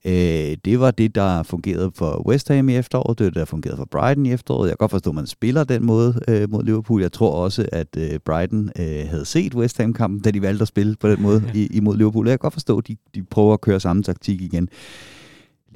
Øh, 0.05 0.57
det 0.65 0.79
var 0.79 0.91
det, 0.91 1.15
der 1.15 1.43
fungerede 1.43 1.91
for 1.95 2.27
West 2.27 2.47
Ham 2.47 2.69
i 2.69 2.75
efteråret, 2.75 3.19
det 3.19 3.23
var 3.25 3.29
det, 3.29 3.39
der 3.39 3.45
fungerede 3.45 3.77
for 3.77 3.87
Brighton 3.91 4.25
i 4.25 4.31
efteråret. 4.31 4.67
Jeg 4.67 4.71
kan 4.71 4.83
godt 4.83 4.91
forstå, 4.91 5.09
at 5.09 5.15
man 5.15 5.27
spiller 5.27 5.63
den 5.63 5.85
måde 5.85 6.19
øh, 6.27 6.51
mod 6.51 6.63
Liverpool. 6.63 7.01
Jeg 7.01 7.11
tror 7.11 7.31
også, 7.31 7.65
at 7.71 7.97
øh, 7.97 8.19
Brighton 8.25 8.69
øh, 8.79 9.07
havde 9.09 9.25
set 9.25 9.55
West 9.55 9.77
Ham-kampen, 9.77 10.19
da 10.19 10.31
de 10.31 10.41
valgte 10.41 10.61
at 10.61 10.67
spille 10.67 10.95
på 10.99 11.09
den 11.09 11.21
måde 11.21 11.43
i, 11.53 11.67
imod 11.71 11.97
Liverpool. 11.97 12.27
Jeg 12.27 12.33
kan 12.33 12.45
godt 12.45 12.53
forstå, 12.53 12.77
at 12.77 12.87
de, 12.87 12.95
de 13.15 13.23
prøver 13.23 13.53
at 13.53 13.61
køre 13.61 13.79
samme 13.79 14.03
taktik 14.03 14.41
igen. 14.41 14.69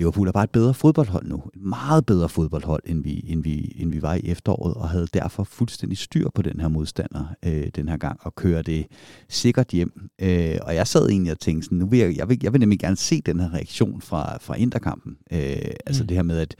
Liverpool 0.01 0.27
er 0.27 0.31
bare 0.31 0.43
et 0.43 0.49
bedre 0.49 0.73
fodboldhold 0.73 1.27
nu. 1.27 1.43
Et 1.55 1.61
meget 1.61 2.05
bedre 2.05 2.29
fodboldhold, 2.29 2.83
end 2.85 3.03
vi, 3.03 3.23
end 3.27 3.43
vi, 3.43 3.75
end 3.75 3.91
vi 3.91 4.01
var 4.01 4.13
i 4.13 4.21
efteråret, 4.23 4.73
og 4.73 4.89
havde 4.89 5.07
derfor 5.13 5.43
fuldstændig 5.43 5.97
styr 5.97 6.29
på 6.35 6.41
den 6.41 6.59
her 6.59 6.67
modstander 6.67 7.25
øh, 7.45 7.67
den 7.75 7.87
her 7.87 7.97
gang, 7.97 8.19
og 8.21 8.35
køre 8.35 8.61
det 8.61 8.87
sikkert 9.29 9.67
hjem. 9.67 10.09
Øh, 10.21 10.57
og 10.61 10.75
jeg 10.75 10.87
sad 10.87 11.09
egentlig 11.09 11.31
og 11.31 11.39
tænkte 11.39 11.65
sådan, 11.65 11.77
nu 11.77 11.87
vil 11.87 11.99
jeg, 11.99 12.17
jeg, 12.17 12.29
vil, 12.29 12.39
jeg 12.43 12.53
vil 12.53 12.59
nemlig 12.59 12.79
gerne 12.79 12.95
se 12.95 13.21
den 13.21 13.39
her 13.39 13.53
reaktion 13.53 14.01
fra, 14.01 14.37
fra 14.37 14.55
Interkampen. 14.55 15.17
Øh, 15.31 15.71
altså 15.85 16.03
mm. 16.03 16.07
det 16.07 16.17
her 16.17 16.23
med, 16.23 16.37
at 16.37 16.55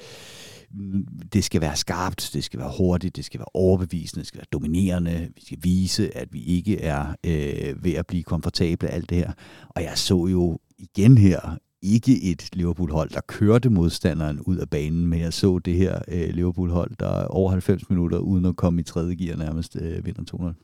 det 1.34 1.44
skal 1.44 1.62
være 1.62 1.76
skarpt, 1.76 2.30
det 2.34 2.44
skal 2.44 2.60
være 2.60 2.72
hurtigt, 2.78 3.16
det 3.16 3.26
skal 3.26 3.40
være 3.40 3.52
overbevisende, 3.54 4.20
det 4.20 4.28
skal 4.28 4.38
være 4.38 4.48
dominerende, 4.54 5.30
vi 5.36 5.42
skal 5.46 5.58
vise, 5.62 6.18
at 6.18 6.28
vi 6.32 6.44
ikke 6.44 6.82
er 6.82 7.16
øh, 7.26 7.84
ved 7.84 7.94
at 7.94 8.08
blive 8.08 8.24
komfortable 8.24 8.90
alt 8.90 9.10
det 9.10 9.18
her. 9.18 9.32
Og 9.70 9.84
jeg 9.84 9.98
så 9.98 10.28
jo 10.28 10.60
igen 10.78 11.18
her 11.18 11.58
ikke 11.82 12.24
et 12.24 12.50
Liverpool-hold, 12.54 13.10
der 13.10 13.22
kørte 13.28 13.70
modstanderen 13.70 14.40
ud 14.40 14.58
af 14.58 14.70
banen, 14.70 15.08
men 15.08 15.20
jeg 15.20 15.34
så 15.34 15.60
det 15.60 15.76
her 15.76 16.00
øh, 16.08 16.30
Liverpool-hold, 16.30 16.92
der 17.00 17.26
over 17.26 17.52
90 17.52 17.90
minutter, 17.90 18.18
uden 18.18 18.46
at 18.46 18.56
komme 18.56 18.82
i 18.82 18.84
tredje 18.84 19.16
gear, 19.16 19.38
nærmest 19.38 19.78
øh, 19.82 20.06
vinder 20.06 20.24
200. 20.24 20.56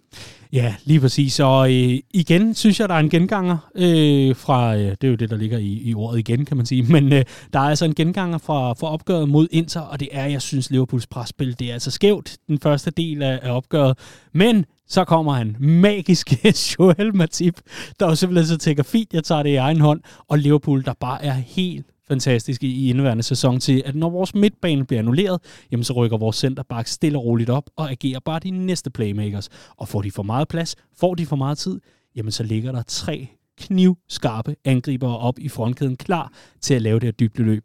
Ja, 0.53 0.75
lige 0.83 0.99
præcis. 0.99 1.39
Og 1.39 1.73
øh, 1.73 1.99
igen 2.13 2.53
synes 2.53 2.79
jeg, 2.79 2.89
der 2.89 2.95
er 2.95 2.99
en 2.99 3.09
genganger 3.09 3.57
øh, 3.75 4.35
fra, 4.35 4.75
øh, 4.75 4.81
det 4.81 5.03
er 5.03 5.07
jo 5.07 5.15
det, 5.15 5.29
der 5.29 5.37
ligger 5.37 5.57
i, 5.57 5.81
i 5.83 5.93
ordet 5.93 6.19
igen, 6.19 6.45
kan 6.45 6.57
man 6.57 6.65
sige, 6.65 6.83
men 6.83 7.13
øh, 7.13 7.23
der 7.53 7.59
er 7.59 7.69
altså 7.69 7.85
en 7.85 7.95
genganger 7.95 8.37
fra, 8.37 8.73
fra 8.73 8.87
opgøret 8.87 9.29
mod 9.29 9.47
Inter, 9.51 9.81
og 9.81 9.99
det 9.99 10.09
er, 10.11 10.25
jeg 10.25 10.41
synes, 10.41 10.71
Liverpools 10.71 11.07
presspil, 11.07 11.59
det 11.59 11.69
er 11.69 11.73
altså 11.73 11.91
skævt, 11.91 12.37
den 12.47 12.59
første 12.59 12.91
del 12.91 13.21
af, 13.21 13.39
af 13.41 13.51
opgøret, 13.51 13.97
men 14.33 14.65
så 14.87 15.05
kommer 15.05 15.33
han 15.33 15.55
magiske 15.59 16.53
Joel 16.79 17.15
Matip, 17.15 17.61
der 17.99 18.07
jo 18.07 18.15
simpelthen 18.15 18.47
så 18.47 18.57
tænker, 18.57 18.83
fint, 18.83 19.13
jeg 19.13 19.23
tager 19.23 19.43
det 19.43 19.49
i 19.49 19.55
egen 19.55 19.81
hånd, 19.81 20.01
og 20.27 20.37
Liverpool, 20.37 20.85
der 20.85 20.93
bare 20.99 21.23
er 21.23 21.33
helt 21.33 21.85
fantastisk 22.07 22.63
i 22.63 22.89
indeværende 22.89 23.23
sæson 23.23 23.59
til, 23.59 23.83
at 23.85 23.95
når 23.95 24.09
vores 24.09 24.35
midtbane 24.35 24.85
bliver 24.85 24.99
annulleret, 24.99 25.41
jamen 25.71 25.83
så 25.83 25.93
rykker 25.93 26.17
vores 26.17 26.35
centerback 26.35 26.87
stille 26.87 27.17
og 27.17 27.25
roligt 27.25 27.49
op 27.49 27.69
og 27.75 27.91
agerer 27.91 28.19
bare 28.19 28.39
de 28.39 28.51
næste 28.51 28.89
playmakers. 28.89 29.49
Og 29.77 29.87
får 29.87 30.01
de 30.01 30.11
for 30.11 30.23
meget 30.23 30.47
plads, 30.47 30.75
får 30.97 31.15
de 31.15 31.25
for 31.25 31.35
meget 31.35 31.57
tid, 31.57 31.79
jamen 32.15 32.31
så 32.31 32.43
ligger 32.43 32.71
der 32.71 32.83
tre 32.87 33.27
knivskarpe 33.57 34.55
angribere 34.65 35.17
op 35.17 35.39
i 35.39 35.49
frontkæden 35.49 35.97
klar 35.97 36.33
til 36.61 36.73
at 36.73 36.81
lave 36.81 36.99
det 36.99 37.03
her 37.03 37.11
dybde 37.11 37.43
løb. 37.43 37.63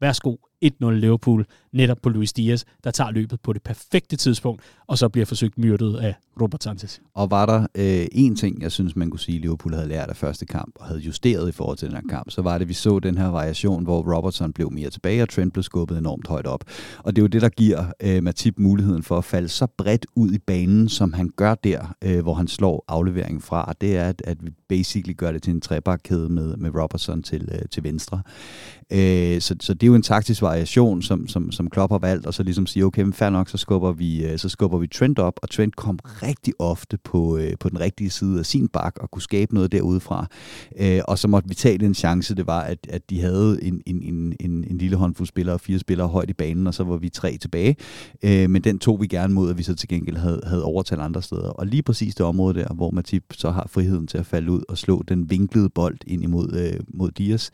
Værsgo, 0.00 0.36
1-0 0.64 0.90
Liverpool, 0.90 1.46
netop 1.72 1.98
på 2.02 2.08
Luis 2.08 2.32
Diaz, 2.32 2.64
der 2.84 2.90
tager 2.90 3.10
løbet 3.10 3.40
på 3.40 3.52
det 3.52 3.62
perfekte 3.62 4.16
tidspunkt, 4.16 4.62
og 4.86 4.98
så 4.98 5.08
bliver 5.08 5.26
forsøgt 5.26 5.58
myrdet 5.58 5.96
af 5.96 6.14
Robert 6.40 6.64
Sanchez. 6.64 6.98
Og 7.14 7.30
var 7.30 7.46
der 7.46 7.66
øh, 7.74 8.06
en 8.12 8.36
ting, 8.36 8.62
jeg 8.62 8.72
synes, 8.72 8.96
man 8.96 9.10
kunne 9.10 9.20
sige, 9.20 9.38
Liverpool 9.38 9.74
havde 9.74 9.88
lært 9.88 10.08
af 10.08 10.16
første 10.16 10.46
kamp, 10.46 10.74
og 10.80 10.86
havde 10.86 11.00
justeret 11.00 11.48
i 11.48 11.52
forhold 11.52 11.78
til 11.78 11.88
den 11.88 11.96
her 11.96 12.02
kamp, 12.10 12.30
så 12.30 12.42
var 12.42 12.52
det, 12.52 12.62
at 12.62 12.68
vi 12.68 12.74
så 12.74 12.98
den 12.98 13.18
her 13.18 13.26
variation, 13.26 13.84
hvor 13.84 14.16
Robertson 14.16 14.52
blev 14.52 14.72
mere 14.72 14.90
tilbage, 14.90 15.22
og 15.22 15.28
Trent 15.28 15.52
blev 15.52 15.62
skubbet 15.62 15.98
enormt 15.98 16.28
højt 16.28 16.46
op. 16.46 16.64
Og 16.98 17.16
det 17.16 17.22
er 17.22 17.22
jo 17.22 17.26
det, 17.26 17.42
der 17.42 17.48
giver 17.48 17.84
øh, 18.02 18.22
Matip 18.22 18.58
muligheden 18.58 19.02
for 19.02 19.18
at 19.18 19.24
falde 19.24 19.48
så 19.48 19.66
bredt 19.66 20.06
ud 20.16 20.32
i 20.32 20.38
banen, 20.38 20.88
som 20.88 21.12
han 21.12 21.30
gør 21.36 21.54
der, 21.54 21.94
øh, 22.04 22.22
hvor 22.22 22.34
han 22.34 22.48
slår 22.48 22.84
afleveringen 22.88 23.40
fra. 23.40 23.74
Det 23.80 23.96
er, 23.96 24.08
at, 24.08 24.22
at 24.24 24.44
vi 24.44 24.50
basically 24.68 25.16
gør 25.16 25.32
det 25.32 25.42
til 25.42 25.52
en 25.52 25.60
trebakkæde 25.60 26.28
med, 26.28 26.56
med 26.56 26.70
Robertson 26.74 27.22
til, 27.22 27.48
øh, 27.52 27.68
til 27.70 27.84
venstre. 27.84 28.22
Øh, 28.92 29.40
så, 29.40 29.56
så 29.60 29.74
det 29.74 29.82
er 29.82 29.86
jo 29.86 29.94
en 29.94 30.02
taktisk 30.02 30.42
variation, 30.54 31.02
som, 31.02 31.28
som, 31.28 31.52
som 31.52 31.70
Klopp 31.70 31.92
har 31.92 31.98
valgt, 31.98 32.26
og 32.26 32.34
så 32.34 32.42
ligesom 32.42 32.66
sige, 32.66 32.84
okay, 32.84 33.02
men 33.02 33.12
fair 33.12 33.30
nok, 33.30 33.48
så 33.48 33.56
skubber 33.56 33.92
vi, 33.92 34.24
øh, 34.24 34.38
så 34.38 34.48
skubber 34.48 34.78
vi 34.78 34.86
Trent 34.86 35.18
op, 35.18 35.40
og 35.42 35.50
Trent 35.50 35.76
kom 35.76 35.98
rigtig 36.04 36.54
ofte 36.58 36.98
på, 37.04 37.36
øh, 37.36 37.52
på 37.60 37.68
den 37.68 37.80
rigtige 37.80 38.10
side 38.10 38.38
af 38.38 38.46
sin 38.46 38.68
bak, 38.68 38.96
og 39.00 39.10
kunne 39.10 39.22
skabe 39.22 39.54
noget 39.54 39.72
derudefra. 39.72 40.26
Øh, 40.80 41.00
og 41.08 41.18
så 41.18 41.28
måtte 41.28 41.48
vi 41.48 41.54
tage 41.54 41.78
den 41.78 41.94
chance, 41.94 42.34
det 42.34 42.46
var, 42.46 42.60
at, 42.60 42.78
at 42.88 43.10
de 43.10 43.20
havde 43.20 43.58
en, 43.62 43.82
en, 43.86 44.02
en, 44.02 44.36
en, 44.40 44.64
en 44.70 44.78
lille 44.78 44.96
håndfuld 44.96 45.28
spillere, 45.28 45.58
fire 45.58 45.78
spillere 45.78 46.08
højt 46.08 46.30
i 46.30 46.32
banen, 46.32 46.66
og 46.66 46.74
så 46.74 46.84
var 46.84 46.96
vi 46.96 47.08
tre 47.08 47.36
tilbage. 47.40 47.76
Øh, 48.22 48.50
men 48.50 48.64
den 48.64 48.78
tog 48.78 49.00
vi 49.00 49.06
gerne 49.06 49.34
mod, 49.34 49.50
at 49.50 49.58
vi 49.58 49.62
så 49.62 49.74
til 49.74 49.88
gengæld 49.88 50.16
havde, 50.16 50.40
havde 50.46 50.64
overtalt 50.64 51.00
andre 51.00 51.22
steder. 51.22 51.48
Og 51.48 51.66
lige 51.66 51.82
præcis 51.82 52.14
det 52.14 52.26
område 52.26 52.60
der, 52.60 52.74
hvor 52.74 52.90
Matip 52.90 53.24
så 53.32 53.50
har 53.50 53.66
friheden 53.70 54.06
til 54.06 54.18
at 54.18 54.26
falde 54.26 54.50
ud 54.50 54.62
og 54.68 54.78
slå 54.78 55.02
den 55.08 55.30
vinklede 55.30 55.68
bold 55.68 55.98
ind 56.06 56.22
imod 56.22 56.52
øh, 56.52 56.80
mod 56.94 57.10
Dias, 57.10 57.50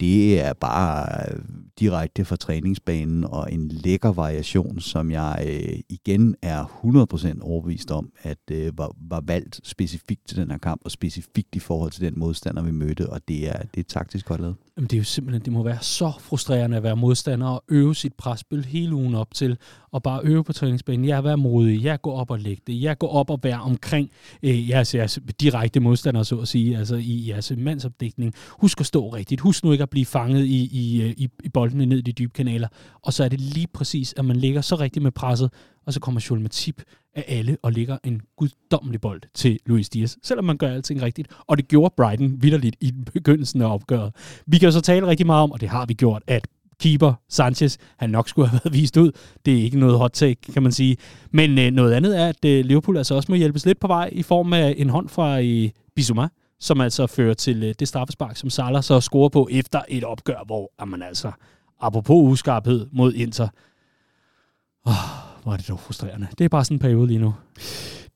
det 0.00 0.40
er 0.40 0.52
bare 0.52 1.06
øh, 1.30 1.40
direkte 1.80 2.24
fra 2.24 2.36
træningsbanen 2.36 3.24
og 3.24 3.52
en 3.52 3.68
lækker 3.68 4.12
variation, 4.12 4.80
som 4.80 5.10
jeg 5.10 5.46
øh, 5.48 5.78
igen 5.88 6.36
er 6.42 6.64
100% 7.34 7.42
overbevist 7.42 7.90
om, 7.90 8.12
at 8.22 8.38
øh, 8.50 8.78
var, 8.78 8.94
var 9.08 9.20
valgt 9.26 9.60
specifikt 9.64 10.28
til 10.28 10.36
den 10.36 10.50
her 10.50 10.58
kamp, 10.58 10.80
og 10.84 10.90
specifikt 10.90 11.56
i 11.56 11.58
forhold 11.58 11.90
til 11.90 12.02
den 12.02 12.18
modstander, 12.18 12.62
vi 12.62 12.70
mødte, 12.70 13.10
og 13.10 13.28
det 13.28 13.48
er, 13.48 13.62
det 13.74 13.80
er 13.80 13.88
taktisk 13.88 14.26
godt 14.26 14.40
lavet. 14.40 14.56
Jamen, 14.76 14.88
det 14.88 14.96
er 14.96 14.98
jo 14.98 15.04
simpelthen, 15.04 15.44
det 15.44 15.52
må 15.52 15.62
være 15.62 15.78
så 15.80 16.12
frustrerende 16.20 16.76
at 16.76 16.82
være 16.82 16.96
modstander 16.96 17.46
og 17.46 17.64
øve 17.68 17.94
sit 17.94 18.12
presspil 18.12 18.64
hele 18.64 18.94
ugen 18.94 19.14
op 19.14 19.34
til, 19.34 19.58
og 19.90 20.02
bare 20.02 20.20
øve 20.24 20.44
på 20.44 20.52
træningsbanen. 20.52 21.04
Jeg 21.04 21.16
er 21.16 21.20
være 21.20 21.36
modig, 21.36 21.84
jeg 21.84 22.00
går 22.02 22.18
op 22.18 22.30
og 22.30 22.38
lægger 22.38 22.62
det, 22.66 22.82
jeg 22.82 22.98
går 22.98 23.08
op 23.08 23.30
og 23.30 23.40
være 23.42 23.60
omkring 23.60 24.10
øh, 24.42 24.70
jeres, 24.70 24.94
jeres 24.94 25.18
direkte 25.40 25.80
modstandere, 25.80 26.24
så 26.24 26.38
at 26.38 26.48
sige, 26.48 26.78
altså 26.78 26.96
i 26.96 27.28
jeres 27.28 27.52
mandsopdækning. 27.56 28.34
Husk 28.48 28.80
at 28.80 28.86
stå 28.86 29.08
rigtigt, 29.08 29.40
husk 29.40 29.64
nu 29.64 29.72
ikke 29.72 29.82
at 29.82 29.90
blive 29.90 30.06
fanget 30.06 30.44
i, 30.44 30.68
i, 30.72 31.02
øh, 31.02 31.10
i, 31.10 31.28
i 31.44 31.48
boldene 31.48 31.86
ned 31.86 31.98
i 31.98 32.02
de 32.02 32.12
dybe 32.12 32.32
kanaler. 32.32 32.68
Og 33.02 33.12
så 33.12 33.24
er 33.24 33.28
det 33.28 33.40
lige 33.40 33.66
præcis, 33.74 34.14
at 34.16 34.24
man 34.24 34.36
ligger 34.36 34.60
så 34.60 34.76
rigtigt 34.76 35.02
med 35.02 35.12
presset, 35.12 35.50
og 35.86 35.92
så 35.92 36.00
kommer 36.00 36.26
Joel 36.30 36.40
Matip 36.40 36.82
af 37.14 37.24
alle 37.28 37.56
og 37.62 37.72
ligger 37.72 37.98
en 38.04 38.22
guddommelig 38.36 39.00
bold 39.00 39.20
til 39.34 39.58
Luis 39.66 39.88
Diaz, 39.88 40.16
selvom 40.22 40.44
man 40.44 40.56
gør 40.56 40.68
alting 40.68 41.02
rigtigt. 41.02 41.28
Og 41.46 41.56
det 41.56 41.68
gjorde 41.68 41.94
Brighton 41.96 42.42
vidderligt 42.42 42.76
i 42.80 42.92
begyndelsen 43.12 43.62
af 43.62 43.74
opgøret. 43.74 44.12
Vi 44.46 44.58
kan 44.58 44.66
jo 44.66 44.72
så 44.72 44.80
tale 44.80 45.06
rigtig 45.06 45.26
meget 45.26 45.42
om, 45.42 45.52
og 45.52 45.60
det 45.60 45.68
har 45.68 45.86
vi 45.86 45.94
gjort, 45.94 46.22
at 46.26 46.46
keeper 46.80 47.12
Sanchez, 47.28 47.76
han 47.96 48.10
nok 48.10 48.28
skulle 48.28 48.48
have 48.48 48.60
været 48.64 48.74
vist 48.74 48.96
ud. 48.96 49.12
Det 49.44 49.58
er 49.58 49.62
ikke 49.62 49.78
noget 49.78 49.98
hot 49.98 50.10
take, 50.14 50.52
kan 50.52 50.62
man 50.62 50.72
sige. 50.72 50.96
Men 51.30 51.58
øh, 51.58 51.70
noget 51.70 51.92
andet 51.92 52.18
er, 52.18 52.28
at 52.28 52.44
øh, 52.44 52.64
Liverpool 52.64 52.96
altså 52.96 53.14
også 53.14 53.32
må 53.32 53.36
hjælpes 53.36 53.66
lidt 53.66 53.80
på 53.80 53.86
vej 53.86 54.10
i 54.12 54.22
form 54.22 54.52
af 54.52 54.74
en 54.76 54.90
hånd 54.90 55.08
fra 55.08 55.40
øh, 55.40 55.70
Bissouma, 55.96 56.28
som 56.60 56.80
altså 56.80 57.06
fører 57.06 57.34
til 57.34 57.62
øh, 57.62 57.74
det 57.78 57.88
straffespark, 57.88 58.36
som 58.36 58.50
Salah 58.50 58.82
så 58.82 59.00
scorer 59.00 59.28
på 59.28 59.48
efter 59.50 59.82
et 59.88 60.04
opgør, 60.04 60.44
hvor 60.46 60.84
man 60.84 61.02
altså, 61.02 61.32
apropos 61.80 62.32
uskarphed 62.32 62.86
mod 62.92 63.14
Inter, 63.14 63.48
oh, 64.86 65.33
hvor 65.44 65.52
er 65.52 65.56
det 65.56 65.68
dog 65.68 65.80
frustrerende. 65.80 66.26
Det 66.38 66.44
er 66.44 66.48
bare 66.48 66.64
sådan 66.64 66.74
en 66.74 66.78
periode 66.78 67.06
lige 67.06 67.18
nu. 67.18 67.34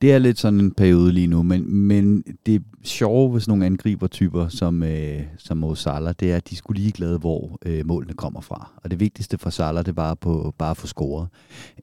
Det 0.03 0.13
er 0.13 0.19
lidt 0.19 0.39
sådan 0.39 0.61
en 0.61 0.71
periode 0.71 1.13
lige 1.13 1.27
nu, 1.27 1.43
men, 1.43 1.75
men 1.75 2.25
det 2.47 2.63
sjove 2.83 3.33
ved 3.33 3.41
sådan 3.41 3.51
nogle 3.51 3.67
angribertyper 3.67 4.49
som, 4.49 4.83
øh, 4.83 5.21
som 5.39 5.57
Mo 5.57 5.75
Salah, 5.75 6.15
det 6.21 6.33
er, 6.33 6.37
at 6.37 6.51
de 6.51 6.57
skulle 6.57 6.81
lige 6.81 6.93
glade, 6.93 7.19
hvor 7.19 7.59
øh, 7.67 7.87
målene 7.87 8.15
kommer 8.15 8.41
fra. 8.41 8.71
Og 8.77 8.91
det 8.91 9.01
vigtigste 9.01 9.39
for 9.39 9.51
Salah, 9.51 9.87
det 9.87 9.97
var 9.97 10.15
på, 10.15 10.55
bare 10.59 10.71
at 10.71 10.77
få 10.77 10.87
scoret. 10.87 11.29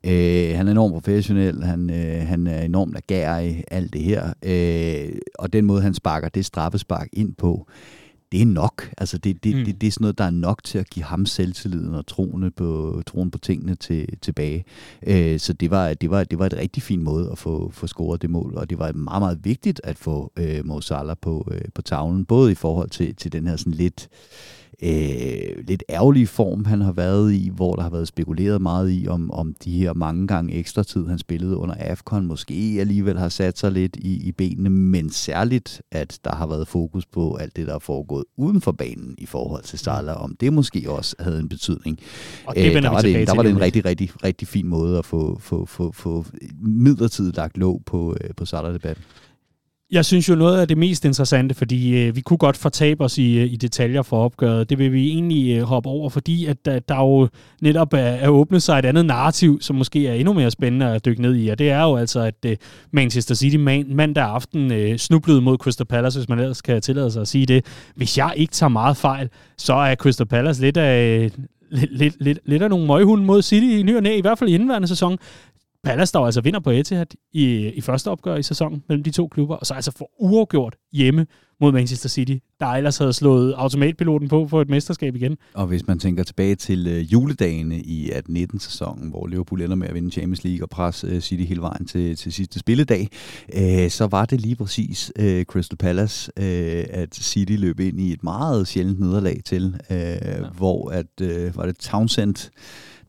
Øh, 0.03 0.55
han 0.55 0.67
er 0.67 0.71
enormt 0.71 0.93
professionel, 0.93 1.63
han, 1.63 1.89
øh, 1.89 2.27
han 2.27 2.47
er 2.47 2.61
enormt 2.61 2.97
agerig, 2.97 3.63
alt 3.71 3.93
det 3.93 4.01
her. 4.01 4.33
Øh, 4.45 5.17
og 5.39 5.53
den 5.53 5.65
måde, 5.65 5.81
han 5.81 5.93
sparker 5.93 6.29
det 6.29 6.45
straffespark 6.45 7.07
ind 7.13 7.33
på, 7.33 7.67
det 8.31 8.41
er 8.41 8.45
nok. 8.45 8.91
Altså 8.97 9.17
det, 9.17 9.43
det, 9.43 9.55
mm. 9.55 9.65
det, 9.65 9.81
det 9.81 9.87
er 9.87 9.91
sådan 9.91 10.03
noget, 10.03 10.17
der 10.17 10.23
er 10.23 10.29
nok 10.29 10.63
til 10.63 10.77
at 10.77 10.89
give 10.89 11.05
ham 11.05 11.25
selvtilliden 11.25 11.93
og 11.93 12.07
troen 12.07 12.51
på, 12.51 13.01
troen 13.07 13.31
på 13.31 13.37
tingene 13.37 13.75
til, 13.75 14.19
tilbage. 14.21 14.65
Øh, 15.07 15.39
så 15.39 15.53
det 15.53 15.71
var, 15.71 15.93
det, 15.93 16.09
var, 16.09 16.23
det 16.23 16.39
var 16.39 16.45
et 16.45 16.53
rigtig 16.53 16.83
fint 16.83 17.03
måde 17.03 17.31
at 17.31 17.37
få, 17.37 17.71
få 17.73 17.87
scoret 17.87 18.21
det 18.21 18.29
mål, 18.29 18.53
og 18.57 18.69
det 18.69 18.79
var 18.79 18.91
meget, 18.91 19.21
meget 19.21 19.39
vigtigt 19.43 19.81
at 19.83 19.97
få 19.97 20.31
øh, 20.37 20.65
Mo 20.65 20.81
Salah 20.81 21.15
på, 21.21 21.47
øh, 21.51 21.61
på 21.73 21.81
tavlen, 21.81 22.25
både 22.25 22.51
i 22.51 22.55
forhold 22.55 22.89
til, 22.89 23.15
til 23.15 23.31
den 23.31 23.47
her 23.47 23.55
sådan 23.55 23.73
lidt 23.73 24.09
øh, 24.83 25.65
lidt 25.67 25.83
ærgerlige 25.89 26.27
form, 26.27 26.65
han 26.65 26.81
har 26.81 26.91
været 26.91 27.33
i, 27.33 27.51
hvor 27.55 27.75
der 27.75 27.81
har 27.81 27.89
været 27.89 28.07
spekuleret 28.07 28.61
meget 28.61 28.91
i, 28.91 29.07
om, 29.07 29.31
om 29.31 29.55
de 29.63 29.77
her 29.77 29.93
mange 29.93 30.27
gange 30.27 30.53
ekstra 30.53 30.83
tid, 30.83 31.07
han 31.07 31.19
spillede 31.19 31.57
under 31.57 31.75
AFCON, 31.79 32.25
måske 32.25 32.77
alligevel 32.79 33.19
har 33.19 33.29
sat 33.29 33.59
sig 33.59 33.71
lidt 33.71 33.95
i, 33.95 34.27
i 34.27 34.31
benene, 34.31 34.69
men 34.69 35.09
særligt, 35.09 35.81
at 35.91 36.19
der 36.23 36.35
har 36.35 36.47
været 36.47 36.67
fokus 36.67 37.05
på 37.05 37.35
alt 37.35 37.55
det, 37.55 37.67
der 37.67 37.75
er 37.75 37.79
foregået 37.79 38.23
uden 38.37 38.61
for 38.61 38.71
banen 38.71 39.15
i 39.17 39.25
forhold 39.25 39.63
til 39.63 39.79
Salah, 39.79 40.23
om 40.23 40.35
det 40.39 40.53
måske 40.53 40.91
også 40.91 41.15
havde 41.19 41.39
en 41.39 41.49
betydning. 41.49 41.99
Og 42.45 42.55
det 42.55 42.75
øh, 42.75 42.83
der 42.83 42.89
var 42.89 43.01
det, 43.01 43.27
der 43.27 43.35
var 43.35 43.43
det 43.43 43.51
en 43.51 43.61
rigtig, 43.61 43.85
rigtig, 43.85 44.09
rigtig 44.23 44.47
fin 44.47 44.67
måde 44.67 44.97
at 44.97 45.05
få, 45.05 45.39
få, 45.39 45.65
få, 45.65 45.91
få 45.91 46.25
midlertidigt 46.61 47.37
lagt 47.37 47.57
låg 47.57 47.81
på, 47.85 48.15
øh, 48.21 48.29
på 48.37 48.45
Salah-debatten. 48.45 49.03
Jeg 49.91 50.05
synes 50.05 50.29
jo 50.29 50.35
noget 50.35 50.61
af 50.61 50.67
det 50.67 50.77
mest 50.77 51.05
interessante, 51.05 51.55
fordi 51.55 51.97
øh, 51.97 52.15
vi 52.15 52.21
kunne 52.21 52.37
godt 52.37 52.57
fortabe 52.57 53.03
os 53.03 53.17
i, 53.17 53.37
øh, 53.37 53.53
i 53.53 53.55
detaljer 53.55 54.01
for 54.01 54.23
opgøret. 54.23 54.69
Det 54.69 54.77
vil 54.77 54.93
vi 54.93 55.07
egentlig 55.07 55.57
øh, 55.57 55.63
hoppe 55.63 55.89
over, 55.89 56.09
fordi 56.09 56.45
at 56.45 56.65
der, 56.65 56.79
der 56.79 56.95
jo 56.95 57.27
netop 57.61 57.93
er, 57.93 57.97
er 57.97 58.29
åbnet 58.29 58.63
sig 58.63 58.79
et 58.79 58.85
andet 58.85 59.05
narrativ, 59.05 59.61
som 59.61 59.75
måske 59.75 60.07
er 60.07 60.13
endnu 60.13 60.33
mere 60.33 60.51
spændende 60.51 60.85
at 60.85 61.05
dykke 61.05 61.21
ned 61.21 61.35
i. 61.35 61.47
Og 61.47 61.59
det 61.59 61.69
er 61.69 61.81
jo 61.81 61.95
altså, 61.95 62.19
at 62.19 62.35
øh, 62.45 62.57
Manchester 62.91 63.35
City 63.35 63.55
man, 63.55 63.85
mandag 63.89 64.23
aften 64.23 64.71
øh, 64.71 64.97
snublede 64.97 65.41
mod 65.41 65.57
Crystal 65.57 65.85
Palace, 65.85 66.19
hvis 66.19 66.29
man 66.29 66.39
ellers 66.39 66.61
kan 66.61 66.81
tillade 66.81 67.11
sig 67.11 67.21
at 67.21 67.27
sige 67.27 67.45
det. 67.45 67.65
Hvis 67.95 68.17
jeg 68.17 68.33
ikke 68.35 68.53
tager 68.53 68.69
meget 68.69 68.97
fejl, 68.97 69.29
så 69.57 69.73
er 69.73 69.95
Crystal 69.95 70.27
Palace 70.27 70.61
lidt 70.61 70.77
af, 70.77 71.19
øh, 71.19 71.31
lidt, 71.71 71.97
lidt, 71.97 72.15
lidt, 72.19 72.39
lidt 72.45 72.63
af 72.63 72.69
nogle 72.69 72.87
møghunde 72.87 73.25
mod 73.25 73.41
City 73.41 73.65
i 73.65 73.83
ny 73.83 73.95
og 73.95 74.03
næ, 74.03 74.17
i 74.17 74.21
hvert 74.21 74.39
fald 74.39 74.49
i 74.49 74.53
indværende 74.53 74.87
sæson. 74.87 75.17
Palace, 75.85 76.13
der 76.13 76.19
altså 76.19 76.41
vinder 76.41 76.59
på 76.59 76.69
Etihad 76.69 77.05
i, 77.33 77.67
i 77.67 77.81
første 77.81 78.11
opgør 78.11 78.35
i 78.35 78.43
sæsonen 78.43 78.83
mellem 78.89 79.03
de 79.03 79.11
to 79.11 79.27
klubber, 79.27 79.55
og 79.55 79.65
så 79.65 79.73
altså 79.73 79.91
får 79.97 80.11
uafgjort 80.19 80.75
hjemme 80.93 81.25
mod 81.61 81.71
Manchester 81.71 82.09
City, 82.09 82.37
der 82.59 82.65
ellers 82.65 82.97
havde 82.97 83.13
slået 83.13 83.53
automatpiloten 83.57 84.27
på 84.27 84.47
for 84.47 84.61
et 84.61 84.69
mesterskab 84.69 85.15
igen. 85.15 85.37
Og 85.53 85.67
hvis 85.67 85.87
man 85.87 85.99
tænker 85.99 86.23
tilbage 86.23 86.55
til 86.55 86.87
øh, 86.87 87.13
juledagene 87.13 87.79
i 87.79 88.09
18-19-sæsonen, 88.09 89.09
hvor 89.09 89.27
Liverpool 89.27 89.61
ender 89.61 89.75
med 89.75 89.87
at 89.87 89.93
vinde 89.93 90.11
Champions 90.11 90.43
League 90.43 90.63
og 90.65 90.69
presse 90.69 91.07
øh, 91.07 91.19
City 91.21 91.43
hele 91.43 91.61
vejen 91.61 91.85
til, 91.85 92.15
til 92.15 92.33
sidste 92.33 92.59
spilledag, 92.59 93.09
øh, 93.53 93.89
så 93.89 94.07
var 94.07 94.25
det 94.25 94.41
lige 94.41 94.55
præcis 94.55 95.11
øh, 95.19 95.45
Crystal 95.45 95.77
Palace, 95.77 96.31
øh, 96.37 96.85
at 96.89 97.15
City 97.15 97.53
løb 97.53 97.79
ind 97.79 97.99
i 97.99 98.13
et 98.13 98.23
meget 98.23 98.67
sjældent 98.67 98.99
nederlag 98.99 99.41
til, 99.45 99.75
øh, 99.91 99.97
ja. 99.97 100.49
hvor 100.57 100.89
at, 100.89 101.21
øh, 101.21 101.57
var 101.57 101.65
det 101.65 101.77
Townsend, 101.77 102.51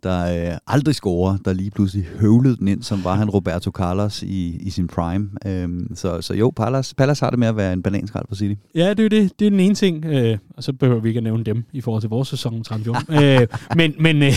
der 0.07 0.51
øh, 0.51 0.59
aldrig 0.67 0.95
scorer, 0.95 1.37
der 1.45 1.53
lige 1.53 1.71
pludselig 1.71 2.07
høvlede 2.21 2.57
den 2.57 2.69
ind, 2.69 2.83
som 2.83 3.05
var 3.05 3.15
han 3.15 3.31
Roberto 3.31 3.71
Carlos 3.71 4.23
i, 4.23 4.57
i 4.61 4.71
sin 4.71 4.87
prime. 4.87 5.29
Øhm, 5.47 5.95
så, 5.95 6.21
så 6.21 6.35
jo, 6.35 6.53
Palace, 6.57 6.95
Palace 6.95 7.25
har 7.25 7.31
det 7.31 7.39
med 7.39 7.49
at 7.49 7.57
være 7.57 7.73
en 7.73 7.83
bananskrald 7.83 8.25
for 8.29 8.35
City. 8.35 8.55
Ja, 8.75 8.95
det 8.95 9.05
er 9.05 9.09
det. 9.09 9.39
Det 9.39 9.47
er 9.47 9.51
den 9.51 9.61
ene 9.61 9.75
ting, 9.75 10.05
øh, 10.05 10.39
og 10.57 10.63
så 10.63 10.73
behøver 10.73 11.01
vi 11.01 11.09
ikke 11.09 11.19
at 11.19 11.25
nævne 11.25 11.45
dem 11.45 11.65
i 11.73 11.81
forhold 11.81 12.03
til 12.03 12.11
vores 12.11 12.29
sæson 12.29 12.55
øh, 13.23 13.47
men 13.77 13.95
men 13.99 14.23
øh, 14.23 14.33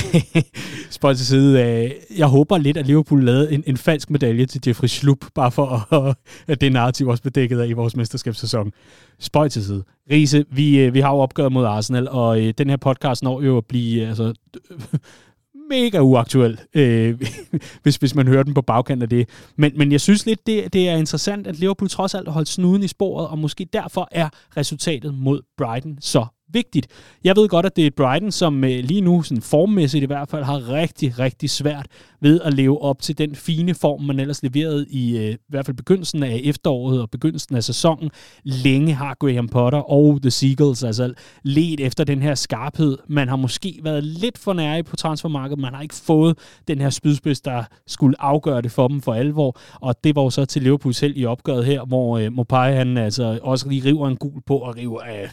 spøj 0.90 1.14
til 1.14 1.26
side, 1.26 1.62
øh, 1.64 1.92
jeg 2.18 2.28
håber 2.28 2.58
lidt, 2.58 2.78
at 2.78 2.88
Liverpool 2.88 3.24
lavede 3.24 3.54
en, 3.54 3.64
en 3.68 3.78
falsk 3.78 4.10
medalje 4.10 4.46
til 4.46 4.62
Jeffrey 4.68 4.88
Schlupp, 4.88 5.26
bare 5.36 5.52
for 5.52 5.94
at, 5.94 6.16
at 6.54 6.62
det 6.62 6.72
narrativ 6.72 7.08
også 7.08 7.24
blev 7.24 7.32
dækket 7.32 7.60
af 7.60 7.68
i 7.68 7.74
vores 7.74 7.96
mesterskabssæson. 7.96 8.72
Spøj 9.20 9.50
til 9.50 9.66
side. 9.66 9.84
Riese, 10.12 10.46
vi, 10.52 10.80
øh, 10.80 10.94
vi 10.94 11.00
har 11.00 11.12
jo 11.12 11.18
opgøret 11.18 11.52
mod 11.52 11.66
Arsenal, 11.66 12.08
og 12.10 12.42
øh, 12.42 12.54
den 12.58 12.70
her 12.70 12.78
podcast 12.78 13.24
når 13.24 13.42
jo 13.42 13.58
at 13.58 13.66
blive... 13.66 14.08
Altså, 14.08 14.34
mega 15.70 16.00
uaktuel, 16.00 16.60
øh, 16.74 17.22
hvis, 17.84 17.96
hvis 17.96 18.16
man 18.16 18.28
hører 18.28 18.44
den 18.44 18.54
på 18.54 18.62
bagkant 18.62 19.04
af 19.04 19.10
det. 19.10 19.30
Men, 19.56 19.72
men 19.76 19.92
jeg 19.92 20.02
synes 20.02 20.26
lidt, 20.26 20.48
det, 20.48 20.74
det 20.74 20.90
er 20.90 20.96
interessant, 20.96 21.48
at 21.48 21.60
Liverpool 21.60 21.90
trods 21.90 22.16
alt 22.16 22.28
har 22.28 22.34
holdt 22.34 22.50
snuden 22.50 22.84
i 22.84 22.88
sporet, 22.88 23.28
og 23.28 23.38
måske 23.38 23.68
derfor 23.74 24.08
er 24.12 24.30
resultatet 24.58 25.14
mod 25.14 25.42
Brighton 25.58 25.98
så 26.02 26.26
vigtigt. 26.54 26.88
Jeg 27.24 27.36
ved 27.36 27.48
godt, 27.48 27.66
at 27.66 27.76
det 27.76 27.86
er 27.86 27.92
Brighton, 27.98 28.32
som 28.32 28.64
øh, 28.64 28.70
lige 28.70 29.02
nu 29.02 29.22
sådan 29.22 29.42
formmæssigt 29.42 30.04
i 30.04 30.06
hvert 30.06 30.30
fald 30.30 30.44
har 30.44 30.72
rigtig, 30.72 31.20
rigtig 31.20 31.50
svært 31.50 31.88
ved 32.22 32.42
at 32.42 32.54
leve 32.54 32.82
op 32.82 33.02
til 33.02 33.18
den 33.18 33.36
fine 33.36 33.74
form, 33.74 34.02
man 34.02 34.20
ellers 34.20 34.44
leverede 34.44 34.86
i, 34.90 35.18
øh, 35.18 35.32
i 35.32 35.38
hvert 35.50 35.66
fald 35.66 35.78
begyndelsen 35.78 36.24
af 36.24 36.42
efteråret 36.44 37.02
og 37.02 37.10
begyndelsen 37.10 37.56
af 37.56 37.64
sæsonen. 37.64 38.10
Længe 38.44 38.94
har 38.94 39.16
Graham 39.20 39.48
Potter 39.48 39.80
og 39.80 40.22
The 40.22 40.32
Seagulls 40.32 40.84
altså 40.84 41.14
let 41.44 41.80
efter 41.80 42.04
den 42.04 42.22
her 42.22 42.36
skarphed. 42.36 42.98
Man 43.08 43.28
har 43.28 43.36
måske 43.36 43.80
været 43.84 44.04
lidt 44.04 44.38
for 44.38 44.54
nære 44.54 44.84
på 44.84 44.96
transfermarkedet. 44.96 45.60
Man 45.60 45.74
har 45.74 45.82
ikke 45.82 45.96
fået 45.96 46.38
den 46.68 46.82
her 46.82 46.90
spydspids, 46.90 47.42
der 47.42 47.64
skulle 47.88 48.22
afgøre 48.22 48.62
det 48.62 48.72
for 48.72 48.88
dem 48.88 49.02
for 49.02 49.14
alvor. 49.14 49.58
Og 49.82 49.96
det 50.04 50.16
var 50.16 50.22
jo 50.22 50.30
så 50.30 50.46
til 50.46 50.62
Liverpool 50.62 50.94
selv 50.94 51.18
i 51.18 51.26
opgøret 51.26 51.66
her, 51.66 51.86
hvor 51.86 52.18
øh, 52.18 52.34
Mopai 52.34 52.74
han 52.74 52.98
altså 52.98 53.40
også 53.42 53.70
lige 53.70 53.86
river 53.86 54.08
en 54.08 54.18
gul 54.18 54.42
på 54.46 54.58
og 54.58 54.78
river 54.78 55.02
af 55.02 55.24
øh, 55.24 55.30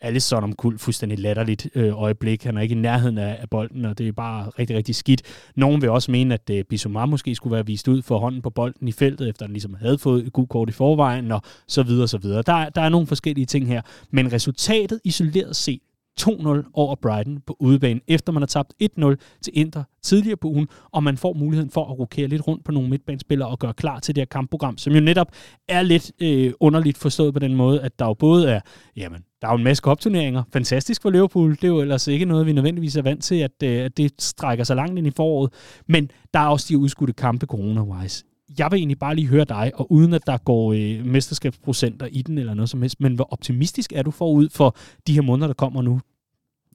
Alisson 0.00 0.44
om 0.44 0.52
kul 0.52 0.78
fuldstændig 0.78 1.18
latterligt 1.18 1.68
øh, 1.74 2.02
øjeblik. 2.02 2.44
Han 2.44 2.56
er 2.56 2.60
ikke 2.60 2.74
i 2.74 2.78
nærheden 2.78 3.18
af, 3.18 3.38
af 3.40 3.50
bolden, 3.50 3.84
og 3.84 3.98
det 3.98 4.08
er 4.08 4.12
bare 4.12 4.48
rigtig, 4.58 4.76
rigtig 4.76 4.94
skidt. 4.94 5.22
Nogen 5.56 5.82
vil 5.82 5.90
også 5.90 6.10
mene, 6.10 6.34
at 6.34 6.50
øh, 6.50 6.64
Bissouma 6.64 7.06
måske 7.06 7.34
skulle 7.34 7.54
være 7.54 7.66
vist 7.66 7.88
ud 7.88 8.02
for 8.02 8.18
hånden 8.18 8.42
på 8.42 8.50
bolden 8.50 8.88
i 8.88 8.92
feltet, 8.92 9.28
efter 9.28 9.44
han 9.44 9.52
ligesom 9.52 9.74
havde 9.80 9.98
fået 9.98 10.26
et 10.26 10.32
kort 10.48 10.68
i 10.68 10.72
forvejen, 10.72 11.32
og 11.32 11.42
så 11.68 11.82
videre, 11.82 12.08
så 12.08 12.18
videre. 12.18 12.42
Der, 12.42 12.68
der 12.68 12.80
er 12.80 12.88
nogle 12.88 13.06
forskellige 13.06 13.46
ting 13.46 13.66
her, 13.66 13.82
men 14.10 14.32
resultatet 14.32 15.00
isoleret 15.04 15.56
set 15.56 15.80
2-0 16.20 16.70
over 16.74 16.94
Brighton 16.94 17.40
på 17.46 17.56
udebane, 17.60 18.00
efter 18.08 18.32
man 18.32 18.42
har 18.42 18.46
tabt 18.46 18.74
1-0 18.82 19.14
til 19.42 19.52
Inter 19.56 19.84
tidligere 20.02 20.36
på 20.36 20.48
ugen, 20.48 20.68
og 20.90 21.02
man 21.02 21.16
får 21.16 21.32
muligheden 21.32 21.70
for 21.70 21.84
at 21.84 21.98
rokere 21.98 22.28
lidt 22.28 22.46
rundt 22.48 22.64
på 22.64 22.72
nogle 22.72 22.88
midtbanespillere 22.88 23.48
og 23.48 23.58
gøre 23.58 23.74
klar 23.74 24.00
til 24.00 24.14
det 24.14 24.20
her 24.20 24.26
kampprogram, 24.26 24.78
som 24.78 24.92
jo 24.92 25.00
netop 25.00 25.28
er 25.68 25.82
lidt 25.82 26.12
øh, 26.20 26.52
underligt 26.60 26.98
forstået 26.98 27.34
på 27.34 27.38
den 27.38 27.54
måde, 27.54 27.82
at 27.82 27.98
der 27.98 28.06
jo 28.06 28.14
både 28.14 28.50
er, 28.50 28.60
jamen, 28.96 29.24
der 29.42 29.48
er 29.48 29.52
jo 29.52 29.58
en 29.58 29.64
masse 29.64 29.84
opturneringer. 29.84 30.42
Fantastisk 30.52 31.02
for 31.02 31.10
Liverpool. 31.10 31.50
Det 31.50 31.64
er 31.64 31.68
jo 31.68 31.80
ellers 31.80 32.06
ikke 32.08 32.24
noget, 32.24 32.46
vi 32.46 32.52
nødvendigvis 32.52 32.96
er 32.96 33.02
vant 33.02 33.24
til, 33.24 33.34
at, 33.34 33.62
øh, 33.64 33.84
at 33.84 33.96
det 33.96 34.12
strækker 34.18 34.64
sig 34.64 34.76
langt 34.76 34.98
ind 34.98 35.06
i 35.06 35.10
foråret. 35.10 35.52
Men 35.86 36.10
der 36.34 36.40
er 36.40 36.46
også 36.46 36.66
de 36.68 36.78
udskudte 36.78 37.12
kampe 37.12 37.46
corona-wise 37.46 38.24
jeg 38.58 38.70
vil 38.70 38.78
egentlig 38.78 38.98
bare 38.98 39.14
lige 39.14 39.26
høre 39.26 39.44
dig, 39.44 39.72
og 39.74 39.92
uden 39.92 40.12
at 40.14 40.26
der 40.26 40.38
går 40.38 40.72
øh, 40.72 41.06
mesterskabsprocenter 41.06 42.06
i 42.06 42.22
den 42.22 42.38
eller 42.38 42.54
noget 42.54 42.70
som 42.70 42.82
helst, 42.82 43.00
men 43.00 43.14
hvor 43.14 43.32
optimistisk 43.32 43.92
er 43.92 44.02
du 44.02 44.10
forud 44.10 44.48
for 44.48 44.76
de 45.06 45.14
her 45.14 45.22
måneder, 45.22 45.46
der 45.46 45.54
kommer 45.54 45.82
nu? 45.82 46.00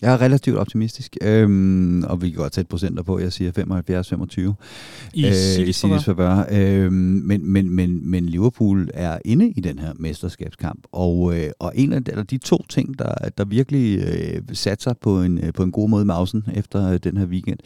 Jeg 0.01 0.13
er 0.13 0.21
relativt 0.21 0.57
optimistisk, 0.57 1.17
øhm, 1.21 2.03
og 2.03 2.21
vi 2.21 2.29
kan 2.29 2.37
godt 2.37 2.55
sætte 2.55 2.69
procenter 2.69 3.03
på. 3.03 3.19
Jeg 3.19 3.33
siger 3.33 3.51
75-25 3.51 5.13
i 5.13 5.25
øh, 5.25 5.31
City's 5.69 6.03
favør. 6.05 6.45
Øhm, 6.51 6.93
men, 6.93 7.51
men, 7.51 7.69
men, 7.69 8.09
men 8.09 8.25
Liverpool 8.25 8.89
er 8.93 9.19
inde 9.25 9.49
i 9.49 9.61
den 9.61 9.79
her 9.79 9.93
mesterskabskamp, 9.99 10.79
og, 10.91 11.37
øh, 11.37 11.49
og 11.59 11.71
en 11.75 11.93
af 11.93 12.03
de, 12.03 12.11
eller 12.11 12.23
de 12.23 12.37
to 12.37 12.65
ting, 12.69 12.99
der, 12.99 13.13
der 13.37 13.45
virkelig 13.45 13.99
øh, 13.99 14.41
satser 14.53 14.93
på 14.93 15.21
en, 15.21 15.41
på 15.53 15.63
en 15.63 15.71
god 15.71 15.89
måde 15.89 16.01
i 16.01 16.05
mausen 16.05 16.43
efter 16.53 16.91
øh, 16.91 16.99
den 17.03 17.17
her 17.17 17.25
weekend, 17.25 17.59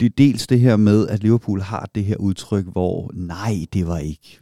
det 0.00 0.06
er 0.06 0.10
dels 0.18 0.46
det 0.46 0.60
her 0.60 0.76
med, 0.76 1.08
at 1.08 1.22
Liverpool 1.22 1.60
har 1.60 1.88
det 1.94 2.04
her 2.04 2.16
udtryk, 2.16 2.64
hvor 2.72 3.10
nej, 3.14 3.66
det 3.72 3.86
var 3.86 3.98
ikke 3.98 4.40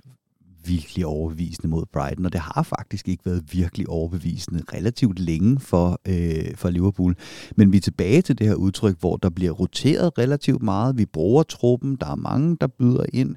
virkelig 0.66 1.06
overbevisende 1.06 1.68
mod 1.68 1.84
Brighton, 1.92 2.26
og 2.26 2.32
det 2.32 2.40
har 2.40 2.62
faktisk 2.62 3.08
ikke 3.08 3.26
været 3.26 3.44
virkelig 3.52 3.88
overbevisende 3.88 4.62
relativt 4.72 5.18
længe 5.18 5.60
for, 5.60 6.00
øh, 6.08 6.54
for 6.54 6.70
Liverpool. 6.70 7.16
Men 7.56 7.72
vi 7.72 7.76
er 7.76 7.80
tilbage 7.80 8.22
til 8.22 8.38
det 8.38 8.46
her 8.46 8.54
udtryk, 8.54 9.00
hvor 9.00 9.16
der 9.16 9.30
bliver 9.30 9.52
roteret 9.52 10.18
relativt 10.18 10.62
meget. 10.62 10.98
Vi 10.98 11.06
bruger 11.06 11.42
truppen, 11.42 11.96
der 12.00 12.10
er 12.10 12.14
mange, 12.14 12.56
der 12.60 12.66
byder 12.66 13.04
ind. 13.12 13.36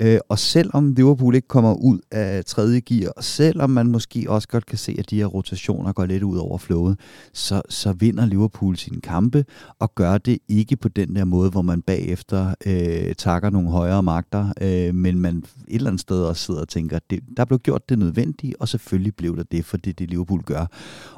Øh, 0.00 0.18
og 0.28 0.38
selvom 0.38 0.92
Liverpool 0.92 1.34
ikke 1.34 1.48
kommer 1.48 1.74
ud 1.74 1.98
af 2.10 2.44
tredje 2.44 2.80
gear, 2.80 3.10
og 3.16 3.24
selvom 3.24 3.70
man 3.70 3.86
måske 3.86 4.26
også 4.28 4.48
godt 4.48 4.66
kan 4.66 4.78
se, 4.78 4.96
at 4.98 5.10
de 5.10 5.16
her 5.16 5.26
rotationer 5.26 5.92
går 5.92 6.06
lidt 6.06 6.22
ud 6.22 6.36
over 6.36 6.58
flowet, 6.58 6.98
så, 7.32 7.62
så 7.68 7.92
vinder 7.92 8.26
Liverpool 8.26 8.76
sine 8.76 9.00
kampe, 9.00 9.44
og 9.78 9.94
gør 9.94 10.18
det 10.18 10.38
ikke 10.48 10.76
på 10.76 10.88
den 10.88 11.16
der 11.16 11.24
måde, 11.24 11.50
hvor 11.50 11.62
man 11.62 11.82
bagefter 11.82 12.54
øh, 12.66 13.14
takker 13.14 13.50
nogle 13.50 13.70
højere 13.70 14.02
magter, 14.02 14.52
øh, 14.60 14.94
men 14.94 15.20
man 15.20 15.36
et 15.36 15.74
eller 15.74 15.90
andet 15.90 16.00
sted 16.00 16.22
også 16.22 16.42
sidder 16.44 16.60
og 16.60 16.68
tænker, 16.68 16.96
at 16.96 17.02
det, 17.10 17.20
der 17.36 17.44
blev 17.44 17.58
gjort 17.58 17.88
det 17.88 17.98
nødvendige, 17.98 18.54
og 18.60 18.68
selvfølgelig 18.68 19.16
blev 19.16 19.36
der 19.36 19.42
det, 19.42 19.64
for 19.64 19.76
det 19.76 19.98
det 19.98 20.10
Liverpool 20.10 20.42
gør. 20.42 20.66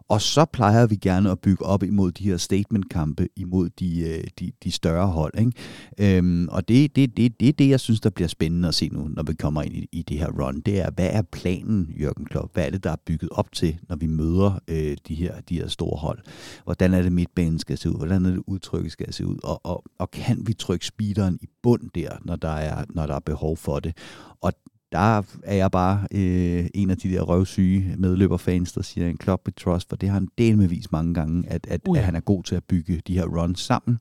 Og 0.09 0.21
så 0.21 0.45
plejer 0.45 0.87
vi 0.87 0.97
gerne 0.97 1.31
at 1.31 1.39
bygge 1.39 1.65
op 1.65 1.83
imod 1.83 2.13
de 2.13 2.25
her 2.25 2.37
statement-kampe, 2.37 3.29
imod 3.37 3.71
de, 3.71 4.01
øh, 4.01 4.25
de, 4.41 4.53
de 4.65 4.71
større 4.71 5.07
hold. 5.07 5.39
Ikke? 5.39 6.17
Øhm, 6.17 6.49
og 6.49 6.69
det 6.69 6.85
er 6.85 6.89
det, 6.89 7.17
det, 7.17 7.41
det, 7.41 7.59
det, 7.59 7.69
jeg 7.69 7.81
synes, 7.81 8.01
der 8.01 8.11
bliver 8.11 8.29
spændende 8.29 8.69
at 8.69 8.75
se 8.75 8.89
nu, 8.89 9.09
når 9.09 9.23
vi 9.23 9.35
kommer 9.35 9.63
ind 9.63 9.75
i, 9.75 9.89
i 9.93 10.03
det 10.03 10.19
her 10.19 10.31
run. 10.31 10.61
Det 10.61 10.81
er, 10.81 10.91
hvad 10.91 11.11
er 11.13 11.23
planen, 11.23 11.95
Jørgen 12.01 12.25
Klopp? 12.25 12.55
Hvad 12.55 12.67
er 12.67 12.71
det, 12.71 12.85
der 12.85 12.91
er 12.91 12.97
bygget 13.07 13.31
op 13.33 13.53
til, 13.53 13.79
når 13.89 13.97
vi 13.97 14.07
møder 14.07 14.59
øh, 14.69 14.97
de, 15.09 15.15
her, 15.15 15.41
de 15.41 15.55
her 15.55 15.69
store 15.69 15.99
hold? 15.99 16.19
Hvordan 16.65 16.95
er 16.95 17.03
det, 17.03 17.13
midtbanen 17.13 17.59
skal 17.59 17.79
se 17.79 17.91
ud? 17.91 17.97
Hvordan 17.97 18.27
er 18.27 18.31
det, 18.31 18.43
udtrykket 18.47 18.93
skal 18.93 19.13
se 19.13 19.27
ud? 19.27 19.39
Og, 19.45 19.61
og, 19.67 19.85
og 19.99 20.11
kan 20.11 20.43
vi 20.47 20.53
trykke 20.53 20.87
speederen 20.87 21.39
i 21.43 21.47
bund 21.63 21.91
der, 21.95 22.11
når 22.25 22.37
der 22.37 22.49
er, 22.49 22.85
når 22.91 23.07
der 23.07 23.15
er 23.15 23.21
behov 23.21 23.57
for 23.57 23.81
det? 23.81 23.97
Og 24.41 24.53
der 24.93 25.23
er 25.43 25.55
jeg 25.55 25.71
bare 25.71 26.07
øh, 26.15 26.67
en 26.75 26.91
af 26.91 26.97
de 26.97 27.11
der 27.11 27.23
røvsyge 27.23 27.95
medløberfans, 27.99 28.73
der 28.73 28.83
siger 28.83 29.09
en 29.09 29.19
club 29.23 29.41
with 29.47 29.57
trust, 29.57 29.89
for 29.89 29.97
det 29.97 30.09
har 30.09 30.15
han 30.15 30.29
delmevis 30.39 30.93
mange 30.93 31.15
gange, 31.15 31.49
at, 31.49 31.67
at, 31.71 31.81
uh, 31.89 31.97
ja. 31.97 32.01
at 32.01 32.05
han 32.05 32.15
er 32.15 32.21
god 32.21 32.43
til 32.43 32.55
at 32.55 32.65
bygge 32.65 33.03
de 33.07 33.15
her 33.15 33.27
runs 33.27 33.61
sammen, 33.61 33.99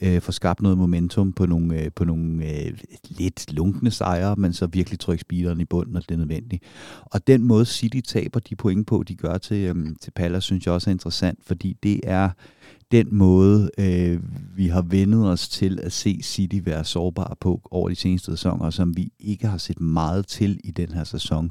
øh, 0.00 0.20
få 0.20 0.32
skabt 0.32 0.62
noget 0.62 0.78
momentum 0.78 1.32
på 1.32 1.46
nogle, 1.46 1.82
øh, 1.82 1.90
på 1.96 2.04
nogle 2.04 2.44
øh, 2.44 2.78
lidt 3.08 3.52
lunkne 3.52 3.90
sejre, 3.90 4.36
men 4.36 4.52
så 4.52 4.66
virkelig 4.66 4.98
trykke 4.98 5.20
speederen 5.20 5.60
i 5.60 5.64
bunden, 5.64 5.92
når 5.92 6.00
det 6.00 6.10
er 6.10 6.18
nødvendigt. 6.18 6.62
Og 7.00 7.26
den 7.26 7.42
måde 7.42 7.64
City 7.64 8.00
taber 8.00 8.40
de 8.40 8.56
point 8.56 8.86
på, 8.86 9.02
de 9.08 9.16
gør 9.16 9.38
til, 9.38 9.56
øh, 9.56 9.96
til 10.00 10.10
Palace, 10.10 10.46
synes 10.46 10.66
jeg 10.66 10.74
også 10.74 10.90
er 10.90 10.92
interessant, 10.92 11.38
fordi 11.42 11.76
det 11.82 12.00
er 12.02 12.30
den 12.92 13.08
måde, 13.10 13.70
øh, 13.78 14.20
vi 14.56 14.66
har 14.66 14.82
vendet 14.82 15.30
os 15.30 15.48
til 15.48 15.80
at 15.82 15.92
se 15.92 16.20
City 16.22 16.60
være 16.64 16.84
sårbare 16.84 17.36
på 17.40 17.60
over 17.70 17.88
de 17.88 17.94
seneste 17.94 18.30
sæsoner, 18.30 18.70
som 18.70 18.96
vi 18.96 19.12
ikke 19.18 19.46
har 19.46 19.58
set 19.58 19.80
meget 19.80 20.26
til 20.26 20.60
i 20.64 20.70
den 20.70 20.88
her 20.88 21.04
sæson. 21.04 21.50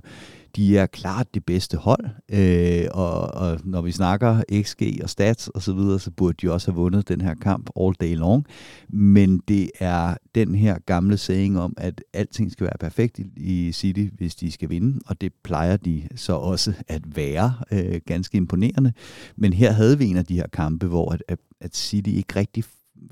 De 0.56 0.78
er 0.78 0.86
klart 0.86 1.34
det 1.34 1.45
bedste 1.45 1.78
hold, 1.78 2.06
øh, 2.32 2.88
og, 2.91 3.22
og 3.22 3.60
når 3.64 3.82
vi 3.82 3.91
snakker 3.91 4.43
XG 4.62 4.99
og 5.04 5.10
stats 5.10 5.47
og 5.47 5.62
så 5.62 5.74
videre, 5.74 5.99
så 5.99 6.12
burde 6.12 6.38
de 6.41 6.51
også 6.51 6.72
have 6.72 6.76
vundet 6.76 7.08
den 7.08 7.22
her 7.22 7.36
kamp 7.36 7.70
all 7.80 7.93
day 8.01 8.16
long. 8.16 8.45
Men 8.89 9.39
det 9.47 9.72
er 9.80 10.16
den 10.36 10.56
her 10.56 10.78
gamle 10.86 11.18
saying 11.18 11.60
om, 11.60 11.74
at 11.78 12.04
alting 12.14 12.51
skal 12.51 12.64
være 12.64 12.78
perfekt 12.80 13.20
i, 13.20 13.26
i 13.36 13.72
City, 13.72 14.08
hvis 14.18 14.36
de 14.36 14.51
skal 14.51 14.70
vinde, 14.70 14.99
og 15.06 15.22
det 15.22 15.34
plejer 15.43 15.78
de 15.78 16.08
så 16.16 16.34
også 16.34 16.74
at 16.88 17.16
være 17.16 17.54
øh, 17.72 18.01
ganske 18.06 18.38
imponerende. 18.38 18.93
Men 19.36 19.54
her 19.54 19.72
havde 19.72 19.97
vi 19.97 20.06
en 20.06 20.18
af 20.18 20.26
de 20.26 20.36
her 20.36 20.47
kampe, 20.47 20.88
hvor 20.88 21.18
at, 21.28 21.39
at 21.62 21.76
City 21.76 22.10
ikke 22.10 22.36
rigtig 22.36 22.64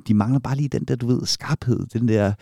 de 0.08 0.14
mangler 0.14 0.40
bare 0.40 0.56
lige 0.56 0.70
den 0.70 0.84
der, 0.84 0.96
du 0.96 1.08
ved, 1.08 1.26
skarphed, 1.26 1.86
den 1.94 2.08
der 2.08 2.34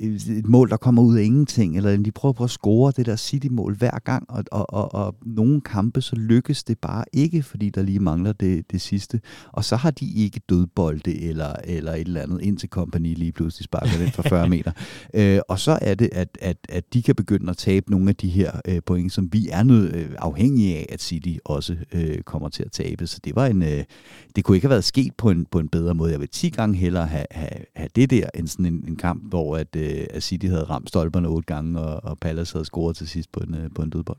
et 0.00 0.46
mål, 0.48 0.70
der 0.70 0.76
kommer 0.76 1.02
ud 1.02 1.16
af 1.16 1.22
ingenting, 1.22 1.76
eller 1.76 1.96
de 1.96 2.10
prøver 2.12 2.32
på 2.32 2.44
at 2.44 2.50
score 2.50 2.92
det 2.96 3.06
der 3.06 3.16
City-mål 3.16 3.76
hver 3.76 3.98
gang, 4.04 4.30
og, 4.30 4.44
og, 4.52 4.72
og, 4.72 4.94
og 4.94 5.16
nogle 5.26 5.60
kampe, 5.60 6.00
så 6.00 6.16
lykkes 6.16 6.64
det 6.64 6.78
bare 6.78 7.04
ikke, 7.12 7.42
fordi 7.42 7.70
der 7.70 7.82
lige 7.82 8.00
mangler 8.00 8.32
det, 8.32 8.70
det 8.72 8.80
sidste. 8.80 9.20
Og 9.52 9.64
så 9.64 9.76
har 9.76 9.90
de 9.90 10.12
ikke 10.12 10.40
dødbolde 10.48 11.22
eller, 11.22 11.54
eller 11.64 11.92
et 11.92 12.00
eller 12.00 12.22
andet, 12.22 12.42
ind 12.42 12.58
til 12.58 12.68
Company 12.68 13.14
lige 13.14 13.32
pludselig 13.32 13.64
sparker 13.64 13.98
den 13.98 14.10
for 14.10 14.22
40 14.22 14.48
meter. 14.48 14.72
Øh, 15.14 15.40
og 15.48 15.58
så 15.58 15.78
er 15.82 15.94
det, 15.94 16.08
at, 16.12 16.38
at, 16.40 16.56
at 16.68 16.94
de 16.94 17.02
kan 17.02 17.14
begynde 17.14 17.50
at 17.50 17.56
tabe 17.56 17.90
nogle 17.90 18.08
af 18.08 18.16
de 18.16 18.28
her 18.28 18.50
øh, 18.68 18.80
point, 18.86 19.12
som 19.12 19.28
vi 19.32 19.48
er 19.52 19.62
nødt 19.62 19.94
øh, 19.94 20.10
afhængige 20.18 20.76
af, 20.76 20.86
at 20.88 21.02
City 21.02 21.36
også 21.44 21.76
øh, 21.92 22.22
kommer 22.22 22.48
til 22.48 22.62
at 22.62 22.72
tabe. 22.72 23.06
Så 23.06 23.20
det 23.24 23.36
var 23.36 23.46
en, 23.46 23.62
øh, 23.62 23.84
det 24.36 24.44
kunne 24.44 24.56
ikke 24.56 24.64
have 24.64 24.70
været 24.70 24.84
sket 24.84 25.14
på 25.18 25.30
en, 25.30 25.46
på 25.50 25.58
en 25.58 25.68
bedre 25.68 25.94
måde. 25.94 26.12
Jeg 26.12 26.20
vil 26.20 26.28
10 26.28 26.48
gange 26.48 26.71
hellere 26.74 27.06
have, 27.06 27.26
have, 27.30 27.64
have 27.76 27.88
det 27.96 28.10
der, 28.10 28.28
end 28.34 28.48
sådan 28.48 28.66
en, 28.66 28.84
en 28.88 28.96
kamp, 28.96 29.22
hvor 29.24 29.56
at, 29.56 29.76
øh, 29.76 30.06
at 30.10 30.22
City 30.22 30.46
havde 30.46 30.64
ramt 30.64 30.88
stolperne 30.88 31.28
otte 31.28 31.46
gange, 31.46 31.80
og, 31.80 32.10
og 32.10 32.18
Palace 32.18 32.54
havde 32.54 32.64
scoret 32.64 32.96
til 32.96 33.08
sidst 33.08 33.32
på 33.32 33.40
en, 33.40 33.54
øh, 33.54 33.70
på 33.74 33.82
en 33.82 33.90
dødbold. 33.90 34.18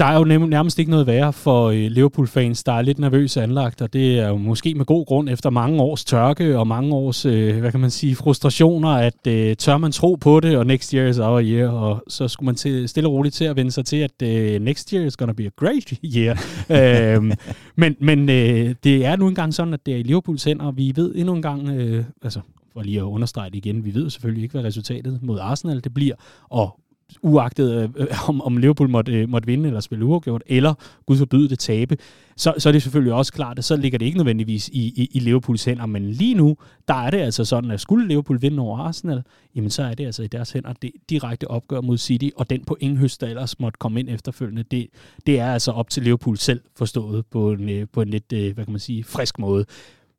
Der 0.00 0.06
er 0.06 0.18
jo 0.18 0.24
nærmest 0.24 0.78
ikke 0.78 0.90
noget 0.90 1.06
værre 1.06 1.32
for 1.32 1.68
øh, 1.68 1.76
Liverpool-fans, 1.76 2.64
der 2.64 2.72
er 2.72 2.82
lidt 2.82 2.98
nervøse 2.98 3.42
anlagt, 3.42 3.82
og 3.82 3.92
det 3.92 4.18
er 4.18 4.28
jo 4.28 4.36
måske 4.36 4.74
med 4.74 4.84
god 4.84 5.06
grund 5.06 5.28
efter 5.28 5.50
mange 5.50 5.82
års 5.82 6.04
tørke 6.04 6.58
og 6.58 6.66
mange 6.66 6.94
års, 6.94 7.26
øh, 7.26 7.58
hvad 7.58 7.70
kan 7.70 7.80
man 7.80 7.90
sige, 7.90 8.16
frustrationer, 8.16 8.88
at 8.88 9.26
øh, 9.28 9.56
tør 9.56 9.78
man 9.78 9.92
tro 9.92 10.14
på 10.14 10.40
det, 10.40 10.56
og 10.56 10.66
next 10.66 10.90
year 10.90 11.08
is 11.08 11.18
our 11.18 11.40
year, 11.40 11.68
og 11.68 12.02
så 12.08 12.28
skulle 12.28 12.46
man 12.46 12.54
til, 12.54 12.88
stille 12.88 13.08
og 13.08 13.12
roligt 13.12 13.34
til 13.34 13.44
at 13.44 13.56
vende 13.56 13.70
sig 13.70 13.84
til, 13.84 13.96
at 13.96 14.20
next 14.62 14.90
year 14.90 15.06
is 15.06 15.16
gonna 15.16 15.32
be 15.32 15.46
a 15.46 15.50
great 15.56 15.92
year. 16.04 16.40
øhm, 17.16 17.32
men 17.76 17.96
men 18.00 18.28
øh, 18.28 18.74
det 18.84 19.06
er 19.06 19.16
nu 19.16 19.28
engang 19.28 19.54
sådan, 19.54 19.74
at 19.74 19.86
det 19.86 19.94
er 19.94 19.98
i 19.98 20.02
Liverpools 20.02 20.44
hænder, 20.44 20.64
og 20.64 20.76
vi 20.76 20.92
ved 20.96 21.14
endnu 21.14 21.34
engang, 21.34 21.68
øh, 21.68 22.04
altså 22.22 22.40
for 22.72 22.82
lige 22.82 22.98
at 22.98 23.04
understrege 23.04 23.50
det 23.50 23.56
igen, 23.56 23.84
vi 23.84 23.94
ved 23.94 24.10
selvfølgelig 24.10 24.42
ikke, 24.42 24.52
hvad 24.52 24.64
resultatet 24.64 25.18
mod 25.22 25.38
Arsenal 25.38 25.84
det 25.84 25.94
bliver, 25.94 26.14
og 26.48 26.80
uagtet 27.22 27.82
øh, 27.82 27.88
øh, 27.96 28.28
om, 28.28 28.40
om 28.40 28.56
Liverpool 28.56 28.88
måtte, 28.88 29.12
øh, 29.12 29.28
måtte 29.28 29.46
vinde 29.46 29.66
eller 29.66 29.80
spille 29.80 30.04
uafgjort, 30.04 30.42
eller 30.46 30.74
gud 31.06 31.16
forbyde 31.16 31.48
det 31.48 31.58
tabe, 31.58 31.96
så, 32.36 32.54
så 32.58 32.68
er 32.68 32.72
det 32.72 32.82
selvfølgelig 32.82 33.12
også 33.12 33.32
klart, 33.32 33.58
at 33.58 33.64
så 33.64 33.76
ligger 33.76 33.98
det 33.98 34.06
ikke 34.06 34.18
nødvendigvis 34.18 34.68
i, 34.68 34.80
i, 34.80 35.08
i 35.12 35.18
Liverpools 35.18 35.64
hænder. 35.64 35.86
Men 35.86 36.10
lige 36.10 36.34
nu, 36.34 36.56
der 36.88 36.94
er 36.94 37.10
det 37.10 37.18
altså 37.18 37.44
sådan, 37.44 37.70
at 37.70 37.80
skulle 37.80 38.08
Liverpool 38.08 38.42
vinde 38.42 38.62
over 38.62 38.78
Arsenal, 38.78 39.22
jamen 39.54 39.70
så 39.70 39.82
er 39.82 39.94
det 39.94 40.06
altså 40.06 40.22
i 40.22 40.26
deres 40.26 40.52
hænder 40.52 40.72
det 40.72 40.92
direkte 41.10 41.48
opgør 41.48 41.80
mod 41.80 41.98
City, 41.98 42.28
og 42.36 42.50
den 42.50 42.64
pointhøst, 42.64 43.20
der 43.20 43.26
ellers 43.26 43.60
måtte 43.60 43.78
komme 43.78 44.00
ind 44.00 44.08
efterfølgende, 44.08 44.62
det, 44.62 44.86
det 45.26 45.38
er 45.38 45.52
altså 45.52 45.72
op 45.72 45.90
til 45.90 46.02
Liverpool 46.02 46.36
selv 46.36 46.60
forstået 46.76 47.26
på 47.26 47.52
en, 47.52 47.68
øh, 47.68 47.86
på 47.92 48.02
en 48.02 48.08
lidt, 48.08 48.32
øh, 48.32 48.54
hvad 48.54 48.64
kan 48.64 48.72
man 48.72 48.80
sige, 48.80 49.04
frisk 49.04 49.38
måde. 49.38 49.64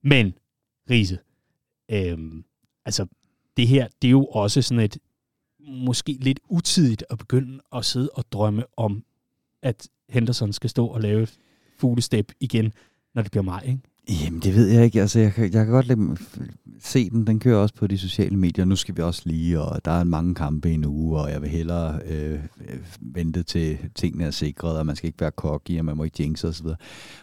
Men, 0.04 0.34
Riese, 0.90 1.18
øh, 1.92 2.18
altså 2.86 3.06
det 3.58 3.68
her, 3.68 3.88
det 4.02 4.08
er 4.08 4.12
jo 4.12 4.26
også 4.26 4.62
sådan 4.62 4.84
et, 4.84 4.98
måske 5.68 6.18
lidt 6.22 6.40
utidigt 6.50 7.04
at 7.10 7.18
begynde 7.18 7.62
at 7.76 7.86
sidde 7.86 8.10
og 8.14 8.32
drømme 8.32 8.64
om, 8.78 9.04
at 9.62 9.90
Henderson 10.10 10.54
skal 10.54 10.70
stå 10.70 10.88
og 10.88 11.02
lave 11.02 11.28
fuglestep 11.78 12.32
igen, 12.40 12.74
når 13.14 13.22
det 13.22 13.32
bliver 13.32 13.44
maj, 13.44 13.64
ikke? 13.66 13.80
Jamen, 14.10 14.40
det 14.40 14.56
ved 14.56 14.68
jeg 14.68 14.86
ikke. 14.86 15.02
Altså, 15.02 15.20
jeg, 15.20 15.34
kan, 15.34 15.44
jeg 15.44 15.52
kan 15.52 15.68
godt 15.68 15.88
lade, 15.88 16.18
se 16.80 17.10
den. 17.10 17.28
Den 17.28 17.40
kører 17.40 17.58
også 17.58 17.76
på 17.76 17.88
de 17.88 17.98
sociale 17.98 18.38
medier. 18.38 18.66
Nu 18.66 18.76
skal 18.76 18.98
vi 18.98 19.02
også 19.02 19.22
lige, 19.26 19.62
og 19.62 19.86
der 19.86 19.92
er 19.92 20.04
mange 20.04 20.36
kampe 20.36 20.72
i 20.72 20.74
en 20.74 20.86
uge, 20.86 21.20
og 21.20 21.32
jeg 21.32 21.42
vil 21.42 21.50
hellere 21.50 22.00
øh, 22.06 22.40
vente 23.02 23.44
til 23.44 23.78
tingene 23.96 24.24
er 24.26 24.32
sikret, 24.32 24.78
og 24.78 24.86
man 24.86 24.96
skal 24.96 25.08
ikke 25.08 25.22
være 25.22 25.32
cocky, 25.32 25.80
og 25.80 25.86
man 25.86 25.98
må 25.98 26.04
ikke 26.04 26.24
jinxe 26.24 26.48
osv. 26.48 26.66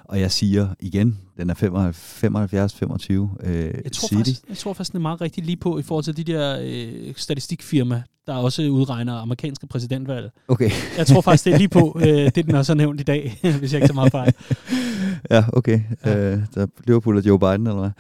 Og 0.05 0.20
jeg 0.20 0.31
siger 0.31 0.68
igen, 0.81 1.18
den 1.37 1.51
er 1.51 1.55
75-25 1.55 3.49
øh, 3.49 3.64
jeg 3.85 3.93
tror 3.93 4.09
City. 4.09 4.14
Faktisk, 4.14 4.49
jeg 4.49 4.57
tror 4.57 4.72
faktisk, 4.72 4.93
den 4.93 4.97
er 4.99 5.03
meget 5.03 5.20
rigtig 5.20 5.45
lige 5.45 5.57
på 5.57 5.79
i 5.79 5.83
forhold 5.83 6.05
til 6.05 6.16
de 6.16 6.24
der 6.24 6.59
øh, 6.62 7.14
statistikfirma, 7.16 8.03
der 8.26 8.35
også 8.35 8.62
udregner 8.62 9.14
amerikanske 9.14 9.66
præsidentvalg. 9.66 10.31
Okay. 10.49 10.70
jeg 10.99 11.07
tror 11.07 11.20
faktisk, 11.20 11.45
det 11.45 11.55
er 11.55 11.59
lige 11.59 11.68
på, 11.68 12.01
øh, 12.01 12.31
det 12.35 12.47
den 12.47 12.55
også 12.55 12.72
har 12.72 12.76
nævnt 12.76 13.01
i 13.01 13.05
dag, 13.05 13.39
hvis 13.59 13.72
jeg 13.72 13.79
ikke 13.79 13.87
så 13.87 13.95
meget 13.95 14.12
fejl. 14.12 14.35
Ja, 15.31 15.45
okay. 15.53 15.81
Ja. 16.05 16.33
Øh, 16.33 16.41
der 16.55 16.66
Liverpool 16.87 17.16
og 17.16 17.27
Joe 17.27 17.39
Biden, 17.39 17.66
eller 17.66 17.93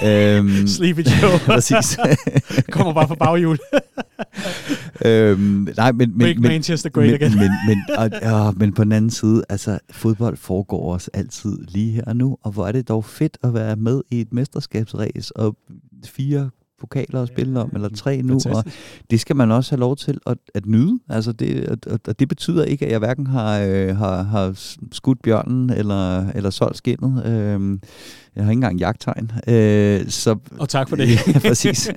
hvad? 0.00 0.38
øhm, 0.38 0.66
Sleepy 0.66 1.00
Joe. 1.00 1.38
præcis. 1.54 1.98
Kommer 2.72 2.94
bare 2.94 3.08
fra 3.08 3.14
baghjul. 3.14 3.58
øhm, 5.04 5.68
nej, 5.76 5.92
men... 5.92 6.08
men 6.08 6.18
Make 6.18 6.40
men, 6.40 6.42
Manchester 6.42 6.90
great 6.90 7.06
men, 7.06 7.14
again. 7.14 7.38
men, 7.38 7.50
men, 7.68 7.78
og, 7.98 8.10
ja, 8.22 8.50
men 8.50 8.72
på 8.72 8.84
den 8.84 8.92
anden 8.92 9.10
side, 9.10 9.44
altså, 9.48 9.78
fodbold 9.90 10.36
foregår 10.36 10.92
også 10.92 11.10
altid 11.14 11.58
lige 11.68 11.92
her 11.92 12.04
og 12.06 12.16
nu, 12.16 12.38
og 12.42 12.52
hvor 12.52 12.66
er 12.66 12.72
det 12.72 12.88
dog 12.88 13.04
fedt 13.04 13.38
at 13.44 13.54
være 13.54 13.76
med 13.76 14.00
i 14.10 14.20
et 14.20 14.32
mesterskabsræs, 14.32 15.30
og 15.30 15.56
fire 16.04 16.50
pokaler 16.80 17.22
at 17.22 17.28
spille 17.28 17.60
om, 17.60 17.70
eller 17.74 17.88
tre 17.88 18.22
nu, 18.22 18.40
Fantastisk. 18.40 18.66
og 18.66 19.10
det 19.10 19.20
skal 19.20 19.36
man 19.36 19.50
også 19.50 19.72
have 19.72 19.80
lov 19.80 19.96
til 19.96 20.18
at, 20.26 20.38
at 20.54 20.66
nyde. 20.66 20.98
Altså 21.08 21.32
det, 21.32 21.68
og, 21.68 21.78
og 22.06 22.18
det 22.18 22.28
betyder 22.28 22.64
ikke, 22.64 22.86
at 22.86 22.92
jeg 22.92 22.98
hverken 22.98 23.26
har, 23.26 23.60
øh, 23.60 23.96
har, 23.96 24.22
har 24.22 24.52
skudt 24.92 25.22
bjørnen, 25.22 25.70
eller, 25.70 26.30
eller 26.30 26.50
solgt 26.50 26.76
skinnet. 26.76 27.26
Øh, 27.26 27.78
jeg 28.36 28.44
har 28.44 28.50
ikke 28.50 28.58
engang 28.58 28.78
jagttegn. 28.78 29.32
Øh, 29.48 30.08
så, 30.08 30.36
og 30.58 30.68
tak 30.68 30.88
for 30.88 30.96
det. 30.96 31.08
ja, 31.34 31.38
præcis. 31.38 31.78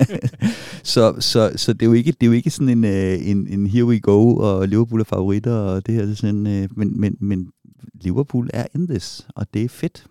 så, 0.84 1.16
så, 1.20 1.52
så 1.56 1.74
det, 1.74 1.82
er 1.82 1.86
jo 1.86 1.94
ikke, 1.94 2.12
det 2.12 2.24
er 2.24 2.28
jo 2.28 2.34
ikke 2.34 2.50
sådan 2.50 2.70
en, 2.70 2.86
øh, 2.86 3.28
en, 3.30 3.48
en 3.48 3.68
here 3.68 3.86
we 3.86 4.00
go, 4.00 4.36
og 4.36 4.68
Liverpool 4.68 5.02
er 5.02 5.06
favoritter, 5.06 5.54
og 5.54 5.86
det 5.86 5.96
her, 5.96 6.02
det 6.02 6.12
er 6.12 6.16
sådan, 6.16 6.48
øh, 6.48 6.70
men, 6.76 7.00
men, 7.00 7.16
men 7.20 7.48
Liverpool 8.02 8.50
er 8.54 8.66
in 8.76 8.88
this, 8.88 9.28
og 9.36 9.48
det 9.54 9.64
er 9.64 9.70
fedt. 9.70 10.06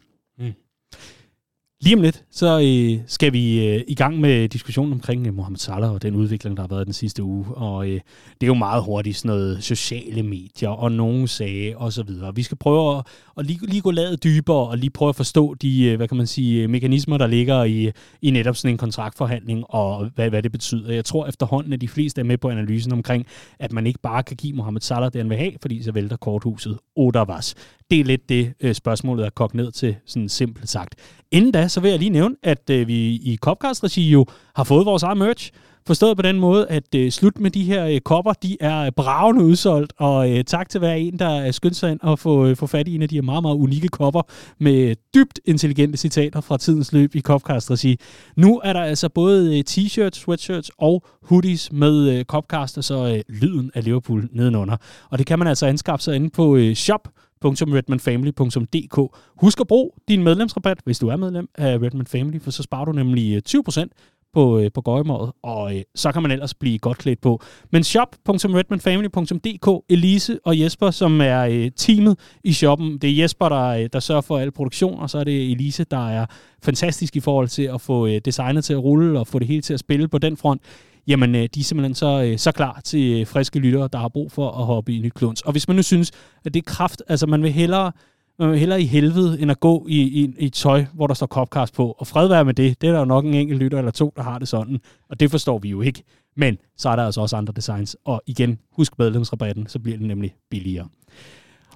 Lige 1.80 1.96
om 1.96 2.02
lidt, 2.02 2.24
så 2.30 2.60
øh, 2.60 3.04
skal 3.06 3.32
vi 3.32 3.68
øh, 3.68 3.84
i 3.88 3.94
gang 3.94 4.20
med 4.20 4.48
diskussionen 4.48 4.92
omkring 4.92 5.26
øh, 5.26 5.34
Mohamed 5.34 5.58
Salah 5.58 5.92
og 5.92 6.02
den 6.02 6.14
udvikling, 6.14 6.56
der 6.56 6.62
har 6.62 6.68
været 6.68 6.86
den 6.86 6.92
sidste 6.92 7.22
uge. 7.22 7.46
Og 7.46 7.88
øh, 7.88 8.00
det 8.40 8.42
er 8.42 8.46
jo 8.46 8.54
meget 8.54 8.82
hurtigt 8.82 9.16
sådan 9.16 9.28
noget 9.28 9.64
sociale 9.64 10.22
medier 10.22 10.68
og 10.68 10.92
nogen 10.92 11.28
sage 11.28 11.78
og 11.78 11.92
så 11.92 12.02
videre. 12.02 12.34
Vi 12.34 12.42
skal 12.42 12.56
prøve 12.56 12.98
at, 12.98 13.06
at 13.36 13.46
lige, 13.46 13.66
lige 13.66 13.80
gå 13.80 13.90
lavet 13.90 14.24
dybere 14.24 14.68
og 14.68 14.78
lige 14.78 14.90
prøve 14.90 15.08
at 15.08 15.16
forstå 15.16 15.54
de, 15.54 15.84
øh, 15.84 15.96
hvad 15.96 16.08
kan 16.08 16.16
man 16.16 16.26
sige, 16.26 16.62
øh, 16.62 16.70
mekanismer, 16.70 17.18
der 17.18 17.26
ligger 17.26 17.64
i, 17.64 17.90
i 18.22 18.30
netop 18.30 18.56
sådan 18.56 18.74
en 18.74 18.78
kontraktforhandling 18.78 19.64
og 19.68 20.10
hvad, 20.14 20.30
hvad 20.30 20.42
det 20.42 20.52
betyder. 20.52 20.92
Jeg 20.92 21.04
tror 21.04 21.26
efterhånden, 21.26 21.72
at 21.72 21.80
de 21.80 21.88
fleste 21.88 22.20
er 22.20 22.24
med 22.24 22.38
på 22.38 22.48
analysen 22.48 22.92
omkring, 22.92 23.26
at 23.58 23.72
man 23.72 23.86
ikke 23.86 24.00
bare 24.02 24.22
kan 24.22 24.36
give 24.36 24.56
Mohamed 24.56 24.80
Salah 24.80 25.12
det, 25.12 25.20
han 25.20 25.30
vil 25.30 25.38
have, 25.38 25.52
fordi 25.60 25.82
så 25.82 25.92
vælter 25.92 26.16
korthuset 26.16 26.78
Odervas. 26.96 27.54
Det 27.90 28.00
er 28.00 28.04
lidt 28.04 28.28
det, 28.28 28.52
øh, 28.60 28.74
spørgsmålet 28.74 29.26
er 29.26 29.30
kogt 29.30 29.54
ned 29.54 29.72
til, 29.72 29.96
sådan 30.06 30.28
simpelt 30.28 30.68
sagt. 30.68 30.94
Inden 31.30 31.52
da, 31.52 31.68
så 31.68 31.80
vil 31.80 31.90
jeg 31.90 31.98
lige 31.98 32.10
nævne, 32.10 32.36
at 32.42 32.70
øh, 32.70 32.88
vi 32.88 32.94
i 33.14 33.38
Copcast-regi 33.40 34.10
jo 34.10 34.26
har 34.54 34.64
fået 34.64 34.86
vores 34.86 35.02
eget 35.02 35.18
merch. 35.18 35.52
Forstået 35.86 36.16
på 36.16 36.22
den 36.22 36.40
måde, 36.40 36.66
at 36.68 36.94
øh, 36.96 37.10
slut 37.10 37.40
med 37.40 37.50
de 37.50 37.64
her 37.64 37.86
øh, 37.86 38.00
kopper, 38.00 38.32
de 38.32 38.56
er 38.60 38.90
bravende 38.90 39.44
udsolgt, 39.44 39.92
og 39.98 40.30
øh, 40.30 40.44
tak 40.44 40.68
til 40.68 40.78
hver 40.78 40.92
en, 40.92 41.18
der 41.18 41.28
er 41.28 41.50
skyndt 41.50 41.76
sig 41.76 41.90
ind 41.90 42.00
og 42.02 42.18
få, 42.18 42.46
øh, 42.46 42.56
få 42.56 42.66
fat 42.66 42.88
i 42.88 42.94
en 42.94 43.02
af 43.02 43.08
de 43.08 43.14
her 43.14 43.22
meget, 43.22 43.42
meget 43.42 43.56
unikke 43.56 43.88
kopper 43.88 44.22
med 44.58 44.94
dybt 45.14 45.40
intelligente 45.44 45.98
citater 45.98 46.40
fra 46.40 46.58
tidens 46.58 46.92
løb 46.92 47.14
i 47.14 47.20
Copcast-regi. 47.20 47.98
Nu 48.36 48.60
er 48.64 48.72
der 48.72 48.80
altså 48.80 49.08
både 49.08 49.58
øh, 49.58 49.64
t-shirts, 49.70 50.18
sweatshirts 50.18 50.70
og 50.78 51.04
hoodies 51.22 51.72
med 51.72 52.10
øh, 52.10 52.24
Copcast, 52.24 52.78
og 52.78 52.84
så 52.84 53.06
øh, 53.14 53.34
lyden 53.40 53.70
af 53.74 53.84
Liverpool 53.84 54.28
nedenunder. 54.32 54.76
Og 55.10 55.18
det 55.18 55.26
kan 55.26 55.38
man 55.38 55.48
altså 55.48 55.66
anskaffe 55.66 56.02
sig 56.02 56.16
inde 56.16 56.30
på 56.30 56.56
øh, 56.56 56.74
shop 56.74 57.08
www.redmanfamily.dk. 57.44 59.16
Husk 59.36 59.60
at 59.60 59.66
bruge 59.66 59.90
din 60.08 60.22
medlemsrabat, 60.22 60.78
hvis 60.84 60.98
du 60.98 61.08
er 61.08 61.16
medlem 61.16 61.48
af 61.54 61.82
Redman 61.82 62.06
Family, 62.06 62.40
for 62.40 62.50
så 62.50 62.62
sparer 62.62 62.84
du 62.84 62.92
nemlig 62.92 63.34
øh, 63.34 63.60
20% 63.68 63.86
på, 64.34 64.58
øh, 64.58 64.70
på 64.74 64.80
gøjemåret, 64.80 65.32
og 65.42 65.76
øh, 65.76 65.82
så 65.94 66.12
kan 66.12 66.22
man 66.22 66.30
ellers 66.30 66.54
blive 66.54 66.78
godt 66.78 66.98
klædt 66.98 67.20
på. 67.20 67.42
Men 67.72 67.84
shop.redmanfamily.dk, 67.84 69.84
Elise 69.88 70.38
og 70.44 70.60
Jesper, 70.60 70.90
som 70.90 71.20
er 71.20 71.40
øh, 71.40 71.70
teamet 71.76 72.18
i 72.44 72.52
shoppen. 72.52 72.98
Det 72.98 73.10
er 73.10 73.22
Jesper, 73.22 73.48
der, 73.48 73.68
øh, 73.68 73.88
der 73.92 74.00
sørger 74.00 74.20
for 74.20 74.38
al 74.38 74.50
produktion, 74.50 75.00
og 75.00 75.10
så 75.10 75.18
er 75.18 75.24
det 75.24 75.50
Elise, 75.50 75.84
der 75.84 76.08
er 76.08 76.26
fantastisk 76.62 77.16
i 77.16 77.20
forhold 77.20 77.48
til 77.48 77.62
at 77.62 77.80
få 77.80 78.06
øh, 78.06 78.20
designet 78.24 78.64
til 78.64 78.72
at 78.72 78.82
rulle 78.82 79.20
og 79.20 79.26
få 79.26 79.38
det 79.38 79.46
hele 79.46 79.62
til 79.62 79.74
at 79.74 79.80
spille 79.80 80.08
på 80.08 80.18
den 80.18 80.36
front 80.36 80.62
jamen 81.08 81.34
øh, 81.34 81.48
de 81.54 81.60
er 81.60 81.64
simpelthen 81.64 81.94
så, 81.94 82.22
øh, 82.22 82.38
så 82.38 82.52
klar 82.52 82.80
til 82.84 83.20
øh, 83.20 83.26
friske 83.26 83.58
lyttere, 83.58 83.88
der 83.92 83.98
har 83.98 84.08
brug 84.08 84.32
for 84.32 84.50
at 84.50 84.66
hoppe 84.66 84.92
i 84.92 84.98
nyt 84.98 85.14
kluns. 85.14 85.42
Og 85.42 85.52
hvis 85.52 85.68
man 85.68 85.76
nu 85.76 85.82
synes, 85.82 86.12
at 86.44 86.54
det 86.54 86.60
er 86.60 86.70
kraft, 86.70 87.02
altså 87.08 87.26
man 87.26 87.42
vil 87.42 87.52
hellere, 87.52 87.92
man 88.38 88.50
vil 88.50 88.58
hellere 88.58 88.82
i 88.82 88.86
helvede, 88.86 89.40
end 89.40 89.50
at 89.50 89.60
gå 89.60 89.86
i, 89.88 90.00
i, 90.00 90.34
i 90.38 90.46
et 90.46 90.52
tøj, 90.52 90.84
hvor 90.94 91.06
der 91.06 91.14
står 91.14 91.26
Copcast 91.26 91.74
på. 91.74 91.96
Og 91.98 92.06
fred 92.06 92.28
være 92.28 92.44
med 92.44 92.54
det. 92.54 92.80
Det 92.80 92.88
er 92.88 92.92
der 92.92 92.98
jo 92.98 93.04
nok 93.04 93.24
en 93.24 93.34
enkelt 93.34 93.60
lytter 93.60 93.78
eller 93.78 93.90
to, 93.90 94.12
der 94.16 94.22
har 94.22 94.38
det 94.38 94.48
sådan. 94.48 94.80
Og 95.08 95.20
det 95.20 95.30
forstår 95.30 95.58
vi 95.58 95.68
jo 95.68 95.80
ikke. 95.80 96.02
Men 96.36 96.58
så 96.76 96.88
er 96.88 96.96
der 96.96 97.04
altså 97.04 97.20
også 97.20 97.36
andre 97.36 97.52
designs. 97.56 97.96
Og 98.04 98.22
igen, 98.26 98.58
husk 98.72 98.98
medlemsrabatten, 98.98 99.66
så 99.66 99.78
bliver 99.78 99.98
det 99.98 100.06
nemlig 100.06 100.34
billigere. 100.50 100.88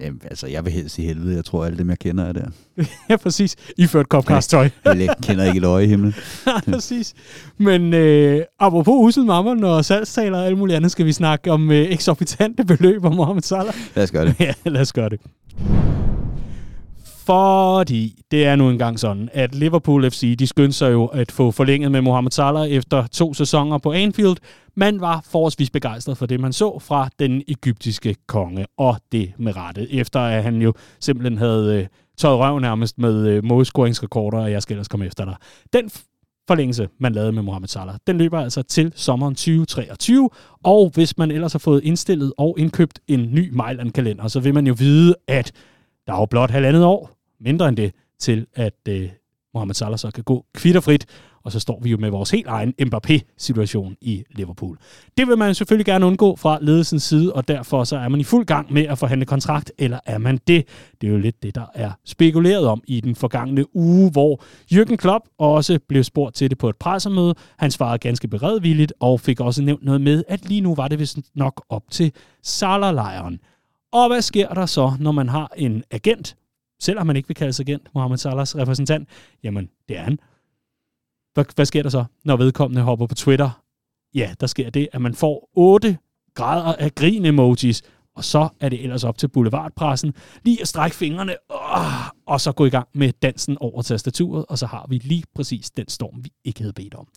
Jamen, 0.01 0.21
altså, 0.23 0.47
jeg 0.47 0.65
vil 0.65 0.73
helst 0.73 0.97
i 0.97 1.01
helvede. 1.01 1.35
Jeg 1.35 1.45
tror, 1.45 1.65
alle 1.65 1.77
dem, 1.77 1.89
jeg 1.89 1.99
kender, 1.99 2.23
er 2.23 2.33
der. 2.33 2.45
ja, 3.09 3.15
præcis. 3.15 3.55
I 3.77 3.87
ført 3.87 4.05
Copcast-tøj. 4.05 4.69
jeg 4.85 5.15
kender 5.21 5.45
ikke 5.45 5.57
et 5.57 5.63
øje 5.63 5.83
i 5.83 5.87
himlen. 5.87 6.15
ja, 6.47 6.71
præcis. 6.71 7.13
Men 7.57 7.93
øh, 7.93 8.41
apropos 8.59 8.93
usel 8.93 9.25
mammer 9.25 9.67
og 9.67 9.85
salgstaler 9.85 10.37
og 10.37 10.45
alt 10.45 10.57
muligt 10.57 10.75
andet, 10.75 10.91
skal 10.91 11.05
vi 11.05 11.11
snakke 11.11 11.51
om 11.51 11.71
øh, 11.71 11.91
eksorbitante 11.91 12.65
beløb 12.65 13.05
om 13.05 13.15
Mohamed 13.15 13.41
Salah. 13.41 13.73
Lad 13.95 14.03
os 14.03 14.11
gøre 14.11 14.25
det. 14.25 14.35
ja, 14.39 14.53
lad 14.65 14.81
os 14.81 14.93
gøre 14.93 15.09
det. 15.09 15.19
Fordi 17.25 18.21
det 18.31 18.45
er 18.45 18.55
nu 18.55 18.69
engang 18.69 18.99
sådan, 18.99 19.29
at 19.33 19.55
Liverpool 19.55 20.11
FC, 20.11 20.37
de 20.37 20.47
skyndte 20.47 20.77
sig 20.77 20.91
jo 20.91 21.05
at 21.05 21.31
få 21.31 21.51
forlænget 21.51 21.91
med 21.91 22.01
Mohamed 22.01 22.31
Salah 22.31 22.69
efter 22.69 23.07
to 23.07 23.33
sæsoner 23.33 23.77
på 23.77 23.91
Anfield. 23.91 24.35
Man 24.75 25.01
var 25.01 25.25
forholdsvis 25.31 25.69
begejstret 25.69 26.17
for 26.17 26.25
det, 26.25 26.39
man 26.39 26.53
så 26.53 26.79
fra 26.79 27.09
den 27.19 27.41
egyptiske 27.47 28.15
konge, 28.27 28.65
og 28.77 28.95
det 29.11 29.33
med 29.37 29.55
rette, 29.55 29.93
efter 29.93 30.19
at 30.19 30.43
han 30.43 30.61
jo 30.61 30.73
simpelthen 30.99 31.37
havde 31.37 31.79
øh, 31.79 31.87
tøjet 32.17 32.39
røv 32.39 32.59
nærmest 32.59 32.97
med 32.97 33.27
øh, 33.27 33.43
målscoringsrekorder, 33.43 34.39
og 34.39 34.51
jeg 34.51 34.61
skal 34.61 34.73
ellers 34.73 34.87
komme 34.87 35.05
efter 35.05 35.25
dig. 35.25 35.35
Den 35.73 35.89
forlængelse, 36.47 36.89
man 36.99 37.13
lavede 37.13 37.31
med 37.31 37.43
Mohamed 37.43 37.67
Salah. 37.67 37.95
Den 38.07 38.17
løber 38.17 38.39
altså 38.39 38.63
til 38.63 38.93
sommeren 38.95 39.35
2023, 39.35 40.29
og 40.63 40.91
hvis 40.93 41.17
man 41.17 41.31
ellers 41.31 41.51
har 41.51 41.59
fået 41.59 41.83
indstillet 41.83 42.33
og 42.37 42.55
indkøbt 42.59 42.99
en 43.07 43.33
ny 43.33 43.49
Mejland-kalender, 43.53 44.27
så 44.27 44.39
vil 44.39 44.53
man 44.53 44.67
jo 44.67 44.75
vide, 44.79 45.15
at 45.27 45.51
der 46.07 46.13
er 46.13 46.19
jo 46.19 46.25
blot 46.25 46.51
halvandet 46.51 46.85
år, 46.85 47.11
mindre 47.39 47.69
end 47.69 47.77
det, 47.77 47.93
til 48.19 48.47
at 48.55 48.73
øh, 48.89 49.09
Mohamed 49.53 49.73
Salah 49.73 49.97
så 49.97 50.11
kan 50.11 50.23
gå 50.23 50.45
kvitterfrit, 50.53 51.05
og 51.43 51.51
så 51.51 51.59
står 51.59 51.79
vi 51.83 51.89
jo 51.89 51.97
med 51.97 52.09
vores 52.09 52.31
helt 52.31 52.47
egen 52.47 52.73
Mbappé-situation 52.81 53.95
i 54.01 54.23
Liverpool. 54.31 54.77
Det 55.17 55.27
vil 55.27 55.37
man 55.37 55.55
selvfølgelig 55.55 55.85
gerne 55.85 56.05
undgå 56.05 56.35
fra 56.35 56.57
ledelsens 56.61 57.03
side, 57.03 57.33
og 57.33 57.47
derfor 57.47 57.83
så 57.83 57.97
er 57.97 58.07
man 58.07 58.19
i 58.19 58.23
fuld 58.23 58.45
gang 58.45 58.73
med 58.73 58.81
at 58.81 58.97
forhandle 58.97 59.25
kontrakt, 59.25 59.71
eller 59.77 59.99
er 60.05 60.17
man 60.17 60.39
det? 60.47 60.67
Det 61.01 61.07
er 61.07 61.11
jo 61.11 61.17
lidt 61.17 61.43
det, 61.43 61.55
der 61.55 61.65
er 61.73 61.91
spekuleret 62.05 62.67
om 62.67 62.83
i 62.87 63.01
den 63.01 63.15
forgangne 63.15 63.75
uge, 63.75 64.11
hvor 64.11 64.43
Jürgen 64.73 64.95
Klopp 64.95 65.25
også 65.37 65.79
blev 65.89 66.03
spurgt 66.03 66.35
til 66.35 66.49
det 66.49 66.57
på 66.57 66.69
et 66.69 66.75
pressemøde. 66.75 67.35
Han 67.57 67.71
svarede 67.71 67.97
ganske 67.97 68.27
beredvilligt, 68.27 68.93
og 68.99 69.19
fik 69.19 69.39
også 69.39 69.61
nævnt 69.61 69.83
noget 69.83 70.01
med, 70.01 70.23
at 70.27 70.49
lige 70.49 70.61
nu 70.61 70.75
var 70.75 70.87
det 70.87 70.99
vist 70.99 71.17
nok 71.35 71.65
op 71.69 71.83
til 71.91 72.11
Salah-lejren. 72.43 73.39
Og 73.93 74.07
hvad 74.07 74.21
sker 74.21 74.53
der 74.53 74.65
så, 74.65 74.93
når 74.99 75.11
man 75.11 75.29
har 75.29 75.51
en 75.57 75.83
agent, 75.91 76.35
selvom 76.79 77.07
man 77.07 77.15
ikke 77.15 77.27
vil 77.27 77.35
kalde 77.35 77.53
sig 77.53 77.69
agent, 77.69 77.87
Mohammed 77.95 78.17
Salahs 78.17 78.55
repræsentant? 78.55 79.09
Jamen, 79.43 79.69
det 79.87 79.97
er 79.97 80.01
han. 80.01 80.19
Hvad, 81.33 81.45
hvad 81.55 81.65
sker 81.65 81.83
der 81.83 81.89
så, 81.89 82.05
når 82.25 82.37
vedkommende 82.37 82.81
hopper 82.81 83.07
på 83.07 83.15
Twitter? 83.15 83.63
Ja, 84.15 84.33
der 84.39 84.47
sker 84.47 84.69
det, 84.69 84.89
at 84.93 85.01
man 85.01 85.15
får 85.15 85.49
otte 85.55 85.97
grader 86.33 86.75
af 86.75 86.95
grin-emojis, 86.95 87.81
og 88.15 88.23
så 88.23 88.49
er 88.59 88.69
det 88.69 88.83
ellers 88.83 89.03
op 89.03 89.17
til 89.17 89.27
boulevardpressen 89.27 90.13
lige 90.43 90.61
at 90.61 90.67
strække 90.67 90.95
fingrene, 90.95 91.35
åh, 91.49 92.07
og 92.25 92.41
så 92.41 92.51
gå 92.51 92.65
i 92.65 92.69
gang 92.69 92.87
med 92.93 93.11
dansen 93.21 93.57
over 93.59 93.81
tastaturet, 93.81 94.45
og 94.49 94.57
så 94.57 94.65
har 94.65 94.85
vi 94.89 94.97
lige 94.97 95.23
præcis 95.35 95.71
den 95.71 95.89
storm, 95.89 96.23
vi 96.23 96.31
ikke 96.43 96.59
havde 96.59 96.73
bedt 96.73 96.95
om. 96.95 97.07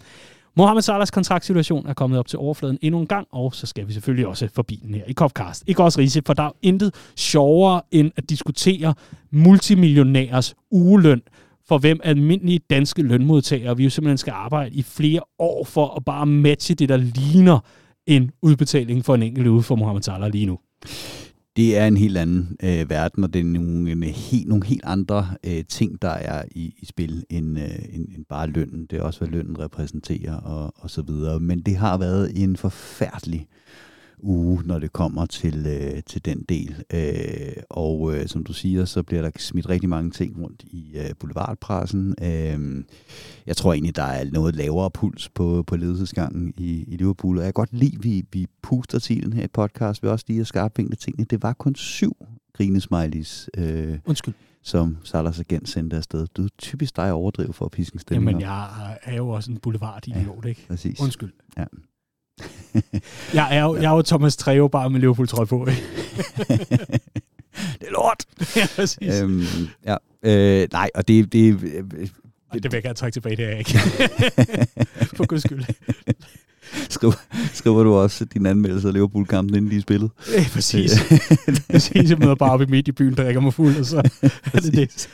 Mohamed 0.58 0.82
Salahs 0.82 1.10
kontraktsituation 1.10 1.86
er 1.86 1.94
kommet 1.94 2.18
op 2.18 2.26
til 2.26 2.38
overfladen 2.38 2.78
endnu 2.82 3.00
en 3.00 3.06
gang, 3.06 3.26
og 3.32 3.54
så 3.54 3.66
skal 3.66 3.88
vi 3.88 3.92
selvfølgelig 3.92 4.26
også 4.26 4.48
forbi 4.54 4.82
den 4.86 4.94
her 4.94 5.02
i 5.08 5.12
Copcast. 5.12 5.64
Ikke 5.66 5.82
også 5.82 6.00
Riese, 6.00 6.22
for 6.26 6.32
der 6.34 6.42
er 6.42 6.50
intet 6.62 6.94
sjovere 7.16 7.82
end 7.90 8.10
at 8.16 8.30
diskutere 8.30 8.94
multimillionærers 9.30 10.54
ugeløn, 10.70 11.22
for 11.68 11.78
hvem 11.78 12.00
almindelige 12.04 12.60
danske 12.70 13.02
lønmodtagere 13.02 13.76
vi 13.76 13.84
jo 13.84 13.90
simpelthen 13.90 14.18
skal 14.18 14.30
arbejde 14.30 14.74
i 14.74 14.82
flere 14.82 15.20
år 15.38 15.64
for 15.64 15.94
at 15.96 16.04
bare 16.04 16.26
matche 16.26 16.74
det, 16.74 16.88
der 16.88 16.96
ligner 16.96 17.58
en 18.06 18.30
udbetaling 18.42 19.04
for 19.04 19.14
en 19.14 19.22
enkelt 19.22 19.46
uge 19.46 19.62
for 19.62 19.76
Mohamed 19.76 20.02
Salah 20.02 20.32
lige 20.32 20.46
nu. 20.46 20.58
Det 21.56 21.76
er 21.76 21.86
en 21.86 21.96
helt 21.96 22.16
anden 22.16 22.56
øh, 22.62 22.90
verden, 22.90 23.24
og 23.24 23.32
det 23.32 23.40
er 23.40 23.44
nogle, 23.44 23.90
en, 23.90 24.02
helt, 24.02 24.48
nogle 24.48 24.66
helt 24.66 24.84
andre 24.84 25.28
øh, 25.46 25.64
ting, 25.64 26.02
der 26.02 26.10
er 26.10 26.44
i, 26.50 26.74
i 26.78 26.86
spil 26.86 27.24
end, 27.30 27.58
øh, 27.58 27.64
end, 27.92 28.08
end 28.16 28.24
bare 28.28 28.46
lønnen. 28.46 28.86
Det 28.90 28.98
er 28.98 29.02
også, 29.02 29.18
hvad 29.20 29.28
lønnen 29.28 29.58
repræsenterer 29.58 30.36
og, 30.36 30.72
og 30.76 30.90
så 30.90 31.02
videre. 31.02 31.40
Men 31.40 31.60
det 31.60 31.76
har 31.76 31.98
været 31.98 32.42
en 32.42 32.56
forfærdelig 32.56 33.46
uge, 34.18 34.62
når 34.64 34.78
det 34.78 34.92
kommer 34.92 35.26
til, 35.26 35.66
øh, 35.66 36.02
til 36.06 36.24
den 36.24 36.44
del. 36.48 36.84
Øh, 36.92 37.62
og 37.70 38.14
øh, 38.14 38.28
som 38.28 38.44
du 38.44 38.52
siger, 38.52 38.84
så 38.84 39.02
bliver 39.02 39.22
der 39.22 39.30
smidt 39.38 39.68
rigtig 39.68 39.88
mange 39.88 40.10
ting 40.10 40.42
rundt 40.42 40.62
i 40.62 40.92
øh, 40.94 41.10
boulevardpressen. 41.18 42.14
Øh, 42.22 42.84
jeg 43.46 43.56
tror 43.56 43.72
egentlig, 43.72 43.96
der 43.96 44.02
er 44.02 44.30
noget 44.30 44.56
lavere 44.56 44.90
puls 44.90 45.28
på, 45.28 45.64
på 45.66 45.76
ledelsesgangen 45.76 46.54
i, 46.56 46.84
i 46.88 46.96
Liverpool, 46.96 47.38
og 47.38 47.44
jeg 47.44 47.54
kan 47.54 47.60
godt 47.60 47.72
lide, 47.72 47.96
at 47.96 48.04
vi, 48.04 48.24
vi 48.32 48.46
puster 48.62 48.98
til 48.98 49.22
den 49.22 49.32
her 49.32 49.44
i 49.44 49.48
podcast. 49.48 50.02
Vi 50.02 50.08
også 50.08 50.24
lige 50.28 50.40
at 50.40 50.46
skarpe 50.46 50.94
tingene. 50.96 51.26
Det 51.30 51.42
var 51.42 51.52
kun 51.52 51.74
syv 51.74 52.16
grinesmileys. 52.52 53.50
Øh, 53.56 53.98
Undskyld 54.06 54.34
som 54.62 54.96
Salahs 55.04 55.40
agent 55.40 55.68
sendte 55.68 55.96
afsted. 55.96 56.26
Du 56.26 56.44
er 56.44 56.48
typisk 56.58 56.96
dig 56.96 57.12
overdrive 57.12 57.52
for 57.52 57.64
at 57.64 57.70
piske 57.70 57.94
en 57.94 57.98
stemning 57.98 58.30
Jamen, 58.30 58.40
jeg 58.40 58.98
er 59.02 59.16
jo 59.16 59.28
også 59.28 59.50
en 59.50 59.58
boulevard-idiot, 59.58 60.44
ja, 60.44 60.48
ikke? 60.48 60.66
Præcis. 60.68 61.00
Undskyld. 61.00 61.32
Ja 61.56 61.64
jeg, 63.34 63.56
er 63.56 63.62
jo, 63.62 63.76
jeg 63.76 63.84
er 63.84 63.96
jo 63.96 64.02
Thomas 64.02 64.36
Treve 64.36 64.70
bare 64.70 64.90
med 64.90 65.00
Liverpool 65.00 65.28
trøje 65.28 65.46
på, 65.46 65.66
ikke? 65.66 65.82
det 67.78 67.86
er 67.86 67.92
lort! 67.92 68.24
ja, 68.56 68.66
præcis. 68.76 69.20
Øhm, 69.22 69.44
ja, 69.86 69.96
øh, 70.22 70.68
nej, 70.72 70.90
og 70.94 71.08
det... 71.08 71.32
det, 71.32 71.60
det, 71.60 72.62
det 72.62 72.64
vil 72.64 72.70
jeg 72.72 72.82
gerne 72.82 72.94
trække 72.94 73.14
tilbage, 73.14 73.36
det 73.36 73.44
er 73.44 73.48
jeg 73.48 73.58
ikke. 73.58 73.78
For 75.16 75.26
guds 75.26 75.42
skyld. 75.42 75.64
Skriver, 76.90 77.14
skriver 77.52 77.82
du 77.82 77.94
også 77.94 78.24
din 78.24 78.46
anmeldelse 78.46 78.88
af 78.88 78.94
Liverpool-kampen, 78.94 79.56
inden 79.56 79.70
de 79.70 79.80
spillede? 79.80 80.10
Ja, 80.32 80.44
præcis. 80.52 80.90
præcis, 81.70 82.10
jeg 82.10 82.18
møder 82.18 82.34
bare 82.34 82.50
op 82.50 82.62
i 82.62 82.66
midt 82.66 82.88
i 82.88 82.92
byen, 82.92 83.14
drikker 83.14 83.40
mig 83.40 83.54
fuld, 83.54 83.76
og 83.76 83.86
så 83.86 84.10
er 84.54 84.60
det 84.60 84.72
det. 84.74 85.08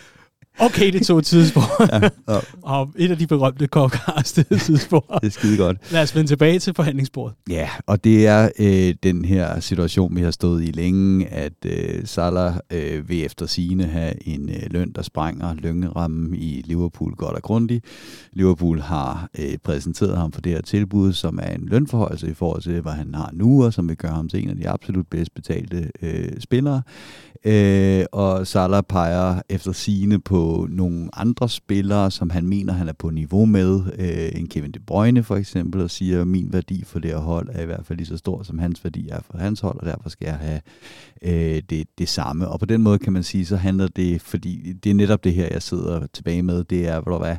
Okay, 0.58 0.92
det 0.92 1.06
tog 1.06 1.18
et 1.18 1.24
tidsspor. 1.24 1.82
ja, 1.92 2.08
ja. 2.28 2.38
og 2.62 2.88
et 2.96 3.10
af 3.10 3.18
de 3.18 3.26
berømte 3.26 3.68
podcast 3.72 4.34
tidsspor. 4.34 5.18
det 5.20 5.26
er 5.26 5.30
skide 5.30 5.56
godt. 5.56 5.92
Lad 5.92 6.02
os 6.02 6.16
vende 6.16 6.30
tilbage 6.30 6.58
til 6.58 6.74
forhandlingsbordet. 6.74 7.36
Ja, 7.50 7.68
og 7.86 8.04
det 8.04 8.26
er 8.26 8.48
øh, 8.58 8.94
den 9.02 9.24
her 9.24 9.60
situation, 9.60 10.16
vi 10.16 10.22
har 10.22 10.30
stået 10.30 10.64
i 10.64 10.70
længe, 10.70 11.26
at 11.26 11.52
øh, 11.66 12.06
Salah 12.06 12.54
øh, 12.72 13.08
vil 13.08 13.24
efter 13.24 13.46
sine 13.46 13.84
have 13.84 14.28
en 14.28 14.48
øh, 14.48 14.62
løn, 14.70 14.92
der 14.92 15.02
sprænger 15.02 15.54
løngerammen 15.54 16.34
i 16.34 16.62
Liverpool 16.64 17.14
godt 17.14 17.36
og 17.36 17.42
grundigt. 17.42 17.84
Liverpool 18.32 18.80
har 18.80 19.28
øh, 19.38 19.58
præsenteret 19.64 20.16
ham 20.16 20.32
for 20.32 20.40
det 20.40 20.52
her 20.52 20.62
tilbud, 20.62 21.12
som 21.12 21.38
er 21.42 21.54
en 21.54 21.66
lønforhold 21.66 22.22
i 22.22 22.34
forhold 22.34 22.62
til, 22.62 22.80
hvad 22.80 22.92
han 22.92 23.14
har 23.14 23.30
nu, 23.32 23.64
og 23.64 23.72
som 23.72 23.88
vil 23.88 23.96
gøre 23.96 24.12
ham 24.14 24.28
til 24.28 24.42
en 24.42 24.50
af 24.50 24.56
de 24.56 24.68
absolut 24.68 25.06
bedst 25.10 25.34
betalte 25.34 25.90
øh, 26.02 26.40
spillere. 26.40 26.82
Øh, 27.44 28.04
og 28.12 28.46
Salah 28.46 28.82
peger 28.88 29.40
efter 29.48 29.72
sine 29.72 30.20
på 30.20 30.41
nogle 30.70 31.08
andre 31.12 31.48
spillere, 31.48 32.10
som 32.10 32.30
han 32.30 32.48
mener, 32.48 32.72
han 32.72 32.88
er 32.88 32.92
på 32.92 33.10
niveau 33.10 33.44
med. 33.44 33.80
Øh, 33.98 34.40
en 34.40 34.48
Kevin 34.48 34.72
De 34.72 34.78
Bruyne 34.78 35.22
for 35.22 35.36
eksempel, 35.36 35.80
og 35.80 35.90
siger, 35.90 36.20
at 36.20 36.26
min 36.26 36.52
værdi 36.52 36.84
for 36.84 36.98
det 36.98 37.10
her 37.10 37.18
hold 37.18 37.48
er 37.52 37.62
i 37.62 37.66
hvert 37.66 37.86
fald 37.86 37.98
lige 37.98 38.06
så 38.06 38.16
stor, 38.16 38.42
som 38.42 38.58
hans 38.58 38.84
værdi 38.84 39.08
er 39.08 39.20
for 39.30 39.38
hans 39.38 39.60
hold, 39.60 39.80
og 39.80 39.86
derfor 39.86 40.08
skal 40.08 40.26
jeg 40.26 40.36
have 40.36 40.60
øh, 41.22 41.62
det, 41.70 41.86
det 41.98 42.08
samme. 42.08 42.48
Og 42.48 42.60
på 42.60 42.66
den 42.66 42.82
måde 42.82 42.98
kan 42.98 43.12
man 43.12 43.22
sige, 43.22 43.46
så 43.46 43.56
handler 43.56 43.88
det, 43.88 44.22
fordi 44.22 44.72
det 44.72 44.90
er 44.90 44.94
netop 44.94 45.24
det 45.24 45.34
her, 45.34 45.48
jeg 45.50 45.62
sidder 45.62 46.06
tilbage 46.12 46.42
med, 46.42 46.64
det 46.64 46.88
er, 46.88 47.00
hvad 47.00 47.36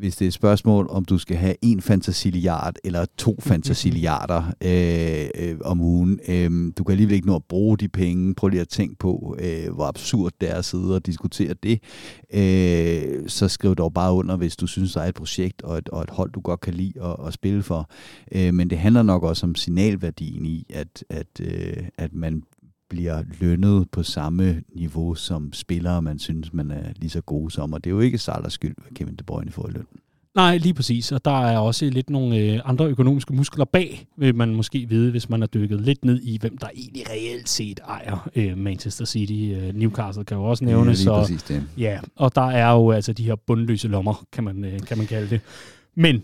hvis 0.00 0.16
det 0.16 0.24
er 0.24 0.28
et 0.28 0.34
spørgsmål, 0.34 0.86
om 0.90 1.04
du 1.04 1.18
skal 1.18 1.36
have 1.36 1.54
en 1.62 1.80
fantasiliard 1.80 2.74
eller 2.84 3.06
to 3.18 3.40
fantasiliarder 3.50 4.42
øh, 4.64 5.48
øh, 5.48 5.58
om 5.64 5.80
ugen. 5.80 6.20
Øh, 6.28 6.72
du 6.78 6.84
kan 6.84 6.92
alligevel 6.92 7.14
ikke 7.14 7.26
nå 7.26 7.36
at 7.36 7.44
bruge 7.44 7.78
de 7.78 7.88
penge. 7.88 8.34
Prøv 8.34 8.48
lige 8.48 8.60
at 8.60 8.68
tænke 8.68 8.96
på, 8.96 9.36
øh, 9.38 9.74
hvor 9.74 9.84
absurd 9.84 10.32
det 10.40 10.50
er 10.50 10.54
at 10.54 10.64
sidde 10.64 10.94
og 10.94 11.06
diskutere 11.06 11.54
det. 11.62 11.82
Øh, 12.34 13.28
så 13.28 13.48
skriv 13.48 13.74
dog 13.74 13.94
bare 13.94 14.12
under, 14.12 14.36
hvis 14.36 14.56
du 14.56 14.66
synes, 14.66 14.92
der 14.92 15.00
er 15.00 15.08
et 15.08 15.14
projekt 15.14 15.62
og 15.62 15.78
et, 15.78 15.88
og 15.88 16.02
et 16.02 16.10
hold, 16.10 16.32
du 16.32 16.40
godt 16.40 16.60
kan 16.60 16.74
lide 16.74 17.02
at, 17.02 17.16
at 17.26 17.32
spille 17.32 17.62
for. 17.62 17.90
Øh, 18.32 18.54
men 18.54 18.70
det 18.70 18.78
handler 18.78 19.02
nok 19.02 19.22
også 19.22 19.46
om 19.46 19.54
signalværdien 19.54 20.46
i, 20.46 20.66
at, 20.74 21.04
at, 21.10 21.40
øh, 21.40 21.76
at 21.98 22.14
man 22.14 22.42
bliver 22.90 23.22
lønnet 23.40 23.90
på 23.90 24.02
samme 24.02 24.62
niveau 24.74 25.14
som 25.14 25.52
spillere, 25.52 26.02
man 26.02 26.18
synes, 26.18 26.52
man 26.52 26.70
er 26.70 26.92
lige 26.96 27.10
så 27.10 27.20
gode 27.20 27.50
som. 27.50 27.72
Og 27.72 27.84
det 27.84 27.90
er 27.90 27.94
jo 27.94 28.00
ikke 28.00 28.18
Salahs 28.18 28.52
skyld, 28.52 28.74
at 28.86 28.94
Kevin 28.94 29.14
De 29.14 29.24
Bruyne 29.24 29.50
får 29.50 29.70
løn. 29.70 29.86
Nej, 30.34 30.56
lige 30.56 30.74
præcis. 30.74 31.12
Og 31.12 31.24
der 31.24 31.46
er 31.46 31.58
også 31.58 31.84
lidt 31.84 32.10
nogle 32.10 32.36
øh, 32.36 32.60
andre 32.64 32.86
økonomiske 32.86 33.34
muskler 33.34 33.64
bag, 33.64 34.06
vil 34.16 34.34
man 34.34 34.54
måske 34.54 34.88
vide, 34.88 35.10
hvis 35.10 35.28
man 35.28 35.40
har 35.40 35.46
dykket 35.46 35.80
lidt 35.80 36.04
ned 36.04 36.20
i, 36.22 36.38
hvem 36.38 36.58
der 36.58 36.66
egentlig 36.74 37.10
reelt 37.10 37.48
set 37.48 37.80
ejer 37.88 38.30
øh, 38.36 38.58
Manchester 38.58 39.04
City. 39.04 39.32
Øh, 39.32 39.74
Newcastle 39.74 40.24
kan 40.24 40.36
jo 40.36 40.44
også 40.44 40.64
nævnes. 40.64 41.06
Ja, 41.06 41.10
lige 41.10 41.20
præcis 41.20 41.42
det. 41.42 41.64
Ja, 41.78 42.00
og 42.16 42.34
der 42.34 42.50
er 42.50 42.72
jo 42.72 42.90
altså 42.90 43.12
de 43.12 43.24
her 43.24 43.34
bundløse 43.34 43.88
lommer, 43.88 44.26
kan 44.32 44.44
man, 44.44 44.64
øh, 44.64 44.80
kan 44.80 44.98
man 44.98 45.06
kalde 45.06 45.30
det. 45.30 45.40
Men 45.94 46.22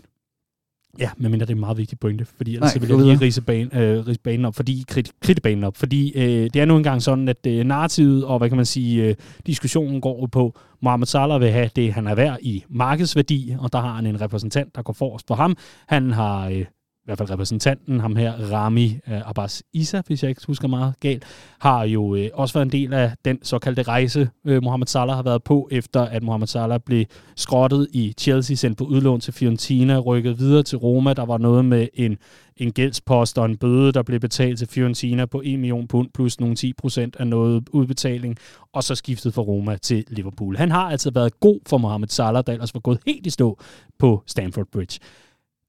Ja, 0.99 1.09
men 1.17 1.33
det 1.33 1.41
er 1.49 1.53
en 1.53 1.59
meget 1.59 1.77
vigtig 1.77 1.99
pointe, 1.99 2.25
fordi 2.25 2.55
ellers 2.55 2.75
Nej, 2.75 2.79
vil 2.79 2.89
jeg 2.89 3.05
lige 3.05 3.25
rise, 3.25 3.41
banen, 3.41 3.77
øh, 3.77 4.07
rise 4.07 4.19
banen 4.19 4.45
op, 4.45 4.55
fordi, 4.55 4.85
krit, 5.21 5.39
banen 5.43 5.63
op, 5.63 5.77
fordi 5.77 6.11
øh, 6.15 6.49
det 6.53 6.55
er 6.55 6.65
nu 6.65 6.77
engang 6.77 7.01
sådan, 7.01 7.27
at 7.27 7.47
øh, 7.47 7.65
narrativet 7.65 8.25
og, 8.25 8.37
hvad 8.37 8.49
kan 8.49 8.55
man 8.55 8.65
sige, 8.65 9.03
øh, 9.03 9.15
diskussionen 9.45 10.01
går 10.01 10.27
på, 10.31 10.59
Mohamed 10.81 11.07
Salah 11.07 11.41
vil 11.41 11.51
have 11.51 11.69
det, 11.75 11.93
han 11.93 12.07
er 12.07 12.15
værd 12.15 12.37
i 12.41 12.63
markedsværdi, 12.69 13.55
og 13.59 13.73
der 13.73 13.79
har 13.79 13.93
han 13.93 14.05
en 14.05 14.21
repræsentant, 14.21 14.75
der 14.75 14.81
går 14.81 14.93
forrest 14.93 15.27
for 15.27 15.35
ham. 15.35 15.57
Han 15.87 16.11
har 16.11 16.47
øh, 16.49 16.65
hvert 17.07 17.17
fald 17.17 17.29
repræsentanten, 17.29 17.99
ham 17.99 18.15
her, 18.15 18.33
Rami 18.53 18.99
øh, 19.07 19.29
Abbas 19.29 19.63
Isa, 19.73 20.01
hvis 20.07 20.23
jeg 20.23 20.29
ikke 20.29 20.41
husker 20.47 20.67
meget 20.67 20.93
galt, 20.99 21.23
har 21.59 21.83
jo 21.83 22.15
øh, 22.15 22.29
også 22.33 22.53
været 22.53 22.65
en 22.65 22.71
del 22.71 22.93
af 22.93 23.11
den 23.25 23.39
såkaldte 23.43 23.81
rejse, 23.81 24.29
øh, 24.45 24.63
Mohamed 24.63 24.87
Salah 24.87 25.15
har 25.15 25.23
været 25.23 25.43
på, 25.43 25.67
efter 25.71 26.01
at 26.01 26.23
Mohamed 26.23 26.47
Salah 26.47 26.79
blev 26.85 27.05
skrottet 27.35 27.87
i 27.93 28.13
Chelsea, 28.19 28.55
sendt 28.55 28.77
på 28.77 28.83
udlån 28.83 29.19
til 29.19 29.33
Fiorentina, 29.33 29.97
rykket 29.99 30.39
videre 30.39 30.63
til 30.63 30.77
Roma. 30.77 31.13
Der 31.13 31.25
var 31.25 31.37
noget 31.37 31.65
med 31.65 31.87
en, 31.93 32.17
en 32.57 32.71
gældspost 32.71 33.37
og 33.37 33.45
en 33.45 33.57
bøde, 33.57 33.91
der 33.91 34.03
blev 34.03 34.19
betalt 34.19 34.57
til 34.57 34.67
Fiorentina 34.67 35.25
på 35.25 35.41
1 35.45 35.59
million 35.59 35.87
pund, 35.87 36.09
plus 36.13 36.39
nogle 36.39 36.55
10 36.55 36.73
procent 36.73 37.15
af 37.19 37.27
noget 37.27 37.69
udbetaling, 37.69 38.37
og 38.73 38.83
så 38.83 38.95
skiftet 38.95 39.33
fra 39.33 39.41
Roma 39.41 39.77
til 39.77 40.05
Liverpool. 40.07 40.57
Han 40.57 40.71
har 40.71 40.89
altså 40.89 41.11
været 41.11 41.39
god 41.39 41.59
for 41.67 41.77
Mohamed 41.77 42.07
Salah, 42.07 42.43
der 42.47 42.53
ellers 42.53 42.73
var 42.73 42.79
gået 42.79 42.99
helt 43.05 43.25
i 43.25 43.29
stå 43.29 43.59
på 43.99 44.23
Stamford 44.25 44.67
Bridge. 44.71 44.99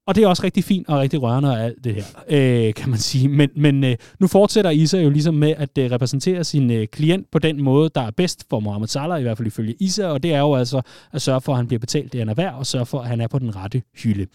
Og 0.09 0.15
det 0.15 0.23
er 0.23 0.27
også 0.27 0.43
rigtig 0.43 0.63
fint 0.63 0.89
og 0.89 0.99
rigtig 0.99 1.21
rørende 1.21 1.49
og 1.49 1.59
alt 1.59 1.83
det 1.83 1.95
her, 1.95 2.03
øh, 2.29 2.73
kan 2.73 2.89
man 2.89 2.99
sige. 2.99 3.27
Men, 3.27 3.49
men 3.55 3.83
øh, 3.83 3.95
nu 4.19 4.27
fortsætter 4.27 4.71
Isa 4.71 5.01
jo 5.01 5.09
ligesom 5.09 5.33
med 5.33 5.53
at 5.57 5.77
øh, 5.77 5.91
repræsentere 5.91 6.43
sin 6.43 6.71
øh, 6.71 6.87
klient 6.87 7.31
på 7.31 7.39
den 7.39 7.63
måde, 7.63 7.89
der 7.95 8.01
er 8.01 8.11
bedst 8.11 8.45
for 8.49 8.59
Mohamed 8.59 8.87
Salah, 8.87 9.19
i 9.19 9.23
hvert 9.23 9.37
fald 9.37 9.47
ifølge 9.47 9.75
Isa, 9.79 10.07
og 10.07 10.23
det 10.23 10.33
er 10.33 10.39
jo 10.39 10.55
altså 10.55 10.81
at 11.11 11.21
sørge 11.21 11.41
for, 11.41 11.51
at 11.51 11.57
han 11.57 11.67
bliver 11.67 11.79
betalt 11.79 12.13
det, 12.13 12.19
han 12.21 12.29
er 12.29 12.33
værd, 12.33 12.53
og 12.53 12.65
sørge 12.65 12.85
for, 12.85 12.99
at 12.99 13.07
han 13.07 13.21
er 13.21 13.27
på 13.27 13.39
den 13.39 13.55
rette 13.55 13.81
hylde. 14.03 14.27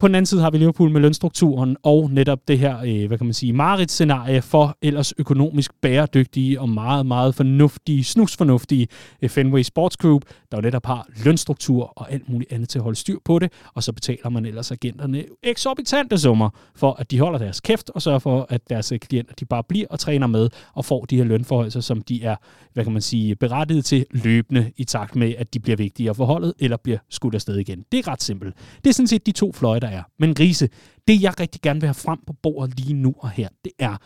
På 0.00 0.08
den 0.08 0.14
anden 0.14 0.26
side 0.26 0.40
har 0.40 0.50
vi 0.50 0.58
Liverpool 0.58 0.90
med 0.90 1.00
lønstrukturen 1.00 1.76
og 1.82 2.10
netop 2.10 2.38
det 2.48 2.58
her, 2.58 2.78
øh, 2.86 3.06
hvad 3.06 3.18
kan 3.18 3.26
man 3.26 3.34
sige, 3.34 3.52
Marit-scenarie 3.52 4.42
for 4.42 4.76
ellers 4.82 5.14
økonomisk 5.18 5.72
bæredygtige 5.82 6.60
og 6.60 6.68
meget, 6.68 7.06
meget 7.06 7.34
fornuftige, 7.34 8.04
snusfornuftige 8.04 8.88
øh, 9.22 9.28
Fenway 9.30 9.62
Sports 9.62 9.96
Group, 9.96 10.22
der 10.50 10.56
jo 10.56 10.60
netop 10.60 10.86
har 10.86 11.06
lønstruktur 11.24 11.92
og 11.96 12.12
alt 12.12 12.28
muligt 12.28 12.52
andet 12.52 12.68
til 12.68 12.78
at 12.78 12.82
holde 12.82 12.98
styr 12.98 13.18
på 13.24 13.38
det, 13.38 13.52
og 13.74 13.82
så 13.82 13.92
betaler 13.92 14.28
man 14.28 14.46
ellers 14.46 14.70
agenterne 14.70 15.24
eksorbitante 15.42 16.18
summer 16.18 16.50
for, 16.76 16.92
at 16.98 17.10
de 17.10 17.20
holder 17.20 17.38
deres 17.38 17.60
kæft 17.60 17.90
og 17.90 18.02
sørger 18.02 18.18
for, 18.18 18.46
at 18.48 18.70
deres 18.70 18.92
øh, 18.92 18.98
klienter 18.98 19.34
de 19.34 19.44
bare 19.44 19.62
bliver 19.68 19.86
og 19.90 19.98
træner 19.98 20.26
med 20.26 20.48
og 20.74 20.84
får 20.84 21.04
de 21.04 21.16
her 21.16 21.24
lønforholdelser, 21.24 21.80
som 21.80 22.02
de 22.02 22.22
er, 22.24 22.36
hvad 22.72 22.84
kan 22.84 22.92
man 22.92 23.02
sige, 23.02 23.36
berettiget 23.36 23.84
til 23.84 24.06
løbende 24.10 24.72
i 24.76 24.84
takt 24.84 25.16
med, 25.16 25.34
at 25.38 25.54
de 25.54 25.60
bliver 25.60 25.76
vigtigere 25.76 26.14
for 26.14 26.24
holdet 26.24 26.52
eller 26.58 26.76
bliver 26.76 26.98
skudt 27.10 27.34
afsted 27.34 27.56
igen. 27.56 27.84
Det 27.92 27.98
er 27.98 28.08
ret 28.08 28.22
simpelt. 28.22 28.54
Det 28.84 28.90
er 28.90 28.94
sådan 28.94 29.06
set 29.06 29.26
de 29.26 29.32
to 29.32 29.52
fløje, 29.52 29.87
der 29.90 29.98
er. 29.98 30.02
Men 30.18 30.34
Grise, 30.34 30.68
det 31.08 31.22
jeg 31.22 31.40
rigtig 31.40 31.60
gerne 31.60 31.80
vil 31.80 31.86
have 31.86 31.94
frem 31.94 32.18
på 32.26 32.32
bordet 32.32 32.80
lige 32.80 32.94
nu 32.94 33.14
og 33.18 33.30
her, 33.30 33.48
det 33.64 33.72
er 33.78 33.96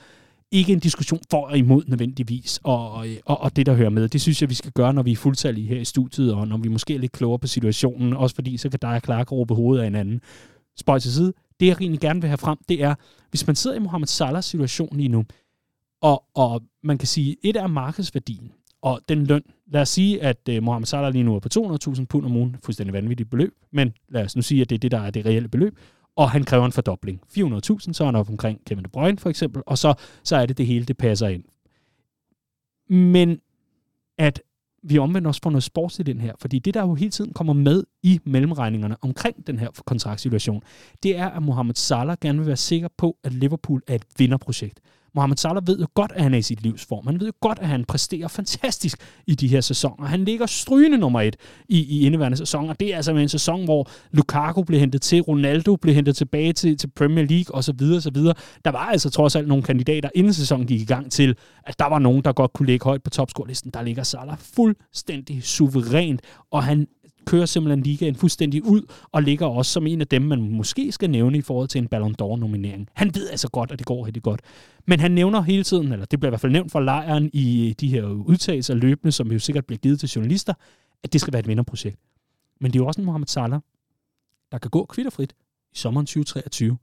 ikke 0.50 0.72
en 0.72 0.78
diskussion 0.78 1.20
for 1.30 1.46
og 1.46 1.58
imod 1.58 1.82
nødvendigvis, 1.86 2.60
og, 2.62 2.92
og, 3.24 3.40
og 3.40 3.56
det, 3.56 3.66
der 3.66 3.74
hører 3.74 3.90
med. 3.90 4.08
Det 4.08 4.20
synes 4.20 4.40
jeg, 4.42 4.50
vi 4.50 4.54
skal 4.54 4.72
gøre, 4.72 4.92
når 4.92 5.02
vi 5.02 5.12
er 5.12 5.16
fuldtallige 5.16 5.68
her 5.68 5.80
i 5.80 5.84
studiet, 5.84 6.34
og 6.34 6.48
når 6.48 6.56
vi 6.56 6.68
måske 6.68 6.94
er 6.94 6.98
lidt 6.98 7.12
klogere 7.12 7.38
på 7.38 7.46
situationen, 7.46 8.12
også 8.12 8.34
fordi 8.34 8.56
så 8.56 8.68
kan 8.70 8.78
der 8.82 8.88
og 8.88 9.00
Clark 9.04 9.32
råbe 9.32 9.54
hovedet 9.54 9.80
af 9.80 9.86
hinanden. 9.86 10.20
Spøj 10.76 10.98
til 10.98 11.12
side, 11.12 11.32
det 11.60 11.66
jeg 11.66 11.76
egentlig 11.80 12.00
gerne 12.00 12.20
vil 12.20 12.28
have 12.28 12.38
frem, 12.38 12.58
det 12.68 12.82
er, 12.82 12.94
hvis 13.30 13.46
man 13.46 13.56
sidder 13.56 13.76
i 13.76 13.80
Mohamed 13.80 14.06
Salahs 14.06 14.44
situation 14.44 14.96
lige 14.96 15.08
nu, 15.08 15.24
og, 16.00 16.24
og 16.34 16.62
man 16.82 16.98
kan 16.98 17.08
sige, 17.08 17.36
et 17.42 17.56
er 17.56 17.66
markedsværdien, 17.66 18.52
og 18.82 19.00
den 19.08 19.26
løn. 19.26 19.42
Lad 19.72 19.82
os 19.82 19.88
sige, 19.88 20.22
at 20.22 20.48
øh, 20.48 20.62
Mohamed 20.62 20.86
Salah 20.86 21.12
lige 21.12 21.24
nu 21.24 21.34
er 21.34 21.40
på 21.40 21.48
200.000 21.54 22.04
pund 22.04 22.26
om 22.26 22.36
ugen, 22.36 22.56
fuldstændig 22.64 22.92
vanvittigt 22.92 23.30
beløb, 23.30 23.54
men 23.70 23.92
lad 24.08 24.24
os 24.24 24.36
nu 24.36 24.42
sige, 24.42 24.60
at 24.62 24.70
det 24.70 24.74
er 24.74 24.78
det, 24.78 24.90
der 24.90 25.00
er 25.00 25.10
det 25.10 25.26
reelle 25.26 25.48
beløb, 25.48 25.78
og 26.16 26.30
han 26.30 26.44
kræver 26.44 26.66
en 26.66 26.72
fordobling. 26.72 27.20
400.000, 27.38 27.92
så 27.92 27.98
er 28.00 28.04
han 28.04 28.16
op 28.16 28.28
omkring 28.28 28.60
Kevin 28.66 28.84
De 28.84 28.88
Bruyne 28.88 29.18
for 29.18 29.30
eksempel, 29.30 29.62
og 29.66 29.78
så, 29.78 29.94
så 30.24 30.36
er 30.36 30.46
det 30.46 30.58
det 30.58 30.66
hele, 30.66 30.84
det 30.84 30.96
passer 30.96 31.28
ind. 31.28 31.44
Men 32.94 33.40
at 34.18 34.42
vi 34.82 34.98
omvendt 34.98 35.26
også 35.26 35.40
får 35.42 35.50
noget 35.50 35.64
sports 35.64 35.98
i 35.98 36.02
den 36.02 36.20
her, 36.20 36.32
fordi 36.40 36.58
det, 36.58 36.74
der 36.74 36.80
jo 36.80 36.94
hele 36.94 37.10
tiden 37.10 37.32
kommer 37.32 37.52
med 37.52 37.84
i 38.02 38.20
mellemregningerne 38.24 38.96
omkring 39.00 39.46
den 39.46 39.58
her 39.58 39.68
kontraktsituation, 39.86 40.62
det 41.02 41.16
er, 41.16 41.28
at 41.28 41.42
Mohamed 41.42 41.74
Salah 41.74 42.16
gerne 42.20 42.38
vil 42.38 42.46
være 42.46 42.56
sikker 42.56 42.88
på, 42.96 43.16
at 43.24 43.32
Liverpool 43.32 43.82
er 43.86 43.94
et 43.94 44.04
vinderprojekt. 44.18 44.80
Mohamed 45.14 45.36
Salah 45.36 45.66
ved 45.66 45.78
jo 45.78 45.86
godt, 45.94 46.12
at 46.14 46.22
han 46.22 46.34
er 46.34 46.38
i 46.38 46.42
sit 46.42 46.62
livs 46.62 46.84
form. 46.84 47.06
Han 47.06 47.20
ved 47.20 47.26
jo 47.26 47.32
godt, 47.40 47.58
at 47.58 47.68
han 47.68 47.84
præsterer 47.84 48.28
fantastisk 48.28 48.98
i 49.26 49.34
de 49.34 49.48
her 49.48 49.60
sæsoner. 49.60 50.06
Han 50.06 50.24
ligger 50.24 50.46
strygende 50.46 50.98
nummer 50.98 51.20
et 51.20 51.36
i, 51.68 51.80
i 51.80 52.06
indeværende 52.06 52.36
sæson, 52.36 52.68
og 52.68 52.80
det 52.80 52.92
er 52.92 52.96
altså 52.96 53.12
en 53.12 53.28
sæson, 53.28 53.64
hvor 53.64 53.90
Lukaku 54.10 54.62
blev 54.62 54.80
hentet 54.80 55.02
til, 55.02 55.20
Ronaldo 55.20 55.76
blev 55.76 55.94
hentet 55.94 56.16
tilbage 56.16 56.52
til, 56.52 56.76
til 56.76 56.90
Premier 56.96 57.24
League 57.24 57.54
osv. 57.54 57.82
osv. 57.96 58.16
Der 58.64 58.70
var 58.70 58.86
altså 58.86 59.10
trods 59.10 59.36
alt 59.36 59.48
nogle 59.48 59.62
kandidater, 59.62 60.08
inden 60.14 60.32
sæsonen 60.32 60.66
gik 60.66 60.80
i 60.80 60.84
gang 60.84 61.12
til, 61.12 61.36
at 61.66 61.78
der 61.78 61.88
var 61.88 61.98
nogen, 61.98 62.22
der 62.22 62.32
godt 62.32 62.52
kunne 62.52 62.66
ligge 62.66 62.84
højt 62.84 63.02
på 63.02 63.10
topscorelisten. 63.10 63.70
Der 63.70 63.82
ligger 63.82 64.02
Salah 64.02 64.36
fuldstændig 64.38 65.42
suverænt, 65.42 66.20
og 66.50 66.64
han 66.64 66.86
kører 67.26 67.46
simpelthen 67.46 67.82
ligaen 67.82 68.16
fuldstændig 68.16 68.64
ud, 68.64 68.82
og 69.12 69.22
ligger 69.22 69.46
også 69.46 69.72
som 69.72 69.86
en 69.86 70.00
af 70.00 70.06
dem, 70.06 70.22
man 70.22 70.50
måske 70.50 70.92
skal 70.92 71.10
nævne 71.10 71.38
i 71.38 71.40
forhold 71.40 71.68
til 71.68 71.78
en 71.78 71.88
Ballon 71.88 72.14
d'Or-nominering. 72.22 72.86
Han 72.92 73.14
ved 73.14 73.30
altså 73.30 73.48
godt, 73.48 73.70
at 73.70 73.78
det 73.78 73.86
går 73.86 74.06
rigtig 74.06 74.22
godt. 74.22 74.40
Men 74.86 75.00
han 75.00 75.12
nævner 75.12 75.42
hele 75.42 75.64
tiden, 75.64 75.92
eller 75.92 76.06
det 76.06 76.20
bliver 76.20 76.28
i 76.28 76.32
hvert 76.32 76.40
fald 76.40 76.52
nævnt 76.52 76.72
fra 76.72 76.80
lejren 76.80 77.30
i 77.32 77.68
øh, 77.68 77.74
de 77.80 77.88
her 77.88 78.04
udtalelser 78.04 78.74
løbende, 78.74 79.12
som 79.12 79.32
jo 79.32 79.38
sikkert 79.38 79.66
bliver 79.66 79.78
givet 79.78 80.00
til 80.00 80.08
journalister, 80.08 80.54
at 81.02 81.12
det 81.12 81.20
skal 81.20 81.32
være 81.32 81.40
et 81.40 81.48
vinderprojekt. 81.48 81.98
Men 82.60 82.72
det 82.72 82.78
er 82.78 82.82
jo 82.82 82.86
også 82.86 83.00
en 83.00 83.04
Mohamed 83.04 83.26
Salah, 83.26 83.60
der 84.52 84.58
kan 84.58 84.70
gå 84.70 84.86
kvitterfrit 84.86 85.32
i 85.72 85.78
sommeren 85.78 86.06
2023. 86.06 86.78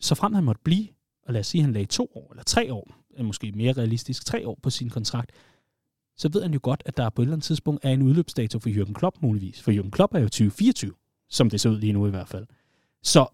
Så 0.00 0.14
frem 0.14 0.34
han 0.34 0.44
måtte 0.44 0.60
blive, 0.64 0.88
og 1.26 1.32
lad 1.32 1.40
os 1.40 1.46
sige, 1.46 1.60
at 1.60 1.64
han 1.64 1.72
lagde 1.72 1.86
to 1.86 2.12
år, 2.14 2.32
eller 2.32 2.44
tre 2.44 2.72
år, 2.72 2.88
måske 3.22 3.52
mere 3.52 3.72
realistisk, 3.72 4.26
tre 4.26 4.48
år 4.48 4.58
på 4.62 4.70
sin 4.70 4.90
kontrakt, 4.90 5.30
så 6.22 6.28
ved 6.32 6.42
han 6.42 6.52
jo 6.52 6.60
godt, 6.62 6.82
at 6.86 6.96
der 6.96 7.10
på 7.10 7.22
et 7.22 7.26
eller 7.26 7.34
andet 7.34 7.44
tidspunkt 7.44 7.84
er 7.84 7.90
en 7.90 8.02
udløbsdato 8.02 8.58
for 8.58 8.68
Jürgen 8.68 8.92
Klopp 8.92 9.16
muligvis. 9.20 9.62
For 9.62 9.72
Jürgen 9.72 9.90
Klopp 9.90 10.14
er 10.14 10.18
jo 10.18 10.26
2024, 10.26 10.92
som 11.30 11.50
det 11.50 11.60
ser 11.60 11.70
ud 11.70 11.80
lige 11.80 11.92
nu 11.92 12.06
i 12.06 12.10
hvert 12.10 12.28
fald. 12.28 12.46
Så 13.02 13.26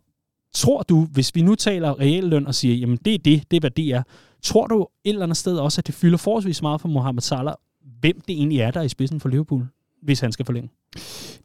tror 0.55 0.82
du, 0.82 1.05
hvis 1.05 1.34
vi 1.34 1.43
nu 1.43 1.55
taler 1.55 2.01
reel 2.01 2.24
løn 2.24 2.47
og 2.47 2.55
siger, 2.55 2.74
jamen 2.74 2.99
det 3.05 3.14
er 3.14 3.18
det, 3.18 3.51
det 3.51 3.57
er 3.57 3.61
hvad 3.61 3.70
det 3.70 3.91
er, 3.91 4.03
tror 4.43 4.66
du 4.66 4.86
et 5.05 5.11
eller 5.11 5.22
andet 5.22 5.36
sted 5.36 5.59
også, 5.59 5.80
at 5.80 5.86
det 5.86 5.95
fylder 5.95 6.18
forholdsvis 6.18 6.62
meget 6.62 6.80
for 6.80 6.89
Mohamed 6.89 7.22
Salah, 7.22 7.55
hvem 8.01 8.20
det 8.20 8.36
egentlig 8.36 8.61
er, 8.61 8.70
der 8.70 8.80
er 8.80 8.84
i 8.84 8.89
spidsen 8.89 9.20
for 9.20 9.28
Liverpool, 9.28 9.66
hvis 10.03 10.20
han 10.20 10.32
skal 10.32 10.45
forlænge? 10.45 10.70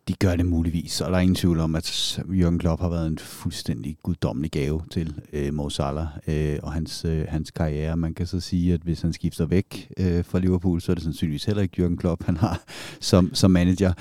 De 0.07 0.13
gør 0.13 0.35
det 0.35 0.45
muligvis, 0.45 1.01
og 1.01 1.11
der 1.11 1.17
er 1.17 1.21
ingen 1.21 1.35
tvivl 1.35 1.59
om, 1.59 1.75
at 1.75 2.19
Jørgen 2.29 2.59
Klopp 2.59 2.81
har 2.81 2.89
været 2.89 3.07
en 3.07 3.17
fuldstændig 3.17 3.97
guddommelig 4.03 4.51
gave 4.51 4.81
til 4.91 5.13
øh, 5.33 5.53
Mo 5.53 5.69
Salah 5.69 6.07
øh, 6.27 6.59
og 6.63 6.73
hans, 6.73 7.05
øh, 7.05 7.25
hans 7.29 7.51
karriere. 7.51 7.97
Man 7.97 8.13
kan 8.13 8.27
så 8.27 8.39
sige, 8.39 8.73
at 8.73 8.81
hvis 8.81 9.01
han 9.01 9.13
skifter 9.13 9.45
væk 9.45 9.91
øh, 9.97 10.25
fra 10.25 10.39
Liverpool, 10.39 10.81
så 10.81 10.91
er 10.91 10.93
det 10.93 11.03
sandsynligvis 11.03 11.43
heller 11.43 11.63
ikke 11.63 11.75
Jørgen 11.79 11.97
Klopp, 11.97 12.23
han 12.23 12.37
har 12.37 12.63
som, 12.99 13.35
som 13.35 13.51
manager. 13.51 13.93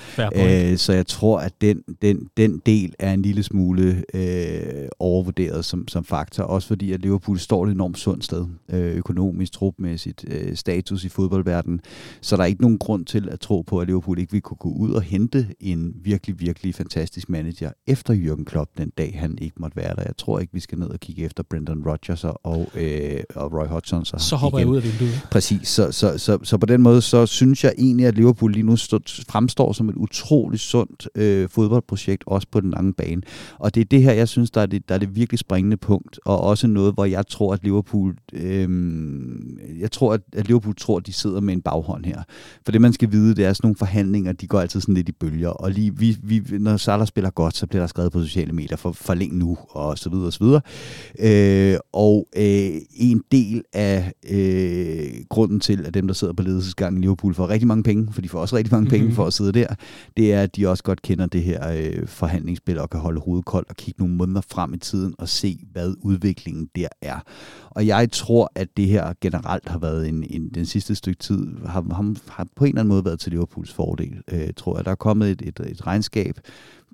Øh, 0.71 0.77
så 0.77 0.93
jeg 0.93 1.07
tror, 1.07 1.39
at 1.39 1.53
den, 1.61 1.83
den, 2.01 2.29
den 2.37 2.61
del 2.65 2.93
er 2.99 3.13
en 3.13 3.21
lille 3.21 3.43
smule 3.43 4.03
øh, 4.13 4.87
overvurderet 4.99 5.65
som, 5.65 5.87
som 5.87 6.03
faktor, 6.03 6.43
også 6.43 6.67
fordi 6.67 6.91
at 6.91 7.01
Liverpool 7.01 7.39
står 7.39 7.65
et 7.65 7.71
enormt 7.71 7.97
sundt 7.97 8.23
sted, 8.23 8.45
øh, 8.69 8.95
økonomisk, 8.95 9.51
trupmæssigt, 9.51 10.25
øh, 10.27 10.55
status 10.55 11.03
i 11.03 11.09
fodboldverdenen. 11.09 11.81
Så 12.21 12.35
der 12.35 12.41
er 12.41 12.47
ikke 12.47 12.61
nogen 12.61 12.77
grund 12.77 13.05
til 13.05 13.29
at 13.29 13.39
tro 13.39 13.61
på, 13.61 13.79
at 13.79 13.87
Liverpool 13.87 14.19
ikke 14.19 14.31
vil 14.31 14.41
kunne 14.41 14.57
gå 14.57 14.69
ud 14.69 14.91
og 14.91 15.01
hente 15.01 15.32
en 15.59 15.93
virkelig, 16.03 16.39
virkelig 16.39 16.75
fantastisk 16.75 17.29
manager 17.29 17.71
efter 17.87 18.13
Jürgen 18.13 18.43
Klopp 18.43 18.71
den 18.77 18.91
dag, 18.97 19.17
han 19.19 19.37
ikke 19.41 19.55
måtte 19.59 19.77
være 19.77 19.95
der. 19.95 20.03
Jeg 20.05 20.17
tror 20.17 20.39
ikke, 20.39 20.53
vi 20.53 20.59
skal 20.59 20.79
ned 20.79 20.87
og 20.87 20.99
kigge 20.99 21.23
efter 21.23 21.43
Brendan 21.49 21.83
Rodgers 21.85 22.23
og, 22.23 22.71
øh, 22.75 23.19
og 23.35 23.53
Roy 23.53 23.67
Hodgson. 23.67 24.05
Så, 24.05 24.17
så 24.17 24.35
hopper 24.35 24.59
igen. 24.59 24.67
jeg 24.67 24.71
ud 24.71 24.77
af 24.77 24.83
vinduet. 24.83 25.27
Præcis. 25.31 25.67
Så, 25.67 25.91
så, 25.91 26.17
så, 26.17 26.39
så 26.43 26.57
på 26.57 26.65
den 26.65 26.81
måde, 26.81 27.01
så 27.01 27.25
synes 27.25 27.63
jeg 27.63 27.73
egentlig, 27.77 28.05
at 28.05 28.15
Liverpool 28.15 28.51
lige 28.51 28.63
nu 28.63 28.75
stå, 28.75 28.99
fremstår 29.29 29.73
som 29.73 29.89
et 29.89 29.95
utroligt 29.95 30.61
sundt 30.61 31.07
øh, 31.15 31.49
fodboldprojekt, 31.49 32.23
også 32.27 32.47
på 32.51 32.59
den 32.59 32.71
lange 32.71 32.93
bane. 32.93 33.21
Og 33.59 33.75
det 33.75 33.81
er 33.81 33.85
det 33.85 34.03
her, 34.03 34.11
jeg 34.13 34.27
synes, 34.27 34.51
der 34.51 34.61
er 34.61 34.65
det, 34.65 34.89
der 34.89 34.95
er 34.95 34.99
det 34.99 35.15
virkelig 35.15 35.39
springende 35.39 35.77
punkt, 35.77 36.19
og 36.25 36.41
også 36.41 36.67
noget, 36.67 36.93
hvor 36.93 37.05
jeg 37.05 37.27
tror, 37.27 37.53
at 37.53 37.63
Liverpool, 37.63 38.15
øh, 38.33 38.69
jeg 39.79 39.91
tror, 39.91 40.13
at, 40.13 40.21
at 40.33 40.47
Liverpool 40.47 40.75
tror, 40.75 40.97
at 40.97 41.07
de 41.07 41.13
sidder 41.13 41.39
med 41.41 41.53
en 41.53 41.61
baghånd 41.61 42.05
her. 42.05 42.23
For 42.65 42.71
det, 42.71 42.81
man 42.81 42.93
skal 42.93 43.11
vide, 43.11 43.35
det 43.35 43.45
er 43.45 43.53
sådan 43.53 43.65
nogle 43.67 43.75
forhandlinger, 43.75 44.31
de 44.31 44.47
går 44.47 44.59
altid 44.59 44.81
sådan 44.81 44.95
lidt 44.95 45.09
i 45.09 45.11
bølger, 45.23 45.49
og 45.49 45.71
lige, 45.71 45.97
vi, 45.97 46.17
vi, 46.23 46.43
når 46.59 46.77
Salah 46.77 47.07
spiller 47.07 47.29
godt, 47.29 47.55
så 47.55 47.67
bliver 47.67 47.81
der 47.81 47.87
skrevet 47.87 48.11
på 48.11 48.23
sociale 48.23 48.53
medier, 48.53 48.77
for, 48.77 48.91
for 48.91 49.13
længe 49.13 49.37
nu, 49.37 49.57
og 49.69 49.97
så 49.97 50.09
videre, 50.09 50.27
og 50.27 50.33
så 50.33 50.43
videre. 50.43 50.61
Øh, 51.19 51.77
og 51.93 52.27
øh, 52.35 52.71
en 52.95 53.23
del 53.31 53.63
af 53.73 54.13
øh, 54.29 55.25
grunden 55.29 55.59
til, 55.59 55.85
at 55.85 55.93
dem, 55.93 56.07
der 56.07 56.13
sidder 56.13 56.33
på 56.33 56.43
ledelsesgangen 56.43 57.01
i 57.01 57.05
Liverpool, 57.05 57.33
får 57.33 57.49
rigtig 57.49 57.67
mange 57.67 57.83
penge, 57.83 58.13
for 58.13 58.21
de 58.21 58.29
får 58.29 58.39
også 58.39 58.55
rigtig 58.55 58.73
mange 58.73 58.89
penge 58.89 59.03
mm-hmm. 59.03 59.15
for 59.15 59.25
at 59.25 59.33
sidde 59.33 59.51
der, 59.51 59.67
det 60.17 60.33
er, 60.33 60.41
at 60.41 60.55
de 60.55 60.67
også 60.67 60.83
godt 60.83 61.01
kender 61.01 61.25
det 61.25 61.43
her 61.43 61.71
øh, 61.71 62.07
forhandlingsspil, 62.07 62.79
og 62.79 62.89
kan 62.89 62.99
holde 62.99 63.19
hovedet 63.19 63.45
koldt 63.45 63.69
og 63.69 63.75
kigge 63.75 63.99
nogle 63.99 64.15
måneder 64.15 64.41
frem 64.51 64.73
i 64.73 64.77
tiden, 64.77 65.15
og 65.17 65.29
se, 65.29 65.59
hvad 65.71 65.93
udviklingen 66.01 66.69
der 66.75 66.87
er. 67.01 67.19
Og 67.69 67.87
jeg 67.87 68.11
tror, 68.11 68.51
at 68.55 68.67
det 68.77 68.87
her 68.87 69.13
generelt 69.21 69.69
har 69.69 69.79
været 69.79 70.09
en, 70.09 70.23
en 70.29 70.49
den 70.53 70.65
sidste 70.65 70.95
stykke 70.95 71.19
tid, 71.19 71.47
har, 71.65 71.85
har, 71.93 72.15
har 72.31 72.47
på 72.55 72.65
en 72.65 72.69
eller 72.69 72.81
anden 72.81 72.89
måde 72.89 73.05
været 73.05 73.19
til 73.19 73.31
Liverpools 73.31 73.73
fordel, 73.73 74.13
øh, 74.31 74.49
tror 74.57 74.77
jeg. 74.77 74.85
Der 74.85 74.91
er 74.91 74.95
kommet 75.13 75.41
et, 75.41 75.41
et, 75.41 75.59
et 75.71 75.87
regnskab, 75.87 76.39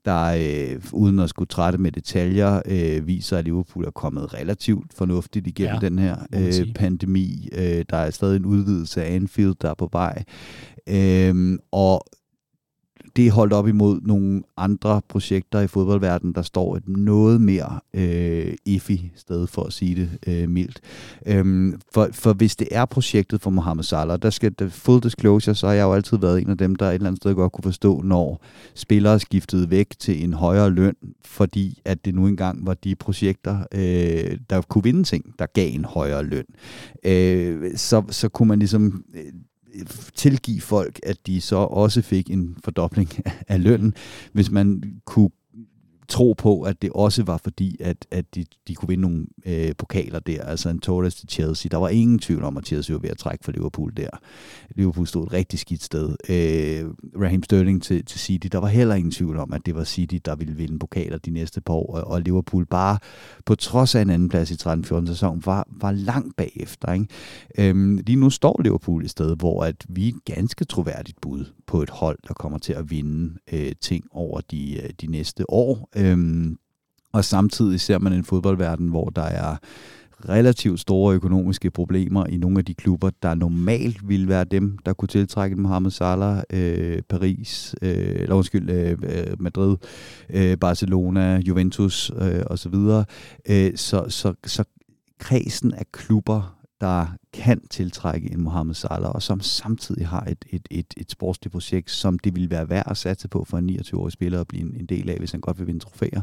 der 0.06 0.26
øh, 0.26 0.82
uden 0.94 1.20
at 1.20 1.30
skulle 1.30 1.48
trætte 1.48 1.78
med 1.80 1.92
detaljer, 1.92 2.62
øh, 2.66 3.08
viser, 3.08 3.38
at 3.38 3.46
Liverpool 3.46 3.86
er 3.86 3.92
kommet 3.92 4.34
relativt 4.34 4.94
fornuftigt 4.94 5.48
igennem 5.48 5.80
ja, 5.82 5.90
den 5.90 6.00
her 6.00 6.18
øh, 6.34 6.74
pandemi. 6.76 7.50
Øh, 7.52 7.86
der 7.90 7.98
er 7.98 8.10
stadig 8.10 8.36
en 8.36 8.46
udvidelse 8.46 9.04
af 9.04 9.16
Anfield, 9.16 9.56
der 9.62 9.70
er 9.70 9.74
på 9.74 9.90
vej. 9.92 10.24
Øh, 10.88 11.60
og 11.72 12.06
det 13.16 13.28
er 13.28 13.32
holdt 13.32 13.54
op 13.54 13.68
imod 13.68 14.02
nogle 14.02 14.44
andre 14.58 15.02
projekter 15.10 15.60
i 15.60 15.68
fodboldverdenen, 15.68 16.36
der 16.36 16.42
står 16.42 16.76
et 16.76 16.90
noget 16.90 17.42
mere 17.42 17.80
øh, 17.94 18.54
iffy 18.66 18.92
sted, 19.16 19.48
for 19.48 19.64
at 19.64 19.74
sige 19.74 19.96
det 19.96 20.10
øh, 20.28 20.50
mildt. 20.50 20.82
Øhm, 21.26 21.82
for, 21.94 22.10
for 22.12 22.34
hvis 22.34 22.56
det 22.56 22.68
er 22.72 22.86
projektet 22.86 23.42
for 23.42 23.50
Mohamed 23.50 23.84
Salah, 23.84 24.20
der 24.22 24.30
skal 24.30 24.56
der, 24.60 24.70
full 24.70 25.04
disclosure, 25.04 25.56
så 25.56 25.68
har 25.68 25.74
jeg 25.74 25.84
jo 25.84 25.94
altid 25.94 26.18
været 26.18 26.42
en 26.42 26.50
af 26.50 26.58
dem, 26.58 26.76
der 26.76 26.86
et 26.90 26.94
eller 26.94 27.08
andet 27.08 27.22
sted 27.22 27.36
godt 27.36 27.52
kunne 27.52 27.64
forstå, 27.64 28.02
når 28.02 28.42
spillere 28.76 29.20
skiftede 29.20 29.70
væk 29.70 29.88
til 30.00 30.24
en 30.24 30.34
højere 30.34 30.70
løn, 30.70 30.96
fordi 31.26 31.82
at 31.86 32.06
det 32.06 32.16
nu 32.16 32.28
engang 32.28 32.66
var 32.66 32.74
de 32.74 32.96
projekter, 32.96 33.58
øh, 33.72 34.38
der 34.50 34.62
kunne 34.62 34.84
vinde 34.84 35.04
ting, 35.04 35.26
der 35.40 35.46
gav 35.54 35.74
en 35.74 35.86
højere 35.86 36.24
løn. 36.24 36.46
Øh, 37.04 37.72
så, 37.76 38.04
så 38.10 38.30
kunne 38.30 38.48
man 38.48 38.60
ligesom 38.60 39.04
øh, 39.16 39.34
tilgive 40.16 40.62
folk, 40.62 41.00
at 41.04 41.28
de 41.28 41.42
så 41.42 41.56
også 41.56 42.02
fik 42.02 42.30
en 42.30 42.58
fordobling 42.64 43.10
af 43.48 43.64
lønnen, 43.64 43.94
hvis 44.34 44.52
man 44.52 44.84
kunne 45.06 45.30
tro 46.10 46.34
på, 46.38 46.62
at 46.62 46.82
det 46.82 46.90
også 46.96 47.24
var 47.24 47.38
fordi, 47.38 47.78
at, 47.80 48.08
at 48.12 48.36
de, 48.36 48.46
de 48.68 48.76
kunne 48.76 48.90
vinde 48.90 49.02
nogle 49.02 49.26
øh, 49.46 49.72
pokaler 49.78 50.20
der, 50.20 50.44
altså 50.44 50.70
en 50.70 50.80
Torres 50.80 51.16
til 51.16 51.30
Chelsea. 51.30 51.70
Der 51.70 51.78
var 51.78 51.90
ingen 51.90 52.20
tvivl 52.20 52.44
om, 52.44 52.58
at 52.58 52.66
Chelsea 52.66 52.94
var 52.94 53.00
ved 53.00 53.10
at 53.10 53.18
trække 53.18 53.46
for 53.46 53.52
Liverpool 53.52 53.94
der. 53.98 54.10
Liverpool 54.76 55.08
stod 55.08 55.26
et 55.26 55.34
rigtig 55.34 55.60
skidt 55.60 55.84
sted. 55.84 56.10
Øh, 56.30 56.86
Raheem 57.22 57.44
Sterling 57.44 57.84
til, 57.84 58.06
til 58.06 58.20
City, 58.20 58.48
der 58.52 58.58
var 58.58 58.68
heller 58.68 58.96
ingen 58.96 59.12
tvivl 59.12 59.38
om, 59.38 59.54
at 59.54 59.66
det 59.66 59.76
var 59.76 59.84
City, 59.84 60.18
der 60.26 60.36
ville 60.36 60.56
vinde 60.56 60.80
pokaler 60.80 61.18
de 61.18 61.32
næste 61.32 61.62
par 61.62 61.74
år, 61.74 61.98
og 61.98 62.22
Liverpool 62.22 62.66
bare 62.66 62.98
på 63.46 63.56
trods 63.56 63.96
af 63.96 64.02
en 64.02 64.10
anden 64.10 64.30
plads 64.30 64.52
i 64.52 64.54
13-14 64.54 65.08
sæson, 65.08 65.42
var, 65.46 65.68
var 65.72 65.92
langt 65.92 66.36
bagefter. 66.36 66.94
Ikke? 66.94 67.08
Øh, 67.58 68.00
lige 68.06 68.16
nu 68.16 68.30
står 68.30 68.62
Liverpool 68.64 69.04
et 69.04 69.10
sted, 69.10 69.36
hvor 69.36 69.64
at 69.64 69.86
vi 69.90 70.04
er 70.04 70.14
et 70.14 70.36
ganske 70.36 70.66
troværdigt 70.66 71.22
bud 71.22 71.46
på 71.70 71.82
et 71.82 71.90
hold, 71.90 72.18
der 72.28 72.34
kommer 72.34 72.58
til 72.58 72.74
at 72.74 72.92
vinde 72.92 73.40
øh, 73.54 73.72
ting 73.82 74.06
over 74.12 74.42
de, 74.42 74.84
øh, 74.84 74.90
de 75.02 75.08
næste 75.08 75.50
år. 75.50 75.90
Øhm, 75.96 76.58
og 77.14 77.26
samtidig 77.26 77.80
ser 77.80 78.00
man 78.00 78.14
en 78.14 78.24
fodboldverden, 78.24 78.88
hvor 78.88 79.10
der 79.10 79.22
er 79.22 79.56
relativt 80.30 80.80
store 80.80 81.16
økonomiske 81.16 81.72
problemer 81.72 82.26
i 82.26 82.38
nogle 82.38 82.60
af 82.60 82.66
de 82.66 82.74
klubber, 82.74 83.10
der 83.24 83.36
normalt 83.36 84.10
ville 84.10 84.28
være 84.28 84.44
dem, 84.44 84.78
der 84.86 84.94
kunne 84.94 85.08
tiltrække 85.08 85.56
Mohamed 85.56 85.92
Salah, 85.92 86.44
øh, 86.54 87.02
Paris, 87.10 87.76
øh, 87.82 87.92
eller 87.92 88.36
undskyld, 88.36 88.70
øh, 88.70 88.98
øh 89.04 89.28
Madrid, 89.40 89.78
øh, 90.30 90.58
Barcelona, 90.58 91.38
Juventus 91.38 92.12
øh, 92.22 92.42
osv. 92.46 92.74
Så, 92.74 93.04
øh, 93.50 93.72
så, 93.76 94.06
så, 94.10 94.34
så 94.46 94.64
kredsen 95.20 95.74
af 95.74 95.92
klubber 95.92 96.59
der 96.82 97.08
kan 97.34 97.68
tiltrække 97.70 98.32
en 98.32 98.42
Mohamed 98.42 98.74
Salah, 98.74 99.12
og 99.12 99.22
som 99.22 99.40
samtidig 99.42 100.08
har 100.08 100.22
et, 100.22 100.46
et, 100.50 100.68
et, 100.72 100.94
et 100.98 101.12
sportsligt 101.12 101.52
projekt, 101.52 101.92
som 101.92 102.20
det 102.20 102.36
vil 102.36 102.50
være 102.50 102.70
værd 102.70 102.92
at 102.92 102.98
satse 102.98 103.28
på 103.28 103.44
for 103.44 103.58
en 103.58 103.70
29-årig 103.70 104.12
spiller 104.12 104.42
at 104.42 104.48
blive 104.48 104.64
en, 104.64 104.76
en 104.80 104.86
del 104.86 105.10
af, 105.10 105.18
hvis 105.18 105.32
han 105.32 105.42
godt 105.42 105.60
vil 105.60 105.68
vinde 105.68 105.80
trofæer. 105.80 106.22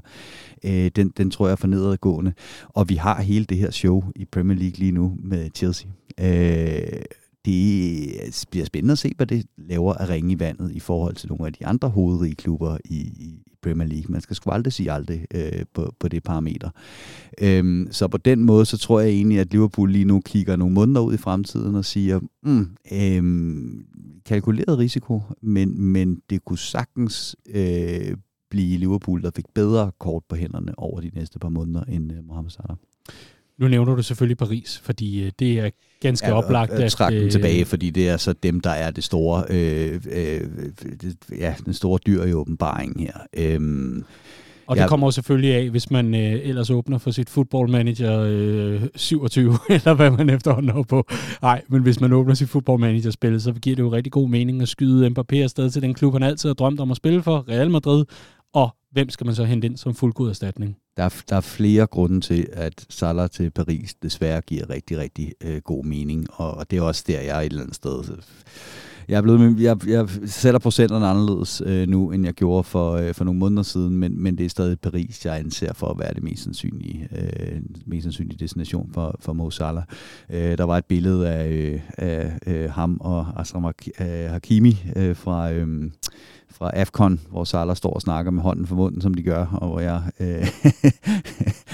Øh, 0.64 0.90
den, 0.96 1.08
den 1.16 1.30
tror 1.30 1.46
jeg 1.46 1.52
er 1.52 1.56
for 1.56 1.66
nedadgående. 1.66 2.32
Og 2.68 2.88
vi 2.88 2.94
har 2.94 3.22
hele 3.22 3.44
det 3.44 3.58
her 3.58 3.70
show 3.70 4.04
i 4.16 4.24
Premier 4.24 4.58
League 4.58 4.78
lige 4.78 4.92
nu 4.92 5.16
med 5.18 5.50
Chelsea. 5.54 5.88
Øh, 6.20 7.02
det 7.44 8.46
bliver 8.50 8.66
spændende 8.66 8.92
at 8.92 8.98
se, 8.98 9.12
hvad 9.16 9.26
det 9.26 9.46
laver 9.58 9.94
af 9.94 10.08
ringe 10.08 10.32
i 10.32 10.38
vandet 10.38 10.72
i 10.72 10.80
forhold 10.80 11.14
til 11.14 11.28
nogle 11.28 11.46
af 11.46 11.52
de 11.52 11.66
andre 11.66 11.88
hovedrige 11.88 12.34
klubber 12.34 12.78
i, 12.84 12.96
i 12.96 13.55
Premier 13.66 13.88
League. 13.88 14.12
Man 14.12 14.20
skal 14.20 14.36
sgu 14.36 14.50
aldrig 14.50 14.72
sige 14.72 14.92
aldrig 14.92 15.26
øh, 15.34 15.64
på, 15.74 15.94
på 16.00 16.08
det 16.08 16.22
parameter. 16.22 16.70
Øhm, 17.40 17.88
så 17.90 18.08
på 18.08 18.18
den 18.18 18.44
måde, 18.44 18.66
så 18.66 18.78
tror 18.78 19.00
jeg 19.00 19.10
egentlig, 19.10 19.38
at 19.38 19.52
Liverpool 19.52 19.90
lige 19.90 20.04
nu 20.04 20.20
kigger 20.20 20.56
nogle 20.56 20.74
måneder 20.74 21.00
ud 21.00 21.14
i 21.14 21.16
fremtiden 21.16 21.74
og 21.74 21.84
siger, 21.84 22.20
mm, 22.42 22.68
øhm, 22.92 23.86
kalkuleret 24.26 24.78
risiko, 24.78 25.22
men, 25.42 25.82
men 25.82 26.20
det 26.30 26.44
kunne 26.44 26.58
sagtens 26.58 27.36
øh, 27.54 28.16
blive 28.50 28.78
Liverpool, 28.78 29.22
der 29.22 29.30
fik 29.36 29.44
bedre 29.54 29.92
kort 29.98 30.22
på 30.28 30.36
hænderne 30.36 30.78
over 30.78 31.00
de 31.00 31.10
næste 31.14 31.38
par 31.38 31.48
måneder 31.48 31.84
end 31.84 32.12
øh, 32.12 32.24
Mohamed 32.24 32.50
Salah. 32.50 32.76
Nu 33.58 33.68
nævner 33.68 33.94
du 33.94 34.02
selvfølgelig 34.02 34.38
Paris, 34.38 34.80
fordi 34.84 35.24
øh, 35.24 35.32
det 35.38 35.58
er 35.58 35.70
ganske 36.00 36.26
ja, 36.26 36.32
oplagt. 36.32 36.72
at 36.72 36.92
træk 36.92 37.12
den 37.12 37.22
øh, 37.22 37.30
tilbage, 37.30 37.64
fordi 37.64 37.90
det 37.90 38.08
er 38.08 38.16
så 38.16 38.32
dem, 38.32 38.60
der 38.60 38.70
er 38.70 38.90
det 38.90 39.04
store, 39.04 39.44
øh, 39.50 40.00
øh, 40.12 40.40
det, 41.02 41.16
ja, 41.38 41.54
den 41.64 41.74
store 41.74 41.98
dyr 42.06 42.24
i 42.24 42.32
åbenbaringen 42.32 43.06
her. 43.06 43.18
Øhm, 43.36 44.04
og 44.66 44.76
det 44.76 44.82
ja. 44.82 44.88
kommer 44.88 45.06
jo 45.06 45.10
selvfølgelig 45.10 45.54
af, 45.54 45.70
hvis 45.70 45.90
man 45.90 46.14
øh, 46.14 46.48
ellers 46.48 46.70
åbner 46.70 46.98
for 46.98 47.10
sit 47.10 47.30
football 47.30 47.70
manager 47.70 48.20
øh, 48.20 48.82
27, 48.96 49.54
eller 49.70 49.94
hvad 49.94 50.10
man 50.10 50.30
efterhånden 50.30 50.78
er 50.78 50.82
på. 50.82 51.06
Nej, 51.42 51.62
men 51.68 51.82
hvis 51.82 52.00
man 52.00 52.12
åbner 52.12 52.34
sit 52.34 52.48
football 52.48 52.80
manager 52.80 53.10
spil, 53.10 53.40
så 53.40 53.52
giver 53.52 53.76
det 53.76 53.82
jo 53.82 53.92
rigtig 53.92 54.12
god 54.12 54.28
mening 54.28 54.62
at 54.62 54.68
skyde 54.68 55.06
Mbappé 55.06 55.36
afsted 55.36 55.70
til 55.70 55.82
den 55.82 55.94
klub, 55.94 56.12
han 56.12 56.22
altid 56.22 56.48
har 56.48 56.54
drømt 56.54 56.80
om 56.80 56.90
at 56.90 56.96
spille 56.96 57.22
for, 57.22 57.44
Real 57.48 57.70
Madrid. 57.70 58.04
Og 58.56 58.76
hvem 58.92 59.08
skal 59.08 59.26
man 59.26 59.34
så 59.34 59.44
hente 59.44 59.66
ind 59.66 59.76
som 59.76 59.94
fuldgod 59.94 60.28
erstatning? 60.28 60.76
Der 60.96 61.02
er, 61.02 61.22
der 61.28 61.36
er 61.36 61.40
flere 61.40 61.86
grunde 61.86 62.20
til, 62.20 62.46
at 62.52 62.86
Salah 62.88 63.30
til 63.30 63.50
Paris 63.50 63.94
desværre 63.94 64.40
giver 64.40 64.70
rigtig, 64.70 64.98
rigtig 64.98 65.32
øh, 65.44 65.60
god 65.64 65.84
mening, 65.84 66.26
og, 66.32 66.50
og 66.50 66.70
det 66.70 66.78
er 66.78 66.82
også 66.82 67.04
der, 67.06 67.20
jeg 67.20 67.36
er 67.36 67.40
et 67.40 67.46
eller 67.46 67.62
andet 67.62 67.76
sted. 67.76 67.98
Øh, 68.12 68.18
jeg, 69.08 69.16
er 69.16 69.22
blevet, 69.22 69.60
jeg, 69.60 69.88
jeg 69.88 70.08
sætter 70.26 70.60
procenterne 70.60 71.06
anderledes 71.06 71.62
øh, 71.66 71.88
nu, 71.88 72.10
end 72.10 72.24
jeg 72.24 72.34
gjorde 72.34 72.64
for, 72.64 72.92
øh, 72.92 73.14
for 73.14 73.24
nogle 73.24 73.40
måneder 73.40 73.62
siden, 73.62 73.96
men, 73.96 74.22
men 74.22 74.38
det 74.38 74.46
er 74.46 74.50
stadig 74.50 74.80
Paris, 74.80 75.26
jeg 75.26 75.38
anser 75.38 75.72
for 75.72 75.86
at 75.86 75.98
være 75.98 76.14
det 76.14 76.22
mest 76.22 76.42
sandsynlige, 76.42 77.08
øh, 77.16 77.60
mest 77.86 78.02
sandsynlige 78.02 78.38
destination 78.38 78.90
for, 78.94 79.16
for 79.20 79.32
Mo 79.32 79.50
Salah. 79.50 79.84
Øh, 80.30 80.58
der 80.58 80.64
var 80.64 80.78
et 80.78 80.84
billede 80.84 81.28
af, 81.28 81.48
øh, 81.48 81.80
af 81.98 82.38
øh, 82.46 82.70
ham 82.70 82.96
og 83.00 83.40
Asram 83.40 83.64
øh, 84.00 84.30
Hakimi 84.30 84.76
øh, 84.96 85.16
fra... 85.16 85.52
Øh, 85.52 85.90
fra 86.58 86.70
AFCON, 86.74 87.20
hvor 87.30 87.44
Salah 87.44 87.76
står 87.76 87.90
og 87.90 88.00
snakker 88.00 88.30
med 88.30 88.42
hånden 88.42 88.66
for 88.66 88.74
munden, 88.74 89.00
som 89.00 89.14
de 89.14 89.22
gør, 89.22 89.46
og 89.46 89.68
hvor 89.68 89.80
jeg... 89.80 90.02
Øh, 90.20 90.48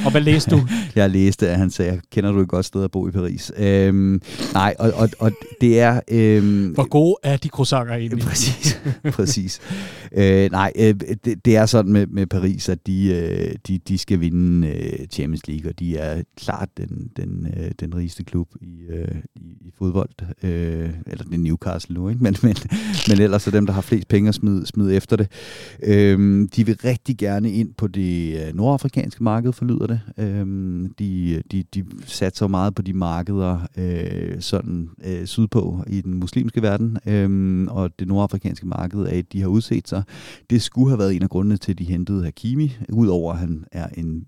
og 0.05 0.11
hvad 0.11 0.21
læste 0.21 0.51
du? 0.51 0.61
jeg 0.97 1.11
læste, 1.11 1.49
at 1.49 1.59
han 1.59 1.71
sagde, 1.71 2.01
kender 2.13 2.33
du 2.33 2.41
et 2.41 2.49
godt 2.49 2.67
sted 2.67 2.85
at 2.85 2.91
bo 2.91 3.09
i 3.09 3.11
Paris? 3.11 3.53
Øhm, 3.57 4.23
nej, 4.55 4.75
og, 4.79 4.93
og, 4.97 5.09
og 5.19 5.33
det 5.61 5.81
er... 5.81 6.01
Øhm, 6.09 6.67
hvor 6.67 6.89
gode 6.89 7.17
er 7.23 7.37
de 7.37 7.49
croissanter 7.49 7.95
egentlig? 7.95 8.25
Præcis, 8.29 8.81
præcis. 9.13 9.61
Øh, 10.15 10.51
nej, 10.51 10.73
øh, 10.77 10.95
det, 11.25 11.45
det 11.45 11.57
er 11.57 11.67
sådan 11.67 11.93
med, 11.93 12.07
med 12.07 12.27
Paris, 12.27 12.69
at 12.69 12.87
de, 12.87 13.09
øh, 13.15 13.55
de, 13.69 13.79
de 13.79 13.99
skal 13.99 14.21
vinde 14.21 14.69
øh, 14.69 15.07
Champions 15.07 15.49
League, 15.49 15.71
og 15.71 15.79
de 15.79 15.97
er 15.97 16.23
klart 16.37 16.69
den, 16.77 17.11
den, 17.17 17.47
øh, 17.57 17.71
den 17.81 17.95
rigeste 17.95 18.25
klub 18.25 18.49
i, 18.61 18.83
øh, 18.91 19.09
i, 19.35 19.57
i 19.61 19.73
fodbold. 19.79 20.11
Øh, 20.43 20.91
eller 21.07 21.25
det 21.25 21.35
er 21.35 21.39
Newcastle 21.39 21.95
nu, 21.95 22.09
ikke? 22.09 22.23
Men, 22.25 22.37
men, 22.43 22.57
men 23.09 23.21
ellers 23.21 23.47
er 23.47 23.51
dem, 23.51 23.67
der 23.67 23.73
har 23.73 23.81
flest 23.81 24.09
penge 24.09 24.29
at 24.29 24.35
smide, 24.35 24.67
smide 24.67 24.97
efter 24.97 25.17
det. 25.17 25.29
Øh, 25.83 26.49
de 26.57 26.67
vil 26.67 26.79
rigtig 26.85 27.19
gerne 27.19 27.53
ind 27.53 27.75
på 27.75 27.87
det 27.87 28.47
øh, 28.47 28.55
nordafrikanske 28.57 29.25
marked, 29.25 29.53
forlyder 29.53 29.87
det. 29.87 30.01
Øh, 30.19 30.47
de, 30.99 31.43
de, 31.53 31.63
de 31.75 31.85
satser 32.07 32.47
meget 32.47 32.75
på 32.75 32.83
de 32.83 32.93
markeder 32.93 33.59
øh, 33.79 34.41
sådan 34.41 34.89
øh, 35.05 35.27
sydpå 35.27 35.85
i 35.87 36.01
den 36.01 36.15
muslimske 36.15 36.63
verden, 36.63 36.99
øh, 37.07 37.67
og 37.71 37.99
det 37.99 38.09
nordafrikanske 38.09 38.67
marked 38.67 39.01
er 39.01 39.13
et, 39.13 39.33
de 39.33 39.41
har 39.41 39.49
udset 39.49 39.89
sig. 39.89 40.02
Det 40.51 40.63
skulle 40.63 40.89
have 40.89 40.99
været 40.99 41.17
en 41.17 41.23
af 41.23 41.29
grundene 41.29 41.57
til, 41.57 41.73
at 41.73 41.79
de 41.79 41.85
hentede 41.85 42.25
Hakimi, 42.25 42.77
udover 42.93 43.33
at 43.33 43.39
han 43.39 43.65
er 43.73 43.89
en 43.89 44.25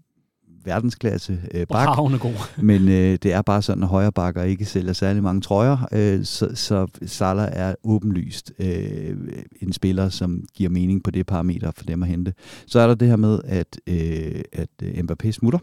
verdensklasse 0.65 1.41
øh, 1.55 1.67
bak. 1.67 1.99
Wow, 1.99 2.19
god. 2.19 2.35
men 2.63 2.89
øh, 2.89 3.19
det 3.23 3.33
er 3.33 3.43
bare 3.43 3.63
sådan, 3.63 3.83
at 3.83 3.89
højre 3.89 4.13
bakker 4.13 4.43
ikke 4.43 4.65
sælger 4.65 4.93
særlig 4.93 5.23
mange 5.23 5.41
trøjer, 5.41 5.89
øh, 5.93 6.25
så, 6.25 6.51
så 6.55 6.87
Salah 7.07 7.49
er 7.53 7.75
åbenlyst 7.85 8.53
øh, 8.59 9.17
en 9.63 9.73
spiller, 9.73 10.09
som 10.09 10.45
giver 10.55 10.71
mening 10.71 11.03
på 11.03 11.11
det 11.11 11.27
parameter 11.27 11.71
for 11.71 11.85
dem 11.85 12.03
at 12.03 12.09
hente. 12.09 12.35
Så 12.67 12.81
er 12.81 12.87
der 12.87 12.95
det 12.95 13.09
her 13.09 13.17
med, 13.17 13.41
at, 13.45 13.81
øh, 13.87 14.43
at 14.53 14.69
øh, 14.83 15.05
Mbappé 15.05 15.31
smutter 15.31 15.59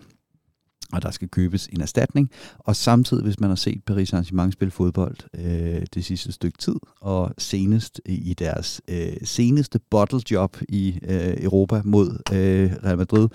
og 0.93 1.01
der 1.01 1.11
skal 1.11 1.27
købes 1.27 1.67
en 1.67 1.81
erstatning. 1.81 2.29
Og 2.59 2.75
samtidig, 2.75 3.23
hvis 3.23 3.39
man 3.39 3.49
har 3.49 3.55
set 3.55 3.83
Paris 3.85 4.13
Saint-Germain 4.13 4.51
spille 4.51 4.71
fodbold 4.71 5.15
øh, 5.33 5.85
det 5.93 6.05
sidste 6.05 6.31
stykke 6.31 6.57
tid, 6.57 6.75
og 7.01 7.33
senest 7.37 8.01
i 8.05 8.33
deres 8.33 8.81
øh, 8.87 9.13
seneste 9.23 9.79
bottle 9.89 10.21
job 10.31 10.57
i 10.69 10.99
øh, 11.03 11.43
Europa 11.43 11.81
mod 11.85 12.09
øh, 12.33 12.71
Real 12.83 12.97
Madrid, 12.97 13.27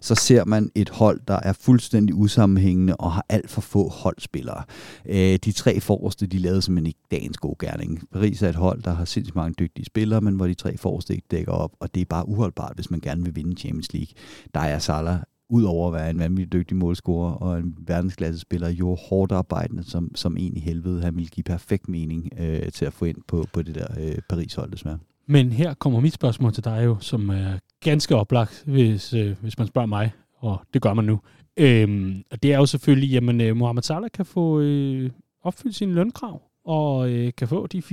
så 0.00 0.14
ser 0.14 0.44
man 0.44 0.70
et 0.74 0.88
hold, 0.88 1.20
der 1.28 1.40
er 1.42 1.52
fuldstændig 1.52 2.14
usammenhængende 2.14 2.96
og 2.96 3.12
har 3.12 3.26
alt 3.28 3.50
for 3.50 3.60
få 3.60 3.88
holdspillere. 3.88 4.62
Øh, 5.06 5.38
de 5.44 5.52
tre 5.52 5.80
forreste, 5.80 6.26
de 6.26 6.38
lavede 6.38 6.62
simpelthen 6.62 6.86
ikke 6.86 7.00
dagens 7.10 7.36
gode 7.36 7.56
gerning. 7.66 8.02
Paris 8.12 8.42
er 8.42 8.48
et 8.48 8.54
hold, 8.54 8.82
der 8.82 8.94
har 8.94 9.04
sindssygt 9.04 9.36
mange 9.36 9.54
dygtige 9.58 9.84
spillere, 9.84 10.20
men 10.20 10.34
hvor 10.34 10.46
de 10.46 10.54
tre 10.54 10.76
forreste 10.76 11.14
ikke 11.14 11.26
dækker 11.30 11.52
op, 11.52 11.72
og 11.80 11.94
det 11.94 12.00
er 12.00 12.04
bare 12.04 12.28
uholdbart, 12.28 12.72
hvis 12.74 12.90
man 12.90 13.00
gerne 13.00 13.24
vil 13.24 13.36
vinde 13.36 13.56
Champions 13.56 13.92
League. 13.92 14.14
Der 14.54 14.60
er 14.60 14.78
Salah 14.78 15.18
udover 15.50 15.88
at 15.88 15.94
være 15.94 16.10
en 16.10 16.18
vanvittig 16.18 16.52
dygtig 16.52 16.76
målscorer 16.76 17.32
og 17.32 17.58
en 17.58 17.74
verdensklasse 17.86 18.40
spiller, 18.40 18.68
jo 18.68 18.94
hårdt 19.08 19.32
arbejdende 19.32 19.90
som, 19.90 20.14
som 20.14 20.36
en 20.36 20.56
i 20.56 20.60
helvede. 20.60 21.02
Han 21.02 21.16
ville 21.16 21.28
give 21.28 21.44
perfekt 21.44 21.88
mening 21.88 22.30
øh, 22.38 22.72
til 22.72 22.84
at 22.84 22.92
få 22.92 23.04
ind 23.04 23.16
på, 23.28 23.44
på 23.52 23.62
det 23.62 23.74
der 23.74 23.86
øh, 24.00 24.18
Paris-hold, 24.28 24.70
desværre. 24.70 24.98
Men 25.26 25.52
her 25.52 25.74
kommer 25.74 26.00
mit 26.00 26.12
spørgsmål 26.12 26.52
til 26.52 26.64
dig 26.64 26.82
jo, 26.84 26.96
som 27.00 27.28
er 27.28 27.58
ganske 27.80 28.16
oplagt, 28.16 28.64
hvis, 28.66 29.14
øh, 29.14 29.36
hvis 29.40 29.58
man 29.58 29.66
spørger 29.66 29.86
mig, 29.86 30.12
og 30.36 30.60
det 30.74 30.82
gør 30.82 30.94
man 30.94 31.04
nu. 31.04 31.20
Øhm, 31.56 32.22
og 32.30 32.42
det 32.42 32.52
er 32.52 32.58
jo 32.58 32.66
selvfølgelig, 32.66 33.10
jamen 33.10 33.40
øh, 33.40 33.56
Mohamed 33.56 33.82
Salah 33.82 34.10
kan 34.14 34.26
få 34.26 34.60
øh, 34.60 35.10
opfyldt 35.42 35.76
sine 35.76 35.94
lønkrav 35.94 36.49
og 36.64 37.10
øh, 37.10 37.32
kan 37.38 37.48
få 37.48 37.66
de 37.66 37.78
400-500.000, 37.78 37.88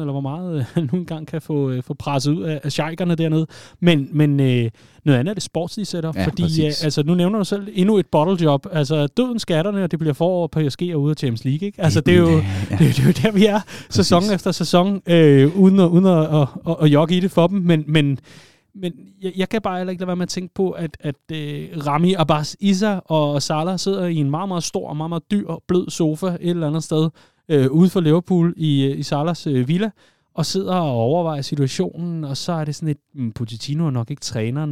eller 0.00 0.12
hvor 0.12 0.20
meget 0.20 0.58
øh, 0.58 0.64
han 0.74 0.88
nu 0.92 0.98
engang 0.98 1.26
kan 1.26 1.42
få, 1.42 1.70
øh, 1.70 1.82
få 1.82 1.94
presset 1.94 2.32
ud 2.32 2.42
af, 2.42 2.60
af 2.64 2.72
sheikerne 2.72 3.14
dernede. 3.14 3.46
Men, 3.80 4.08
men 4.12 4.40
øh, 4.40 4.70
noget 5.04 5.18
andet 5.18 5.30
er 5.30 5.34
det 5.34 5.42
sportslige 5.42 5.86
setup, 5.86 6.16
ja, 6.16 6.26
fordi 6.26 6.66
øh, 6.66 6.66
altså, 6.66 7.02
nu 7.02 7.14
nævner 7.14 7.38
du 7.38 7.44
selv 7.44 7.68
endnu 7.72 7.98
et 7.98 8.06
bottle 8.06 8.44
job. 8.44 8.66
Altså 8.72 9.06
døden 9.06 9.38
skatterne, 9.38 9.84
og 9.84 9.90
det 9.90 9.98
bliver 9.98 10.14
forår 10.14 10.46
på 10.46 10.60
PSG 10.60 10.82
og 10.94 11.02
ude 11.02 11.10
af 11.10 11.16
Champions 11.16 11.44
League. 11.44 11.66
Ikke? 11.66 11.82
Altså 11.82 12.00
det 12.00 12.14
er 12.14 12.18
jo, 12.18 12.28
ja. 12.28 12.44
Det, 12.70 12.78
det 12.78 12.98
er 12.98 13.06
jo 13.06 13.12
der, 13.22 13.32
vi 13.32 13.46
er, 13.46 13.60
præcis. 13.60 13.94
sæson 13.94 14.22
efter 14.34 14.52
sæson, 14.52 15.02
øh, 15.06 15.56
uden, 15.56 15.80
at, 15.80 15.86
uden 15.86 16.06
at, 16.06 16.40
at, 16.40 16.48
at, 16.68 16.76
at 16.80 16.88
jogge 16.88 17.16
i 17.16 17.20
det 17.20 17.30
for 17.30 17.46
dem. 17.46 17.58
Men, 17.58 17.84
men 17.86 18.18
men 18.74 18.92
jeg, 19.22 19.32
jeg 19.36 19.48
kan 19.48 19.62
bare 19.62 19.76
heller 19.76 19.90
ikke 19.90 20.00
lade 20.00 20.06
være 20.06 20.16
med 20.16 20.22
at 20.22 20.28
tænke 20.28 20.54
på, 20.54 20.70
at, 20.70 20.96
at 21.00 21.14
uh, 21.32 21.86
Rami 21.86 22.14
Abbas 22.14 22.56
Issa 22.60 22.98
og 23.04 23.42
Salah 23.42 23.78
sidder 23.78 24.06
i 24.06 24.16
en 24.16 24.30
meget, 24.30 24.48
meget 24.48 24.64
stor 24.64 24.88
og 24.88 24.96
meget, 24.96 25.08
meget 25.08 25.30
dyr 25.30 25.54
blød 25.68 25.90
sofa 25.90 26.26
et 26.26 26.38
eller 26.40 26.66
andet 26.66 26.84
sted, 26.84 27.10
øh, 27.48 27.70
ude 27.70 27.90
for 27.90 28.00
Liverpool 28.00 28.54
i, 28.56 28.84
øh, 28.84 28.98
i 28.98 29.02
Salas 29.02 29.46
øh, 29.46 29.68
villa, 29.68 29.90
og 30.34 30.46
sidder 30.46 30.74
og 30.74 30.90
overvejer 30.90 31.42
situationen, 31.42 32.24
og 32.24 32.36
så 32.36 32.52
er 32.52 32.64
det 32.64 32.74
sådan 32.74 32.88
et, 32.88 32.98
mm, 33.14 33.32
Pochettino 33.32 33.86
er 33.86 33.90
nok 33.90 34.10
ikke 34.10 34.20
træneren, 34.20 34.70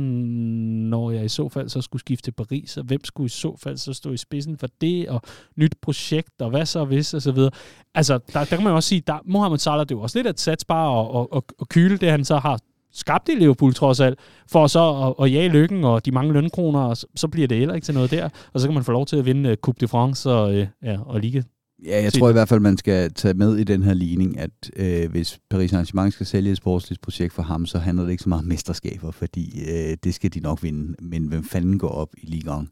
når 0.90 1.10
jeg 1.10 1.24
i 1.24 1.28
så 1.28 1.48
fald 1.48 1.68
så 1.68 1.80
skulle 1.80 2.00
skifte 2.00 2.22
til 2.22 2.32
Paris, 2.32 2.76
og 2.76 2.84
hvem 2.84 3.04
skulle 3.04 3.26
i 3.26 3.28
så 3.28 3.56
fald 3.56 3.76
så 3.76 3.92
stå 3.92 4.12
i 4.12 4.16
spidsen 4.16 4.58
for 4.58 4.66
det, 4.80 5.08
og 5.08 5.22
nyt 5.56 5.74
projekt, 5.82 6.42
og 6.42 6.50
hvad 6.50 6.66
så 6.66 6.84
hvis, 6.84 7.14
og 7.14 7.22
så 7.22 7.32
videre. 7.32 7.50
Altså, 7.94 8.18
der, 8.32 8.44
der 8.44 8.56
kan 8.56 8.64
man 8.64 8.72
også 8.72 8.88
sige, 8.88 9.02
der, 9.06 9.18
Mohamed 9.24 9.58
Salah, 9.58 9.80
det 9.80 9.90
er 9.90 9.94
jo 9.94 10.02
også 10.02 10.18
lidt 10.18 10.26
at 10.26 10.40
sats 10.40 10.64
bare 10.64 10.90
og, 10.90 11.14
og, 11.14 11.32
og, 11.32 11.44
og 11.58 11.68
kyle 11.68 11.96
det, 11.96 12.10
han 12.10 12.24
så 12.24 12.38
har 12.38 12.58
skabt 12.92 13.28
i 13.28 13.34
Liverpool 13.34 13.74
trods 13.74 14.00
alt, 14.00 14.18
for 14.48 14.66
så 14.66 15.14
at, 15.18 15.24
at 15.24 15.32
jage 15.32 15.48
lykken 15.48 15.84
og 15.84 16.04
de 16.04 16.10
mange 16.10 16.32
lønkroner, 16.32 16.80
og 16.80 16.96
så, 16.96 17.06
så 17.16 17.28
bliver 17.28 17.48
det 17.48 17.58
heller 17.58 17.74
ikke 17.74 17.84
til 17.84 17.94
noget 17.94 18.10
der, 18.10 18.28
og 18.52 18.60
så 18.60 18.66
kan 18.66 18.74
man 18.74 18.84
få 18.84 18.92
lov 18.92 19.06
til 19.06 19.16
at 19.16 19.24
vinde 19.24 19.50
uh, 19.50 19.56
Coupe 19.56 19.80
de 19.80 19.88
France 19.88 20.30
og, 20.30 20.50
uh, 20.50 20.66
ja, 20.82 20.98
og 21.06 21.20
Liga. 21.20 21.42
Ja, 21.84 22.02
jeg 22.02 22.12
tror 22.12 22.28
i 22.28 22.32
hvert 22.32 22.48
fald, 22.48 22.60
man 22.60 22.78
skal 22.78 23.12
tage 23.12 23.34
med 23.34 23.56
i 23.56 23.64
den 23.64 23.82
her 23.82 23.94
ligning, 23.94 24.38
at 24.38 24.50
øh, 24.76 25.10
hvis 25.10 25.38
Paris 25.50 25.72
Saint-Germain 25.72 26.10
skal 26.10 26.26
sælge 26.26 26.50
et 26.50 26.56
sportsligt 26.56 27.00
projekt 27.00 27.32
for 27.32 27.42
ham, 27.42 27.66
så 27.66 27.78
handler 27.78 28.04
det 28.04 28.10
ikke 28.10 28.22
så 28.22 28.28
meget 28.28 28.42
om 28.42 28.48
mesterskaber, 28.48 29.10
fordi 29.10 29.60
øh, 29.68 29.96
det 30.04 30.14
skal 30.14 30.34
de 30.34 30.40
nok 30.40 30.62
vinde. 30.62 30.94
Men 31.02 31.26
hvem 31.26 31.44
fanden 31.44 31.78
går 31.78 31.88
op 31.88 32.08
i 32.22 32.26
ligaen? 32.26 32.68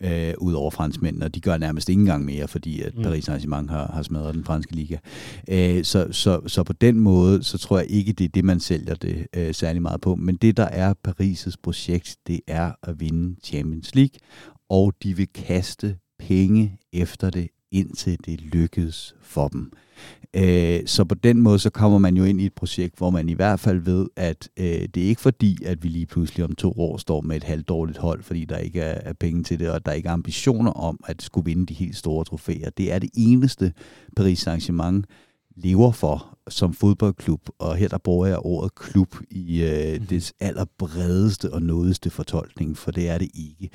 øh, 0.00 0.34
ud 0.38 0.52
over 0.52 0.70
franskmændene, 0.70 1.24
og 1.24 1.34
de 1.34 1.40
gør 1.40 1.56
nærmest 1.56 1.88
ikke 1.88 2.00
engang 2.00 2.24
mere, 2.24 2.48
fordi 2.48 2.82
at 2.82 2.96
mm. 2.96 3.02
Paris 3.02 3.28
Saint-Germain 3.28 3.68
har, 3.70 3.92
har 3.92 4.02
smadret 4.02 4.34
den 4.34 4.44
franske 4.44 4.74
liga. 4.74 4.96
Øh, 5.50 5.84
så, 5.84 6.06
så, 6.10 6.40
så 6.46 6.62
på 6.62 6.72
den 6.72 7.00
måde, 7.00 7.44
så 7.44 7.58
tror 7.58 7.78
jeg 7.78 7.90
ikke, 7.90 8.12
det 8.12 8.24
er 8.24 8.28
det, 8.28 8.44
man 8.44 8.60
sælger 8.60 8.94
det 8.94 9.26
øh, 9.36 9.54
særlig 9.54 9.82
meget 9.82 10.00
på. 10.00 10.14
Men 10.14 10.36
det, 10.36 10.56
der 10.56 10.64
er 10.64 10.94
Paris' 11.08 11.54
projekt, 11.62 12.16
det 12.26 12.40
er 12.46 12.72
at 12.82 13.00
vinde 13.00 13.36
Champions 13.44 13.94
League, 13.94 14.20
og 14.70 14.92
de 15.02 15.16
vil 15.16 15.28
kaste 15.34 15.96
penge 16.18 16.78
efter 16.92 17.30
det 17.30 17.48
indtil 17.72 18.18
det 18.26 18.40
lykkedes 18.40 19.14
for 19.22 19.48
dem. 19.48 19.72
Øh, 20.34 20.80
så 20.86 21.04
på 21.04 21.14
den 21.14 21.42
måde, 21.42 21.58
så 21.58 21.70
kommer 21.70 21.98
man 21.98 22.16
jo 22.16 22.24
ind 22.24 22.40
i 22.40 22.46
et 22.46 22.52
projekt, 22.52 22.98
hvor 22.98 23.10
man 23.10 23.28
i 23.28 23.32
hvert 23.32 23.60
fald 23.60 23.78
ved, 23.80 24.06
at 24.16 24.48
øh, 24.56 24.64
det 24.64 24.96
er 24.96 25.08
ikke 25.08 25.20
fordi, 25.20 25.64
at 25.64 25.82
vi 25.82 25.88
lige 25.88 26.06
pludselig 26.06 26.44
om 26.44 26.54
to 26.54 26.72
år 26.76 26.96
står 26.96 27.20
med 27.20 27.36
et 27.36 27.44
halvdårligt 27.44 27.98
hold, 27.98 28.22
fordi 28.22 28.44
der 28.44 28.58
ikke 28.58 28.80
er, 28.80 29.10
er 29.10 29.12
penge 29.12 29.42
til 29.42 29.58
det, 29.58 29.70
og 29.70 29.86
der 29.86 29.92
er 29.92 29.96
ikke 29.96 30.10
ambitioner 30.10 30.70
om 30.70 31.00
at 31.06 31.22
skulle 31.22 31.44
vinde 31.44 31.66
de 31.66 31.74
helt 31.74 31.96
store 31.96 32.24
trofæer. 32.24 32.70
Det 32.70 32.92
er 32.92 32.98
det 32.98 33.10
eneste 33.16 33.72
Paris 34.16 34.48
Saint-Germain 34.48 35.02
lever 35.56 35.92
for 35.92 36.38
som 36.48 36.72
fodboldklub, 36.72 37.40
og 37.58 37.76
her 37.76 37.88
der 37.88 37.98
bruger 37.98 38.26
jeg 38.26 38.38
ordet 38.38 38.74
klub 38.74 39.16
i 39.30 39.62
øh, 39.62 40.00
mm. 40.00 40.06
det 40.06 40.32
allerbredeste 40.40 41.52
og 41.54 41.62
nådeste 41.62 42.10
fortolkning, 42.10 42.76
for 42.76 42.90
det 42.90 43.08
er 43.08 43.18
det 43.18 43.28
ikke 43.34 43.70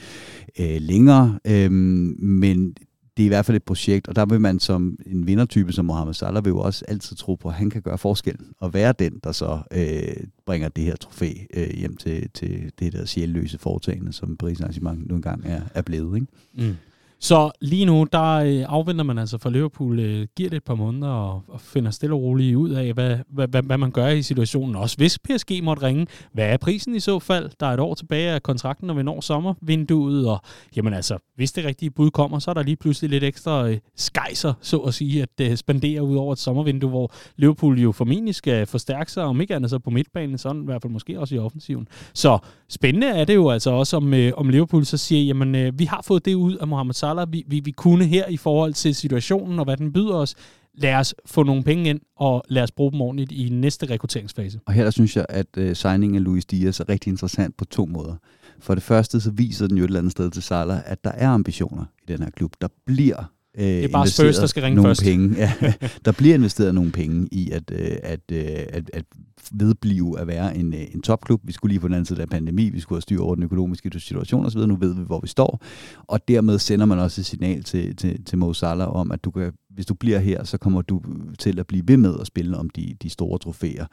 øh, 0.60 0.82
længere. 0.82 1.40
Øh, 1.48 1.72
men 1.72 2.76
det 3.18 3.24
er 3.24 3.26
i 3.26 3.28
hvert 3.28 3.46
fald 3.46 3.56
et 3.56 3.64
projekt, 3.64 4.08
og 4.08 4.16
der 4.16 4.26
vil 4.26 4.42
man 4.42 4.60
som 4.60 4.98
en 5.06 5.28
vindertype 5.28 5.74
som 5.74 5.86
Mohamed 5.86 6.14
Salah 6.14 6.46
vil 6.46 6.52
jo 6.52 6.60
også 6.60 6.86
altid 6.88 7.16
tro 7.16 7.36
på, 7.36 7.48
at 7.48 7.54
han 7.54 7.70
kan 7.70 7.82
gøre 7.82 7.98
forskellen, 7.98 8.48
og 8.60 8.74
være 8.74 8.94
den, 9.00 9.20
der 9.24 9.32
så 9.32 9.60
øh, 9.72 10.28
bringer 10.46 10.70
det 10.70 10.84
her 10.84 10.96
trofæ 10.96 11.34
øh, 11.54 11.70
hjem 11.70 11.98
til, 11.98 12.30
til 12.30 12.72
det 12.80 12.94
der 12.94 13.06
sjælløse 13.06 13.58
foretagende, 13.58 14.14
som 14.14 14.38
Paris 14.38 14.62
Arrangement 14.62 15.08
nu 15.08 15.16
engang 15.16 15.46
er, 15.46 15.62
er 15.74 15.82
blevet. 15.82 16.16
Ikke? 16.16 16.28
Mm. 16.70 16.76
Så 17.24 17.52
lige 17.62 17.86
nu, 17.86 18.08
der 18.12 18.34
øh, 18.34 18.66
afventer 18.68 19.04
man 19.04 19.18
altså 19.18 19.38
for 19.38 19.50
Liverpool, 19.50 20.00
øh, 20.00 20.28
giver 20.36 20.50
det 20.50 20.58
et 20.58 20.64
par 20.64 20.76
måneder 20.76 21.08
og, 21.08 21.42
og 21.48 21.62
finder 21.62 21.92
stille 21.92 22.16
og 22.16 22.22
roligt 22.22 22.56
ud 22.56 22.70
af, 22.70 22.94
hvad, 22.94 23.18
hvad, 23.30 23.48
hvad, 23.48 23.64
hvad 23.64 23.78
man 23.78 23.92
gør 23.92 24.08
i 24.08 24.22
situationen. 24.22 24.76
Også 24.76 24.98
hvis 24.98 25.20
PSG 25.20 25.64
måtte 25.64 25.84
ringe, 25.84 26.08
hvad 26.34 26.46
er 26.46 26.58
prisen 26.58 26.96
i 26.96 27.00
så 27.00 27.20
fald? 27.20 27.50
Der 27.60 27.66
er 27.66 27.74
et 27.74 27.80
år 27.80 27.94
tilbage 27.94 28.32
af 28.32 28.44
kontrakten, 28.44 28.88
når 28.88 28.94
vi 28.94 29.04
når 29.04 29.22
sommervinduet, 29.22 30.30
og 30.30 30.42
jamen 30.76 30.94
altså, 30.94 31.18
hvis 31.36 31.52
det 31.52 31.66
rigtige 31.66 31.92
bud 31.92 32.12
kommer, 32.12 32.40
så 32.40 32.52
er 32.52 32.54
der 32.54 32.64
lige 32.64 32.76
pludselig 32.76 33.10
lidt 33.10 33.24
ekstra 33.24 33.68
øh, 33.68 33.78
skejser, 33.96 34.54
så 34.62 34.78
at 34.78 34.94
sige, 34.94 35.22
at 35.22 35.52
øh, 35.52 35.58
spendere 35.58 36.04
ud 36.04 36.16
over 36.16 36.34
et 36.34 36.40
sommervindue, 36.40 36.90
hvor 36.90 37.12
Liverpool 37.36 37.80
jo 37.80 37.92
formentlig 37.92 38.36
skal 38.36 38.66
forstærke 38.66 39.12
sig, 39.12 39.24
om 39.24 39.42
ikke 39.42 39.56
andet 39.56 39.70
så 39.70 39.80
på 39.80 39.90
midtbanen, 39.90 40.38
sådan 40.38 40.62
i 40.62 40.66
hvert 40.66 40.82
fald 40.82 40.94
måske 40.94 41.20
også 41.20 41.36
i 41.36 41.38
offensiven. 41.38 41.88
Så 42.14 42.38
spændende 42.70 43.08
er 43.08 43.26
det 43.26 43.36
jo 43.36 43.50
altså 43.50 43.72
også, 43.72 43.98
om, 43.98 44.14
øh, 44.14 44.32
om 44.38 44.50
Liverpool 44.50 44.86
så 44.86 44.98
siger, 44.98 45.24
jamen 45.24 45.56
øh, 45.56 45.80
vi 45.80 45.86
har 45.86 46.02
fået 46.02 46.26
det 46.26 46.34
ud 46.34 46.56
af 46.56 46.68
Mohamed 46.68 46.94
Salah, 46.94 47.13
Salah, 47.14 47.34
vi, 47.34 47.44
vi, 47.48 47.60
vi 47.60 47.72
kunne 47.72 48.06
her 48.06 48.28
i 48.28 48.38
forhold 48.38 48.74
til 48.74 48.96
situationen 48.96 49.60
og 49.60 49.66
hvad 49.66 49.78
den 49.78 49.94
byder 49.94 50.16
os. 50.16 50.36
Lad 50.74 50.96
os 50.96 51.16
få 51.26 51.44
nogle 51.44 51.64
penge 51.64 51.90
ind, 51.90 52.00
og 52.16 52.44
lad 52.50 52.64
os 52.64 52.72
bruge 52.72 52.92
dem 52.92 53.02
ordentligt 53.02 53.32
i 53.32 53.50
næste 53.50 53.86
rekrutteringsfase. 53.86 54.60
Og 54.66 54.74
her 54.74 54.84
der 54.84 54.92
synes 54.92 55.16
jeg, 55.16 55.26
at 55.30 55.48
uh, 55.58 55.74
signingen 55.74 56.16
af 56.16 56.24
Luis 56.24 56.46
Diaz 56.46 56.80
er 56.80 56.90
rigtig 56.90 57.12
interessant 57.12 57.58
på 57.58 57.66
to 57.66 57.86
måder. 57.86 58.16
For 58.60 58.74
det 58.76 58.84
første, 58.84 59.22
så 59.22 59.32
viser 59.32 59.68
den 59.68 59.78
jo 59.78 59.84
et 59.84 59.88
eller 59.88 60.00
andet 60.00 60.12
sted 60.12 60.32
til 60.32 60.44
Salah, 60.44 60.82
at 60.86 61.04
der 61.04 61.12
er 61.12 61.30
ambitioner 61.30 61.86
i 62.04 62.06
den 62.12 62.20
her 62.24 62.30
klub. 62.30 62.52
Der 62.62 62.68
bliver 62.86 63.32
Øh, 63.58 63.66
det 63.66 63.84
er 63.84 63.88
bare 63.88 64.08
Spurs, 64.08 64.38
der 64.38 64.48
skal 64.48 64.64
ringe 64.64 64.76
nogle 64.76 64.90
først. 64.90 65.04
Penge. 65.04 65.36
Ja, 65.38 65.54
der 66.06 66.12
bliver 66.12 66.36
investeret 66.36 66.76
nogle 66.76 66.92
penge 66.92 67.28
i 67.32 67.52
at, 67.52 67.72
øh, 67.72 67.98
at, 68.04 68.20
øh, 68.32 68.46
at, 68.70 68.90
at 68.94 69.06
vedblive 69.52 70.20
at 70.20 70.28
være 70.28 70.58
en, 70.58 70.74
en 70.74 71.02
topklub. 71.02 71.42
Vi 71.44 71.52
skulle 71.52 71.72
lige 71.72 71.80
på 71.80 71.88
den 71.88 71.94
anden 71.94 72.06
side 72.06 72.22
af 72.22 72.30
pandemi, 72.30 72.70
vi 72.70 72.80
skulle 72.80 72.98
have 72.98 73.02
styr 73.02 73.22
over 73.22 73.36
den 73.36 73.44
økonomiske 73.44 73.92
situation 74.00 74.46
osv. 74.46 74.60
Nu 74.60 74.76
ved 74.76 74.96
vi, 74.96 75.02
hvor 75.02 75.20
vi 75.20 75.28
står. 75.28 75.64
Og 76.08 76.28
dermed 76.28 76.60
sender 76.60 76.86
man 76.86 77.00
også 77.00 77.22
et 77.22 77.26
signal 77.26 77.64
til, 77.64 77.96
til, 77.96 78.24
til 78.26 78.38
Mo 78.38 78.54
Salah 78.54 78.96
om, 78.96 79.12
at 79.12 79.24
du 79.24 79.32
kan 79.32 79.52
hvis 79.74 79.86
du 79.86 79.94
bliver 79.94 80.20
her, 80.20 80.44
så 80.44 80.58
kommer 80.58 80.82
du 80.82 81.02
til 81.40 81.60
at 81.60 81.68
blive 81.68 81.84
ved 81.88 81.98
med 81.98 82.16
at 82.20 82.28
spille 82.28 82.58
om 82.58 82.70
de, 82.70 82.96
de 83.02 83.10
store 83.10 83.40
trofæer. 83.40 83.86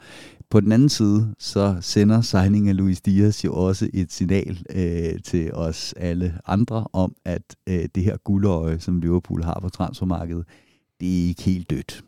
På 0.49 0.59
den 0.59 0.71
anden 0.71 0.89
side, 0.89 1.35
så 1.39 1.77
sender 1.81 2.21
signing 2.21 2.69
af 2.69 2.77
Luis 2.77 3.01
Diaz 3.01 3.45
jo 3.45 3.53
også 3.53 3.89
et 3.93 4.11
signal 4.11 4.65
øh, 4.75 5.21
til 5.23 5.53
os 5.53 5.93
alle 5.97 6.39
andre 6.45 6.87
om, 6.93 7.15
at 7.25 7.55
øh, 7.69 7.85
det 7.95 8.03
her 8.03 8.17
guldøje, 8.17 8.79
som 8.79 8.99
Liverpool 8.99 9.43
har 9.43 9.59
på 9.61 9.69
transfermarkedet, 9.69 10.45
det 10.99 11.23
er 11.23 11.27
ikke 11.27 11.43
helt 11.43 11.69
dødt. 11.69 12.03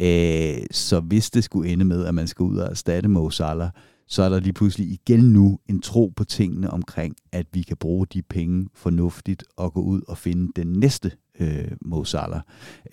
Øh, 0.00 0.66
så 0.70 1.00
hvis 1.00 1.30
det 1.30 1.44
skulle 1.44 1.72
ende 1.72 1.84
med, 1.84 2.04
at 2.04 2.14
man 2.14 2.26
skal 2.26 2.42
ud 2.42 2.56
og 2.56 2.70
erstatte 2.70 3.08
Mo 3.08 3.30
Salah, 3.30 3.70
så 4.08 4.22
er 4.22 4.28
der 4.28 4.40
lige 4.40 4.52
pludselig 4.52 4.88
igen 4.88 5.20
nu 5.20 5.58
en 5.68 5.80
tro 5.80 6.12
på 6.16 6.24
tingene 6.24 6.70
omkring, 6.70 7.16
at 7.32 7.46
vi 7.52 7.62
kan 7.62 7.76
bruge 7.76 8.06
de 8.06 8.22
penge 8.22 8.68
fornuftigt 8.74 9.44
og 9.56 9.72
gå 9.72 9.80
ud 9.80 10.02
og 10.08 10.18
finde 10.18 10.52
den 10.56 10.66
næste 10.66 11.10
øh, 11.40 11.70
Mo 11.80 12.04
Salah. 12.04 12.40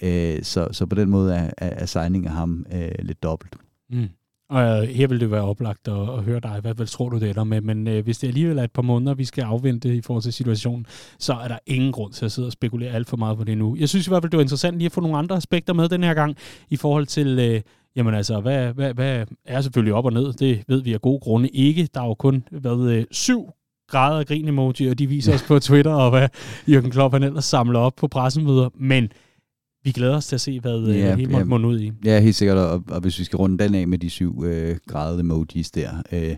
Øh, 0.02 0.44
så, 0.44 0.68
så 0.72 0.86
på 0.86 0.96
den 0.96 1.10
måde 1.10 1.36
er, 1.36 1.50
er, 1.58 1.70
er 1.70 1.86
signing 1.86 2.26
af 2.26 2.32
ham 2.32 2.66
øh, 2.74 2.92
lidt 3.00 3.24
dobbelt. 3.24 3.56
Mm. 3.90 4.10
Og 4.50 4.62
øh, 4.62 4.90
her 4.90 5.08
vil 5.08 5.20
det 5.20 5.32
være 5.32 5.42
oplagt 5.42 5.88
at, 5.88 6.10
at 6.10 6.24
høre 6.24 6.40
dig. 6.40 6.60
Hvad, 6.62 6.74
hvad 6.74 6.86
tror 6.86 7.10
du 7.10 7.20
det 7.20 7.30
ender 7.30 7.44
med? 7.44 7.62
Men 7.62 7.88
øh, 7.88 8.04
hvis 8.04 8.18
det 8.18 8.28
alligevel 8.28 8.58
er 8.58 8.64
et 8.64 8.72
par 8.72 8.82
måneder, 8.82 9.14
vi 9.14 9.26
skal 9.26 9.44
afvente 9.44 9.96
i 9.96 10.02
forhold 10.02 10.24
til 10.24 10.34
situationen, 10.34 10.86
så 11.20 11.34
er 11.34 11.48
der 11.48 11.58
ingen 11.66 11.92
grund 11.92 12.14
til 12.14 12.26
at 12.26 12.32
sidde 12.32 12.48
og 12.48 12.52
spekulere 12.52 12.92
alt 12.92 13.10
for 13.10 13.18
meget 13.18 13.38
på 13.38 13.44
det 13.44 13.58
nu. 13.58 13.76
Jeg 13.80 13.90
synes 13.90 14.08
i 14.08 14.10
hvert 14.10 14.24
fald, 14.24 14.32
det 14.32 14.38
var 14.38 14.44
interessant 14.44 14.78
lige 14.78 14.86
at 14.86 14.92
få 14.92 15.02
nogle 15.02 15.18
andre 15.18 15.36
aspekter 15.36 15.74
med 15.74 15.90
den 15.90 16.04
her 16.04 16.14
gang 16.14 16.38
i 16.70 16.76
forhold 16.76 17.06
til... 17.06 17.40
Øh, 17.40 17.62
Jamen 17.96 18.14
altså, 18.14 18.40
hvad, 18.40 18.74
hvad, 18.74 18.94
hvad 18.94 19.26
er 19.46 19.62
selvfølgelig 19.62 19.94
op 19.94 20.06
og 20.06 20.14
ned? 20.14 20.34
Det 20.34 20.64
ved 20.68 20.82
vi 20.84 20.94
af 20.94 21.02
gode 21.02 21.20
grunde 21.20 21.50
ikke. 21.50 21.90
Der 21.94 22.02
er 22.02 22.06
jo 22.06 22.14
kun 22.14 22.44
været 22.52 22.92
øh, 22.92 23.06
syv 23.12 23.50
grader 23.88 24.20
af 24.20 24.26
grin 24.26 24.48
emoji, 24.48 24.88
og 24.88 25.00
de 25.00 25.08
viser 25.08 25.34
os 25.34 25.44
på 25.44 25.60
Twitter, 25.60 25.94
og 25.94 26.10
hvad 26.10 26.30
Jürgen 26.70 26.90
Klopp 26.90 27.14
han 27.14 27.24
ellers 27.24 27.46
samler 27.46 27.80
op 27.80 27.96
på 27.96 28.08
pressemøder. 28.08 28.70
Men 28.80 29.12
vi 29.84 29.92
glæder 29.92 30.16
os 30.16 30.28
til 30.28 30.36
at 30.36 30.42
se, 30.42 30.60
hvad 30.60 30.88
øh, 30.88 30.98
ja, 30.98 31.16
hele 31.16 31.46
måtte 31.46 31.68
ja, 31.68 31.74
ud 31.74 31.80
i. 31.80 31.92
Ja, 32.06 32.20
helt 32.20 32.36
sikkert, 32.36 32.58
og, 32.58 32.84
og 32.88 33.02
hvis 33.02 33.20
vi 33.20 33.24
skal 33.24 33.38
runde 33.38 33.64
den 33.64 33.76
af 33.76 33.88
med 33.88 33.98
de 33.98 34.10
syv 34.10 34.44
øh, 34.46 34.78
grader 34.88 35.20
emojis 35.20 35.72
der, 35.72 35.90
øh, 36.12 36.36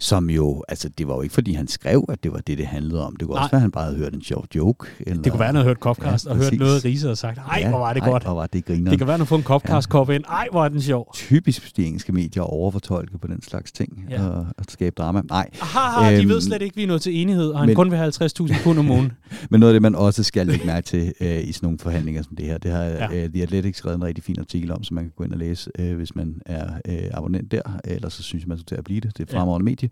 som 0.00 0.30
jo, 0.30 0.64
altså 0.68 0.88
det 0.88 1.08
var 1.08 1.14
jo 1.14 1.22
ikke 1.22 1.34
fordi 1.34 1.52
han 1.52 1.68
skrev, 1.68 2.04
at 2.08 2.22
det 2.22 2.32
var 2.32 2.38
det, 2.38 2.58
det 2.58 2.66
handlede 2.66 3.06
om. 3.06 3.16
Det 3.16 3.26
kunne 3.26 3.34
Nej. 3.34 3.42
også 3.42 3.50
være, 3.50 3.58
at 3.58 3.62
han 3.62 3.70
bare 3.70 3.84
havde 3.84 3.96
hørt 3.96 4.14
en 4.14 4.22
sjov 4.22 4.44
joke. 4.54 4.86
Eller, 5.00 5.22
det 5.22 5.32
kunne 5.32 5.38
være, 5.38 5.48
at 5.48 5.54
han 5.54 5.54
havde 5.54 5.66
hørt 5.66 5.76
Copcast 5.76 6.26
ja, 6.26 6.30
og 6.30 6.36
hørt 6.36 6.52
noget 6.58 6.84
Riese 6.84 7.10
og 7.10 7.18
sagt, 7.18 7.38
ej, 7.38 7.58
ja, 7.60 7.68
hvor 7.68 7.78
var 7.78 7.92
det 7.92 8.02
ej, 8.02 8.08
godt. 8.08 8.22
hvor 8.22 8.34
var 8.34 8.46
det 8.46 8.64
griner. 8.64 8.90
Det 8.90 8.98
kan 8.98 9.06
være, 9.06 9.14
at 9.14 9.18
han 9.18 9.20
har 9.20 9.26
fået 9.26 9.38
en 9.38 9.44
Copcast 9.44 9.94
ja. 9.94 10.12
ind. 10.12 10.24
Ej, 10.28 10.48
hvor 10.50 10.64
er 10.64 10.68
den 10.68 10.82
sjov. 10.82 11.14
Typisk 11.14 11.76
de 11.76 11.84
engelske 11.84 12.12
medier 12.12 12.42
overfortolke 12.42 13.18
på 13.18 13.26
den 13.26 13.42
slags 13.42 13.72
ting 13.72 14.04
ja. 14.10 14.26
og, 14.26 14.46
og 14.58 14.64
skabe 14.68 14.94
drama. 14.98 15.22
Nej. 15.28 15.50
Aha, 15.60 16.12
øhm, 16.12 16.22
de 16.22 16.28
ved 16.28 16.40
slet 16.40 16.62
ikke, 16.62 16.72
at 16.72 16.76
vi 16.76 16.82
er 16.82 16.86
nået 16.86 17.02
til 17.02 17.20
enighed, 17.20 17.50
og 17.50 17.58
han 17.58 17.66
men, 17.66 17.76
kun 17.76 17.90
vil 17.90 17.98
have 17.98 18.12
50.000 18.22 18.62
pund 18.64 18.78
om 18.78 18.90
ugen. 18.96 19.12
men 19.50 19.60
noget 19.60 19.72
af 19.72 19.74
det, 19.74 19.82
man 19.82 19.94
også 19.94 20.22
skal 20.22 20.46
lægge 20.46 20.66
mærke 20.66 20.84
til 20.84 21.12
øh, 21.20 21.48
i 21.48 21.52
sådan 21.52 21.66
nogle 21.66 21.78
forhandlinger 21.78 22.22
som 22.22 22.36
det 22.36 22.46
her, 22.46 22.58
det 22.58 22.70
har 22.70 22.82
ja. 22.84 23.24
øh, 23.24 23.30
The 23.30 23.42
Athletic 23.42 23.76
skrevet 23.76 23.96
en 23.96 24.04
rigtig 24.04 24.24
fin 24.24 24.36
artikel 24.38 24.72
om, 24.72 24.84
som 24.84 24.94
man 24.94 25.04
kan 25.04 25.12
gå 25.16 25.24
ind 25.24 25.32
og 25.32 25.38
læse, 25.38 25.70
øh, 25.78 25.96
hvis 25.96 26.14
man 26.14 26.34
er 26.46 26.70
øh, 26.88 26.98
abonnent 27.14 27.52
der. 27.52 27.62
Ellers 27.84 28.12
så 28.12 28.22
synes 28.22 28.42
jeg, 28.42 28.48
man 28.48 28.58
skal 28.58 28.66
til 28.66 28.74
at 28.74 28.84
blive 28.84 29.00
det. 29.00 29.18
Det 29.18 29.28
er 29.28 29.32
fremragende 29.32 29.70
ja. 29.70 29.70
medie. 29.70 29.87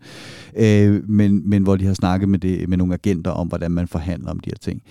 Øh, 0.55 1.09
men, 1.09 1.49
men 1.49 1.63
hvor 1.63 1.75
de 1.75 1.85
har 1.85 1.93
snakket 1.93 2.29
med, 2.29 2.39
det, 2.39 2.69
med 2.69 2.77
nogle 2.77 2.93
agenter 2.93 3.31
om, 3.31 3.47
hvordan 3.47 3.71
man 3.71 3.87
forhandler 3.87 4.31
om 4.31 4.39
de 4.39 4.49
her 4.49 4.57
ting. 4.57 4.81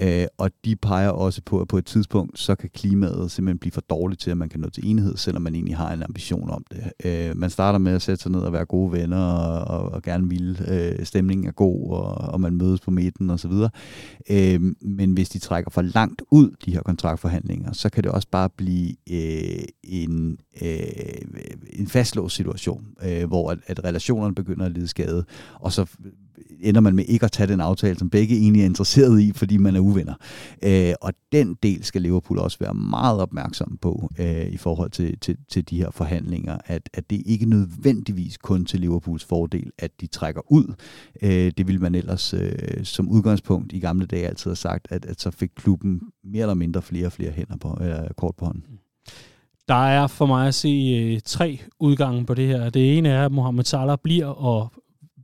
Øh, 0.00 0.26
og 0.38 0.50
de 0.64 0.76
peger 0.76 1.08
også 1.08 1.42
på, 1.44 1.60
at 1.60 1.68
på 1.68 1.78
et 1.78 1.86
tidspunkt, 1.86 2.38
så 2.38 2.54
kan 2.54 2.70
klimaet 2.74 3.30
simpelthen 3.30 3.58
blive 3.58 3.72
for 3.72 3.80
dårligt 3.80 4.20
til, 4.20 4.30
at 4.30 4.36
man 4.36 4.48
kan 4.48 4.60
nå 4.60 4.68
til 4.68 4.90
enighed, 4.90 5.16
selvom 5.16 5.42
man 5.42 5.54
egentlig 5.54 5.76
har 5.76 5.92
en 5.92 6.02
ambition 6.02 6.50
om 6.50 6.64
det. 6.70 6.92
Øh, 7.04 7.36
man 7.36 7.50
starter 7.50 7.78
med 7.78 7.92
at 7.92 8.02
sætte 8.02 8.22
sig 8.22 8.32
ned 8.32 8.40
og 8.40 8.52
være 8.52 8.64
gode 8.64 8.92
venner, 8.92 9.24
og, 9.24 9.78
og, 9.78 9.92
og 9.92 10.02
gerne 10.02 10.28
vil 10.28 10.60
øh, 10.68 11.06
stemningen 11.06 11.46
er 11.46 11.52
god, 11.52 11.90
og, 11.90 12.14
og 12.14 12.40
man 12.40 12.56
mødes 12.56 12.80
på 12.80 12.90
midten 12.90 13.30
osv. 13.30 13.52
Øh, 14.30 14.60
men 14.80 15.12
hvis 15.12 15.28
de 15.28 15.38
trækker 15.38 15.70
for 15.70 15.82
langt 15.82 16.22
ud, 16.30 16.50
de 16.64 16.72
her 16.72 16.82
kontraktforhandlinger, 16.82 17.72
så 17.72 17.90
kan 17.90 18.04
det 18.04 18.12
også 18.12 18.28
bare 18.30 18.48
blive 18.56 18.94
øh, 19.10 19.64
en, 19.84 20.38
øh, 20.62 20.78
en 21.72 21.86
fastlåst 21.86 22.36
situation, 22.36 22.84
øh, 23.02 23.24
hvor 23.24 23.50
at, 23.50 23.58
at 23.66 23.84
relationerne 23.84 24.34
begynder 24.34 24.55
at 24.64 24.72
lide 24.72 24.88
skade, 24.88 25.24
og 25.54 25.72
så 25.72 25.82
øh, 26.04 26.12
ender 26.60 26.80
man 26.80 26.96
med 26.96 27.04
ikke 27.04 27.24
at 27.24 27.32
tage 27.32 27.46
den 27.46 27.60
aftale, 27.60 27.98
som 27.98 28.10
begge 28.10 28.36
egentlig 28.36 28.62
er 28.62 28.66
interesseret 28.66 29.20
i, 29.20 29.32
fordi 29.32 29.56
man 29.56 29.76
er 29.76 29.80
uvenner. 29.80 30.14
Øh, 30.64 30.94
og 31.00 31.12
den 31.32 31.54
del 31.62 31.84
skal 31.84 32.02
Liverpool 32.02 32.38
også 32.38 32.58
være 32.58 32.74
meget 32.74 33.20
opmærksom 33.20 33.78
på 33.80 34.10
øh, 34.18 34.46
i 34.46 34.56
forhold 34.56 34.90
til, 34.90 35.18
til, 35.18 35.36
til 35.48 35.70
de 35.70 35.76
her 35.76 35.90
forhandlinger, 35.90 36.58
at, 36.64 36.90
at 36.94 37.10
det 37.10 37.22
ikke 37.26 37.46
nødvendigvis 37.46 38.38
kun 38.38 38.64
til 38.64 38.80
Liverpools 38.80 39.24
fordel, 39.24 39.70
at 39.78 40.00
de 40.00 40.06
trækker 40.06 40.52
ud. 40.52 40.74
Øh, 41.22 41.52
det 41.58 41.66
ville 41.66 41.80
man 41.80 41.94
ellers 41.94 42.34
øh, 42.34 42.84
som 42.84 43.08
udgangspunkt 43.08 43.72
i 43.72 43.78
gamle 43.78 44.06
dage 44.06 44.26
altid 44.26 44.50
have 44.50 44.56
sagt, 44.56 44.86
at, 44.90 45.04
at 45.04 45.20
så 45.20 45.30
fik 45.30 45.50
klubben 45.56 46.00
mere 46.24 46.42
eller 46.42 46.54
mindre 46.54 46.82
flere 46.82 47.06
og 47.06 47.12
flere 47.12 47.30
hænder 47.30 47.56
på, 47.56 47.78
øh, 47.80 48.10
kort 48.16 48.34
på 48.36 48.44
hånden. 48.44 48.64
Mm. 48.68 48.85
Der 49.68 49.86
er 49.86 50.06
for 50.06 50.26
mig 50.26 50.48
at 50.48 50.54
se 50.54 50.68
øh, 50.68 51.20
tre 51.24 51.58
udgange 51.80 52.26
på 52.26 52.34
det 52.34 52.46
her. 52.46 52.70
Det 52.70 52.98
ene 52.98 53.08
er, 53.08 53.24
at 53.24 53.32
Mohamed 53.32 53.64
Salah 53.64 53.98
bliver 54.02 54.26
og 54.26 54.72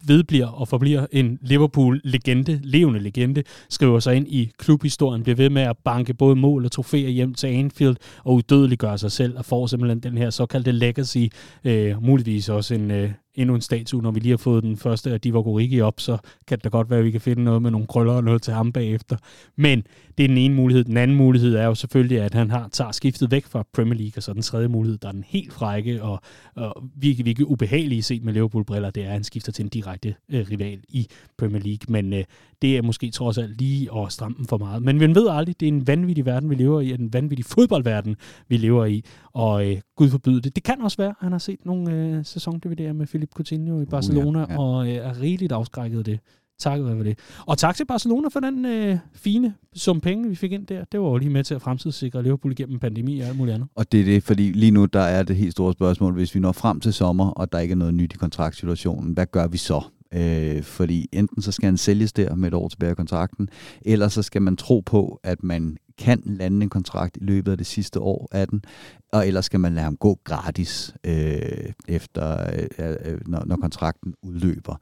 vedbliver 0.06 0.46
og 0.46 0.68
forbliver 0.68 1.06
en 1.12 1.38
Liverpool-legende, 1.42 2.60
levende 2.62 3.00
legende, 3.00 3.42
skriver 3.68 4.00
sig 4.00 4.16
ind 4.16 4.28
i 4.28 4.50
klubhistorien, 4.58 5.22
bliver 5.22 5.36
ved 5.36 5.50
med 5.50 5.62
at 5.62 5.76
banke 5.84 6.14
både 6.14 6.36
mål 6.36 6.64
og 6.64 6.72
trofæer 6.72 7.08
hjem 7.08 7.34
til 7.34 7.46
Anfield 7.46 7.96
og 8.24 8.34
udødeliggøre 8.34 8.98
sig 8.98 9.12
selv 9.12 9.38
og 9.38 9.44
får 9.44 9.66
simpelthen 9.66 10.00
den 10.00 10.18
her 10.18 10.30
såkaldte 10.30 10.72
legacy, 10.72 11.26
øh, 11.64 12.02
muligvis 12.02 12.48
også 12.48 12.74
en, 12.74 12.90
øh, 12.90 13.10
endnu 13.34 13.54
en 13.54 13.60
statue, 13.60 14.02
når 14.02 14.10
vi 14.10 14.20
lige 14.20 14.30
har 14.30 14.36
fået 14.36 14.62
den 14.62 14.76
første 14.76 15.10
af 15.10 15.20
Divock 15.20 15.46
Origi 15.46 15.80
op, 15.80 16.00
så 16.00 16.18
kan 16.46 16.58
det 16.58 16.64
da 16.64 16.68
godt 16.68 16.90
være, 16.90 16.98
at 16.98 17.04
vi 17.04 17.10
kan 17.10 17.20
finde 17.20 17.44
noget 17.44 17.62
med 17.62 17.70
nogle 17.70 17.86
krøller 17.86 18.12
og 18.12 18.24
noget 18.24 18.42
til 18.42 18.52
ham 18.52 18.72
bagefter. 18.72 19.16
Men 19.56 19.84
det 20.18 20.24
er 20.24 20.28
den 20.28 20.38
ene 20.38 20.54
mulighed. 20.54 20.84
Den 20.84 20.96
anden 20.96 21.16
mulighed 21.16 21.54
er 21.54 21.64
jo 21.64 21.74
selvfølgelig, 21.74 22.20
at 22.20 22.34
han 22.34 22.50
har 22.50 22.68
tager 22.72 22.92
skiftet 22.92 23.30
væk 23.30 23.46
fra 23.46 23.64
Premier 23.72 23.98
League, 23.98 24.12
og 24.16 24.22
så 24.22 24.32
den 24.32 24.42
tredje 24.42 24.68
mulighed, 24.68 24.98
der 24.98 25.08
er 25.08 25.12
den 25.12 25.24
helt 25.26 25.52
frække 25.52 26.02
og, 26.02 26.20
og 26.54 26.84
virkelig, 26.94 27.26
virkelig 27.26 27.48
ubehagelige 27.48 28.02
set 28.02 28.24
med 28.24 28.32
Liverpool-briller, 28.32 28.90
det 28.90 29.02
er, 29.02 29.06
at 29.06 29.12
han 29.12 29.24
skifter 29.24 29.52
til 29.52 29.62
en 29.62 29.68
direkte 29.68 30.14
øh, 30.28 30.46
rival 30.50 30.78
i 30.88 31.06
Premier 31.38 31.62
League. 31.62 31.86
Men 31.88 32.12
øh, 32.12 32.24
det 32.62 32.76
er 32.76 32.82
måske 32.82 33.10
trods 33.10 33.38
alt 33.38 33.58
lige 33.58 33.88
at 33.96 34.12
stramme 34.12 34.46
for 34.48 34.58
meget. 34.58 34.82
Men 34.82 34.98
man 34.98 35.14
ved 35.14 35.28
aldrig, 35.28 35.60
det 35.60 35.68
er 35.68 35.72
en 35.72 35.86
vanvittig 35.86 36.26
verden, 36.26 36.50
vi 36.50 36.54
lever 36.54 36.80
i, 36.80 36.92
en 36.92 37.12
vanvittig 37.12 37.44
fodboldverden, 37.46 38.16
vi 38.48 38.56
lever 38.56 38.84
i, 38.84 39.04
og 39.34 39.70
øh, 39.70 39.80
Gud 39.96 40.10
forbyde 40.10 40.40
det. 40.40 40.54
Det 40.56 40.62
kan 40.62 40.80
også 40.80 40.96
være, 40.96 41.08
at 41.08 41.16
han 41.20 41.32
har 41.32 41.38
set 41.38 41.66
nogle 41.66 41.92
øh, 41.92 42.24
sæson-DVD'er 42.24 42.92
med 42.92 43.06
Philip 43.06 43.30
Coutinho 43.34 43.80
i 43.80 43.84
Barcelona, 43.84 44.42
uh, 44.42 44.48
ja, 44.48 44.54
ja. 44.54 44.60
og 44.60 44.88
øh, 44.88 44.94
er 44.94 45.20
rigeligt 45.20 45.52
afskrækket 45.52 45.98
af 45.98 46.04
det. 46.04 46.20
Tak 46.58 46.78
for 46.80 47.02
det. 47.02 47.18
Og 47.46 47.58
tak 47.58 47.76
til 47.76 47.84
Barcelona 47.84 48.28
for 48.28 48.40
den 48.40 48.64
øh, 48.64 48.98
fine 49.14 49.54
sum 49.74 50.00
penge, 50.00 50.28
vi 50.28 50.34
fik 50.34 50.52
ind 50.52 50.66
der. 50.66 50.84
Det 50.92 51.00
var 51.00 51.08
jo 51.08 51.16
lige 51.16 51.30
med 51.30 51.44
til 51.44 51.54
at 51.54 51.62
fremtidssikre 51.62 52.22
Liverpool 52.22 52.52
igennem 52.52 52.78
pandemi 52.78 53.20
og 53.20 53.28
alt 53.28 53.36
muligt 53.36 53.54
andet. 53.54 53.68
Og 53.74 53.92
det 53.92 54.00
er 54.00 54.04
det, 54.04 54.22
fordi 54.22 54.52
lige 54.52 54.70
nu 54.70 54.84
der 54.84 55.00
er 55.00 55.22
det 55.22 55.36
helt 55.36 55.52
store 55.52 55.72
spørgsmål, 55.72 56.12
hvis 56.12 56.34
vi 56.34 56.40
når 56.40 56.52
frem 56.52 56.80
til 56.80 56.92
sommer, 56.92 57.30
og 57.30 57.52
der 57.52 57.58
ikke 57.58 57.72
er 57.72 57.76
noget 57.76 57.94
nyt 57.94 58.12
i 58.14 58.16
kontraktsituationen, 58.16 59.12
hvad 59.12 59.26
gør 59.26 59.46
vi 59.46 59.56
så? 59.56 59.82
Øh, 60.14 60.62
fordi 60.62 61.08
enten 61.12 61.42
så 61.42 61.52
skal 61.52 61.66
han 61.66 61.76
sælges 61.76 62.12
der 62.12 62.34
med 62.34 62.48
et 62.48 62.54
år 62.54 62.68
tilbage 62.68 62.90
af 62.90 62.96
kontrakten, 62.96 63.48
eller 63.82 64.08
så 64.08 64.22
skal 64.22 64.42
man 64.42 64.56
tro 64.56 64.80
på, 64.80 65.20
at 65.24 65.42
man 65.42 65.76
kan 65.98 66.22
lande 66.26 66.62
en 66.62 66.70
kontrakt 66.70 67.16
i 67.16 67.24
løbet 67.24 67.52
af 67.52 67.58
det 67.58 67.66
sidste 67.66 68.00
år 68.00 68.28
af 68.32 68.48
den, 68.48 68.64
og 69.12 69.28
ellers 69.28 69.44
skal 69.44 69.60
man 69.60 69.74
lade 69.74 69.84
ham 69.84 69.96
gå 69.96 70.18
gratis, 70.24 70.94
øh, 71.04 71.72
efter, 71.88 72.52
øh, 72.52 72.86
øh, 72.86 72.96
øh 73.04 73.20
når, 73.26 73.44
når 73.46 73.56
kontrakten 73.56 74.14
udløber. 74.22 74.76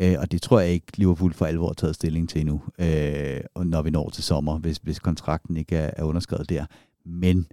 Øh, 0.00 0.16
og 0.18 0.32
det 0.32 0.42
tror 0.42 0.60
jeg 0.60 0.70
ikke, 0.70 0.86
Liverpool 0.96 1.34
for 1.34 1.46
alvor 1.46 1.66
har 1.66 1.74
taget 1.74 1.94
stilling 1.94 2.28
til 2.28 2.40
endnu, 2.40 2.62
øh, 2.78 3.40
når 3.64 3.82
vi 3.82 3.90
når 3.90 4.10
til 4.10 4.24
sommer, 4.24 4.58
hvis, 4.58 4.76
hvis 4.76 4.98
kontrakten 4.98 5.56
ikke 5.56 5.76
er, 5.76 5.90
er 5.96 6.04
underskrevet 6.04 6.50
der. 6.50 6.66
Men 7.04 7.46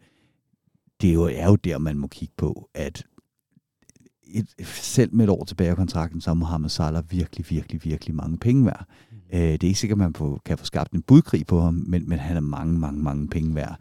det 1.02 1.10
er 1.10 1.14
jo, 1.14 1.24
er 1.24 1.48
jo 1.48 1.56
der, 1.56 1.78
man 1.78 1.98
må 1.98 2.08
kigge 2.08 2.34
på, 2.38 2.70
at 2.74 3.04
et, 4.34 4.48
selv 4.68 5.16
med 5.16 5.26
et 5.26 5.30
år 5.30 5.44
tilbage 5.44 5.70
af 5.70 5.76
kontrakten, 5.76 6.22
så 6.22 6.30
har 6.30 6.36
Mohamed 6.36 6.70
Salah 6.70 7.04
virkelig, 7.12 7.46
virkelig, 7.50 7.84
virkelig 7.84 8.16
mange 8.16 8.38
penge 8.38 8.66
værd. 8.66 8.86
Øh, 9.34 9.40
det 9.40 9.64
er 9.64 9.68
ikke 9.68 9.80
sikkert, 9.80 9.96
at 9.96 10.00
man 10.00 10.14
på, 10.14 10.42
kan 10.46 10.58
få 10.58 10.66
skabt 10.66 10.92
en 10.92 11.02
budkrig 11.02 11.48
på 11.48 11.62
ham, 11.62 11.74
men, 11.88 12.10
men 12.10 12.20
han 12.20 12.38
er 12.38 12.42
mange, 12.42 12.80
mange, 12.80 13.04
mange 13.04 13.28
penge 13.28 13.56
værd. 13.56 13.78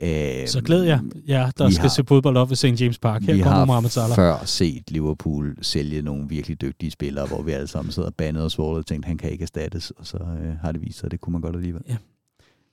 Øh, 0.00 0.48
så 0.48 0.60
glæder 0.64 0.84
jeg 0.84 1.00
ja, 1.28 1.50
der 1.58 1.70
skal 1.70 1.82
har, 1.82 1.88
se 1.88 2.04
fodbold 2.08 2.36
op 2.36 2.48
ved 2.48 2.56
St. 2.56 2.80
James 2.80 2.98
Park. 2.98 3.22
Her 3.22 3.34
vi 3.34 3.40
kommer 3.40 3.64
Mohamed 3.64 3.90
Salah. 3.90 4.16
før 4.16 4.44
set 4.44 4.90
Liverpool 4.90 5.56
sælge 5.62 6.02
nogle 6.02 6.28
virkelig 6.28 6.60
dygtige 6.60 6.90
spillere, 6.90 7.26
hvor 7.26 7.42
vi 7.42 7.52
alle 7.52 7.66
sammen 7.66 7.92
sidder 7.92 8.08
og 8.08 8.14
bandede 8.14 8.44
og 8.44 8.50
svåret 8.50 8.78
og 8.78 8.86
tænkte, 8.86 9.06
han 9.06 9.18
kan 9.18 9.30
ikke 9.30 9.42
erstattes, 9.42 9.90
og 9.90 10.06
så 10.06 10.16
øh, 10.16 10.56
har 10.62 10.72
det 10.72 10.82
vist 10.82 10.98
sig, 10.98 11.06
at 11.06 11.12
det 11.12 11.20
kunne 11.20 11.32
man 11.32 11.40
godt 11.40 11.56
alligevel. 11.56 11.82
Ja. 11.88 11.96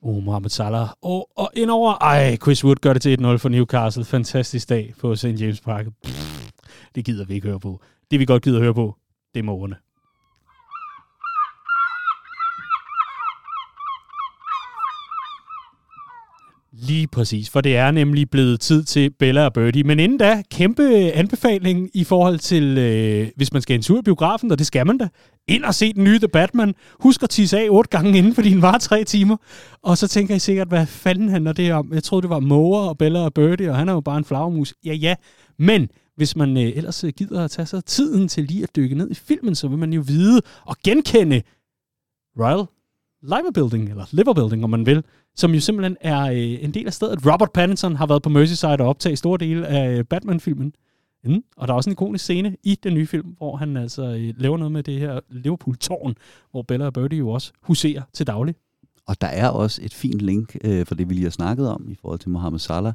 Oh, 0.02 0.24
Mohamed 0.24 0.50
Salah. 0.50 0.88
Og, 1.02 1.30
og 1.36 1.52
indover, 1.56 1.94
ej, 1.94 2.38
Chris 2.38 2.66
Wood 2.66 2.76
gør 2.76 2.94
det 2.94 3.02
til 3.02 3.18
1-0 3.22 3.36
for 3.36 3.50
Newcastle. 3.50 4.06
Fantastisk 4.06 4.70
dag 4.70 4.94
på 5.00 5.16
St. 5.16 5.26
James 5.26 5.62
Park. 5.62 5.86
Pff, 6.04 6.50
det 6.96 7.06
gider 7.06 7.26
vi 7.26 7.34
ikke 7.34 7.48
høre 7.48 7.60
på. 7.60 7.82
Det 8.12 8.20
vi 8.20 8.26
godt 8.26 8.44
gider 8.44 8.60
høre 8.60 8.74
på, 8.74 8.96
det 9.34 9.40
er 9.40 9.44
morgerne. 9.44 9.76
Lige 16.84 17.08
præcis, 17.08 17.50
for 17.50 17.62
det 17.62 17.78
er 17.78 17.92
nemlig 17.92 18.30
blevet 18.30 18.60
tid 18.60 18.84
til 18.84 19.10
Bella 19.10 19.46
og 19.46 19.54
Birdie. 19.54 19.84
Men 19.84 20.00
inden 20.00 20.18
da, 20.18 20.44
kæmpe 20.52 20.84
anbefaling 21.12 21.90
i 21.94 22.04
forhold 22.04 22.40
til, 22.40 22.78
øh, 22.78 23.28
hvis 23.36 23.54
man 23.54 23.62
skal 23.62 23.76
en 23.76 23.82
tur 23.82 24.00
i 24.00 24.02
biografen, 24.02 24.52
og 24.52 24.60
det 24.60 24.68
skal 24.68 24.88
man 24.88 24.98
da, 24.98 25.08
ind 25.48 25.64
og 25.64 25.76
se 25.76 25.94
den 25.94 26.04
nye 26.04 26.20
The 26.20 26.28
Batman. 26.28 26.74
Husk 27.00 27.24
at 27.24 27.30
tisse 27.30 27.60
af 27.60 27.68
otte 27.70 27.90
gange 27.90 28.18
inden, 28.18 28.36
fordi 28.36 28.50
den 28.50 28.62
var 28.62 28.78
tre 28.78 29.04
timer. 29.04 29.38
Og 29.82 29.98
så 29.98 30.08
tænker 30.08 30.36
I 30.36 30.40
sikkert, 30.40 30.68
hvad 30.68 30.86
fanden 30.86 31.30
handler 31.30 31.54
det 31.54 31.74
om? 31.74 31.94
Jeg 31.94 32.04
troede, 32.04 32.22
det 32.22 32.30
var 32.30 32.40
Moa 32.40 32.90
og 32.90 32.98
Bella 32.98 33.20
og 33.20 33.34
Birdie, 33.34 33.70
og 33.70 33.76
han 33.76 33.90
er 33.90 33.94
jo 33.94 34.02
bare 34.02 34.18
en 34.18 34.26
flagermus. 34.26 34.74
Ja, 34.86 34.94
ja, 34.94 35.16
men 35.60 35.90
hvis 36.16 36.36
man 36.36 36.58
øh, 36.58 36.64
ellers 36.76 37.04
øh, 37.04 37.14
gider 37.18 37.44
at 37.44 37.52
tage 37.52 37.66
sig 37.66 37.86
tiden 37.86 38.28
til 38.28 38.44
lige 38.44 38.64
at 38.64 38.76
dykke 38.76 38.96
ned 38.96 39.12
i 39.12 39.16
filmen, 39.16 39.56
så 39.56 39.68
vil 39.68 39.78
man 39.78 39.94
jo 39.94 40.04
vide 40.08 40.42
og 40.66 40.76
genkende 40.84 41.42
Royal 42.40 42.66
Liver 43.24 43.52
Building, 43.54 43.90
eller 43.90 44.06
Liver 44.12 44.34
Building, 44.34 44.64
om 44.64 44.70
man 44.70 44.86
vil, 44.86 45.04
som 45.36 45.54
jo 45.54 45.60
simpelthen 45.60 45.98
er 46.02 46.22
øh, 46.22 46.64
en 46.64 46.74
del 46.74 46.88
af 46.88 46.94
stedet. 46.94 47.34
Robert 47.34 47.52
Pattinson 47.52 47.96
har 47.96 48.06
været 48.06 48.22
på 48.22 48.30
Merseyside 48.30 48.72
og 48.72 48.88
optaget 48.88 49.18
store 49.18 49.38
dele 49.38 49.68
af 49.68 49.98
øh, 49.98 50.04
Batman-filmen. 50.06 50.74
Mm. 51.24 51.44
Og 51.58 51.68
der 51.68 51.74
er 51.74 51.76
også 51.76 51.90
en 51.90 51.92
ikonisk 51.92 52.24
scene 52.24 52.56
i 52.64 52.80
den 52.84 52.94
nye 52.94 53.08
film, 53.08 53.28
hvor 53.38 53.56
han 53.56 53.78
altså 53.78 54.04
øh, 54.04 54.34
laver 54.38 54.58
noget 54.58 54.72
med 54.72 54.84
det 54.84 55.00
her 55.00 55.20
Liverpool-tårn, 55.30 56.16
hvor 56.52 56.62
Bella 56.62 56.86
og 56.86 56.94
Birdie 56.94 57.20
jo 57.20 57.30
også 57.30 57.52
huserer 57.62 58.02
til 58.14 58.28
daglig. 58.28 58.56
Og 59.08 59.22
der 59.22 59.28
er 59.28 59.50
også 59.50 59.82
et 59.84 59.94
fint 59.94 60.22
link 60.22 60.58
øh, 60.64 60.86
for 60.86 60.96
det, 60.96 61.10
vi 61.10 61.14
lige 61.14 61.24
har 61.24 61.32
snakket 61.32 61.70
om 61.70 61.90
i 61.90 61.96
forhold 61.96 62.20
til 62.20 62.30
Mohammed 62.30 62.60
Salah. 62.60 62.94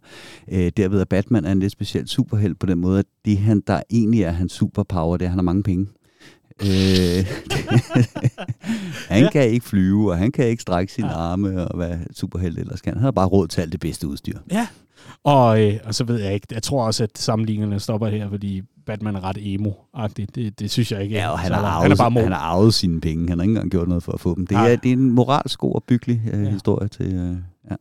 Øh, 0.52 0.72
derved 0.76 1.00
at 1.00 1.08
Batman 1.08 1.44
er 1.44 1.52
en 1.52 1.60
lidt 1.60 1.72
speciel 1.72 2.08
superheld 2.08 2.54
på 2.54 2.66
den 2.66 2.78
måde, 2.78 2.98
at 2.98 3.06
det, 3.24 3.38
han, 3.38 3.62
der 3.66 3.82
egentlig 3.90 4.22
er 4.22 4.30
hans 4.30 4.52
superpower, 4.52 5.16
det 5.16 5.24
er, 5.24 5.28
at 5.28 5.30
han 5.30 5.38
har 5.38 5.42
mange 5.42 5.62
penge. 5.62 5.86
Øh, 6.62 6.68
han 9.14 9.22
ja. 9.22 9.30
kan 9.30 9.50
ikke 9.50 9.66
flyve, 9.66 10.10
og 10.10 10.18
han 10.18 10.32
kan 10.32 10.46
ikke 10.46 10.62
strække 10.62 10.92
sine 10.92 11.08
ja. 11.08 11.14
arme, 11.14 11.68
og 11.68 11.76
hvad 11.76 11.96
superheld 12.12 12.58
ellers 12.58 12.80
kan. 12.80 12.92
Han 12.92 13.02
har 13.02 13.10
bare 13.10 13.26
råd 13.26 13.48
til 13.48 13.60
alt 13.60 13.72
det 13.72 13.80
bedste 13.80 14.08
udstyr. 14.08 14.38
Ja, 14.50 14.66
og, 15.24 15.64
øh, 15.64 15.74
og 15.84 15.94
så 15.94 16.04
ved 16.04 16.20
jeg 16.20 16.34
ikke, 16.34 16.46
jeg 16.50 16.62
tror 16.62 16.86
også, 16.86 17.02
at 17.02 17.18
sammenligningerne 17.18 17.80
stopper 17.80 18.08
her, 18.08 18.30
fordi 18.30 18.62
Batman 18.86 19.16
er 19.16 19.24
ret 19.24 19.38
emo-agtig. 19.40 20.26
Det, 20.34 20.60
det 20.60 20.70
synes 20.70 20.92
jeg 20.92 21.02
ikke. 21.02 21.14
Ja, 21.14 21.30
og 21.30 21.38
han, 21.38 21.52
har 21.52 21.62
arvet, 21.62 21.82
han, 21.82 21.92
er 21.92 21.96
bare 21.96 22.22
han 22.22 22.32
har 22.32 22.38
arvet 22.38 22.74
sine 22.74 23.00
penge. 23.00 23.28
Han 23.28 23.38
har 23.38 23.42
ikke 23.42 23.50
engang 23.50 23.70
gjort 23.70 23.88
noget 23.88 24.02
for 24.02 24.12
at 24.12 24.20
få 24.20 24.34
dem. 24.34 24.46
Det 24.46 24.56
er, 24.56 24.76
det 24.76 24.88
er 24.88 24.92
en 24.92 25.10
moralsk 25.10 25.58
god 25.58 25.74
og 25.74 25.84
byggelig 25.84 26.22
øh, 26.32 26.44
ja. 26.44 26.50
historie 26.50 26.88
til... 26.88 27.14
Øh, 27.14 27.36
ja. 27.70 27.76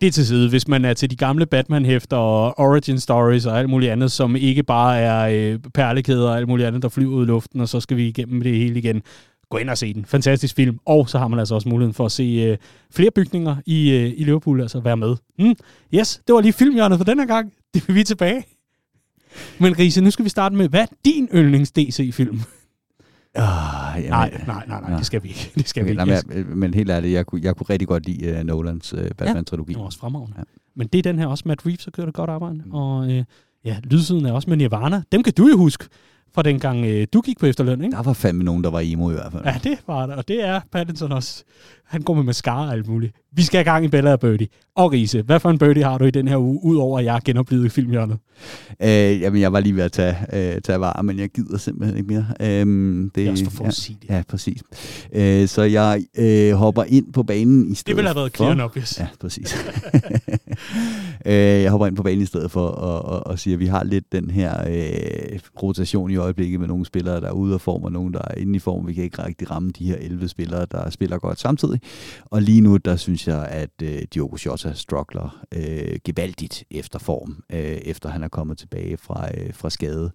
Det 0.00 0.14
til 0.14 0.26
side, 0.26 0.48
hvis 0.48 0.68
man 0.68 0.84
er 0.84 0.94
til 0.94 1.10
de 1.10 1.16
gamle 1.16 1.46
Batman-hæfter 1.46 2.16
og 2.16 2.58
origin 2.58 3.00
stories 3.00 3.46
og 3.46 3.58
alt 3.58 3.70
muligt 3.70 3.92
andet, 3.92 4.12
som 4.12 4.36
ikke 4.36 4.62
bare 4.62 4.98
er 4.98 5.52
øh, 5.52 5.58
perlekæder 5.74 6.28
og 6.28 6.36
alt 6.36 6.48
muligt 6.48 6.66
andet, 6.66 6.82
der 6.82 6.88
flyver 6.88 7.16
ud 7.16 7.24
i 7.24 7.26
luften, 7.26 7.60
og 7.60 7.68
så 7.68 7.80
skal 7.80 7.96
vi 7.96 8.08
igennem 8.08 8.40
det 8.40 8.56
hele 8.56 8.78
igen. 8.78 9.02
Gå 9.50 9.58
ind 9.58 9.70
og 9.70 9.78
se 9.78 9.94
den. 9.94 10.04
Fantastisk 10.04 10.56
film. 10.56 10.78
Og 10.86 11.08
så 11.08 11.18
har 11.18 11.28
man 11.28 11.38
altså 11.38 11.54
også 11.54 11.68
muligheden 11.68 11.94
for 11.94 12.06
at 12.06 12.12
se 12.12 12.22
øh, 12.22 12.56
flere 12.92 13.10
bygninger 13.14 13.56
i, 13.66 13.90
øh, 13.90 14.12
i 14.16 14.24
Liverpool, 14.24 14.60
altså 14.60 14.80
være 14.80 14.96
med. 14.96 15.16
Mm. 15.38 15.54
Yes, 15.94 16.20
det 16.26 16.34
var 16.34 16.40
lige 16.40 16.52
filmhjørnet 16.52 16.98
for 16.98 17.04
den 17.04 17.18
her 17.18 17.26
gang. 17.26 17.52
Det 17.74 17.88
vil 17.88 17.96
vi 17.96 18.04
tilbage. 18.04 18.44
Men 19.58 19.78
Riese, 19.78 20.00
nu 20.00 20.10
skal 20.10 20.24
vi 20.24 20.30
starte 20.30 20.56
med, 20.56 20.68
hvad 20.68 20.80
er 20.80 20.86
din 21.04 21.28
yndlings-DC-film? 21.34 22.40
Jamen, 23.36 24.10
nej, 24.10 24.42
nej, 24.46 24.64
nej, 24.66 24.80
nej, 24.80 24.96
det 24.96 25.06
skal 25.06 25.22
vi 25.22 25.28
ikke. 25.28 25.52
Det 25.56 25.68
skal 25.68 25.82
okay, 25.82 25.94
vi 25.94 26.00
ikke. 26.00 26.28
Nej, 26.28 26.44
men, 26.44 26.58
men 26.58 26.74
helt 26.74 26.90
ærligt, 26.90 27.12
jeg 27.12 27.26
kunne, 27.26 27.40
jeg 27.44 27.56
kunne 27.56 27.66
rigtig 27.70 27.88
godt 27.88 28.06
lide 28.06 28.38
uh, 28.38 28.46
Nolans 28.46 28.94
uh, 28.94 29.00
Batman-trilogi. 29.18 29.72
Ja, 29.72 29.74
det 29.74 29.80
var 29.80 29.86
også 29.86 29.98
fremragende. 29.98 30.34
Ja. 30.38 30.42
Men 30.76 30.86
det 30.86 30.98
er 30.98 31.02
den 31.02 31.18
her 31.18 31.26
også, 31.26 31.44
Matt 31.46 31.66
Reeves 31.66 31.84
har 31.84 31.90
gjort 31.90 32.08
et 32.08 32.14
godt 32.14 32.30
arbejde. 32.30 32.62
Mm. 32.64 32.74
Og 32.74 32.98
uh, 32.98 33.22
ja, 33.64 33.76
lydsiden 33.84 34.26
er 34.26 34.32
også 34.32 34.50
med 34.50 34.56
Nirvana. 34.56 35.02
Dem 35.12 35.22
kan 35.22 35.32
du 35.32 35.48
jo 35.48 35.56
huske 35.56 35.88
fra 36.34 36.42
dengang 36.42 36.84
øh, 36.84 37.06
du 37.12 37.20
gik 37.20 37.38
på 37.38 37.46
efterløn, 37.46 37.84
ikke? 37.84 37.96
Der 37.96 38.02
var 38.02 38.12
fandme 38.12 38.44
nogen, 38.44 38.64
der 38.64 38.70
var 38.70 38.80
emo 38.80 39.10
i 39.10 39.12
hvert 39.12 39.32
fald. 39.32 39.44
Ja, 39.44 39.60
det 39.64 39.78
var 39.86 40.06
der, 40.06 40.16
og 40.16 40.28
det 40.28 40.44
er 40.44 40.60
Pattinson 40.72 41.12
også. 41.12 41.44
Han 41.86 42.02
går 42.02 42.14
med 42.14 42.22
mascara 42.22 42.66
og 42.66 42.72
alt 42.72 42.88
muligt. 42.88 43.16
Vi 43.32 43.42
skal 43.42 43.60
i 43.60 43.64
gang 43.64 43.84
i 43.84 43.88
Bella 43.88 44.12
og 44.12 44.20
Birdie. 44.20 44.48
Og 44.76 44.92
Riese, 44.92 45.22
hvad 45.22 45.40
for 45.40 45.50
en 45.50 45.58
Birdie 45.58 45.84
har 45.84 45.98
du 45.98 46.04
i 46.04 46.10
den 46.10 46.28
her 46.28 46.36
uge, 46.36 46.64
udover 46.64 46.98
at 46.98 47.04
jeg 47.04 47.16
er 47.16 47.20
genoplevet 47.24 47.64
i 47.64 47.68
filmhjørnet? 47.68 48.18
Øh, 48.82 49.20
jamen, 49.20 49.40
jeg 49.40 49.52
var 49.52 49.60
lige 49.60 49.76
ved 49.76 49.82
at 49.82 49.92
tage, 49.92 50.16
øh, 50.32 50.60
tage 50.60 50.80
var, 50.80 51.02
men 51.02 51.18
jeg 51.18 51.28
gider 51.28 51.58
simpelthen 51.58 51.96
ikke 51.96 52.08
mere. 52.08 52.26
Øh, 52.40 53.10
det, 53.14 53.26
er 53.26 53.30
også 53.30 53.50
for 53.50 53.64
ja, 53.64 53.70
det. 53.70 53.96
Ja, 54.08 54.22
præcis. 54.28 54.62
Øh, 55.12 55.48
så 55.48 55.62
jeg 55.62 56.02
øh, 56.18 56.52
hopper 56.52 56.84
ind 56.84 57.12
på 57.12 57.22
banen 57.22 57.70
i 57.70 57.74
stedet 57.74 57.86
Det 57.86 57.96
ville 57.96 58.08
have 58.08 58.16
været 58.16 58.36
clear 58.36 58.54
nok, 58.54 58.76
yes. 58.76 59.00
Ja, 59.00 59.06
præcis. 59.20 59.56
øh, 61.26 61.62
jeg 61.62 61.70
hopper 61.70 61.86
ind 61.86 61.96
på 61.96 62.02
banen 62.02 62.22
i 62.22 62.26
stedet 62.26 62.50
for 62.50 62.68
at, 62.68 63.02
og, 63.02 63.26
og 63.26 63.38
sige, 63.38 63.54
at 63.54 63.60
vi 63.60 63.66
har 63.66 63.84
lidt 63.84 64.12
den 64.12 64.30
her 64.30 64.64
øh, 64.68 65.38
rotation 65.62 66.10
i 66.10 66.16
øjeblikket 66.16 66.60
med 66.60 66.68
nogle 66.68 66.84
spillere, 66.84 67.20
der 67.20 67.28
er 67.28 67.32
ude 67.32 67.54
af 67.54 67.60
form, 67.60 67.84
og 67.84 67.92
nogle, 67.92 68.12
der 68.12 68.22
er 68.24 68.34
inde 68.34 68.56
i 68.56 68.58
form. 68.58 68.86
Vi 68.86 68.94
kan 68.94 69.04
ikke 69.04 69.24
rigtig 69.24 69.50
ramme 69.50 69.70
de 69.70 69.86
her 69.86 69.96
11 69.96 70.28
spillere, 70.28 70.66
der 70.70 70.90
spiller 70.90 71.18
godt 71.18 71.40
samtidig. 71.40 71.80
Og 72.24 72.42
lige 72.42 72.60
nu, 72.60 72.76
der 72.76 72.96
synes 72.96 73.28
jeg, 73.28 73.46
at 73.46 73.70
øh, 73.82 74.02
Diogo 74.14 74.36
Jota 74.46 74.72
struggler 74.74 75.44
øh, 75.54 75.98
gevaldigt 76.04 76.64
efter 76.70 76.98
form, 76.98 77.42
øh, 77.52 77.58
efter 77.60 78.08
han 78.08 78.22
er 78.22 78.28
kommet 78.28 78.58
tilbage 78.58 78.96
fra, 78.96 79.28
øh, 79.38 79.54
fra 79.54 79.70
skade. 79.70 80.10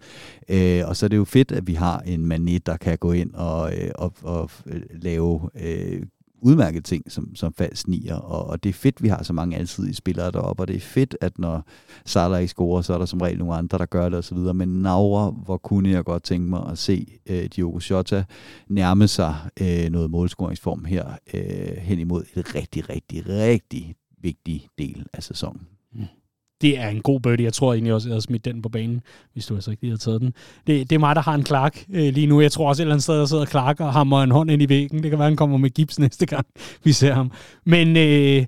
Øh, 0.48 0.82
og 0.86 0.96
så 0.96 1.06
er 1.06 1.08
det 1.08 1.16
jo 1.16 1.24
fedt, 1.24 1.52
at 1.52 1.66
vi 1.66 1.74
har 1.74 1.98
en 1.98 2.32
Mané, 2.32 2.58
der 2.66 2.76
kan 2.76 2.98
gå 2.98 3.12
ind 3.12 3.34
og, 3.34 3.72
øh, 3.76 3.90
og, 3.94 4.12
og 4.22 4.50
øh, 4.66 4.82
lave 5.02 5.50
øh, 5.60 6.02
udmærket 6.40 6.84
ting 6.84 7.12
som, 7.12 7.34
som 7.34 7.52
falsk 7.52 7.88
nier, 7.88 8.16
og, 8.16 8.46
og 8.46 8.64
det 8.64 8.68
er 8.68 8.72
fedt, 8.72 9.02
vi 9.02 9.08
har 9.08 9.22
så 9.22 9.32
mange 9.32 9.56
alsidige 9.56 9.94
spillere 9.94 10.30
deroppe, 10.30 10.62
og 10.62 10.68
det 10.68 10.76
er 10.76 10.80
fedt, 10.80 11.16
at 11.20 11.38
når 11.38 11.64
Salah 12.04 12.40
ikke 12.40 12.50
scorer, 12.50 12.82
så 12.82 12.94
er 12.94 12.98
der 12.98 13.06
som 13.06 13.20
regel 13.20 13.38
nogle 13.38 13.54
andre, 13.54 13.78
der 13.78 13.86
gør 13.86 14.08
det 14.08 14.18
osv., 14.18 14.38
men 14.38 14.68
Navra, 14.68 15.30
hvor 15.30 15.56
kunne 15.56 15.90
jeg 15.90 16.04
godt 16.04 16.22
tænke 16.22 16.50
mig 16.50 16.70
at 16.70 16.78
se 16.78 17.18
øh, 17.26 17.44
Diogo 17.44 17.80
Jota 17.90 18.24
nærme 18.68 19.08
sig 19.08 19.36
øh, 19.60 19.90
noget 19.90 20.10
målscoringsform 20.10 20.84
her 20.84 21.12
øh, 21.34 21.76
hen 21.76 21.98
imod 21.98 22.24
et 22.34 22.54
rigtig, 22.54 22.88
rigtig, 22.88 23.28
rigtig 23.28 23.94
vigtig 24.22 24.68
del 24.78 25.06
af 25.12 25.22
sæsonen. 25.22 25.66
Mm 25.92 26.04
det 26.60 26.78
er 26.78 26.88
en 26.88 27.00
god 27.00 27.20
birdie. 27.20 27.44
Jeg 27.44 27.52
tror 27.52 27.72
egentlig 27.72 27.94
også, 27.94 28.08
at 28.08 28.10
jeg 28.10 28.14
har 28.14 28.20
smidt 28.20 28.44
den 28.44 28.62
på 28.62 28.68
banen, 28.68 29.00
hvis 29.32 29.46
du 29.46 29.54
altså 29.54 29.70
ikke 29.70 29.82
lige 29.82 29.90
har 29.90 29.98
taget 29.98 30.20
den. 30.20 30.34
Det, 30.66 30.90
det 30.90 30.96
er 30.96 31.00
mig, 31.00 31.16
der 31.16 31.22
har 31.22 31.34
en 31.34 31.46
Clark 31.46 31.84
øh, 31.92 32.14
lige 32.14 32.26
nu. 32.26 32.40
Jeg 32.40 32.52
tror 32.52 32.68
også 32.68 32.82
et 32.82 32.84
eller 32.84 32.94
andet 32.94 33.02
sted, 33.02 33.18
der 33.18 33.26
sidder 33.26 33.46
Clark 33.46 33.80
og 33.80 33.92
hammer 33.92 34.22
en 34.22 34.30
hånd 34.30 34.50
ind 34.50 34.62
i 34.62 34.68
væggen. 34.68 35.02
Det 35.02 35.10
kan 35.10 35.18
være, 35.18 35.28
han 35.28 35.36
kommer 35.36 35.56
med 35.56 35.70
gips 35.70 35.98
næste 36.06 36.26
gang, 36.26 36.46
vi 36.84 36.92
ser 36.92 37.14
ham. 37.14 37.30
Men 37.64 37.96
øh, 37.96 38.46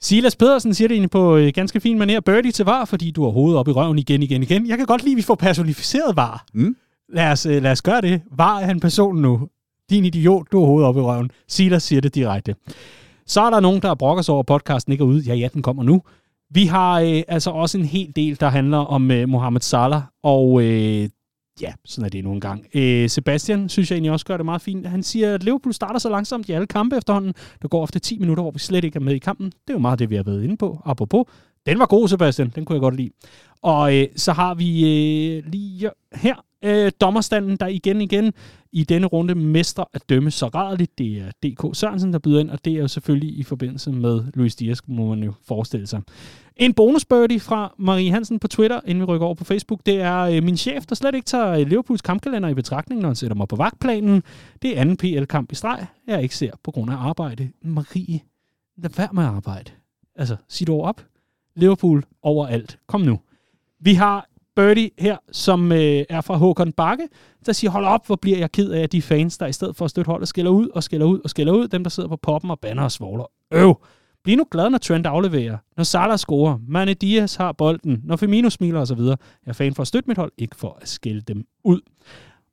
Silas 0.00 0.36
Pedersen 0.36 0.74
siger 0.74 0.88
det 0.88 0.94
egentlig 0.94 1.10
på 1.10 1.36
øh, 1.36 1.52
ganske 1.54 1.80
fin 1.80 2.02
manér. 2.02 2.20
Birdie 2.20 2.52
til 2.52 2.64
var, 2.64 2.84
fordi 2.84 3.10
du 3.10 3.24
har 3.24 3.30
hovedet 3.30 3.58
op 3.58 3.68
i 3.68 3.70
røven 3.70 3.98
igen, 3.98 4.22
igen, 4.22 4.42
igen. 4.42 4.66
Jeg 4.66 4.78
kan 4.78 4.86
godt 4.86 5.02
lide, 5.02 5.12
at 5.12 5.16
vi 5.16 5.22
får 5.22 5.34
personificeret 5.34 6.16
var. 6.16 6.46
Mm. 6.54 6.76
Lad, 7.08 7.32
os, 7.32 7.46
øh, 7.46 7.62
lad 7.62 7.72
os 7.72 7.82
gøre 7.82 8.00
det. 8.00 8.22
Var 8.36 8.58
er 8.60 8.66
han 8.66 8.80
person 8.80 9.16
nu? 9.16 9.48
Din 9.90 10.04
idiot, 10.04 10.46
du 10.52 10.58
har 10.58 10.66
hovedet 10.66 10.88
op 10.88 10.96
i 10.96 11.00
røven. 11.00 11.30
Silas 11.48 11.82
siger 11.82 12.00
det 12.00 12.14
direkte. 12.14 12.54
Så 13.26 13.40
er 13.40 13.50
der 13.50 13.60
nogen, 13.60 13.82
der 13.82 13.94
brokker 13.94 14.22
sig 14.22 14.32
over, 14.32 14.42
at 14.42 14.46
podcasten 14.46 14.92
ikke 14.92 15.02
er 15.02 15.06
ude. 15.08 15.20
Ja, 15.20 15.34
ja, 15.34 15.48
den 15.54 15.62
kommer 15.62 15.82
nu. 15.82 16.02
Vi 16.50 16.66
har 16.66 17.00
øh, 17.00 17.22
altså 17.28 17.50
også 17.50 17.78
en 17.78 17.84
hel 17.84 18.12
del, 18.16 18.40
der 18.40 18.48
handler 18.48 18.78
om 18.78 19.10
øh, 19.10 19.28
Mohamed 19.28 19.60
Salah, 19.60 20.02
og 20.22 20.62
øh, 20.62 21.08
ja, 21.60 21.72
sådan 21.84 22.04
er 22.04 22.08
det 22.08 22.24
nu 22.24 22.38
gang. 22.38 22.66
Øh, 22.74 23.08
Sebastian 23.08 23.68
synes 23.68 23.90
jeg 23.90 23.96
egentlig 23.96 24.12
også 24.12 24.26
gør 24.26 24.36
det 24.36 24.46
meget 24.46 24.62
fint. 24.62 24.86
Han 24.86 25.02
siger, 25.02 25.34
at 25.34 25.42
Liverpool 25.42 25.74
starter 25.74 25.98
så 25.98 26.08
langsomt 26.08 26.48
i 26.48 26.52
alle 26.52 26.66
kampe 26.66 26.96
efterhånden. 26.96 27.34
Der 27.62 27.68
går 27.68 27.82
ofte 27.82 27.98
10 27.98 28.18
minutter, 28.18 28.42
hvor 28.42 28.50
vi 28.50 28.58
slet 28.58 28.84
ikke 28.84 28.96
er 28.96 29.00
med 29.00 29.14
i 29.14 29.18
kampen. 29.18 29.46
Det 29.46 29.68
er 29.68 29.72
jo 29.72 29.78
meget 29.78 29.98
det, 29.98 30.10
vi 30.10 30.16
har 30.16 30.22
været 30.22 30.44
inde 30.44 30.56
på. 30.56 30.80
Apropos, 30.84 31.24
den 31.66 31.78
var 31.78 31.86
god, 31.86 32.08
Sebastian. 32.08 32.52
Den 32.54 32.64
kunne 32.64 32.74
jeg 32.74 32.80
godt 32.80 32.96
lide. 32.96 33.10
Og 33.62 33.96
øh, 33.96 34.06
så 34.16 34.32
har 34.32 34.54
vi 34.54 34.80
øh, 34.80 35.44
lige 35.46 35.90
her 36.14 36.45
øh, 36.64 36.92
dommerstanden, 37.00 37.56
der 37.56 37.66
igen 37.66 38.00
igen 38.00 38.32
i 38.72 38.84
denne 38.84 39.06
runde 39.06 39.34
mester 39.34 39.84
at 39.92 40.02
dømme 40.08 40.30
så 40.30 40.46
rædeligt. 40.46 40.98
Det 40.98 41.18
er 41.18 41.30
DK 41.42 41.76
Sørensen, 41.76 42.12
der 42.12 42.18
byder 42.18 42.40
ind, 42.40 42.50
og 42.50 42.64
det 42.64 42.72
er 42.72 42.78
jo 42.78 42.88
selvfølgelig 42.88 43.38
i 43.38 43.42
forbindelse 43.42 43.92
med 43.92 44.24
Luis 44.34 44.56
Dias, 44.56 44.88
må 44.88 45.08
man 45.08 45.22
jo 45.22 45.32
forestille 45.44 45.86
sig. 45.86 46.02
En 46.56 46.74
bonusbirdie 46.74 47.40
fra 47.40 47.74
Marie 47.78 48.10
Hansen 48.10 48.38
på 48.38 48.48
Twitter, 48.48 48.80
inden 48.86 49.00
vi 49.00 49.04
rykker 49.04 49.26
over 49.26 49.34
på 49.34 49.44
Facebook, 49.44 49.80
det 49.86 50.00
er 50.00 50.18
øh, 50.18 50.42
min 50.42 50.56
chef, 50.56 50.86
der 50.86 50.94
slet 50.94 51.14
ikke 51.14 51.24
tager 51.24 51.48
øh, 51.48 51.66
Liverpools 51.66 52.02
kampkalender 52.02 52.48
i 52.48 52.54
betragtning, 52.54 53.00
når 53.00 53.08
han 53.08 53.16
sætter 53.16 53.36
mig 53.36 53.48
på 53.48 53.56
vagtplanen. 53.56 54.22
Det 54.62 54.76
er 54.76 54.80
anden 54.80 54.96
PL-kamp 54.96 55.52
i 55.52 55.54
streg, 55.54 55.86
jeg 56.06 56.22
ikke 56.22 56.36
ser 56.36 56.50
på 56.62 56.70
grund 56.70 56.90
af 56.90 56.96
arbejde. 56.96 57.50
Marie, 57.62 58.20
lad 58.76 58.90
være 58.96 59.08
med 59.12 59.22
at 59.22 59.28
arbejde. 59.28 59.70
Altså, 60.16 60.36
sig 60.48 60.66
det 60.66 60.74
op. 60.74 61.04
Liverpool 61.56 62.04
overalt. 62.22 62.78
Kom 62.86 63.00
nu. 63.00 63.20
Vi 63.80 63.94
har 63.94 64.28
birdie 64.56 64.90
her, 64.98 65.16
som 65.32 65.72
øh, 65.72 66.04
er 66.08 66.20
fra 66.20 66.36
Håkon 66.36 66.72
Bakke, 66.72 67.08
der 67.46 67.52
siger, 67.52 67.70
hold 67.70 67.84
op, 67.84 68.06
hvor 68.06 68.16
bliver 68.16 68.38
jeg 68.38 68.52
ked 68.52 68.70
af, 68.70 68.90
de 68.90 69.02
fans, 69.02 69.38
der 69.38 69.46
i 69.46 69.52
stedet 69.52 69.76
for 69.76 69.84
at 69.84 69.90
støtte 69.90 70.08
holdet, 70.08 70.28
skiller 70.28 70.50
ud 70.50 70.68
og 70.68 70.82
skiller 70.82 71.06
ud 71.06 71.20
og 71.24 71.30
skiller 71.30 71.52
ud, 71.52 71.68
dem, 71.68 71.82
der 71.82 71.90
sidder 71.90 72.08
på 72.08 72.16
poppen 72.16 72.50
og 72.50 72.60
banner 72.60 72.82
og 72.82 72.92
svogler. 72.92 73.24
Øv! 73.52 73.74
Bliv 74.24 74.36
nu 74.36 74.44
glad, 74.50 74.70
når 74.70 74.78
Trent 74.78 75.06
afleverer, 75.06 75.56
når 75.76 75.84
Salah 75.84 76.18
scorer, 76.18 76.58
Mane 76.68 76.94
Diaz 76.94 77.34
har 77.34 77.52
bolden, 77.52 78.00
når 78.04 78.16
Firmino 78.16 78.50
smiler 78.50 78.80
osv. 78.80 79.00
Jeg 79.00 79.16
er 79.46 79.52
fan 79.52 79.74
for 79.74 79.80
at 79.80 79.86
støtte 79.86 80.08
mit 80.08 80.18
hold, 80.18 80.32
ikke 80.38 80.56
for 80.56 80.78
at 80.80 80.88
skælde 80.88 81.20
dem 81.20 81.44
ud. 81.64 81.80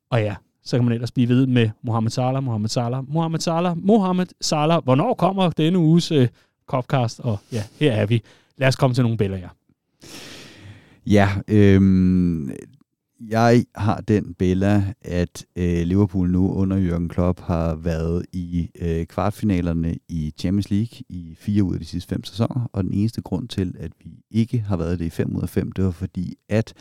Og 0.09 0.21
ja, 0.21 0.35
så 0.63 0.77
kan 0.77 0.83
man 0.85 0.93
ellers 0.93 1.11
blive 1.11 1.29
ved 1.29 1.47
med 1.47 1.69
Mohamed 1.81 2.11
Salah, 2.11 2.43
Mohamed 2.43 2.69
Salah, 2.69 3.03
Mohamed 3.07 3.39
Salah, 3.39 3.77
Mohamed 3.77 4.27
Salah. 4.41 4.83
Hvornår 4.83 5.13
kommer 5.13 5.49
denne 5.49 5.79
uges 5.79 6.11
øh, 6.11 6.27
Copcast? 6.67 7.19
Og 7.19 7.37
ja, 7.51 7.63
her 7.79 7.91
er 7.91 8.05
vi. 8.05 8.21
Lad 8.57 8.67
os 8.67 8.75
komme 8.75 8.93
til 8.93 9.03
nogle 9.03 9.17
billeder, 9.17 9.41
ja. 9.41 9.47
Ja, 11.05 11.29
øhm, 11.47 12.51
jeg 13.29 13.65
har 13.75 14.01
den 14.01 14.33
bella, 14.33 14.93
at 15.01 15.45
øh, 15.55 15.87
Liverpool 15.87 16.29
nu 16.29 16.53
under 16.53 16.77
Jürgen 16.77 17.07
Klopp 17.07 17.39
har 17.39 17.75
været 17.75 18.25
i 18.33 18.69
øh, 18.81 19.05
kvartfinalerne 19.05 19.95
i 20.09 20.33
Champions 20.37 20.69
League 20.69 21.03
i 21.09 21.35
fire 21.37 21.63
ud 21.63 21.73
af 21.73 21.79
de 21.79 21.85
sidste 21.85 22.09
fem 22.09 22.23
sæsoner, 22.23 22.69
og 22.73 22.83
den 22.83 22.93
eneste 22.93 23.21
grund 23.21 23.47
til, 23.47 23.75
at 23.79 23.91
vi 24.03 24.11
ikke 24.31 24.59
har 24.59 24.77
været 24.77 24.99
det 24.99 25.05
i 25.05 25.09
fem 25.09 25.35
ud 25.35 25.41
af 25.41 25.49
fem, 25.49 25.71
det 25.71 25.85
var 25.85 25.91
fordi, 25.91 26.35
at 26.49 26.73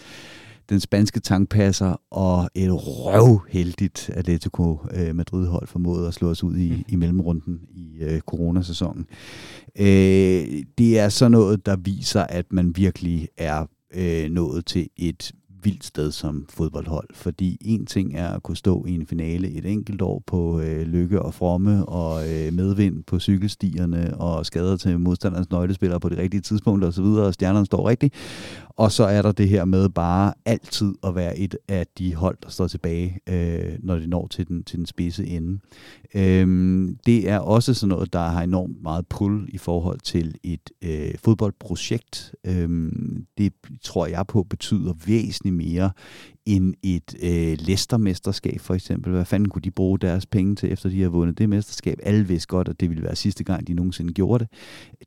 den 0.69 0.81
spanske 0.81 1.21
tankpasser 1.21 2.01
og 2.11 2.51
et 2.55 2.71
røvheldigt 2.73 4.11
Atletico 4.15 4.79
øh, 4.95 5.17
Madrid-hold 5.17 5.67
formåede 5.67 6.09
at 6.09 6.15
slå 6.15 6.31
os 6.31 6.45
ud 6.45 6.57
i, 6.57 6.71
mm. 6.71 6.85
i 6.89 6.97
mellemrunden 6.97 7.61
i 7.71 7.99
øh, 8.01 8.21
coronasæsonen. 8.21 9.07
Øh, 9.79 10.65
det 10.79 10.99
er 10.99 11.09
så 11.09 11.29
noget, 11.29 11.67
der 11.67 11.77
viser, 11.77 12.23
at 12.23 12.53
man 12.53 12.77
virkelig 12.77 13.29
er 13.37 13.67
øh, 13.95 14.31
nået 14.31 14.67
til 14.67 14.89
et 14.97 15.33
vildt 15.63 15.85
sted 15.85 16.13
som 16.13 16.47
fodboldhold, 16.49 17.09
fordi 17.15 17.59
en 17.61 17.87
ting 17.87 18.17
er 18.17 18.29
at 18.29 18.43
kunne 18.43 18.57
stå 18.57 18.85
i 18.89 18.95
en 18.95 19.07
finale 19.07 19.49
et 19.49 19.67
enkelt 19.67 20.03
år 20.03 20.23
på 20.27 20.61
øh, 20.61 20.83
lykke 20.87 21.23
og 21.23 21.35
fromme 21.35 21.87
og 21.87 22.31
øh, 22.31 22.53
medvind 22.53 23.05
på 23.05 23.21
cykelstierne 23.21 24.17
og 24.21 24.47
skader 24.47 24.77
til 24.77 25.01
modstanderens 25.01 25.51
nøglespillere 25.51 26.01
på 26.01 26.09
det 26.09 26.19
rigtige 26.19 26.41
tidspunkt 26.41 26.85
osv., 26.85 27.05
og 27.05 27.35
stjernerne 27.35 27.67
står 27.67 27.89
rigtigt. 27.89 28.15
Og 28.77 28.93
så 28.93 29.05
er 29.05 29.23
der 29.23 29.33
det 29.33 29.49
her 29.49 29.65
med 29.65 29.89
bare 29.89 30.33
altid 30.45 30.95
at 31.05 31.15
være 31.15 31.39
et 31.39 31.57
af 31.69 31.87
de 31.99 32.15
hold, 32.15 32.39
der 32.43 32.51
står 32.51 32.67
tilbage, 32.67 33.21
øh, 33.29 33.79
når 33.83 33.97
det 33.97 34.09
når 34.09 34.27
til 34.27 34.49
den, 34.49 34.65
til 34.65 34.79
den 34.79 34.87
spidse 34.87 35.27
ende. 35.27 35.59
Øhm, 36.15 36.99
det 37.07 37.29
er 37.29 37.39
også 37.39 37.75
sådan 37.75 37.89
noget, 37.89 38.13
der 38.13 38.29
har 38.29 38.43
enormt 38.43 38.83
meget 38.83 39.07
pull 39.07 39.49
i 39.49 39.59
forhold 39.59 40.01
til 40.01 40.35
et 40.43 40.71
øh, 40.83 41.15
fodboldprojekt. 41.19 42.35
Øhm, 42.45 43.27
det 43.39 43.53
tror 43.83 44.07
jeg 44.07 44.27
på 44.27 44.43
betyder 44.43 44.95
væsentligt 45.07 45.52
mere 45.53 45.95
end 46.47 46.75
et 46.83 47.15
øh, 47.23 47.57
Leicester-mesterskab 47.61 48.61
for 48.61 48.75
eksempel. 48.75 49.13
Hvad 49.13 49.25
fanden 49.25 49.49
kunne 49.49 49.63
de 49.63 49.71
bruge 49.71 49.99
deres 49.99 50.27
penge 50.27 50.55
til, 50.55 50.73
efter 50.73 50.89
de 50.89 51.03
har 51.03 51.09
vundet 51.09 51.39
det 51.39 51.49
mesterskab? 51.49 51.99
Alle 52.03 52.29
vidste 52.29 52.49
godt, 52.49 52.69
at 52.69 52.81
det 52.81 52.89
ville 52.89 53.03
være 53.03 53.17
sidste 53.17 53.45
gang, 53.45 53.67
de 53.67 53.75
nogensinde 53.75 54.13
gjorde 54.13 54.45
det. 54.45 54.49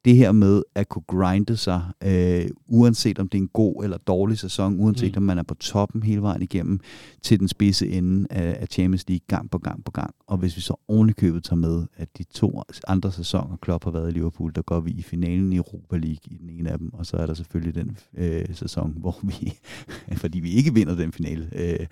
Det 0.05 0.15
her 0.15 0.31
med 0.31 0.63
at 0.75 0.89
kunne 0.89 1.03
grinde 1.07 1.57
sig, 1.57 1.81
øh, 2.03 2.45
uanset 2.67 3.19
om 3.19 3.29
det 3.29 3.37
er 3.37 3.41
en 3.41 3.49
god 3.53 3.83
eller 3.83 3.97
dårlig 3.97 4.37
sæson, 4.37 4.79
uanset 4.79 5.15
mm. 5.15 5.17
om 5.17 5.23
man 5.23 5.37
er 5.37 5.43
på 5.43 5.55
toppen 5.55 6.03
hele 6.03 6.21
vejen 6.21 6.41
igennem, 6.41 6.79
til 7.21 7.39
den 7.39 7.47
spidse 7.47 7.87
ende 7.87 8.27
af, 8.29 8.57
af 8.59 8.67
Champions 8.71 9.05
League 9.07 9.25
gang 9.27 9.51
på 9.51 9.57
gang 9.57 9.85
på 9.85 9.91
gang. 9.91 10.15
Og 10.27 10.37
hvis 10.37 10.55
vi 10.55 10.61
så 10.61 10.75
ovenikøbet 10.87 11.43
tager 11.43 11.55
med, 11.55 11.85
at 11.97 12.17
de 12.17 12.23
to 12.23 12.61
andre 12.87 13.11
sæsoner, 13.11 13.57
Klopp 13.61 13.83
har 13.83 13.91
været 13.91 14.09
i 14.09 14.13
Liverpool, 14.13 14.51
der 14.55 14.61
går 14.61 14.79
vi 14.79 14.91
i 14.91 15.01
finalen 15.01 15.53
i 15.53 15.55
Europa 15.55 15.97
League 15.97 16.19
i 16.25 16.37
den 16.37 16.49
ene 16.49 16.71
af 16.71 16.77
dem, 16.77 16.93
og 16.93 17.05
så 17.05 17.17
er 17.17 17.25
der 17.25 17.33
selvfølgelig 17.33 17.75
den 17.75 17.97
øh, 18.17 18.45
sæson, 18.53 18.93
hvor 18.97 19.19
vi, 19.23 19.53
fordi 20.23 20.39
vi 20.39 20.51
ikke 20.51 20.73
vinder 20.73 20.95
den 20.95 21.11
finale, 21.11 21.24
øh, 21.55 21.87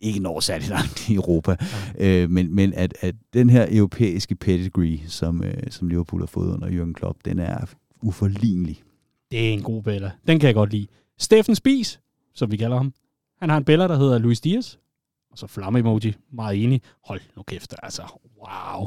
ikke 0.00 0.20
når 0.20 0.40
særlig 0.40 0.68
langt 0.68 1.08
i 1.08 1.14
Europa, 1.14 1.56
ja. 1.98 2.22
øh, 2.22 2.30
men, 2.30 2.54
men 2.54 2.74
at, 2.74 2.94
at 3.00 3.14
den 3.34 3.50
her 3.50 3.66
europæiske 3.70 4.34
pedigree, 4.34 4.98
som, 5.06 5.44
øh, 5.44 5.70
som 5.70 5.88
Liverpool 5.88 6.22
har 6.22 6.26
fået 6.26 6.54
under 6.54 6.68
Jürgen 6.68 6.92
Klopp, 6.92 7.18
den 7.24 7.38
er 7.38 7.66
uforlignelig. 8.02 8.82
Det 9.30 9.48
er 9.48 9.52
en 9.52 9.62
god 9.62 9.82
bæller. 9.82 10.10
Den 10.26 10.38
kan 10.38 10.46
jeg 10.46 10.54
godt 10.54 10.70
lide. 10.70 10.86
Steffen 11.18 11.54
Spies, 11.54 12.00
som 12.34 12.50
vi 12.50 12.56
kalder 12.56 12.76
ham, 12.76 12.92
han 13.40 13.50
har 13.50 13.56
en 13.56 13.64
bæller, 13.64 13.88
der 13.88 13.96
hedder 13.96 14.18
Luis 14.18 14.40
Diaz, 14.40 14.74
og 15.30 15.38
så 15.38 15.46
flamme 15.46 15.78
emoji, 15.78 16.14
meget 16.32 16.64
enig. 16.64 16.82
Hold 17.04 17.20
nu 17.36 17.42
kæft, 17.42 17.74
altså, 17.82 18.02
wow. 18.38 18.86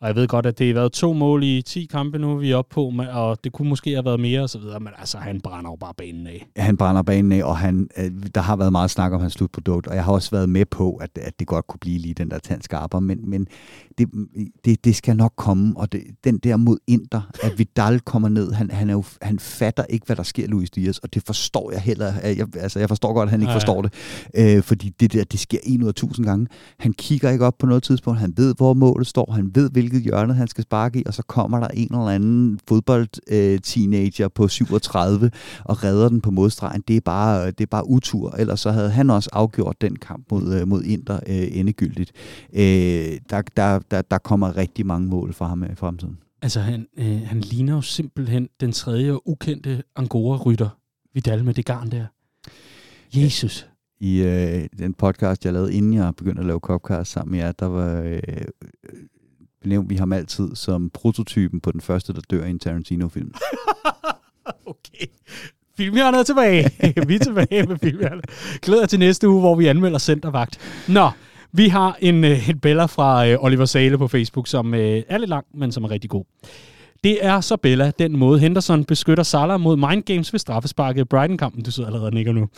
Og 0.00 0.08
jeg 0.08 0.16
ved 0.16 0.28
godt, 0.28 0.46
at 0.46 0.58
det 0.58 0.66
har 0.66 0.74
været 0.74 0.92
to 0.92 1.12
mål 1.12 1.42
i 1.42 1.62
10 1.62 1.84
kampe 1.84 2.18
nu, 2.18 2.36
vi 2.36 2.50
er 2.50 2.56
oppe 2.56 2.74
på, 2.74 2.92
og 3.12 3.44
det 3.44 3.52
kunne 3.52 3.68
måske 3.68 3.90
have 3.90 4.04
været 4.04 4.20
mere 4.20 4.42
og 4.42 4.50
så 4.50 4.58
videre, 4.58 4.80
men 4.80 4.92
altså, 4.98 5.18
han 5.18 5.40
brænder 5.40 5.70
jo 5.70 5.76
bare 5.76 5.94
banen 5.94 6.26
af. 6.26 6.46
Han 6.56 6.76
brænder 6.76 7.02
banen 7.02 7.32
af, 7.32 7.44
og 7.44 7.56
han, 7.56 7.88
øh, 7.98 8.10
der 8.34 8.40
har 8.40 8.56
været 8.56 8.72
meget 8.72 8.90
snak 8.90 9.12
om 9.12 9.20
hans 9.20 9.32
slutprodukt, 9.32 9.86
og 9.86 9.94
jeg 9.94 10.04
har 10.04 10.12
også 10.12 10.30
været 10.30 10.48
med 10.48 10.64
på, 10.64 10.94
at, 10.94 11.10
at 11.14 11.38
det 11.38 11.46
godt 11.46 11.66
kunne 11.66 11.78
blive 11.80 11.98
lige 11.98 12.14
den 12.14 12.30
der 12.30 12.38
tandskarper, 12.38 13.00
men, 13.00 13.30
men 13.30 13.46
det, 13.98 14.08
det, 14.64 14.84
det 14.84 14.96
skal 14.96 15.16
nok 15.16 15.32
komme, 15.36 15.74
og 15.76 15.92
det, 15.92 16.02
den 16.24 16.38
der 16.38 16.56
mod 16.56 16.78
Inter, 16.86 17.30
at 17.42 17.58
Vidal 17.58 18.00
kommer 18.00 18.28
ned, 18.28 18.52
han, 18.52 18.70
han, 18.70 18.90
er 18.90 18.94
jo, 18.94 19.04
han 19.22 19.38
fatter 19.38 19.84
ikke, 19.84 20.06
hvad 20.06 20.16
der 20.16 20.22
sker, 20.22 20.46
Luis 20.46 20.70
Diaz, 20.70 20.98
og 20.98 21.14
det 21.14 21.22
forstår 21.26 21.72
jeg 21.72 21.80
heller, 21.80 22.12
jeg, 22.24 22.46
altså 22.56 22.78
jeg 22.78 22.88
forstår 22.88 23.12
godt, 23.12 23.26
at 23.26 23.30
han 23.30 23.40
ikke 23.40 23.50
ja, 23.50 23.52
ja. 23.52 23.56
forstår 23.56 23.82
det, 23.82 23.92
øh, 24.34 24.62
fordi 24.62 24.88
det 25.00 25.12
der, 25.12 25.24
det 25.24 25.40
sker 25.40 25.58
en 25.62 25.82
ud 25.82 25.88
af 25.88 25.94
tusind 25.94 26.26
gange. 26.26 26.46
Han 26.78 26.92
kigger 26.92 27.30
ikke 27.30 27.46
op 27.46 27.58
på 27.58 27.66
noget 27.66 27.82
tidspunkt, 27.82 28.20
han 28.20 28.32
ved, 28.36 28.54
hvor 28.56 28.74
målet 28.74 29.06
står, 29.06 29.32
han 29.32 29.50
ved, 29.54 29.70
hvilket 29.90 30.02
hjørne 30.02 30.34
han 30.34 30.48
skal 30.48 30.64
sparke 30.64 31.00
i, 31.00 31.02
og 31.06 31.14
så 31.14 31.22
kommer 31.22 31.60
der 31.60 31.68
en 31.68 31.94
eller 31.94 32.08
anden 32.08 32.60
fodbold-teenager 32.68 34.26
øh, 34.26 34.32
på 34.34 34.48
37 34.48 35.30
og 35.64 35.84
redder 35.84 36.08
den 36.08 36.20
på 36.20 36.30
modstregen. 36.30 36.82
Det 36.88 36.96
er 36.96 37.00
bare, 37.00 37.46
det 37.46 37.60
er 37.60 37.66
bare 37.66 37.88
utur, 37.88 38.30
ellers 38.38 38.60
så 38.60 38.70
havde 38.70 38.90
han 38.90 39.10
også 39.10 39.30
afgjort 39.32 39.80
den 39.80 39.96
kamp 39.96 40.26
mod, 40.30 40.54
øh, 40.54 40.68
mod 40.68 40.82
Inter 40.82 41.20
øh, 41.26 41.48
endegyldigt. 41.52 42.12
Øh, 42.52 43.18
der, 43.30 43.42
der, 43.56 43.78
der, 43.90 44.02
der 44.02 44.18
kommer 44.18 44.56
rigtig 44.56 44.86
mange 44.86 45.08
mål 45.08 45.32
fra 45.32 45.46
ham 45.46 45.62
i 45.62 45.74
fremtiden. 45.74 46.18
Altså, 46.42 46.60
han, 46.60 46.86
øh, 46.98 47.20
han 47.24 47.40
ligner 47.40 47.74
jo 47.74 47.80
simpelthen 47.80 48.48
den 48.60 48.72
tredje 48.72 49.28
ukendte 49.28 49.82
Angora-rytter, 49.96 50.68
Vidal 51.14 51.44
med 51.44 51.54
det 51.54 51.64
garn 51.64 51.90
der. 51.90 52.06
Jesus. 53.14 53.66
I 54.00 54.22
øh, 54.22 54.68
den 54.78 54.94
podcast, 54.94 55.44
jeg 55.44 55.52
lavede, 55.52 55.74
inden 55.74 55.94
jeg 55.94 56.14
begyndte 56.16 56.40
at 56.40 56.46
lave 56.46 56.58
Copcast 56.58 57.12
sammen 57.12 57.30
med 57.30 57.38
jer, 57.38 57.52
der 57.52 57.66
var 57.66 58.02
øh, 58.02 58.18
benævnte 59.62 59.88
vi 59.88 59.96
ham 59.96 60.12
altid 60.12 60.56
som 60.56 60.90
prototypen 60.90 61.60
på 61.60 61.72
den 61.72 61.80
første, 61.80 62.12
der 62.12 62.20
dør 62.30 62.44
i 62.44 62.50
en 62.50 62.58
Tarantino-film. 62.58 63.34
okay. 64.66 65.06
Filmhjørnet 65.76 66.18
er 66.18 66.22
tilbage. 66.22 66.70
vi 67.08 67.14
er 67.14 67.18
tilbage 67.18 67.62
med 67.62 67.78
filmhjørnet. 67.78 68.24
Glæder 68.62 68.86
til 68.86 68.98
næste 68.98 69.28
uge, 69.28 69.40
hvor 69.40 69.54
vi 69.54 69.66
anmelder 69.66 69.98
Centervagt. 69.98 70.58
Nå, 70.88 71.10
vi 71.52 71.68
har 71.68 71.96
en, 72.00 72.24
øh, 72.24 72.48
en 72.48 72.58
bella 72.58 72.84
fra 72.84 73.26
øh, 73.26 73.36
Oliver 73.40 73.64
Sale 73.64 73.98
på 73.98 74.08
Facebook, 74.08 74.46
som 74.46 74.74
øh, 74.74 75.02
er 75.08 75.18
lidt 75.18 75.28
lang, 75.28 75.46
men 75.54 75.72
som 75.72 75.84
er 75.84 75.90
rigtig 75.90 76.10
god. 76.10 76.24
Det 77.04 77.24
er 77.24 77.40
så 77.40 77.56
Bella, 77.56 77.92
den 77.98 78.16
måde 78.16 78.40
Henderson 78.40 78.84
beskytter 78.84 79.24
Salah 79.24 79.60
mod 79.60 79.76
mind 79.76 80.02
games 80.02 80.32
ved 80.32 80.40
straffesparket 80.40 81.00
i 81.00 81.04
Brighton-kampen. 81.04 81.62
Du 81.62 81.70
sidder 81.70 81.86
allerede 81.88 82.06
og 82.06 82.14
nikker 82.14 82.32
nu. 82.32 82.48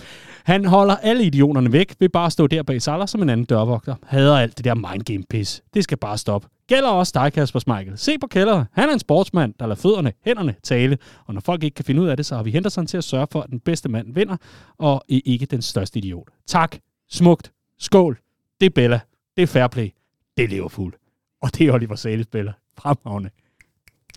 Han 0.45 0.65
holder 0.65 0.97
alle 0.97 1.25
idioterne 1.25 1.73
væk 1.73 1.95
ved 2.01 2.09
bare 2.09 2.27
at 2.27 2.33
stå 2.33 2.47
der 2.47 2.63
bag 2.63 2.83
Salah 2.83 3.09
som 3.09 3.23
en 3.23 3.29
anden 3.29 3.47
dørvogter. 3.47 3.95
Hader 4.07 4.37
alt 4.39 4.57
det 4.57 4.65
der 4.65 4.75
mind 4.75 5.03
game 5.03 5.25
pis. 5.31 5.63
Det 5.75 5.85
skal 5.85 5.99
bare 5.99 6.19
stoppe. 6.19 6.49
Gælder 6.69 6.89
også 6.89 7.13
dig, 7.15 7.33
Kasper 7.33 7.59
Schmeichel. 7.61 7.99
Se 7.99 8.19
på 8.19 8.27
Keller. 8.27 8.65
Han 8.73 8.89
er 8.89 8.93
en 8.93 8.99
sportsmand, 8.99 9.55
der 9.61 9.67
lader 9.67 9.81
fødderne, 9.81 10.13
hænderne 10.25 10.55
tale. 10.63 10.99
Og 11.27 11.35
når 11.35 11.41
folk 11.41 11.65
ikke 11.65 11.75
kan 11.75 11.85
finde 11.85 12.03
ud 12.03 12.09
af 12.09 12.17
det, 12.17 12.27
så 12.27 12.37
har 12.37 12.43
vi 12.43 12.51
Henderson 12.51 12.87
til 12.87 12.97
at 12.97 13.05
sørge 13.05 13.27
for, 13.33 13.41
at 13.41 13.51
den 13.51 13.61
bedste 13.61 13.89
mand 13.89 14.15
vinder, 14.15 14.37
og 14.79 15.05
ikke 15.09 15.47
den 15.47 15.63
største 15.63 15.99
idiot. 15.99 16.29
Tak. 16.47 16.77
Smukt. 17.11 17.53
Skål. 17.79 18.19
Det 18.61 18.67
er 18.67 18.71
Bella. 18.71 19.01
Det 19.37 19.43
er 19.43 19.47
fair 19.47 19.67
play. 19.67 19.89
Det 20.37 20.45
er 20.45 20.49
Liverpool. 20.49 20.95
Og 21.43 21.59
det 21.59 21.69
er 21.69 21.73
Oliver 21.73 21.97
Sales 21.97 22.27
Bella. 22.27 22.53
Fremragende. 22.79 23.31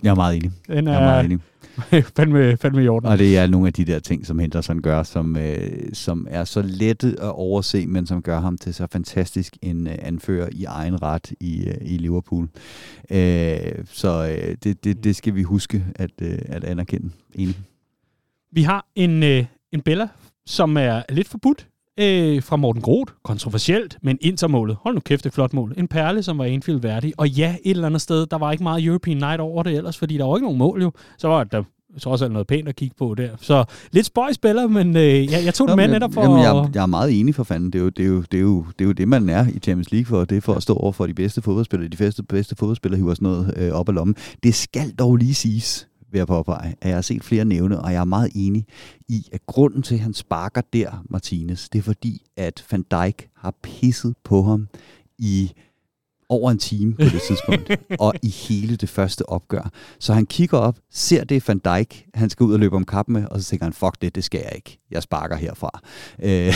Jeg 0.04 0.12
er 0.12 0.16
meget 0.16 0.36
enig. 0.36 0.52
Den 0.68 0.88
er, 0.88 0.92
jeg 0.92 1.02
er 1.02 1.06
meget 1.06 1.26
enig. 1.26 1.40
fandme, 2.18 2.58
fandme 2.58 2.84
i 2.84 2.88
orden. 2.88 3.10
Og 3.10 3.18
det 3.18 3.38
er 3.38 3.48
nogle 3.48 3.68
af 3.68 3.74
de 3.74 3.86
der 3.86 4.00
ting, 4.00 4.26
som 4.26 4.40
Henderson 4.40 4.82
gør, 4.82 5.04
som, 5.04 5.38
øh, 5.38 5.94
som 5.94 6.28
er 6.30 6.44
så 6.44 6.62
lette 6.62 7.08
at 7.08 7.32
overse, 7.32 7.88
men 7.88 8.08
som 8.08 8.22
gør 8.22 8.40
ham 8.40 8.58
til 8.58 8.74
så 8.74 8.88
fantastisk 8.92 9.58
en 9.62 9.88
øh, 9.88 9.96
anfører 10.00 10.50
i 10.52 10.64
egen 10.64 11.02
ret 11.02 11.34
i, 11.40 11.68
øh, 11.68 11.78
i 11.82 11.98
Liverpool. 11.98 12.48
Øh, 13.12 13.58
så 13.86 14.38
øh, 14.40 14.58
det, 14.64 14.84
det, 14.84 15.04
det 15.04 15.16
skal 15.16 15.36
vi 15.36 15.44
huske 15.44 15.86
at, 15.96 16.12
øh, 16.22 16.40
at 16.46 16.64
anerkende. 16.64 17.10
Enig. 17.36 17.56
Vi 18.52 18.64
har 18.64 18.86
en, 18.96 19.24
øh, 19.24 19.46
en 19.72 19.82
Bella, 19.82 20.08
som 20.46 20.78
er 20.78 21.02
lidt 21.10 21.28
forbudt 21.28 21.68
øh, 22.00 22.44
fra 22.44 22.56
Morten 22.56 22.82
Groth. 22.82 23.14
Kontroversielt, 23.24 23.98
men 24.02 24.18
intermålet. 24.22 24.78
Hold 24.82 24.94
nu 24.96 25.00
kæft, 25.00 25.26
et 25.26 25.34
flot 25.34 25.54
mål. 25.54 25.74
En 25.78 25.88
perle, 25.88 26.24
som 26.24 26.38
var 26.38 26.46
Anfield 26.46 26.82
værdig. 26.82 27.14
Og 27.18 27.30
ja, 27.30 27.56
et 27.64 27.72
eller 27.72 27.86
andet 27.86 28.02
sted, 28.02 28.26
der 28.26 28.38
var 28.38 28.52
ikke 28.52 28.64
meget 28.64 28.86
European 28.86 29.18
Night 29.18 29.40
over 29.40 29.64
det 29.64 29.74
ellers, 29.74 29.98
fordi 29.98 30.18
der 30.18 30.26
var 30.26 30.36
ikke 30.36 30.46
nogen 30.46 30.58
mål 30.58 30.82
jo. 30.82 30.92
Så 31.18 31.28
var 31.28 31.44
der 31.44 31.64
trods 32.00 32.22
alt 32.22 32.32
noget 32.32 32.48
pænt 32.48 32.68
at 32.68 32.76
kigge 32.76 32.96
på 32.98 33.16
der. 33.18 33.30
Så 33.42 33.66
lidt 33.92 34.06
spøj 34.06 34.34
spiller, 34.34 34.68
men 34.68 34.98
øh, 34.98 35.32
jeg, 35.32 35.46
jeg 35.46 35.54
tog 35.54 35.68
det 35.68 35.76
med 35.76 35.88
netop 35.88 36.14
for... 36.14 36.22
Jamen, 36.22 36.40
jeg, 36.40 36.70
jeg 36.76 36.82
er 36.82 36.86
meget 36.86 37.20
enig 37.20 37.36
for 37.36 37.44
fanden. 37.44 37.72
Det 37.72 37.80
er, 37.80 37.84
jo, 37.84 37.90
det, 37.90 38.06
er 38.06 38.08
jo, 38.08 38.22
det, 38.22 38.38
er 38.38 38.42
jo, 38.42 38.66
det 38.80 38.86
er 38.86 38.86
jo 38.86 38.92
det, 38.92 39.08
man 39.08 39.30
er 39.30 39.48
i 39.48 39.60
Champions 39.60 39.92
League 39.92 40.06
for. 40.06 40.26
Det 40.26 40.38
er 40.38 40.42
for 40.42 40.54
at 40.54 40.64
stå 40.64 40.74
over 40.74 40.92
for 40.92 41.06
de 41.06 41.14
bedste 41.14 41.42
fodboldspillere. 41.42 41.90
De 41.90 41.98
bedste, 41.98 42.24
bedste 42.24 42.56
fodboldspillere 42.56 42.98
hiver 42.98 43.14
sådan 43.14 43.26
noget 43.26 43.54
øh, 43.58 43.72
op 43.72 43.90
ad 43.90 43.94
lommen. 43.94 44.16
Det 44.44 44.56
skal 44.56 44.92
dog 44.92 45.16
lige 45.16 45.34
siges, 45.34 45.88
vil 46.16 46.20
jeg 46.20 46.28
påpege, 46.28 46.76
at 46.82 46.88
jeg 46.88 46.98
har 46.98 47.02
set 47.02 47.24
flere 47.24 47.46
nævne, 47.46 47.80
og 47.80 47.94
jeg 47.94 48.00
er 48.00 48.06
meget 48.06 48.32
enig 48.36 48.66
i, 49.08 49.30
at 49.32 49.46
grunden 49.46 49.82
til, 49.82 49.96
at 49.96 50.02
han 50.02 50.14
sparker 50.14 50.62
der, 50.74 51.04
Martinez, 51.10 51.70
det 51.70 51.80
er 51.80 51.84
fordi, 51.84 52.22
at 52.38 52.66
Van 52.72 52.86
Dijk 52.92 53.30
har 53.36 53.54
pisset 53.64 54.16
på 54.24 54.44
ham 54.44 54.68
i 55.18 55.52
over 56.30 56.52
en 56.52 56.58
time 56.58 56.94
på 56.94 57.04
det 57.04 57.22
tidspunkt, 57.28 57.72
og 58.06 58.14
i 58.24 58.30
hele 58.30 58.76
det 58.76 58.90
første 58.90 59.30
opgør. 59.30 59.70
Så 60.00 60.14
han 60.14 60.26
kigger 60.26 60.58
op, 60.58 60.78
ser 60.92 61.24
det 61.24 61.48
Van 61.48 61.60
Dijk, 61.60 62.06
han 62.14 62.30
skal 62.30 62.44
ud 62.44 62.54
og 62.54 62.60
løbe 62.60 62.76
om 62.76 62.86
kappen 62.86 63.14
med, 63.14 63.26
og 63.26 63.42
så 63.42 63.50
tænker 63.50 63.66
han, 63.66 63.74
fuck 63.74 64.02
det, 64.02 64.16
det 64.16 64.24
skal 64.24 64.42
jeg 64.44 64.52
ikke. 64.56 64.80
Jeg 64.92 65.04
sparker 65.04 65.36
herfra. 65.36 65.80
Øh, 66.24 66.54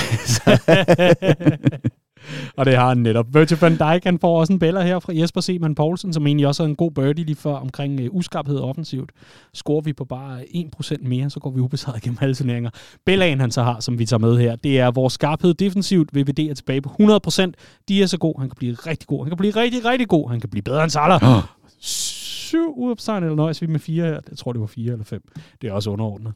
og 2.57 2.65
det 2.65 2.75
har 2.75 2.87
han 2.87 2.97
netop. 2.97 3.25
Virgil 3.33 3.57
van 3.61 3.77
Dijk, 3.77 4.03
han 4.03 4.19
får 4.19 4.39
også 4.39 4.53
en 4.53 4.59
bæller 4.59 4.81
her 4.81 4.99
fra 4.99 5.13
Jesper 5.15 5.41
Seman 5.41 5.75
Poulsen, 5.75 6.13
som 6.13 6.27
egentlig 6.27 6.47
også 6.47 6.63
er 6.63 6.67
en 6.67 6.75
god 6.75 6.91
birdie 6.91 7.25
lige 7.25 7.35
før 7.35 7.53
omkring 7.53 7.99
uh, 7.99 8.15
uskarphed 8.15 8.59
offensivt. 8.59 9.11
Scorer 9.53 9.81
vi 9.81 9.93
på 9.93 10.05
bare 10.05 10.41
1% 10.41 11.07
mere, 11.07 11.29
så 11.29 11.39
går 11.39 11.49
vi 11.49 11.59
ubesejret 11.59 12.01
gennem 12.01 12.17
alle 12.21 12.35
turneringer. 12.35 12.69
Bellagen 13.05 13.39
han 13.39 13.51
så 13.51 13.63
har, 13.63 13.79
som 13.79 13.99
vi 13.99 14.05
tager 14.05 14.19
med 14.19 14.37
her, 14.37 14.55
det 14.55 14.79
er 14.79 14.91
vores 14.91 15.13
skarphed 15.13 15.53
defensivt. 15.53 16.09
VVD 16.13 16.39
er 16.39 16.53
tilbage 16.53 16.81
på 16.81 16.89
100%. 16.89 17.51
De 17.87 18.03
er 18.03 18.05
så 18.05 18.17
god. 18.17 18.39
Han 18.39 18.49
kan 18.49 18.55
blive 18.57 18.73
rigtig 18.73 19.07
god. 19.07 19.25
Han 19.25 19.29
kan 19.29 19.37
blive 19.37 19.55
rigtig, 19.55 19.85
rigtig 19.85 20.07
god. 20.07 20.29
Han 20.29 20.39
kan 20.39 20.49
blive 20.49 20.63
bedre 20.63 20.83
end 20.83 20.91
Salah. 20.91 21.37
Oh. 21.37 21.43
Syv 21.79 22.73
uopstegnet, 22.77 23.25
eller 23.25 23.35
nøjes 23.35 23.61
vi 23.61 23.67
med 23.67 23.79
fire 23.79 24.05
her. 24.05 24.19
Jeg 24.29 24.37
tror, 24.37 24.51
det 24.53 24.61
var 24.61 24.67
fire 24.67 24.91
eller 24.91 25.05
fem. 25.05 25.21
Det 25.61 25.69
er 25.69 25.73
også 25.73 25.89
underordnet. 25.89 26.33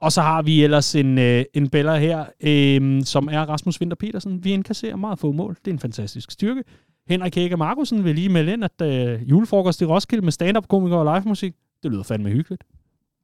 Og 0.00 0.12
så 0.12 0.22
har 0.22 0.42
vi 0.42 0.64
ellers 0.64 0.94
en, 0.94 1.18
øh, 1.18 1.44
en 1.54 1.68
beller 1.68 1.96
her, 1.96 2.24
øh, 2.40 3.02
som 3.04 3.28
er 3.32 3.40
Rasmus 3.40 3.80
Winter 3.80 3.96
Petersen. 3.96 4.44
Vi 4.44 4.52
indkasserer 4.52 4.96
meget 4.96 5.18
få 5.18 5.32
mål. 5.32 5.56
Det 5.64 5.70
er 5.70 5.72
en 5.72 5.78
fantastisk 5.78 6.30
styrke. 6.30 6.62
Henrik 7.08 7.34
Hække 7.34 7.56
Markusen 7.56 8.04
vil 8.04 8.14
lige 8.14 8.28
melde 8.28 8.52
ind, 8.52 8.64
at 8.64 8.80
øh, 8.82 9.30
julefrokost 9.30 9.82
i 9.82 9.84
Roskilde 9.84 10.24
med 10.24 10.32
stand-up-komikere 10.32 11.00
og 11.00 11.20
live-musik, 11.20 11.54
det 11.82 11.90
lyder 11.90 12.02
fandme 12.02 12.30
hyggeligt. 12.30 12.64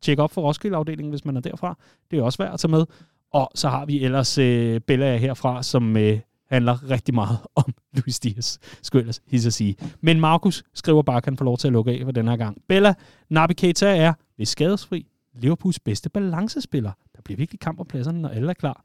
Tjek 0.03 0.19
op 0.19 0.33
for 0.33 0.43
Roskilde-afdelingen, 0.43 1.11
hvis 1.11 1.25
man 1.25 1.37
er 1.37 1.41
derfra. 1.41 1.79
Det 2.11 2.19
er 2.19 2.23
også 2.23 2.39
værd 2.43 2.53
at 2.53 2.61
tage 2.61 2.71
med. 2.71 2.85
Og 3.33 3.51
så 3.55 3.69
har 3.69 3.87
vi 3.87 4.05
ellers 4.05 4.39
øh, 4.39 4.81
Bella 4.81 5.17
herfra, 5.17 5.63
som 5.63 5.97
øh, 5.97 6.19
handler 6.51 6.91
rigtig 6.91 7.15
meget 7.15 7.39
om 7.57 7.75
Luis 7.95 8.21
Dias, 8.21 8.59
skulle 8.83 9.01
ellers 9.01 9.23
hisse 9.27 9.47
at 9.47 9.53
sige. 9.53 9.77
Men 10.01 10.21
Markus 10.21 10.63
skriver 10.75 11.03
bare, 11.03 11.17
at 11.17 11.25
han 11.25 11.37
får 11.37 11.45
lov 11.45 11.59
til 11.59 11.69
at 11.69 11.73
lukke 11.73 11.91
af 11.91 12.01
for 12.05 12.13
den 12.13 12.29
her 12.29 12.37
gang. 12.37 12.63
Bella, 12.69 12.95
Nabi 13.31 13.55
Keita 13.55 13.97
er, 13.97 14.13
hvis 14.37 14.49
skadesfri, 14.49 15.07
Liverpools 15.35 15.81
bedste 15.81 16.11
balancespiller. 16.11 16.93
Der 17.17 17.23
bliver 17.25 17.37
virkelig 17.37 17.61
kamp 17.61 17.81
om 17.81 17.87
pladserne, 17.87 18.23
når 18.23 18.29
alle 18.29 18.51
er 18.51 18.55
klar. 18.55 18.85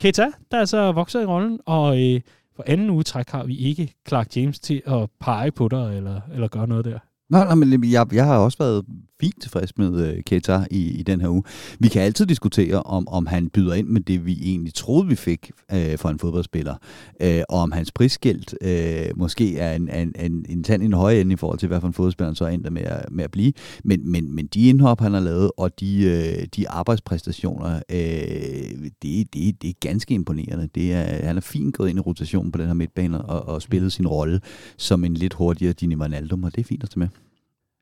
Keita, 0.00 0.26
der 0.50 0.58
altså 0.58 0.76
er 0.76 0.90
så 0.90 0.92
vokset 0.92 1.22
i 1.22 1.26
rollen, 1.26 1.60
og 1.66 2.02
øh, 2.02 2.20
for 2.56 2.64
anden 2.66 2.90
uge 2.90 3.02
træk 3.02 3.30
har 3.30 3.44
vi 3.44 3.56
ikke 3.56 3.94
Clark 4.08 4.36
James 4.36 4.60
til 4.60 4.82
at 4.86 5.10
pege 5.20 5.50
på 5.50 5.68
dig, 5.68 5.96
eller, 5.96 6.20
eller 6.32 6.48
gøre 6.48 6.66
noget 6.66 6.84
der. 6.84 6.98
Nej, 7.28 7.44
nej, 7.44 7.54
men 7.54 7.90
jeg, 7.90 8.14
jeg 8.14 8.24
har 8.24 8.38
også 8.38 8.58
været 8.58 8.84
fint 9.24 9.42
tilfreds 9.42 9.78
med 9.78 10.06
øh, 10.06 10.22
Keita 10.26 10.66
i, 10.70 10.98
i 11.00 11.02
den 11.02 11.20
her 11.20 11.28
uge. 11.28 11.42
Vi 11.78 11.88
kan 11.88 12.02
altid 12.02 12.26
diskutere, 12.26 12.82
om, 12.82 13.08
om 13.08 13.26
han 13.26 13.48
byder 13.48 13.74
ind 13.74 13.88
med 13.88 14.00
det, 14.00 14.26
vi 14.26 14.38
egentlig 14.42 14.74
troede, 14.74 15.08
vi 15.08 15.14
fik 15.14 15.50
øh, 15.72 15.98
for 15.98 16.08
en 16.08 16.18
fodboldspiller. 16.18 16.74
øh, 17.20 17.42
og 17.48 17.58
om 17.58 17.72
hans 17.72 17.92
prisgæld 17.92 18.44
øh, 18.62 19.18
måske 19.18 19.58
er 19.58 19.76
en, 19.76 19.88
en, 19.88 20.12
en, 20.18 20.46
en 20.48 20.64
tand 20.64 20.82
i 20.82 20.86
en 20.86 20.92
høj 20.92 21.12
ende 21.12 21.32
i 21.32 21.36
forhold 21.36 21.58
til, 21.58 21.68
hvad 21.68 21.80
for 21.80 21.88
en 21.88 21.94
fodboldspiller 21.94 22.34
så 22.34 22.44
er 22.44 22.70
med 22.70 22.82
at, 22.82 23.12
med 23.12 23.24
at 23.24 23.30
blive. 23.30 23.52
Men, 23.84 24.10
men, 24.10 24.34
men 24.34 24.46
de 24.46 24.68
indhop, 24.68 25.00
han 25.00 25.12
har 25.12 25.20
lavet, 25.20 25.50
og 25.56 25.80
de, 25.80 26.04
øh, 26.04 26.46
de 26.56 26.68
arbejdspræstationer, 26.68 27.80
øh, 27.90 28.90
det, 29.02 29.34
det, 29.34 29.62
det 29.62 29.70
er 29.70 29.74
ganske 29.80 30.14
imponerende. 30.14 30.68
Det 30.74 30.92
er, 30.92 31.26
han 31.26 31.36
er 31.36 31.40
fint 31.40 31.74
gået 31.74 31.88
ind 31.88 31.98
i 31.98 32.00
rotationen 32.00 32.52
på 32.52 32.58
den 32.58 32.66
her 32.66 32.74
midtbane 32.74 33.20
og, 33.24 33.54
og 33.54 33.62
spillet 33.62 33.92
sin 33.92 34.06
rolle 34.06 34.40
som 34.76 35.04
en 35.04 35.14
lidt 35.14 35.34
hurtigere 35.34 35.72
Dini 35.72 35.96
Wijnaldum, 35.96 36.44
og 36.44 36.54
det 36.54 36.60
er 36.60 36.64
fint 36.64 36.82
at 36.82 36.90
tage 36.90 36.98
med. 36.98 37.23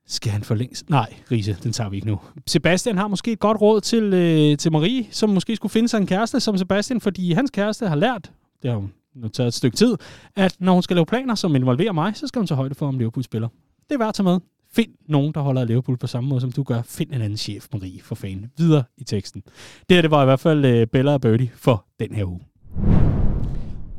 Skal 0.07 0.31
han 0.31 0.43
forlænges? 0.43 0.89
Nej, 0.89 1.13
Riese, 1.31 1.57
den 1.63 1.73
tager 1.73 1.89
vi 1.89 1.95
ikke 1.95 2.07
nu. 2.07 2.19
Sebastian 2.47 2.97
har 2.97 3.07
måske 3.07 3.31
et 3.31 3.39
godt 3.39 3.61
råd 3.61 3.81
til, 3.81 4.03
øh, 4.03 4.57
til 4.57 4.71
Marie, 4.71 5.07
som 5.11 5.29
måske 5.29 5.55
skulle 5.55 5.71
finde 5.71 5.87
sig 5.89 5.97
en 5.97 6.07
kæreste 6.07 6.39
som 6.39 6.57
Sebastian, 6.57 7.01
fordi 7.01 7.33
hans 7.33 7.51
kæreste 7.51 7.87
har 7.87 7.95
lært, 7.95 8.31
det 8.61 8.71
har 8.71 8.77
hun 8.77 8.91
nu 9.15 9.27
taget 9.27 9.47
et 9.47 9.53
stykke 9.53 9.77
tid, 9.77 9.95
at 10.35 10.55
når 10.59 10.73
hun 10.73 10.83
skal 10.83 10.95
lave 10.95 11.05
planer, 11.05 11.35
som 11.35 11.55
involverer 11.55 11.91
mig, 11.91 12.15
så 12.15 12.27
skal 12.27 12.39
hun 12.39 12.47
tage 12.47 12.55
højde 12.55 12.75
for, 12.75 12.87
om 12.87 12.97
Liverpool 12.97 13.23
spiller. 13.23 13.47
Det 13.89 13.95
er 13.95 13.97
værd 13.97 14.07
at 14.07 14.13
tage 14.13 14.23
med. 14.23 14.39
Find 14.71 14.91
nogen, 15.07 15.33
der 15.33 15.41
holder 15.41 15.61
af 15.61 15.67
Liverpool 15.67 15.97
på 15.97 16.07
samme 16.07 16.29
måde, 16.29 16.41
som 16.41 16.51
du 16.51 16.63
gør. 16.63 16.81
Find 16.81 17.11
en 17.13 17.21
anden 17.21 17.37
chef, 17.37 17.67
Marie, 17.73 18.01
for 18.01 18.15
fanden. 18.15 18.51
Videre 18.57 18.83
i 18.97 19.03
teksten. 19.03 19.43
Det 19.89 19.97
her, 19.97 20.01
det 20.01 20.11
var 20.11 20.21
i 20.21 20.25
hvert 20.25 20.39
fald 20.39 20.65
øh, 20.65 20.87
Bella 20.87 21.13
og 21.13 21.21
Birdie 21.21 21.51
for 21.55 21.85
den 21.99 22.15
her 22.15 22.25
uge. 22.25 22.39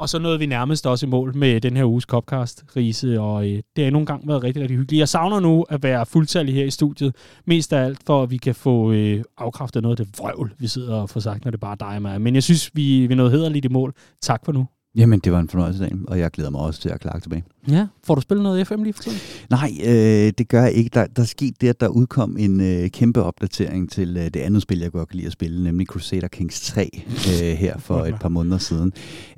Og 0.05 0.09
så 0.10 0.18
nåede 0.18 0.39
vi 0.39 0.47
nærmest 0.47 0.86
også 0.86 1.06
i 1.06 1.09
mål 1.09 1.36
med 1.36 1.60
den 1.60 1.76
her 1.76 1.85
uges 1.85 2.05
Copcast, 2.05 2.64
Riese, 2.76 3.20
og 3.20 3.51
øh, 3.51 3.62
det 3.76 3.85
har 3.85 3.90
nogle 3.90 4.06
gange 4.06 4.28
været 4.28 4.43
rigtig, 4.43 4.62
rigtig 4.62 4.76
hyggeligt. 4.76 5.01
Jeg 5.01 5.09
savner 5.09 5.40
nu 5.40 5.64
at 5.68 5.82
være 5.82 6.06
fuldtallig 6.06 6.55
her 6.55 6.64
i 6.64 6.70
studiet, 6.70 7.16
mest 7.47 7.72
af 7.72 7.85
alt 7.85 7.98
for, 8.06 8.22
at 8.22 8.31
vi 8.31 8.36
kan 8.36 8.55
få 8.55 8.93
øh, 8.93 9.24
afkræftet 9.39 9.82
noget 9.82 10.01
af 10.01 10.06
det 10.06 10.18
vrøvl, 10.18 10.55
vi 10.59 10.66
sidder 10.66 10.94
og 10.94 11.10
får 11.10 11.20
sagt, 11.20 11.44
når 11.44 11.51
det 11.51 11.60
bare 11.60 11.72
er 11.72 11.76
dig 11.76 11.97
og 11.97 12.02
mig. 12.02 12.20
Men 12.20 12.35
jeg 12.35 12.43
synes, 12.43 12.70
vi, 12.74 13.06
vi 13.06 13.14
nåede 13.14 13.31
hederligt 13.31 13.64
i 13.64 13.68
mål. 13.68 13.94
Tak 14.22 14.44
for 14.44 14.52
nu. 14.52 14.66
Jamen, 14.97 15.20
det 15.20 15.32
var 15.32 15.39
en 15.39 15.48
fornøjelse, 15.48 15.93
og 16.09 16.18
jeg 16.18 16.31
glæder 16.31 16.51
mig 16.51 16.60
også 16.60 16.81
til 16.81 16.89
at 16.89 17.01
klare 17.01 17.20
tilbage. 17.20 17.44
Ja, 17.69 17.86
får 18.03 18.15
du 18.15 18.20
spillet 18.20 18.43
noget 18.43 18.66
FM 18.66 18.82
lige 18.82 18.93
for 18.93 19.03
tiden? 19.03 19.19
Nej, 19.51 19.70
øh, 19.85 20.32
det 20.39 20.49
gør 20.49 20.62
jeg 20.62 20.73
ikke. 20.73 20.91
Der, 20.95 21.07
der 21.07 21.24
skete 21.24 21.55
det, 21.61 21.69
at 21.69 21.81
der 21.81 21.89
udkom 21.89 22.36
en 22.39 22.61
øh, 22.61 22.91
kæmpe 22.91 23.23
opdatering 23.23 23.91
til 23.91 24.16
øh, 24.16 24.24
det 24.24 24.36
andet 24.36 24.62
spil, 24.62 24.78
jeg 24.78 24.93
godt 24.93 25.09
kan 25.09 25.16
lide 25.16 25.27
at 25.27 25.32
spille, 25.32 25.65
nemlig 25.65 25.86
Crusader 25.86 26.28
Kings 26.28 26.61
3 26.61 27.05
øh, 27.07 27.57
her 27.57 27.78
for 27.78 28.05
et 28.05 28.15
par 28.20 28.28
måneder 28.28 28.59
siden. 28.59 28.93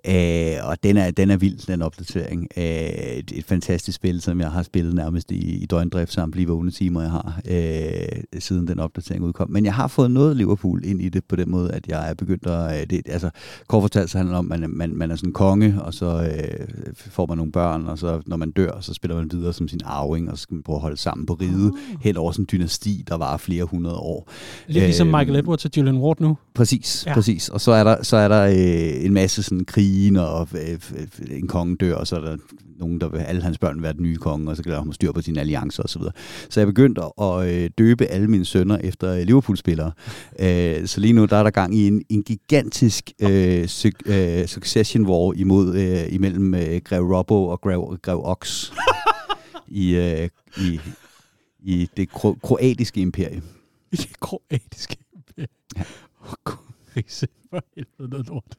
Øh, 0.08 0.68
og 0.68 0.82
den 0.82 0.96
er, 0.96 1.10
den 1.10 1.30
er 1.30 1.36
vild, 1.36 1.66
den 1.66 1.82
opdatering. 1.82 2.48
Øh, 2.56 2.62
et, 2.64 3.32
et 3.34 3.44
fantastisk 3.44 3.96
spil, 3.96 4.20
som 4.20 4.40
jeg 4.40 4.50
har 4.50 4.62
spillet 4.62 4.94
nærmest 4.94 5.30
i, 5.30 5.62
i 5.62 5.66
døgndrift 5.66 6.12
samtlige 6.12 6.48
vågne 6.48 6.70
timer, 6.70 7.00
jeg 7.00 7.10
har, 7.10 7.40
øh, 7.50 8.40
siden 8.40 8.68
den 8.68 8.78
opdatering 8.78 9.24
udkom. 9.24 9.50
Men 9.50 9.64
jeg 9.64 9.74
har 9.74 9.88
fået 9.88 10.10
noget 10.10 10.36
Liverpool 10.36 10.84
ind 10.84 11.02
i 11.02 11.08
det 11.08 11.24
på 11.24 11.36
den 11.36 11.50
måde, 11.50 11.72
at 11.72 11.88
jeg 11.88 12.10
er 12.10 12.14
begyndt 12.14 12.46
at... 12.46 12.80
Øh, 12.80 12.86
det, 12.90 13.08
altså, 13.08 13.30
kort 13.68 13.82
fortalt 13.82 14.10
så 14.10 14.18
handler 14.18 14.38
om, 14.38 14.52
at 14.52 14.60
man, 14.60 14.70
man, 14.70 14.96
man 14.96 15.10
er 15.10 15.16
sådan 15.16 15.28
en 15.28 15.32
konge, 15.32 15.82
og 15.82 15.94
så 15.94 16.06
øh, 16.06 16.66
får 16.96 17.26
man 17.26 17.36
nogle 17.36 17.52
børn, 17.52 17.86
og 17.86 17.98
så 17.98 18.15
når 18.26 18.36
man 18.36 18.50
dør, 18.50 18.80
så 18.80 18.94
spiller 18.94 19.16
man 19.16 19.30
videre 19.32 19.52
som 19.52 19.68
sin 19.68 19.80
arving, 19.84 20.30
og 20.30 20.38
så 20.38 20.42
skal 20.42 20.54
man 20.54 20.62
prøve 20.62 20.76
at 20.76 20.82
holde 20.82 20.96
sammen 20.96 21.26
på 21.26 21.34
riget, 21.34 21.70
oh. 21.70 22.00
hen 22.00 22.16
over 22.16 22.32
sådan 22.32 22.42
en 22.42 22.48
dynasti, 22.52 23.04
der 23.08 23.14
var 23.14 23.36
flere 23.36 23.64
hundrede 23.64 23.96
år. 23.96 24.30
Lidt 24.66 24.84
ligesom 24.84 25.08
øh, 25.08 25.18
Michael 25.18 25.36
Edwards 25.36 25.64
og 25.64 25.70
Julian 25.76 25.96
Ward 25.96 26.20
nu. 26.20 26.36
Præcis, 26.54 27.04
ja. 27.06 27.14
præcis. 27.14 27.48
Og 27.48 27.60
så 27.60 27.72
er 27.72 27.84
der, 27.84 28.02
så 28.02 28.16
er 28.16 28.28
der 28.28 28.42
øh, 28.42 29.04
en 29.04 29.12
masse 29.12 29.42
sådan 29.42 29.64
krigen, 29.64 30.16
og 30.16 30.48
øh, 30.52 30.78
en 31.30 31.46
konge 31.46 31.76
dør, 31.76 31.94
og 31.94 32.06
så 32.06 32.16
er 32.16 32.20
der 32.20 32.36
nogen, 32.78 33.00
der 33.00 33.08
vil 33.08 33.18
alle 33.18 33.42
hans 33.42 33.58
børn 33.58 33.82
være 33.82 33.92
den 33.92 34.02
nye 34.02 34.16
konge, 34.16 34.50
og 34.50 34.56
så 34.56 34.62
kan 34.62 34.72
der 34.72 34.92
styr 34.92 35.12
på 35.12 35.20
sine 35.22 35.40
alliancer 35.40 35.82
osv. 35.82 36.02
Så, 36.02 36.10
så 36.50 36.60
jeg 36.60 36.66
begyndte 36.66 37.02
at 37.20 37.48
øh, 37.48 37.70
døbe 37.78 38.06
alle 38.06 38.28
mine 38.28 38.44
sønner 38.44 38.78
efter 38.78 39.12
øh, 39.12 39.22
Liverpool-spillere. 39.22 39.92
Øh, 40.38 40.86
så 40.86 41.00
lige 41.00 41.12
nu 41.12 41.24
der 41.24 41.36
er 41.36 41.42
der 41.42 41.50
gang 41.50 41.74
i 41.74 41.86
en, 41.86 42.02
en 42.08 42.22
gigantisk 42.22 43.12
øh, 43.22 43.64
su- 43.64 44.12
øh, 44.12 44.46
succession 44.46 45.06
war 45.06 45.32
imod, 45.36 45.76
øh, 45.76 46.14
imellem 46.14 46.54
øh, 46.54 46.80
Grev 46.84 47.02
Robbo 47.02 47.46
og 47.48 47.60
Grev, 47.60 47.98
Grev 48.02 48.20
Ox 48.24 48.72
i, 49.68 49.94
øh, 49.94 50.28
i, 50.56 50.80
I 51.58 51.88
det 51.96 52.08
kro- 52.08 52.38
kroatiske 52.42 53.00
imperie. 53.00 53.42
I 53.92 53.96
det 53.96 54.20
kroatiske 54.20 54.96
imperie. 55.14 55.48
Ja. 55.76 55.82
Åh, 56.20 56.28
oh, 56.28 56.34
gud. 56.44 56.56
For 57.50 57.62
helvede 57.76 58.10
noget 58.10 58.26
lort. 58.26 58.56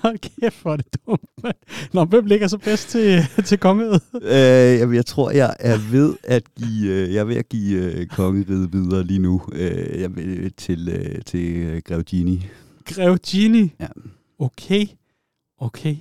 Hold 0.02 0.18
kæft, 0.18 0.62
hvor 0.62 0.72
er 0.72 0.76
det 0.76 0.86
dumt. 1.06 1.54
Nå, 1.92 2.04
hvem 2.04 2.26
ligger 2.26 2.48
så 2.48 2.58
bedst 2.58 2.88
til, 2.88 3.22
til 3.46 3.58
kongeriget? 3.58 4.02
Øh, 4.14 4.94
jeg 4.96 5.06
tror, 5.06 5.30
jeg 5.30 5.56
er 5.60 5.78
ved 5.90 6.14
at 6.24 6.42
give, 6.54 6.92
øh, 6.92 7.14
jeg 7.14 7.20
er 7.20 7.24
ved 7.24 7.36
at 7.36 7.48
give 7.48 7.80
øh, 7.80 8.06
kongeriget 8.06 8.72
videre 8.72 9.04
lige 9.04 9.18
nu. 9.18 9.42
Øh, 9.52 10.00
jeg 10.00 10.10
til, 10.56 10.88
øh, 10.88 11.22
til 11.26 11.56
øh, 11.56 11.82
Grev 11.84 12.02
Gini. 12.02 12.46
Grev 12.84 13.18
Gini? 13.18 13.72
Ja. 13.80 13.86
Okay. 14.38 14.86
Okay. 15.60 15.96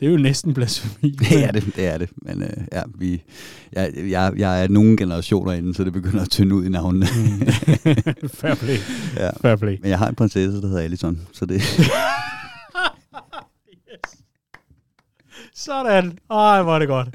Det 0.00 0.06
er 0.06 0.10
jo 0.12 0.18
næsten 0.18 0.54
blasfemi. 0.54 1.10
Det 1.20 1.44
er 1.44 1.50
det, 1.50 1.76
det 1.76 1.86
er 1.86 1.98
det. 1.98 2.10
Men 2.22 2.42
øh, 2.42 2.50
ja, 2.72 2.82
vi, 2.98 3.22
jeg, 3.72 3.92
jeg, 3.96 4.32
jeg 4.36 4.62
er 4.64 4.68
nogle 4.68 4.96
generationer 4.96 5.52
inden, 5.52 5.74
så 5.74 5.84
det 5.84 5.92
begynder 5.92 6.22
at 6.22 6.30
tynde 6.30 6.54
ud 6.54 6.64
i 6.64 6.68
navnene. 6.68 7.06
Mm. 7.16 7.40
Fair 8.28 8.54
play. 8.54 8.76
Ja. 9.16 9.30
Fair 9.30 9.56
play. 9.56 9.78
Men 9.80 9.90
jeg 9.90 9.98
har 9.98 10.08
en 10.08 10.14
prinsesse, 10.14 10.60
der 10.60 10.66
hedder 10.66 10.82
Alison, 10.82 11.20
så 11.32 11.46
det... 11.46 11.62
yes. 11.62 11.80
Sådan. 15.54 16.18
Ej, 16.30 16.62
hvor 16.62 16.74
er 16.74 16.78
det 16.78 16.88
godt. 16.88 17.08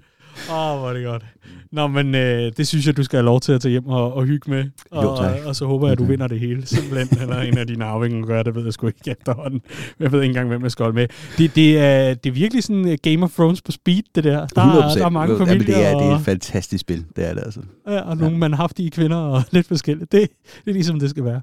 Åh, 0.51 0.79
hvor 0.79 0.89
er 0.89 0.93
det 0.93 1.05
godt. 1.05 1.25
Nå, 1.71 1.87
men 1.87 2.15
øh, 2.15 2.51
det 2.57 2.67
synes 2.67 2.87
jeg, 2.87 2.97
du 2.97 3.03
skal 3.03 3.17
have 3.17 3.25
lov 3.25 3.39
til 3.39 3.51
at 3.51 3.61
tage 3.61 3.71
hjem 3.71 3.87
og, 3.87 4.13
og 4.13 4.25
hygge 4.25 4.51
med. 4.51 4.65
Og, 4.91 5.03
jo, 5.03 5.17
tak. 5.17 5.45
og 5.45 5.55
så 5.55 5.65
håber 5.65 5.87
jeg, 5.87 5.91
at 5.91 5.97
du 5.97 6.03
vinder 6.03 6.27
det 6.27 6.39
hele, 6.39 6.65
simpelthen. 6.65 7.21
eller 7.21 7.41
en 7.41 7.57
af 7.57 7.67
dine 7.67 7.85
arvinger 7.85 8.25
gør 8.25 8.43
det, 8.43 8.55
ved 8.55 8.63
jeg 8.63 8.73
sgu 8.73 8.87
ikke 8.87 9.11
efterhånden. 9.11 9.61
Jeg 9.99 10.11
ved 10.11 10.21
ikke 10.21 10.31
engang, 10.31 10.47
hvem 10.47 10.63
jeg 10.63 10.71
skal 10.71 10.83
holde 10.83 10.95
med. 10.95 11.07
Det, 11.37 11.55
det, 11.55 11.79
er, 11.79 12.13
det 12.13 12.29
er 12.29 12.33
virkelig 12.33 12.63
sådan 12.63 12.87
øh, 12.87 12.97
Game 13.03 13.23
of 13.23 13.31
Thrones 13.31 13.61
på 13.61 13.71
speed, 13.71 14.03
det 14.15 14.23
der. 14.23 14.47
Der, 14.47 14.61
100%. 14.61 14.91
Er, 14.91 14.97
der 14.97 15.05
er 15.05 15.09
mange 15.09 15.37
familier. 15.37 15.79
Ja, 15.79 15.89
det, 15.89 15.93
er, 15.93 15.97
det 15.97 16.07
er 16.07 16.15
et 16.15 16.25
fantastisk 16.25 16.81
spil, 16.81 17.05
det 17.15 17.29
er 17.29 17.33
det 17.33 17.41
altså. 17.45 17.59
Ja, 17.87 18.01
og 18.01 18.17
nogle 18.17 18.33
ja. 18.33 18.39
mandhaftige 18.39 18.91
kvinder 18.91 19.17
og 19.17 19.43
lidt 19.51 19.67
forskelligt. 19.67 20.11
Det, 20.11 20.29
det 20.65 20.71
er 20.71 20.73
ligesom, 20.73 20.99
det 20.99 21.09
skal 21.09 21.23
være. 21.23 21.41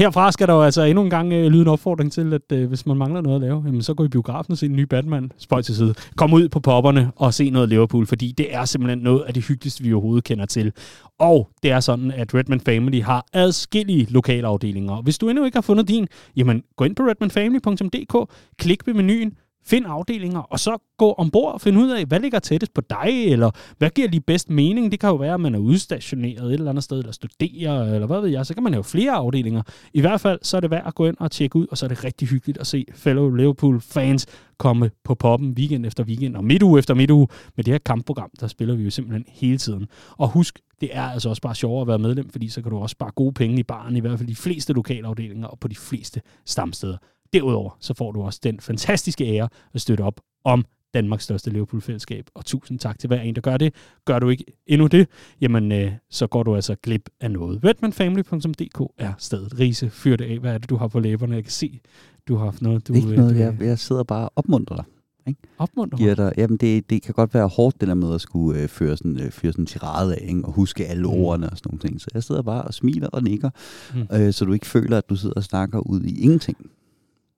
Herfra 0.00 0.32
skal 0.32 0.48
der 0.48 0.54
jo 0.54 0.62
altså 0.62 0.82
endnu 0.82 1.04
en 1.04 1.10
gang 1.10 1.32
øh, 1.32 1.46
lyde 1.46 1.62
en 1.62 1.68
opfordring 1.68 2.12
til, 2.12 2.32
at 2.32 2.52
øh, 2.52 2.68
hvis 2.68 2.86
man 2.86 2.96
mangler 2.96 3.20
noget 3.20 3.36
at 3.36 3.40
lave, 3.40 3.62
jamen, 3.66 3.82
så 3.82 3.94
gå 3.94 4.04
i 4.04 4.08
biografen 4.08 4.52
og 4.52 4.58
se 4.58 4.66
en 4.66 4.72
ny 4.72 4.82
Batman. 4.82 5.32
Spøj 5.38 5.62
til 5.62 5.76
side. 5.76 5.94
Kom 6.16 6.32
ud 6.32 6.48
på 6.48 6.60
popperne 6.60 7.12
og 7.16 7.34
se 7.34 7.50
noget 7.50 7.68
Liverpool, 7.68 8.06
fordi 8.06 8.34
det 8.38 8.54
er 8.54 8.64
simpelthen 8.64 8.98
noget 8.98 9.22
af 9.22 9.34
det 9.34 9.44
hyggeligste, 9.44 9.84
vi 9.84 9.92
overhovedet 9.92 10.24
kender 10.24 10.46
til. 10.46 10.72
Og 11.18 11.48
det 11.62 11.70
er 11.70 11.80
sådan, 11.80 12.10
at 12.10 12.34
Redman 12.34 12.60
Family 12.60 13.02
har 13.02 13.26
adskillige 13.32 14.06
lokale 14.10 14.46
afdelinger. 14.46 15.02
Hvis 15.02 15.18
du 15.18 15.28
endnu 15.28 15.44
ikke 15.44 15.56
har 15.56 15.62
fundet 15.62 15.88
din, 15.88 16.08
jamen 16.36 16.62
gå 16.76 16.84
ind 16.84 16.96
på 16.96 17.02
redmanfamily.dk, 17.02 18.30
klik 18.58 18.84
på 18.84 18.90
menuen, 18.94 19.32
Find 19.64 19.86
afdelinger, 19.88 20.40
og 20.40 20.60
så 20.60 20.78
gå 20.98 21.12
ombord 21.12 21.54
og 21.54 21.60
finde 21.60 21.80
ud 21.80 21.90
af, 21.90 22.04
hvad 22.04 22.20
ligger 22.20 22.38
tættest 22.38 22.74
på 22.74 22.80
dig, 22.80 23.26
eller 23.26 23.50
hvad 23.78 23.90
giver 23.90 24.08
lige 24.08 24.20
bedst 24.20 24.50
mening. 24.50 24.92
Det 24.92 25.00
kan 25.00 25.08
jo 25.08 25.14
være, 25.14 25.34
at 25.34 25.40
man 25.40 25.54
er 25.54 25.58
udstationeret 25.58 26.46
et 26.46 26.52
eller 26.52 26.70
andet 26.70 26.84
sted, 26.84 26.98
eller 26.98 27.12
studerer, 27.12 27.94
eller 27.94 28.06
hvad 28.06 28.20
ved 28.20 28.28
jeg. 28.28 28.46
Så 28.46 28.54
kan 28.54 28.62
man 28.62 28.72
have 28.72 28.84
flere 28.84 29.12
afdelinger. 29.12 29.62
I 29.94 30.00
hvert 30.00 30.20
fald, 30.20 30.38
så 30.42 30.56
er 30.56 30.60
det 30.60 30.70
værd 30.70 30.86
at 30.86 30.94
gå 30.94 31.06
ind 31.06 31.16
og 31.20 31.30
tjekke 31.30 31.56
ud, 31.56 31.66
og 31.70 31.78
så 31.78 31.86
er 31.86 31.88
det 31.88 32.04
rigtig 32.04 32.28
hyggeligt 32.28 32.58
at 32.58 32.66
se 32.66 32.84
fellow 32.94 33.30
Liverpool-fans 33.30 34.26
komme 34.58 34.90
på 35.04 35.14
poppen 35.14 35.50
weekend 35.50 35.86
efter 35.86 36.04
weekend, 36.04 36.36
og 36.36 36.44
midtuge 36.44 36.78
efter 36.78 36.94
midtuge. 36.94 37.28
Med 37.56 37.64
det 37.64 37.74
her 37.74 37.78
kampprogram, 37.78 38.30
der 38.40 38.46
spiller 38.46 38.74
vi 38.74 38.84
jo 38.84 38.90
simpelthen 38.90 39.24
hele 39.28 39.58
tiden. 39.58 39.86
Og 40.18 40.28
husk, 40.28 40.60
det 40.80 40.88
er 40.92 41.02
altså 41.02 41.28
også 41.28 41.42
bare 41.42 41.54
sjovere 41.54 41.80
at 41.80 41.88
være 41.88 41.98
medlem, 41.98 42.30
fordi 42.30 42.48
så 42.48 42.62
kan 42.62 42.70
du 42.70 42.78
også 42.78 42.92
spare 42.92 43.10
gode 43.10 43.32
penge 43.32 43.58
i 43.58 43.62
baren, 43.62 43.96
i 43.96 44.00
hvert 44.00 44.18
fald 44.18 44.28
de 44.28 44.36
fleste 44.36 44.72
lokalafdelinger 44.72 45.46
og 45.46 45.58
på 45.58 45.68
de 45.68 45.76
fleste 45.76 46.20
stamsteder. 46.46 46.96
Derudover 47.32 47.76
så 47.80 47.94
får 47.94 48.12
du 48.12 48.22
også 48.22 48.40
den 48.42 48.60
fantastiske 48.60 49.24
ære 49.24 49.48
at 49.74 49.80
støtte 49.80 50.02
op 50.02 50.20
om 50.44 50.64
Danmarks 50.94 51.24
største 51.24 51.50
Liverpool-fællesskab. 51.50 52.24
Og 52.34 52.44
tusind 52.44 52.78
tak 52.78 52.98
til 52.98 53.08
hver 53.08 53.20
en, 53.20 53.34
der 53.34 53.40
gør 53.40 53.56
det. 53.56 53.74
Gør 54.04 54.18
du 54.18 54.28
ikke 54.28 54.44
endnu 54.66 54.86
det, 54.86 55.08
jamen 55.40 55.72
øh, 55.72 55.92
så 56.10 56.26
går 56.26 56.42
du 56.42 56.54
altså 56.54 56.76
glip 56.82 57.08
af 57.20 57.30
noget. 57.30 57.64
Redmanfamily.dk 57.64 58.92
er 58.98 59.12
stedet. 59.18 59.58
Riese, 59.60 59.90
fyr 59.90 60.16
det 60.16 60.24
af. 60.24 60.38
Hvad 60.38 60.54
er 60.54 60.58
det, 60.58 60.70
du 60.70 60.76
har 60.76 60.88
på 60.88 61.00
læberne? 61.00 61.34
Jeg 61.34 61.44
kan 61.44 61.52
se, 61.52 61.80
du 62.28 62.36
har 62.36 62.44
haft 62.44 62.62
noget. 62.62 62.88
Du, 62.88 62.94
ikke 62.94 63.16
noget, 63.16 63.38
jeg, 63.38 63.56
jeg 63.60 63.78
sidder 63.78 64.02
bare 64.02 64.24
og 64.24 64.32
opmuntrer 64.36 64.76
dig. 64.76 64.84
Ikke? 65.26 65.40
Opmuntrer 65.58 65.98
Giver 65.98 66.14
dig, 66.14 66.32
jamen 66.36 66.56
det, 66.56 66.90
det 66.90 67.02
kan 67.02 67.14
godt 67.14 67.34
være 67.34 67.48
hårdt, 67.48 67.80
det 67.80 67.88
der 67.88 67.94
med 67.94 68.14
at 68.14 68.20
skulle 68.20 68.60
øh, 68.60 68.68
føre, 68.68 68.96
sådan, 68.96 69.20
øh, 69.20 69.30
føre 69.30 69.52
sådan 69.52 69.62
en 69.62 69.66
tirade 69.66 70.14
af, 70.14 70.24
ikke? 70.28 70.44
og 70.44 70.52
huske 70.52 70.86
alle 70.86 71.02
mm. 71.02 71.10
ordene 71.10 71.50
og 71.50 71.56
sådan 71.58 71.68
nogle 71.68 71.80
ting. 71.80 72.00
Så 72.00 72.06
jeg 72.14 72.22
sidder 72.22 72.42
bare 72.42 72.62
og 72.62 72.74
smiler 72.74 73.08
og 73.08 73.22
nikker, 73.22 73.50
mm. 73.94 74.06
øh, 74.12 74.32
så 74.32 74.44
du 74.44 74.52
ikke 74.52 74.66
føler, 74.66 74.98
at 74.98 75.10
du 75.10 75.16
sidder 75.16 75.34
og 75.34 75.44
snakker 75.44 75.78
ud 75.78 76.00
i 76.00 76.20
ingenting 76.20 76.70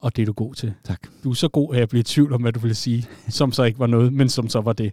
og 0.03 0.16
det 0.16 0.23
er 0.23 0.27
du 0.27 0.33
god 0.33 0.55
til. 0.55 0.74
Tak. 0.85 1.01
Du 1.24 1.31
er 1.31 1.35
så 1.35 1.49
god, 1.49 1.74
at 1.74 1.81
jeg 1.81 1.89
bliver 1.89 2.01
i 2.01 2.05
tvivl 2.05 2.33
om, 2.33 2.43
hvad 2.43 2.53
du 2.53 2.61
ville 2.61 2.74
sige, 2.74 3.07
som 3.29 3.53
så 3.53 3.62
ikke 3.62 3.79
var 3.79 3.87
noget, 3.87 4.12
men 4.12 4.29
som 4.29 4.49
så 4.49 4.61
var 4.61 4.73
det. 4.73 4.93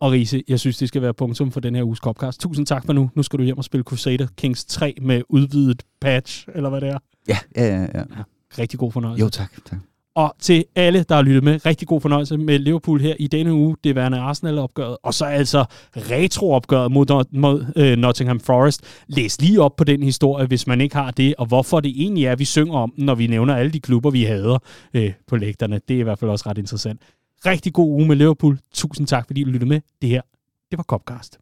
Og 0.00 0.12
Riese, 0.12 0.42
jeg 0.48 0.60
synes, 0.60 0.78
det 0.78 0.88
skal 0.88 1.02
være 1.02 1.14
punktum 1.14 1.50
for 1.52 1.60
den 1.60 1.74
her 1.74 1.82
uges 1.82 1.98
Copcast. 1.98 2.40
Tusind 2.40 2.66
tak 2.66 2.86
for 2.86 2.92
nu. 2.92 3.10
Nu 3.14 3.22
skal 3.22 3.38
du 3.38 3.44
hjem 3.44 3.58
og 3.58 3.64
spille 3.64 3.84
Crusader 3.84 4.26
Kings 4.36 4.64
3 4.64 4.94
med 5.02 5.22
udvidet 5.28 5.82
patch, 6.00 6.48
eller 6.54 6.70
hvad 6.70 6.80
det 6.80 6.88
er. 6.88 6.98
Ja, 7.28 7.38
ja, 7.56 7.64
ja. 7.64 7.80
ja. 7.80 7.86
ja 7.98 8.22
rigtig 8.58 8.78
god 8.78 8.92
fornøjelse. 8.92 9.24
Jo, 9.24 9.28
tak. 9.28 9.52
tak. 9.64 9.78
Og 10.14 10.34
til 10.40 10.64
alle, 10.76 11.04
der 11.08 11.14
har 11.14 11.22
lyttet 11.22 11.44
med, 11.44 11.66
rigtig 11.66 11.88
god 11.88 12.00
fornøjelse 12.00 12.36
med 12.36 12.58
Liverpool 12.58 13.00
her 13.00 13.14
i 13.18 13.26
denne 13.26 13.54
uge. 13.54 13.76
Det 13.84 13.94
værende 13.94 14.18
Arsenal-opgøret, 14.18 14.96
og 15.02 15.14
så 15.14 15.24
altså 15.24 15.64
retro-opgøret 15.96 16.92
mod, 16.92 17.24
mod 17.32 17.66
øh, 17.76 17.96
Nottingham 17.96 18.40
Forest. 18.40 18.84
Læs 19.08 19.40
lige 19.40 19.62
op 19.62 19.76
på 19.76 19.84
den 19.84 20.02
historie, 20.02 20.46
hvis 20.46 20.66
man 20.66 20.80
ikke 20.80 20.96
har 20.96 21.10
det, 21.10 21.34
og 21.38 21.46
hvorfor 21.46 21.80
det 21.80 21.92
egentlig 21.96 22.24
er, 22.24 22.36
vi 22.36 22.44
synger 22.44 22.74
om 22.74 22.94
når 22.98 23.14
vi 23.14 23.26
nævner 23.26 23.56
alle 23.56 23.72
de 23.72 23.80
klubber, 23.80 24.10
vi 24.10 24.22
hader 24.22 24.58
øh, 24.94 25.12
på 25.26 25.36
lægterne. 25.36 25.80
Det 25.88 25.96
er 25.96 26.00
i 26.00 26.02
hvert 26.02 26.18
fald 26.18 26.30
også 26.30 26.50
ret 26.50 26.58
interessant. 26.58 27.00
Rigtig 27.46 27.72
god 27.72 27.88
uge 27.88 28.06
med 28.06 28.16
Liverpool. 28.16 28.58
Tusind 28.74 29.06
tak, 29.06 29.26
fordi 29.26 29.44
du 29.44 29.50
lyttede 29.50 29.68
med. 29.68 29.80
Det 30.02 30.10
her, 30.10 30.22
det 30.70 30.78
var 30.78 30.84
Copcast. 30.84 31.38